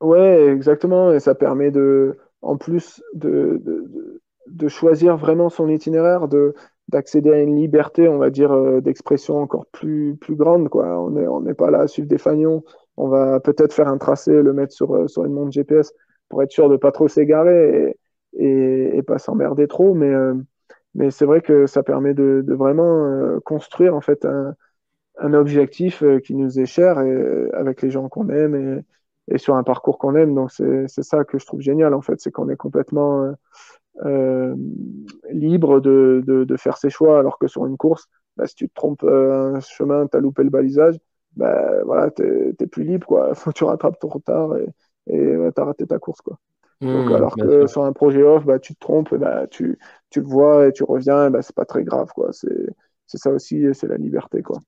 Ouais, 0.00 0.46
exactement. 0.46 1.12
Et 1.12 1.20
ça 1.20 1.34
permet 1.34 1.70
de, 1.70 2.16
en 2.42 2.56
plus 2.56 3.02
de, 3.14 3.60
de, 3.64 4.20
de 4.46 4.68
choisir 4.68 5.16
vraiment 5.16 5.48
son 5.48 5.68
itinéraire, 5.68 6.28
de 6.28 6.54
d'accéder 6.88 7.30
à 7.30 7.40
une 7.42 7.56
liberté, 7.56 8.08
on 8.08 8.16
va 8.16 8.30
dire, 8.30 8.50
euh, 8.50 8.80
d'expression 8.80 9.38
encore 9.38 9.66
plus, 9.66 10.16
plus 10.16 10.36
grande. 10.36 10.70
Quoi. 10.70 10.86
On 10.98 11.10
n'est 11.10 11.26
on 11.26 11.42
pas 11.54 11.70
là 11.70 11.80
à 11.80 11.86
suivre 11.86 12.08
des 12.08 12.16
fagnons. 12.16 12.64
On 12.96 13.08
va 13.08 13.40
peut-être 13.40 13.74
faire 13.74 13.88
un 13.88 13.98
tracé, 13.98 14.32
le 14.32 14.52
mettre 14.54 14.72
sur, 14.72 14.94
euh, 14.94 15.06
sur 15.06 15.24
une 15.26 15.34
montre 15.34 15.52
GPS 15.52 15.92
pour 16.28 16.42
être 16.42 16.52
sûr 16.52 16.68
de 16.68 16.76
pas 16.76 16.92
trop 16.92 17.08
s'égarer 17.08 17.96
et, 18.34 18.98
et, 18.98 19.02
pas 19.02 19.18
s'emmerder 19.18 19.66
trop. 19.68 19.94
Mais, 19.94 20.08
euh, 20.12 20.34
mais 20.94 21.10
c'est 21.10 21.24
vrai 21.26 21.40
que 21.40 21.66
ça 21.66 21.82
permet 21.82 22.14
de, 22.14 22.42
de 22.46 22.54
vraiment 22.54 23.06
euh, 23.06 23.40
construire 23.40 23.94
en 23.94 24.00
fait 24.00 24.24
un, 24.24 24.54
un, 25.18 25.34
objectif 25.34 26.02
euh, 26.02 26.20
qui 26.20 26.34
nous 26.34 26.60
est 26.60 26.66
cher 26.66 27.00
et, 27.00 27.50
avec 27.54 27.82
les 27.82 27.90
gens 27.90 28.08
qu'on 28.08 28.28
aime 28.28 28.54
et, 28.54 29.34
et, 29.34 29.38
sur 29.38 29.56
un 29.56 29.62
parcours 29.64 29.98
qu'on 29.98 30.14
aime. 30.16 30.34
Donc 30.34 30.50
c'est 30.52 30.88
ça 31.02 31.24
que 31.24 31.38
je 31.38 31.46
trouve 31.46 31.60
génial 31.60 31.94
en 31.94 32.02
fait, 32.02 32.20
c'est 32.20 32.30
qu'on 32.30 32.48
est 32.48 32.56
complètement 32.56 33.32
euh, 34.04 34.54
libre 35.30 35.80
de, 35.80 36.22
de, 36.26 36.44
de, 36.44 36.56
faire 36.56 36.76
ses 36.76 36.90
choix 36.90 37.18
alors 37.18 37.38
que 37.38 37.48
sur 37.48 37.66
une 37.66 37.76
course, 37.76 38.06
bah, 38.36 38.46
si 38.46 38.54
tu 38.54 38.68
te 38.68 38.74
trompes 38.74 39.04
un 39.04 39.60
chemin, 39.60 40.06
tu 40.06 40.16
as 40.16 40.20
loupé 40.20 40.44
le 40.44 40.50
balisage, 40.50 40.98
bah, 41.36 41.82
voilà, 41.84 42.10
tu 42.10 42.22
es, 42.58 42.66
plus 42.66 42.84
libre. 42.84 43.06
Quoi. 43.06 43.34
Faut 43.34 43.50
que 43.50 43.56
tu 43.56 43.64
rattrapes 43.64 43.98
ton 43.98 44.08
retard. 44.08 44.56
Et, 44.56 44.66
et 45.08 45.52
tu 45.54 45.60
as 45.60 45.64
raté 45.64 45.86
ta 45.86 45.98
course. 45.98 46.20
Quoi. 46.20 46.38
Donc, 46.80 47.10
mmh, 47.10 47.14
alors 47.14 47.34
que 47.34 47.66
sur 47.66 47.84
un 47.84 47.92
projet 47.92 48.22
off, 48.22 48.44
bah, 48.44 48.58
tu 48.58 48.74
te 48.74 48.80
trompes, 48.80 49.14
bah, 49.14 49.46
tu, 49.48 49.78
tu 50.10 50.20
le 50.20 50.26
vois 50.26 50.68
et 50.68 50.72
tu 50.72 50.84
reviens, 50.84 51.30
bah, 51.30 51.42
c'est 51.42 51.56
pas 51.56 51.64
très 51.64 51.82
grave. 51.82 52.10
Quoi. 52.14 52.28
C'est, 52.32 52.68
c'est 53.06 53.18
ça 53.18 53.30
aussi, 53.30 53.64
c'est 53.72 53.88
la 53.88 53.96
liberté. 53.96 54.42
Quoi. 54.42 54.60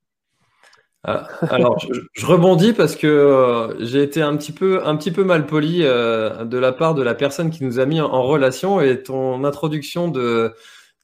Ah, 1.05 1.29
alors, 1.49 1.79
je, 1.79 2.27
rebondis 2.27 2.75
parce 2.75 2.95
que 2.95 3.07
euh, 3.07 3.75
j'ai 3.83 4.03
été 4.03 4.21
un 4.21 4.37
petit 4.37 4.53
peu, 4.53 4.85
un 4.85 4.97
petit 4.97 5.11
peu 5.11 5.25
mal 5.25 5.47
poli 5.47 5.81
euh, 5.83 6.45
de 6.45 6.59
la 6.59 6.73
part 6.73 6.95
de 6.95 7.03
la 7.03 7.15
personne 7.15 7.49
qui 7.51 7.65
nous 7.65 7.81
a 7.81 7.87
mis 7.87 8.01
en, 8.03 8.23
relation 8.23 8.83
et 8.83 9.03
ton 9.03 9.45
introduction 9.45 10.09
de, 10.09 10.53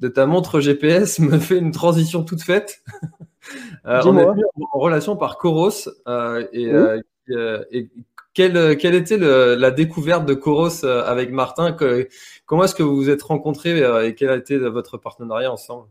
de 0.01 0.09
ta 0.09 0.26
montre 0.26 0.61
GPS 0.61 1.18
me 1.20 1.39
fait 1.39 1.57
une 1.57 1.72
transition 1.72 2.24
toute 2.24 2.43
faite. 2.43 2.82
euh, 3.87 4.03
on 4.05 4.18
est 4.18 4.34
mis 4.34 4.43
en, 4.72 4.78
relation 4.78 5.16
par 5.16 5.39
Coros 5.39 5.89
euh, 6.09 6.47
et, 6.53 6.70
et, 7.70 7.89
quelle, 8.37 8.76
quelle 8.76 8.95
était 8.95 9.16
la 9.16 9.70
découverte 9.70 10.26
de 10.26 10.34
Coros 10.34 10.84
euh, 10.84 11.03
avec 11.05 11.32
Martin? 11.32 11.74
Comment 12.45 12.64
est-ce 12.64 12.74
que 12.74 12.82
vous 12.82 12.95
vous 12.95 13.09
êtes 13.09 13.22
rencontrés 13.22 13.82
euh, 13.82 14.07
et 14.07 14.14
quel 14.14 14.28
a 14.28 14.37
été 14.37 14.59
votre 14.59 14.99
partenariat 14.99 15.51
ensemble? 15.51 15.89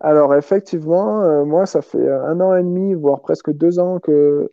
Alors 0.00 0.34
effectivement, 0.34 1.22
euh, 1.22 1.44
moi 1.44 1.64
ça 1.64 1.80
fait 1.80 2.10
un 2.10 2.40
an 2.40 2.56
et 2.56 2.62
demi, 2.64 2.94
voire 2.94 3.20
presque 3.20 3.52
deux 3.52 3.78
ans 3.78 4.00
que, 4.00 4.50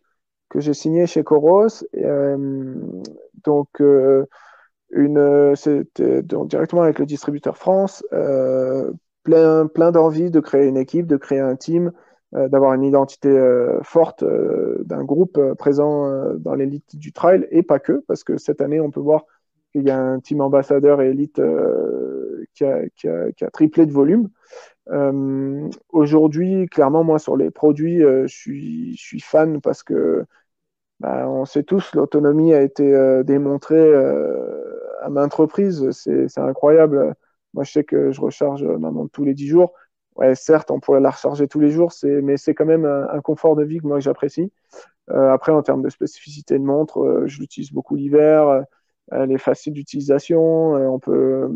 que 0.49 0.59
j'ai 0.59 0.76
signé 0.76 1.07
chez 1.07 1.23
Coros. 1.23 1.84
Donc 3.43 3.67
c'était 5.55 6.21
directement 6.21 6.84
avec 6.84 6.99
le 6.99 7.07
distributeur 7.07 7.57
France, 7.57 8.03
plein, 9.23 9.65
plein 9.65 9.91
d'envie 9.91 10.30
de 10.30 10.39
créer 10.39 10.67
une 10.67 10.78
équipe, 10.78 11.07
de 11.07 11.17
créer 11.17 11.39
un 11.39 11.55
team, 11.55 11.88
euh, 11.88 11.91
d'avoir 12.50 12.74
une 12.74 12.84
identité 12.84 13.30
euh, 13.30 13.80
forte 13.84 14.24
euh, 14.24 14.84
d'un 14.86 15.04
groupe 15.04 15.40
présent 15.58 16.34
dans 16.36 16.56
l'élite 16.56 16.96
du 16.96 17.14
trail 17.14 17.48
et 17.52 17.64
pas 17.64 17.80
que, 17.80 18.04
parce 18.08 18.24
que 18.24 18.38
cette 18.38 18.62
année, 18.62 18.82
on 18.82 18.92
peut 18.92 19.00
voir 19.00 19.26
qu'il 19.72 19.84
y 19.84 19.92
a 19.92 20.00
un 20.00 20.20
team 20.20 20.42
ambassadeur 20.42 21.02
et 21.02 21.10
élite 21.10 21.42
qui 22.54 22.64
a, 22.64 23.50
triplé 23.52 23.86
de 23.86 23.92
volume. 23.92 24.30
Euh, 24.90 25.70
Aujourd'hui, 25.90 26.68
clairement, 26.68 27.04
moi, 27.04 27.20
sur 27.20 27.36
les 27.38 27.52
produits, 27.52 28.04
euh, 28.04 28.28
je, 28.28 28.96
suis, 28.96 29.20
fan 29.20 29.62
parce 29.62 29.84
que 29.84 30.26
bah, 31.00 31.30
on 31.30 31.46
sait 31.46 31.64
tous, 31.64 31.94
l'autonomie 31.94 32.54
a 32.54 32.62
été 32.62 32.94
euh, 32.94 33.24
démontrée 33.24 33.94
à 35.02 35.10
maintes 35.10 35.34
reprises. 35.34 35.92
C'est 35.92 36.38
incroyable. 36.40 37.16
Moi, 37.54 37.64
je 37.64 37.72
sais 37.72 37.84
que 37.84 38.12
je 38.12 38.22
recharge 38.22 38.64
ma 38.64 38.92
montre 38.92 39.12
tous 39.12 39.24
les 39.24 39.34
10 39.34 39.48
jours 39.48 39.74
ouais, 40.16 40.36
certes, 40.36 40.72
on 40.72 40.80
pourrait 40.80 41.01
la 41.01 41.11
recharger 41.11 41.47
tous 41.47 41.59
les 41.59 41.72
jours, 41.72 41.91
mais 42.03 42.38
c'est 42.38 42.53
quand 42.53 42.66
même 42.66 42.86
un, 42.86 43.22
confort 43.22 43.55
de 43.55 43.63
vie 43.63 43.80
que 43.80 43.88
moi 43.88 43.99
j'apprécie. 43.99 44.51
Euh, 45.11 45.32
après, 45.32 45.51
en 45.51 45.61
termes 45.63 45.84
de 45.84 45.89
spécificité 45.89 46.57
de 46.57 46.63
montre, 46.63 46.99
euh, 47.01 47.28
je 47.28 47.39
l'utilise 47.39 47.72
beaucoup 47.72 47.95
l'hiver. 47.95 48.47
Euh, 48.47 48.61
elle 49.11 49.32
est 49.32 49.38
facile 49.38 49.74
d'utilisation. 49.74 50.74
on 50.74 50.99
peut 50.99 51.49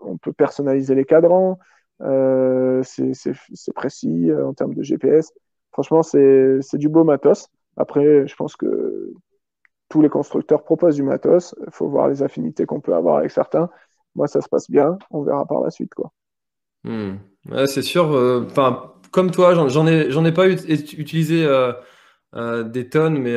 on 0.00 0.16
peut 0.18 0.32
personnaliser 0.32 0.94
les 0.94 1.04
cadrans. 1.04 1.58
c'est 2.00 3.72
précis 3.74 4.30
en 4.32 4.54
termes 4.54 4.74
de 4.74 4.82
GPS. 4.82 5.32
Franchement, 5.72 6.02
c'est 6.02 6.60
du 6.74 6.88
beau 6.88 7.04
matos. 7.04 7.48
Après, 7.76 8.26
je 8.26 8.36
pense 8.36 8.56
que 8.56 9.12
tous 9.88 10.02
les 10.02 10.08
constructeurs 10.08 10.64
proposent 10.64 10.96
du 10.96 11.02
matos. 11.02 11.54
Il 11.66 11.72
faut 11.72 11.88
voir 11.88 12.08
les 12.08 12.22
affinités 12.22 12.66
qu'on 12.66 12.80
peut 12.80 12.94
avoir 12.94 13.18
avec 13.18 13.30
certains. 13.30 13.70
Moi, 14.14 14.28
ça 14.28 14.40
se 14.40 14.48
passe 14.48 14.70
bien. 14.70 14.98
On 15.10 15.22
verra 15.22 15.46
par 15.46 15.60
la 15.60 15.70
suite, 15.70 15.94
quoi. 15.94 16.12
Hmm. 16.84 17.16
Ouais, 17.50 17.66
c'est 17.66 17.82
sûr. 17.82 18.12
Euh, 18.12 18.46
enfin, 18.50 18.92
comme 19.10 19.30
toi, 19.30 19.54
j'en 19.54 19.86
ai, 19.86 20.10
j'en 20.10 20.24
ai 20.24 20.32
pas 20.32 20.48
utilisé 20.48 21.44
euh, 21.44 21.72
euh, 22.34 22.62
des 22.62 22.88
tonnes, 22.88 23.18
mais, 23.18 23.36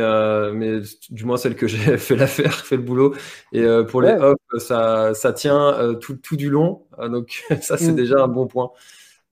mais 0.53 0.81
du 1.09 1.25
moins 1.25 1.37
celle 1.37 1.55
que 1.55 1.67
j'ai 1.67 1.97
fait 1.97 2.15
l'affaire, 2.15 2.53
fait 2.53 2.77
le 2.77 2.83
boulot. 2.83 3.15
Et 3.51 3.65
pour 3.89 4.01
les 4.01 4.13
hop, 4.13 4.37
ça, 4.59 5.13
ça 5.13 5.33
tient 5.33 5.95
tout, 6.01 6.15
tout 6.15 6.35
du 6.35 6.49
long. 6.49 6.85
donc 6.99 7.43
ça, 7.61 7.77
c'est 7.77 7.91
mm. 7.91 7.95
déjà 7.95 8.23
un 8.23 8.27
bon 8.27 8.47
point. 8.47 8.71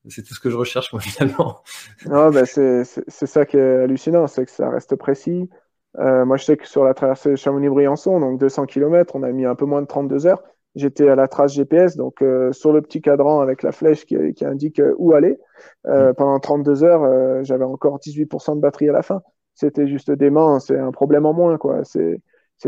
C'est 0.09 0.24
tout 0.24 0.34
ce 0.34 0.39
que 0.39 0.49
je 0.49 0.57
recherche, 0.57 0.91
moi, 0.91 1.01
finalement. 1.01 1.61
Non, 2.05 2.30
bah, 2.30 2.45
c'est 2.45 2.84
ça 3.07 3.45
qui 3.45 3.57
est 3.57 3.84
hallucinant, 3.84 4.28
c'est 4.28 4.45
que 4.45 4.51
ça 4.51 4.70
reste 4.70 4.95
précis. 4.95 5.49
moi, 5.97 6.36
je 6.38 6.43
sais 6.43 6.57
que 6.57 6.68
sur 6.68 6.84
la 6.84 6.93
traversée 6.93 7.38
Chamonix-Briançon, 7.38 8.20
donc 8.20 8.39
200 8.39 8.66
km, 8.66 9.16
on 9.16 9.24
a 9.24 9.32
mis 9.32 9.45
un 9.45 9.55
peu 9.55 9.66
moins 9.66 9.82
de 9.82 9.88
32 9.88 10.26
heures 10.28 10.43
j'étais 10.76 11.07
à 11.09 11.15
la 11.15 11.28
trace 11.28 11.53
GPS, 11.53 11.95
donc 11.95 12.21
euh, 12.21 12.51
sur 12.51 12.74
le 12.74 12.82
petit 12.82 13.01
cadran 13.01 13.41
avec 13.41 13.63
la 13.63 13.71
flèche 13.71 14.05
qui, 14.05 14.15
qui 14.34 14.45
indique 14.45 14.80
euh, 14.80 14.95
où 14.97 15.13
aller. 15.13 15.39
Euh, 15.88 16.11
mm. 16.11 16.15
Pendant 16.15 16.39
32 16.39 16.84
heures, 16.84 17.03
euh, 17.03 17.43
j'avais 17.43 17.65
encore 17.65 17.99
18% 17.99 18.55
de 18.55 18.61
batterie 18.61 18.89
à 18.89 18.93
la 18.93 19.03
fin. 19.03 19.21
C'était 19.53 19.88
juste 19.88 20.11
dément, 20.11 20.59
c'est 20.59 20.80
un 20.80 20.91
problème 20.91 21.26
en 21.26 21.34
moins. 21.34 21.57
quoi. 21.57 21.84
C'est 21.84 22.19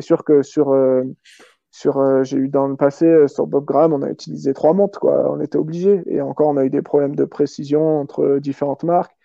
sûr 0.01 0.23
que 0.23 0.43
sur, 0.43 0.75
sur 1.71 2.23
j'ai 2.23 2.37
eu 2.37 2.47
dans 2.47 2.67
le 2.67 2.75
passé, 2.75 3.27
sur 3.27 3.47
Bob 3.47 3.65
Graham, 3.65 3.93
on 3.93 4.03
a 4.03 4.09
utilisé 4.11 4.53
trois 4.53 4.73
montres, 4.73 4.99
quoi. 4.99 5.31
on 5.31 5.41
était 5.41 5.57
obligé. 5.57 6.03
Et 6.05 6.21
encore, 6.21 6.49
on 6.49 6.57
a 6.57 6.65
eu 6.65 6.69
des 6.69 6.83
problèmes 6.83 7.15
de 7.15 7.25
précision 7.25 8.01
entre 8.01 8.37
différentes 8.37 8.83
marques. 8.83 9.15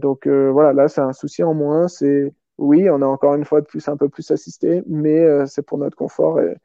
donc 0.00 0.26
voilà, 0.26 0.72
là, 0.72 0.88
c'est 0.88 1.02
un 1.02 1.12
souci 1.12 1.42
en 1.42 1.52
moins. 1.52 1.88
C'est 1.88 2.32
oui, 2.56 2.88
on 2.88 3.02
a 3.02 3.06
encore 3.06 3.34
une 3.34 3.44
fois 3.44 3.60
de 3.60 3.66
plus 3.66 3.86
un 3.88 3.98
peu 3.98 4.08
plus 4.08 4.30
assisté, 4.30 4.82
mais 4.86 5.46
c'est 5.46 5.66
pour 5.66 5.76
notre 5.76 5.98
confort. 5.98 6.40
Et, 6.40 6.56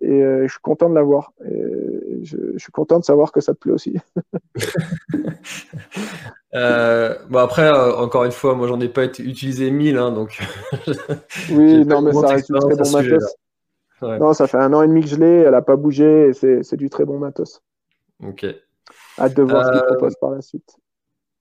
et 0.00 0.22
euh, 0.22 0.46
je 0.46 0.52
suis 0.52 0.60
content 0.60 0.88
de 0.90 0.94
l'avoir. 0.94 1.32
Je, 1.40 2.36
je, 2.54 2.58
suis 2.58 2.72
content 2.72 2.98
de 2.98 3.04
savoir 3.04 3.32
que 3.32 3.40
ça 3.40 3.54
te 3.54 3.58
plaît 3.58 3.72
aussi. 3.72 3.96
euh, 6.54 7.16
bon 7.28 7.38
après, 7.38 7.66
euh, 7.66 7.94
encore 7.96 8.24
une 8.24 8.32
fois, 8.32 8.54
moi 8.54 8.66
j'en 8.66 8.80
ai 8.80 8.88
pas 8.88 9.04
utilisé 9.04 9.70
1000, 9.70 9.96
hein, 9.98 10.10
donc. 10.12 10.38
oui, 11.52 11.84
non, 11.84 12.02
mais 12.02 12.12
ça 12.12 12.28
reste 12.28 12.52
du 12.52 12.58
très 12.58 12.76
bon 12.76 12.90
matos. 12.90 13.36
Ouais. 14.02 14.18
Non, 14.18 14.32
ça 14.32 14.46
fait 14.46 14.58
un 14.58 14.72
an 14.72 14.82
et 14.82 14.88
demi 14.88 15.02
que 15.02 15.08
je 15.08 15.16
l'ai, 15.16 15.38
elle 15.38 15.54
a 15.54 15.62
pas 15.62 15.76
bougé, 15.76 16.28
et 16.28 16.32
c'est 16.32 16.76
du 16.76 16.90
très 16.90 17.04
bon 17.04 17.18
matos. 17.18 17.62
Ok. 18.22 18.46
Hâte 19.18 19.34
de 19.34 19.42
voir 19.42 19.66
ce 19.66 19.72
qu'il 19.72 19.86
propose 19.86 20.14
par 20.16 20.30
la 20.30 20.42
suite. 20.42 20.76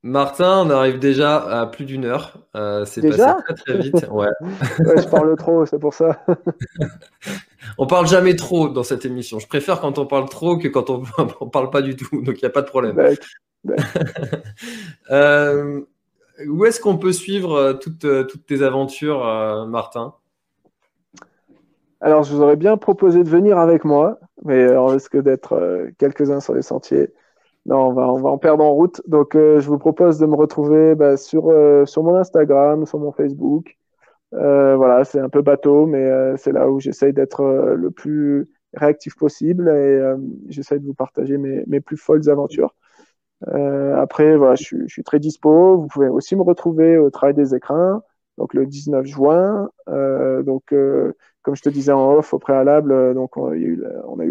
Martin, 0.06 0.66
on 0.66 0.70
arrive 0.70 1.00
déjà 1.00 1.38
à 1.62 1.66
plus 1.66 1.86
d'une 1.86 2.04
heure. 2.04 2.38
Euh, 2.56 2.84
c'est 2.84 3.02
passé 3.02 3.24
très 3.46 3.54
très 3.54 3.78
vite. 3.78 4.06
Ouais. 4.12 4.28
ouais 4.42 5.02
je 5.02 5.08
parle 5.08 5.34
trop, 5.38 5.66
c'est 5.66 5.80
pour 5.80 5.94
ça. 5.94 6.20
On 7.78 7.88
parle 7.88 8.08
jamais 8.08 8.36
trop 8.36 8.70
dans 8.70 8.84
cette 8.84 9.06
émission. 9.06 9.40
Je 9.40 9.48
préfère 9.48 9.80
quand 9.80 9.98
on 9.98 10.06
parle 10.06 10.30
trop 10.30 10.58
que 10.58 10.68
quand 10.68 10.90
on, 10.90 11.04
on 11.42 11.50
parle 11.50 11.70
pas 11.70 11.82
du 11.82 11.96
tout. 11.96 12.22
Donc 12.22 12.40
il 12.40 12.44
n'y 12.44 12.48
a 12.48 12.52
pas 12.52 12.62
de 12.62 12.68
problème. 12.68 12.98
euh, 15.12 15.82
où 16.48 16.66
est-ce 16.66 16.80
qu'on 16.80 16.98
peut 16.98 17.12
suivre 17.12 17.54
euh, 17.54 17.74
toutes, 17.74 18.06
euh, 18.06 18.24
toutes 18.24 18.46
tes 18.46 18.64
aventures, 18.64 19.26
euh, 19.26 19.66
Martin? 19.66 20.16
Alors, 22.02 22.24
je 22.24 22.34
vous 22.34 22.42
aurais 22.42 22.56
bien 22.56 22.76
proposé 22.78 23.24
de 23.24 23.30
venir 23.30 23.58
avec 23.58 23.86
moi, 23.86 24.20
mais 24.44 24.76
on 24.76 24.88
risque 24.88 25.18
d'être 25.18 25.88
quelques-uns 25.98 26.42
sur 26.42 26.54
les 26.54 26.62
sentiers. 26.62 27.14
Non, 27.66 27.88
on 27.88 27.94
va, 27.94 28.10
on 28.10 28.20
va 28.20 28.30
en 28.30 28.38
perdre 28.38 28.62
en 28.62 28.74
route. 28.74 29.02
Donc, 29.08 29.36
je 29.36 29.66
vous 29.66 29.78
propose 29.78 30.20
de 30.20 30.26
me 30.26 30.36
retrouver 30.36 30.96
bah, 30.96 31.16
sur, 31.16 31.44
sur 31.86 32.04
mon 32.04 32.16
Instagram, 32.16 32.86
sur 32.86 33.00
mon 33.00 33.14
Facebook. 33.14 33.78
Voilà, 34.34 35.04
c'est 35.04 35.20
un 35.20 35.30
peu 35.30 35.42
bateau, 35.42 35.86
mais 35.86 36.36
c'est 36.38 36.52
là 36.52 36.70
où 36.70 36.80
j'essaye 36.80 37.14
d'être 37.14 37.44
le 37.76 37.92
plus 37.92 38.50
réactif 38.74 39.16
possible 39.16 39.70
et 39.70 40.02
j'essaye 40.50 40.80
de 40.80 40.86
vous 40.86 40.94
partager 40.94 41.38
mes, 41.38 41.82
plus 41.82 41.98
folles 41.98 42.30
aventures. 42.30 42.76
après, 43.48 44.36
voilà, 44.36 44.56
je, 44.56 44.88
suis 44.88 45.04
très 45.04 45.20
dispo. 45.20 45.78
Vous 45.78 45.88
pouvez 45.88 46.08
aussi 46.10 46.36
me 46.36 46.42
retrouver 46.44 46.98
au 46.98 47.10
travail 47.10 47.36
des 47.36 47.56
écrins, 47.56 48.02
donc 48.38 48.54
le 48.54 48.66
19 48.66 49.06
juin. 49.06 49.70
donc 49.88 50.74
comme 51.44 51.56
je 51.56 51.62
te 51.62 51.70
disais 51.70 51.92
en 51.92 52.14
off 52.16 52.34
au 52.34 52.40
préalable, 52.40 52.92
euh, 52.92 53.14
donc 53.14 53.38
on 53.38 53.52
a 53.52 53.56
eu, 53.56 53.84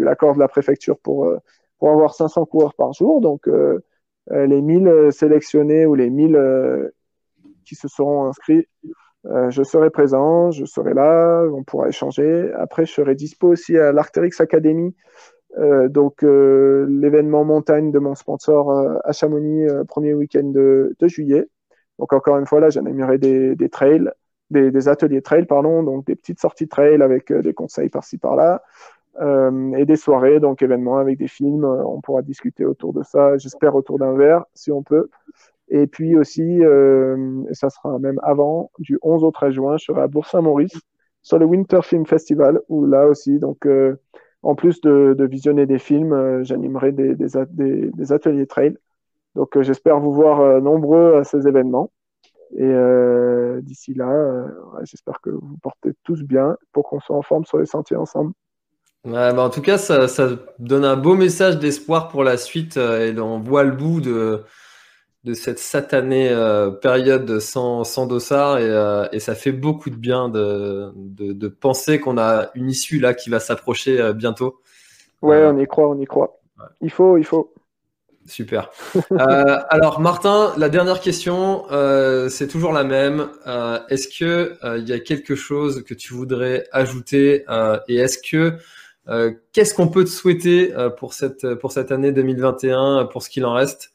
l'accord 0.03 0.33
de 0.33 0.39
la 0.39 0.47
préfecture 0.47 0.97
pour, 0.97 1.25
euh, 1.25 1.37
pour 1.79 1.91
avoir 1.91 2.15
500 2.15 2.45
coureurs 2.45 2.73
par 2.73 2.91
jour. 2.93 3.21
Donc 3.21 3.47
euh, 3.47 3.79
les 4.29 4.61
1000 4.61 5.11
sélectionnés 5.11 5.85
ou 5.85 5.95
les 5.95 6.09
1000 6.09 6.91
qui 7.65 7.75
se 7.75 7.87
seront 7.87 8.25
inscrits, 8.25 8.67
je 9.25 9.63
serai 9.63 9.89
présent, 9.89 10.51
je 10.51 10.65
serai 10.65 10.93
là, 10.93 11.43
on 11.53 11.63
pourra 11.63 11.87
échanger. 11.87 12.51
Après, 12.53 12.85
je 12.85 12.91
serai 12.91 13.15
dispo 13.15 13.47
aussi 13.47 13.77
à 13.77 13.91
l'Arterix 13.91 14.31
Academy, 14.39 14.93
donc 15.89 16.21
l'événement 16.23 17.45
montagne 17.45 17.91
de 17.91 17.99
mon 17.99 18.15
sponsor 18.15 18.99
à 19.03 19.11
Chamonix, 19.13 19.65
premier 19.87 20.13
week-end 20.13 20.43
de, 20.43 20.95
juillet. 21.03 21.47
Donc 21.99 22.11
encore 22.11 22.37
une 22.37 22.45
fois, 22.45 22.59
là, 22.59 22.69
j'animerai 22.69 23.17
des, 23.17 23.55
des 23.55 23.69
trails 23.69 24.09
des, 24.53 24.87
ateliers 24.87 25.21
trail, 25.21 25.45
pardon, 25.45 25.83
donc 25.83 26.05
des 26.05 26.15
petites 26.15 26.39
sorties 26.39 26.67
trail 26.67 27.01
avec 27.01 27.31
euh, 27.31 27.41
des 27.41 27.53
conseils 27.53 27.89
par-ci 27.89 28.17
par-là, 28.17 28.63
euh, 29.21 29.73
et 29.73 29.85
des 29.85 29.95
soirées, 29.95 30.39
donc 30.39 30.61
événements 30.61 30.97
avec 30.97 31.17
des 31.17 31.27
films. 31.27 31.65
Euh, 31.65 31.83
on 31.85 32.01
pourra 32.01 32.21
discuter 32.21 32.65
autour 32.65 32.93
de 32.93 33.03
ça, 33.03 33.37
j'espère 33.37 33.75
autour 33.75 33.99
d'un 33.99 34.13
verre, 34.15 34.45
si 34.53 34.71
on 34.71 34.83
peut. 34.83 35.09
Et 35.69 35.87
puis 35.87 36.15
aussi, 36.15 36.41
et 36.41 37.53
ça 37.53 37.69
sera 37.69 37.97
même 37.99 38.19
avant, 38.21 38.71
du 38.79 38.99
11 39.01 39.23
au 39.23 39.31
13 39.31 39.53
juin, 39.53 39.77
je 39.77 39.85
serai 39.85 40.01
à 40.01 40.07
Bourg-Saint-Maurice 40.07 40.79
sur 41.21 41.39
le 41.39 41.45
Winter 41.45 41.79
Film 41.81 42.05
Festival, 42.05 42.59
où 42.67 42.85
là 42.85 43.07
aussi, 43.07 43.39
donc 43.39 43.67
en 44.43 44.55
plus 44.55 44.81
de, 44.81 45.15
visionner 45.25 45.65
des 45.65 45.79
films, 45.79 46.43
j'animerai 46.43 46.91
des, 46.91 47.15
des, 47.15 48.11
ateliers 48.11 48.45
trail. 48.45 48.77
Donc 49.35 49.59
j'espère 49.61 49.99
vous 49.99 50.13
voir 50.13 50.61
nombreux 50.61 51.15
à 51.15 51.23
ces 51.23 51.47
événements. 51.47 51.89
Et 52.55 52.61
euh, 52.63 53.61
d'ici 53.61 53.93
là, 53.93 54.09
euh, 54.09 54.47
j'espère 54.83 55.19
que 55.21 55.31
vous 55.31 55.57
portez 55.61 55.93
tous 56.03 56.21
bien 56.21 56.55
pour 56.71 56.87
qu'on 56.87 56.99
soit 56.99 57.15
en 57.15 57.23
forme 57.23 57.45
sur 57.45 57.57
les 57.57 57.65
sentiers 57.65 57.97
ensemble. 57.97 58.33
Ouais, 59.05 59.33
bah 59.33 59.41
en 59.41 59.49
tout 59.49 59.61
cas, 59.61 59.77
ça, 59.77 60.07
ça, 60.07 60.29
donne 60.59 60.85
un 60.85 60.95
beau 60.95 61.15
message 61.15 61.57
d'espoir 61.57 62.07
pour 62.07 62.23
la 62.23 62.37
suite 62.37 62.77
euh, 62.77 63.11
et 63.11 63.19
on 63.19 63.39
voit 63.39 63.63
le 63.63 63.71
bout 63.71 64.01
de, 64.01 64.43
de 65.23 65.33
cette 65.33 65.59
satanée 65.59 66.29
période 66.81 67.39
sans, 67.39 67.83
sans 67.83 68.07
dossard 68.07 68.57
et, 68.57 69.15
et, 69.15 69.19
ça 69.19 69.35
fait 69.35 69.53
beaucoup 69.53 69.89
de 69.89 69.95
bien 69.95 70.27
de, 70.27 70.91
de, 70.95 71.31
de 71.31 71.47
penser 71.47 71.99
qu'on 71.99 72.17
a 72.17 72.49
une 72.55 72.69
issue 72.69 72.99
là 72.99 73.13
qui 73.13 73.29
va 73.29 73.39
s'approcher 73.39 74.11
bientôt. 74.13 74.59
Ouais, 75.21 75.45
on 75.45 75.57
y 75.57 75.65
croit, 75.65 75.87
on 75.87 75.97
y 75.97 76.05
croit. 76.05 76.41
Il 76.81 76.91
faut, 76.91 77.17
il 77.17 77.23
faut. 77.23 77.53
Super. 78.25 78.69
Euh, 79.11 79.57
alors 79.69 79.99
Martin, 79.99 80.53
la 80.57 80.69
dernière 80.69 80.99
question, 80.99 81.65
euh, 81.71 82.29
c'est 82.29 82.47
toujours 82.47 82.73
la 82.73 82.83
même. 82.83 83.27
Euh, 83.45 83.79
est-ce 83.89 84.07
que 84.07 84.55
il 84.77 84.87
y 84.87 84.93
a 84.93 84.99
quelque 84.99 85.35
chose 85.35 85.83
que 85.83 85.93
tu 85.93 86.13
voudrais 86.13 86.65
ajouter 86.71 87.45
et 87.87 87.95
est-ce 87.95 88.17
que 88.17 88.57
qu'est-ce 89.51 89.73
qu'on 89.75 89.87
peut 89.87 90.03
te 90.03 90.09
souhaiter 90.09 90.73
pour 90.97 91.13
cette 91.13 91.55
pour 91.55 91.71
cette 91.71 91.91
année 91.91 92.11
2021 92.11 93.05
pour 93.11 93.21
ce 93.21 93.29
qu'il 93.29 93.45
en 93.45 93.53
reste? 93.53 93.92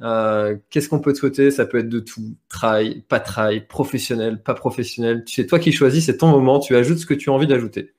Qu'est-ce 0.00 0.88
qu'on 0.88 1.00
peut 1.00 1.12
te 1.12 1.18
souhaiter? 1.18 1.50
Ça 1.50 1.66
peut 1.66 1.78
être 1.78 1.88
de 1.88 2.00
tout, 2.00 2.36
trail, 2.48 3.02
pas 3.08 3.20
trail, 3.20 3.66
professionnel, 3.66 4.42
pas 4.42 4.54
professionnel. 4.54 5.24
C'est 5.26 5.46
toi 5.46 5.58
qui 5.58 5.72
choisis, 5.72 6.06
c'est 6.06 6.18
ton 6.18 6.28
moment. 6.28 6.60
Tu 6.60 6.76
ajoutes 6.76 6.98
ce 6.98 7.06
que 7.06 7.14
tu 7.14 7.30
as 7.30 7.32
envie 7.32 7.46
d'ajouter. 7.46 7.92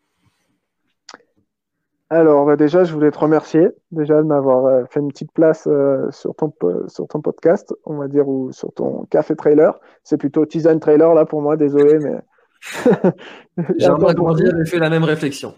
Alors, 2.12 2.45
bah, 2.45 2.56
déjà, 2.56 2.84
je 2.84 2.93
voulais 2.93 3.12
te 3.12 3.20
remercier 3.20 3.70
déjà 3.91 4.18
de 4.18 4.24
m'avoir 4.28 4.66
euh, 4.66 4.84
fait 4.89 5.00
une 5.00 5.10
petite 5.10 5.32
place 5.32 5.68
euh, 5.68 6.10
sur, 6.10 6.36
ton, 6.36 6.52
sur 6.88 7.08
ton 7.08 7.22
podcast, 7.22 7.74
on 7.86 7.97
va 7.97 8.08
dire, 8.08 8.28
ou 8.28 8.52
sur 8.52 8.74
ton 8.74 9.06
café 9.12 9.36
trailer. 9.36 9.80
C'est 10.04 10.18
plutôt 10.18 10.43
tisane 10.45 10.80
trailer 10.80 11.14
là 11.14 11.26
pour 11.26 11.41
moi, 11.41 11.56
désolé, 11.56 12.00
mais. 12.00 12.16
Grandi 14.16 14.47
avait 14.47 14.66
fait 14.66 14.80
la 14.80 14.89
même 14.89 15.04
réflexion. 15.04 15.54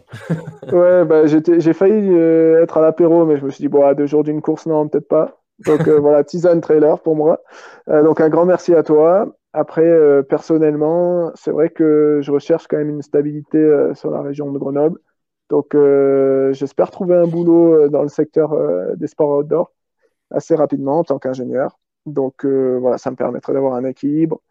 ouais, 0.72 1.06
bah, 1.06 1.26
j'ai 1.26 1.74
failli 1.74 2.10
euh, 2.12 2.62
être 2.62 2.78
à 2.78 2.82
l'apéro, 2.82 3.26
mais 3.26 3.38
je 3.38 3.46
me 3.46 3.50
suis 3.50 3.62
dit, 3.62 3.70
bon, 3.70 3.86
à 3.86 3.96
deux 3.96 4.06
jours 4.06 4.24
d'une 4.24 4.42
course, 4.42 4.66
non, 4.66 4.88
peut-être 4.90 5.08
pas. 5.08 5.41
Donc 5.66 5.88
voilà, 5.88 6.24
tisane 6.24 6.62
trailer 6.62 7.00
pour 7.02 7.16
moi. 7.16 7.42
donc 7.88 8.22
un 8.22 8.30
grand 8.30 8.46
merci 8.46 8.74
à 8.74 8.84
toi. 8.84 9.28
Après, 9.54 10.24
personnellement, 10.30 11.32
c'est 11.36 11.52
vrai 11.52 11.70
que 11.70 12.20
je 12.22 12.32
recherche 12.32 12.68
quand 12.68 12.78
même 12.78 12.90
une 12.90 13.02
stabilité 13.02 13.92
sur 13.94 14.12
la 14.12 14.22
région 14.22 14.52
de 14.52 14.58
Grenoble. 14.58 15.00
Donc, 15.52 15.76
euh, 15.76 16.54
j'espère 16.54 16.92
trouver 16.92 17.16
un 17.18 17.28
boulot 17.28 17.74
euh, 17.74 17.90
dans 17.90 18.04
le 18.04 18.08
secteur 18.08 18.54
euh, 18.54 18.96
des 18.96 19.08
sports 19.08 19.40
outdoor 19.40 19.74
assez 20.32 20.56
rapidement 20.56 21.00
en 21.00 21.04
tant 21.04 21.20
qu'ingénieur. 21.20 21.78
Donc, 22.06 22.46
voilà, 22.46 22.98
ça 22.98 23.12
me 23.12 23.18
permettrait 23.18 23.54
d'avoir 23.54 23.76
un 23.76 23.86
équilibre, 23.86 24.42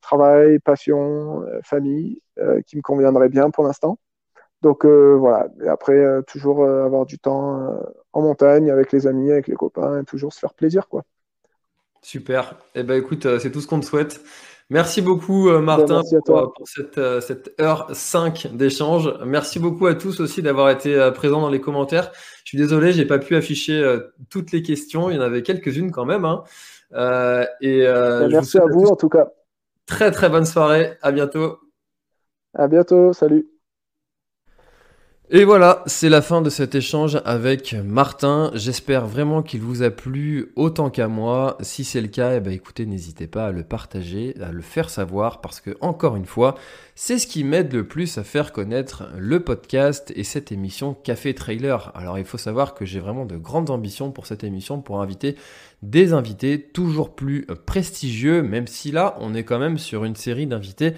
travail, 0.00 0.58
passion, 0.60 1.44
famille, 1.62 2.20
qui 2.66 2.76
me 2.76 2.82
conviendrait 2.82 3.28
bien 3.28 3.50
pour 3.50 3.64
l'instant. 3.64 3.98
Donc, 4.62 4.84
voilà. 4.84 5.48
Et 5.62 5.68
après, 5.68 6.22
toujours 6.26 6.66
avoir 6.66 7.06
du 7.06 7.18
temps 7.18 7.80
en 8.12 8.22
montagne 8.22 8.70
avec 8.70 8.92
les 8.92 9.06
amis, 9.06 9.30
avec 9.30 9.48
les 9.48 9.54
copains, 9.54 10.00
et 10.00 10.04
toujours 10.04 10.32
se 10.32 10.38
faire 10.40 10.54
plaisir, 10.54 10.88
quoi. 10.88 11.04
Super. 12.02 12.56
Eh 12.74 12.82
ben, 12.82 12.98
écoute, 12.98 13.38
c'est 13.38 13.50
tout 13.50 13.60
ce 13.60 13.66
qu'on 13.66 13.80
te 13.80 13.86
souhaite. 13.86 14.20
Merci 14.70 15.00
beaucoup 15.00 15.48
euh, 15.48 15.60
Martin 15.60 16.02
pour, 16.26 16.52
cette, 16.64 16.98
euh, 16.98 17.22
cette, 17.22 17.58
heure 17.58 17.88
5 17.90 18.48
d'échange. 18.52 19.14
Merci 19.24 19.58
beaucoup 19.58 19.86
à 19.86 19.94
tous 19.94 20.20
aussi 20.20 20.42
d'avoir 20.42 20.68
été 20.68 20.94
euh, 20.94 21.10
présents 21.10 21.40
dans 21.40 21.48
les 21.48 21.60
commentaires. 21.60 22.12
Je 22.44 22.50
suis 22.50 22.58
désolé, 22.58 22.92
j'ai 22.92 23.06
pas 23.06 23.18
pu 23.18 23.34
afficher 23.34 23.98
toutes 24.28 24.52
les 24.52 24.62
questions. 24.62 25.10
Il 25.10 25.16
y 25.16 25.18
en 25.18 25.22
avait 25.22 25.42
quelques-unes 25.42 25.90
quand 25.90 26.04
même. 26.04 26.24
Hein. 26.24 26.42
et, 27.60 27.86
merci 28.30 28.58
à 28.58 28.66
vous 28.66 28.86
en 28.86 28.96
tout 28.96 29.08
cas. 29.08 29.28
Très 29.86 30.10
très 30.10 30.28
bonne 30.28 30.46
soirée. 30.46 30.98
À 31.00 31.12
bientôt. 31.12 31.58
À 32.54 32.68
bientôt. 32.68 33.12
Salut. 33.14 33.57
Et 35.30 35.44
voilà, 35.44 35.82
c'est 35.84 36.08
la 36.08 36.22
fin 36.22 36.40
de 36.40 36.48
cet 36.48 36.74
échange 36.74 37.20
avec 37.26 37.74
Martin. 37.74 38.50
J'espère 38.54 39.06
vraiment 39.06 39.42
qu'il 39.42 39.60
vous 39.60 39.82
a 39.82 39.90
plu 39.90 40.52
autant 40.56 40.88
qu'à 40.88 41.06
moi. 41.06 41.58
Si 41.60 41.84
c'est 41.84 42.00
le 42.00 42.08
cas, 42.08 42.36
eh 42.36 42.40
ben 42.40 42.50
écoutez, 42.50 42.86
n'hésitez 42.86 43.26
pas 43.26 43.48
à 43.48 43.52
le 43.52 43.62
partager, 43.62 44.34
à 44.40 44.52
le 44.52 44.62
faire 44.62 44.88
savoir, 44.88 45.42
parce 45.42 45.60
que 45.60 45.76
encore 45.82 46.16
une 46.16 46.24
fois, 46.24 46.54
c'est 46.94 47.18
ce 47.18 47.26
qui 47.26 47.44
m'aide 47.44 47.70
le 47.74 47.86
plus 47.86 48.16
à 48.16 48.24
faire 48.24 48.52
connaître 48.52 49.10
le 49.18 49.44
podcast 49.44 50.14
et 50.16 50.24
cette 50.24 50.50
émission 50.50 50.94
Café 50.94 51.34
Trailer. 51.34 51.92
Alors 51.94 52.18
il 52.18 52.24
faut 52.24 52.38
savoir 52.38 52.72
que 52.72 52.86
j'ai 52.86 52.98
vraiment 52.98 53.26
de 53.26 53.36
grandes 53.36 53.68
ambitions 53.68 54.10
pour 54.12 54.26
cette 54.26 54.44
émission, 54.44 54.80
pour 54.80 55.02
inviter 55.02 55.36
des 55.82 56.14
invités 56.14 56.58
toujours 56.58 57.14
plus 57.14 57.46
prestigieux, 57.66 58.42
même 58.42 58.66
si 58.66 58.92
là, 58.92 59.14
on 59.20 59.34
est 59.34 59.44
quand 59.44 59.58
même 59.58 59.76
sur 59.76 60.04
une 60.04 60.16
série 60.16 60.46
d'invités 60.46 60.94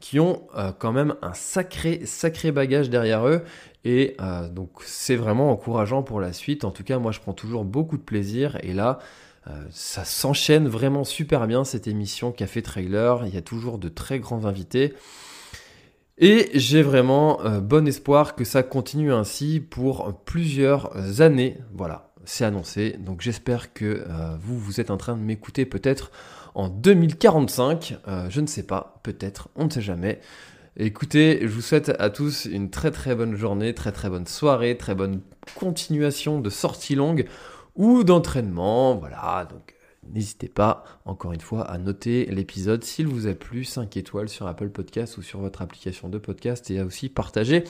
qui 0.00 0.20
ont 0.20 0.42
euh, 0.56 0.70
quand 0.78 0.92
même 0.92 1.14
un 1.22 1.32
sacré, 1.32 2.02
sacré 2.04 2.52
bagage 2.52 2.90
derrière 2.90 3.26
eux. 3.26 3.42
Et 3.84 4.16
euh, 4.20 4.48
donc 4.48 4.70
c'est 4.84 5.16
vraiment 5.16 5.50
encourageant 5.50 6.02
pour 6.02 6.20
la 6.20 6.32
suite. 6.32 6.64
En 6.64 6.70
tout 6.70 6.84
cas, 6.84 6.98
moi 6.98 7.12
je 7.12 7.20
prends 7.20 7.32
toujours 7.32 7.64
beaucoup 7.64 7.96
de 7.96 8.02
plaisir. 8.02 8.58
Et 8.62 8.72
là, 8.72 8.98
euh, 9.46 9.50
ça 9.70 10.04
s'enchaîne 10.04 10.68
vraiment 10.68 11.04
super 11.04 11.46
bien 11.46 11.64
cette 11.64 11.86
émission 11.86 12.32
Café 12.32 12.62
Trailer. 12.62 13.26
Il 13.26 13.34
y 13.34 13.38
a 13.38 13.42
toujours 13.42 13.78
de 13.78 13.88
très 13.88 14.18
grands 14.18 14.46
invités. 14.46 14.94
Et 16.16 16.50
j'ai 16.54 16.82
vraiment 16.82 17.40
bon 17.60 17.88
espoir 17.88 18.36
que 18.36 18.44
ça 18.44 18.62
continue 18.62 19.12
ainsi 19.12 19.58
pour 19.58 20.14
plusieurs 20.24 21.20
années. 21.20 21.58
Voilà, 21.74 22.12
c'est 22.24 22.44
annoncé. 22.44 22.96
Donc 23.00 23.20
j'espère 23.20 23.72
que 23.72 24.06
vous, 24.38 24.56
vous 24.56 24.80
êtes 24.80 24.92
en 24.92 24.96
train 24.96 25.16
de 25.16 25.22
m'écouter 25.22 25.66
peut-être 25.66 26.12
en 26.54 26.68
2045. 26.68 27.98
Euh, 28.08 28.26
je 28.30 28.40
ne 28.40 28.46
sais 28.46 28.62
pas, 28.62 29.00
peut-être, 29.02 29.48
on 29.56 29.66
ne 29.66 29.70
sait 29.70 29.82
jamais. 29.82 30.20
Écoutez, 30.76 31.38
je 31.42 31.46
vous 31.46 31.60
souhaite 31.60 31.92
à 32.00 32.10
tous 32.10 32.46
une 32.46 32.68
très 32.68 32.90
très 32.90 33.14
bonne 33.14 33.36
journée, 33.36 33.74
très 33.74 33.92
très 33.92 34.10
bonne 34.10 34.26
soirée, 34.26 34.76
très 34.76 34.96
bonne 34.96 35.20
continuation 35.54 36.40
de 36.40 36.50
sortie 36.50 36.96
longue 36.96 37.28
ou 37.76 38.02
d'entraînement. 38.02 38.96
Voilà, 38.96 39.46
donc 39.48 39.72
euh, 39.72 40.08
n'hésitez 40.12 40.48
pas, 40.48 40.82
encore 41.04 41.32
une 41.32 41.40
fois, 41.40 41.62
à 41.62 41.78
noter 41.78 42.26
l'épisode 42.26 42.82
s'il 42.82 43.06
vous 43.06 43.28
a 43.28 43.34
plu, 43.34 43.62
5 43.62 43.96
étoiles 43.96 44.28
sur 44.28 44.48
Apple 44.48 44.70
Podcast 44.70 45.16
ou 45.16 45.22
sur 45.22 45.38
votre 45.38 45.62
application 45.62 46.08
de 46.08 46.18
podcast 46.18 46.68
et 46.72 46.80
à 46.80 46.84
aussi 46.84 47.08
partager 47.08 47.62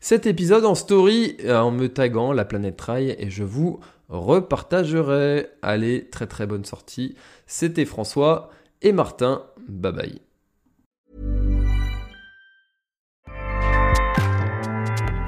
cet 0.00 0.26
épisode 0.26 0.64
en 0.64 0.74
story 0.74 1.36
euh, 1.44 1.60
en 1.60 1.70
me 1.70 1.88
taguant 1.88 2.32
la 2.32 2.44
planète 2.44 2.76
Trail 2.76 3.14
et 3.20 3.30
je 3.30 3.44
vous 3.44 3.78
repartagerai. 4.08 5.46
Allez, 5.62 6.08
très 6.10 6.26
très 6.26 6.48
bonne 6.48 6.64
sortie. 6.64 7.14
C'était 7.46 7.84
François 7.84 8.50
et 8.82 8.90
Martin. 8.90 9.44
Bye 9.68 9.92
bye. 9.92 10.27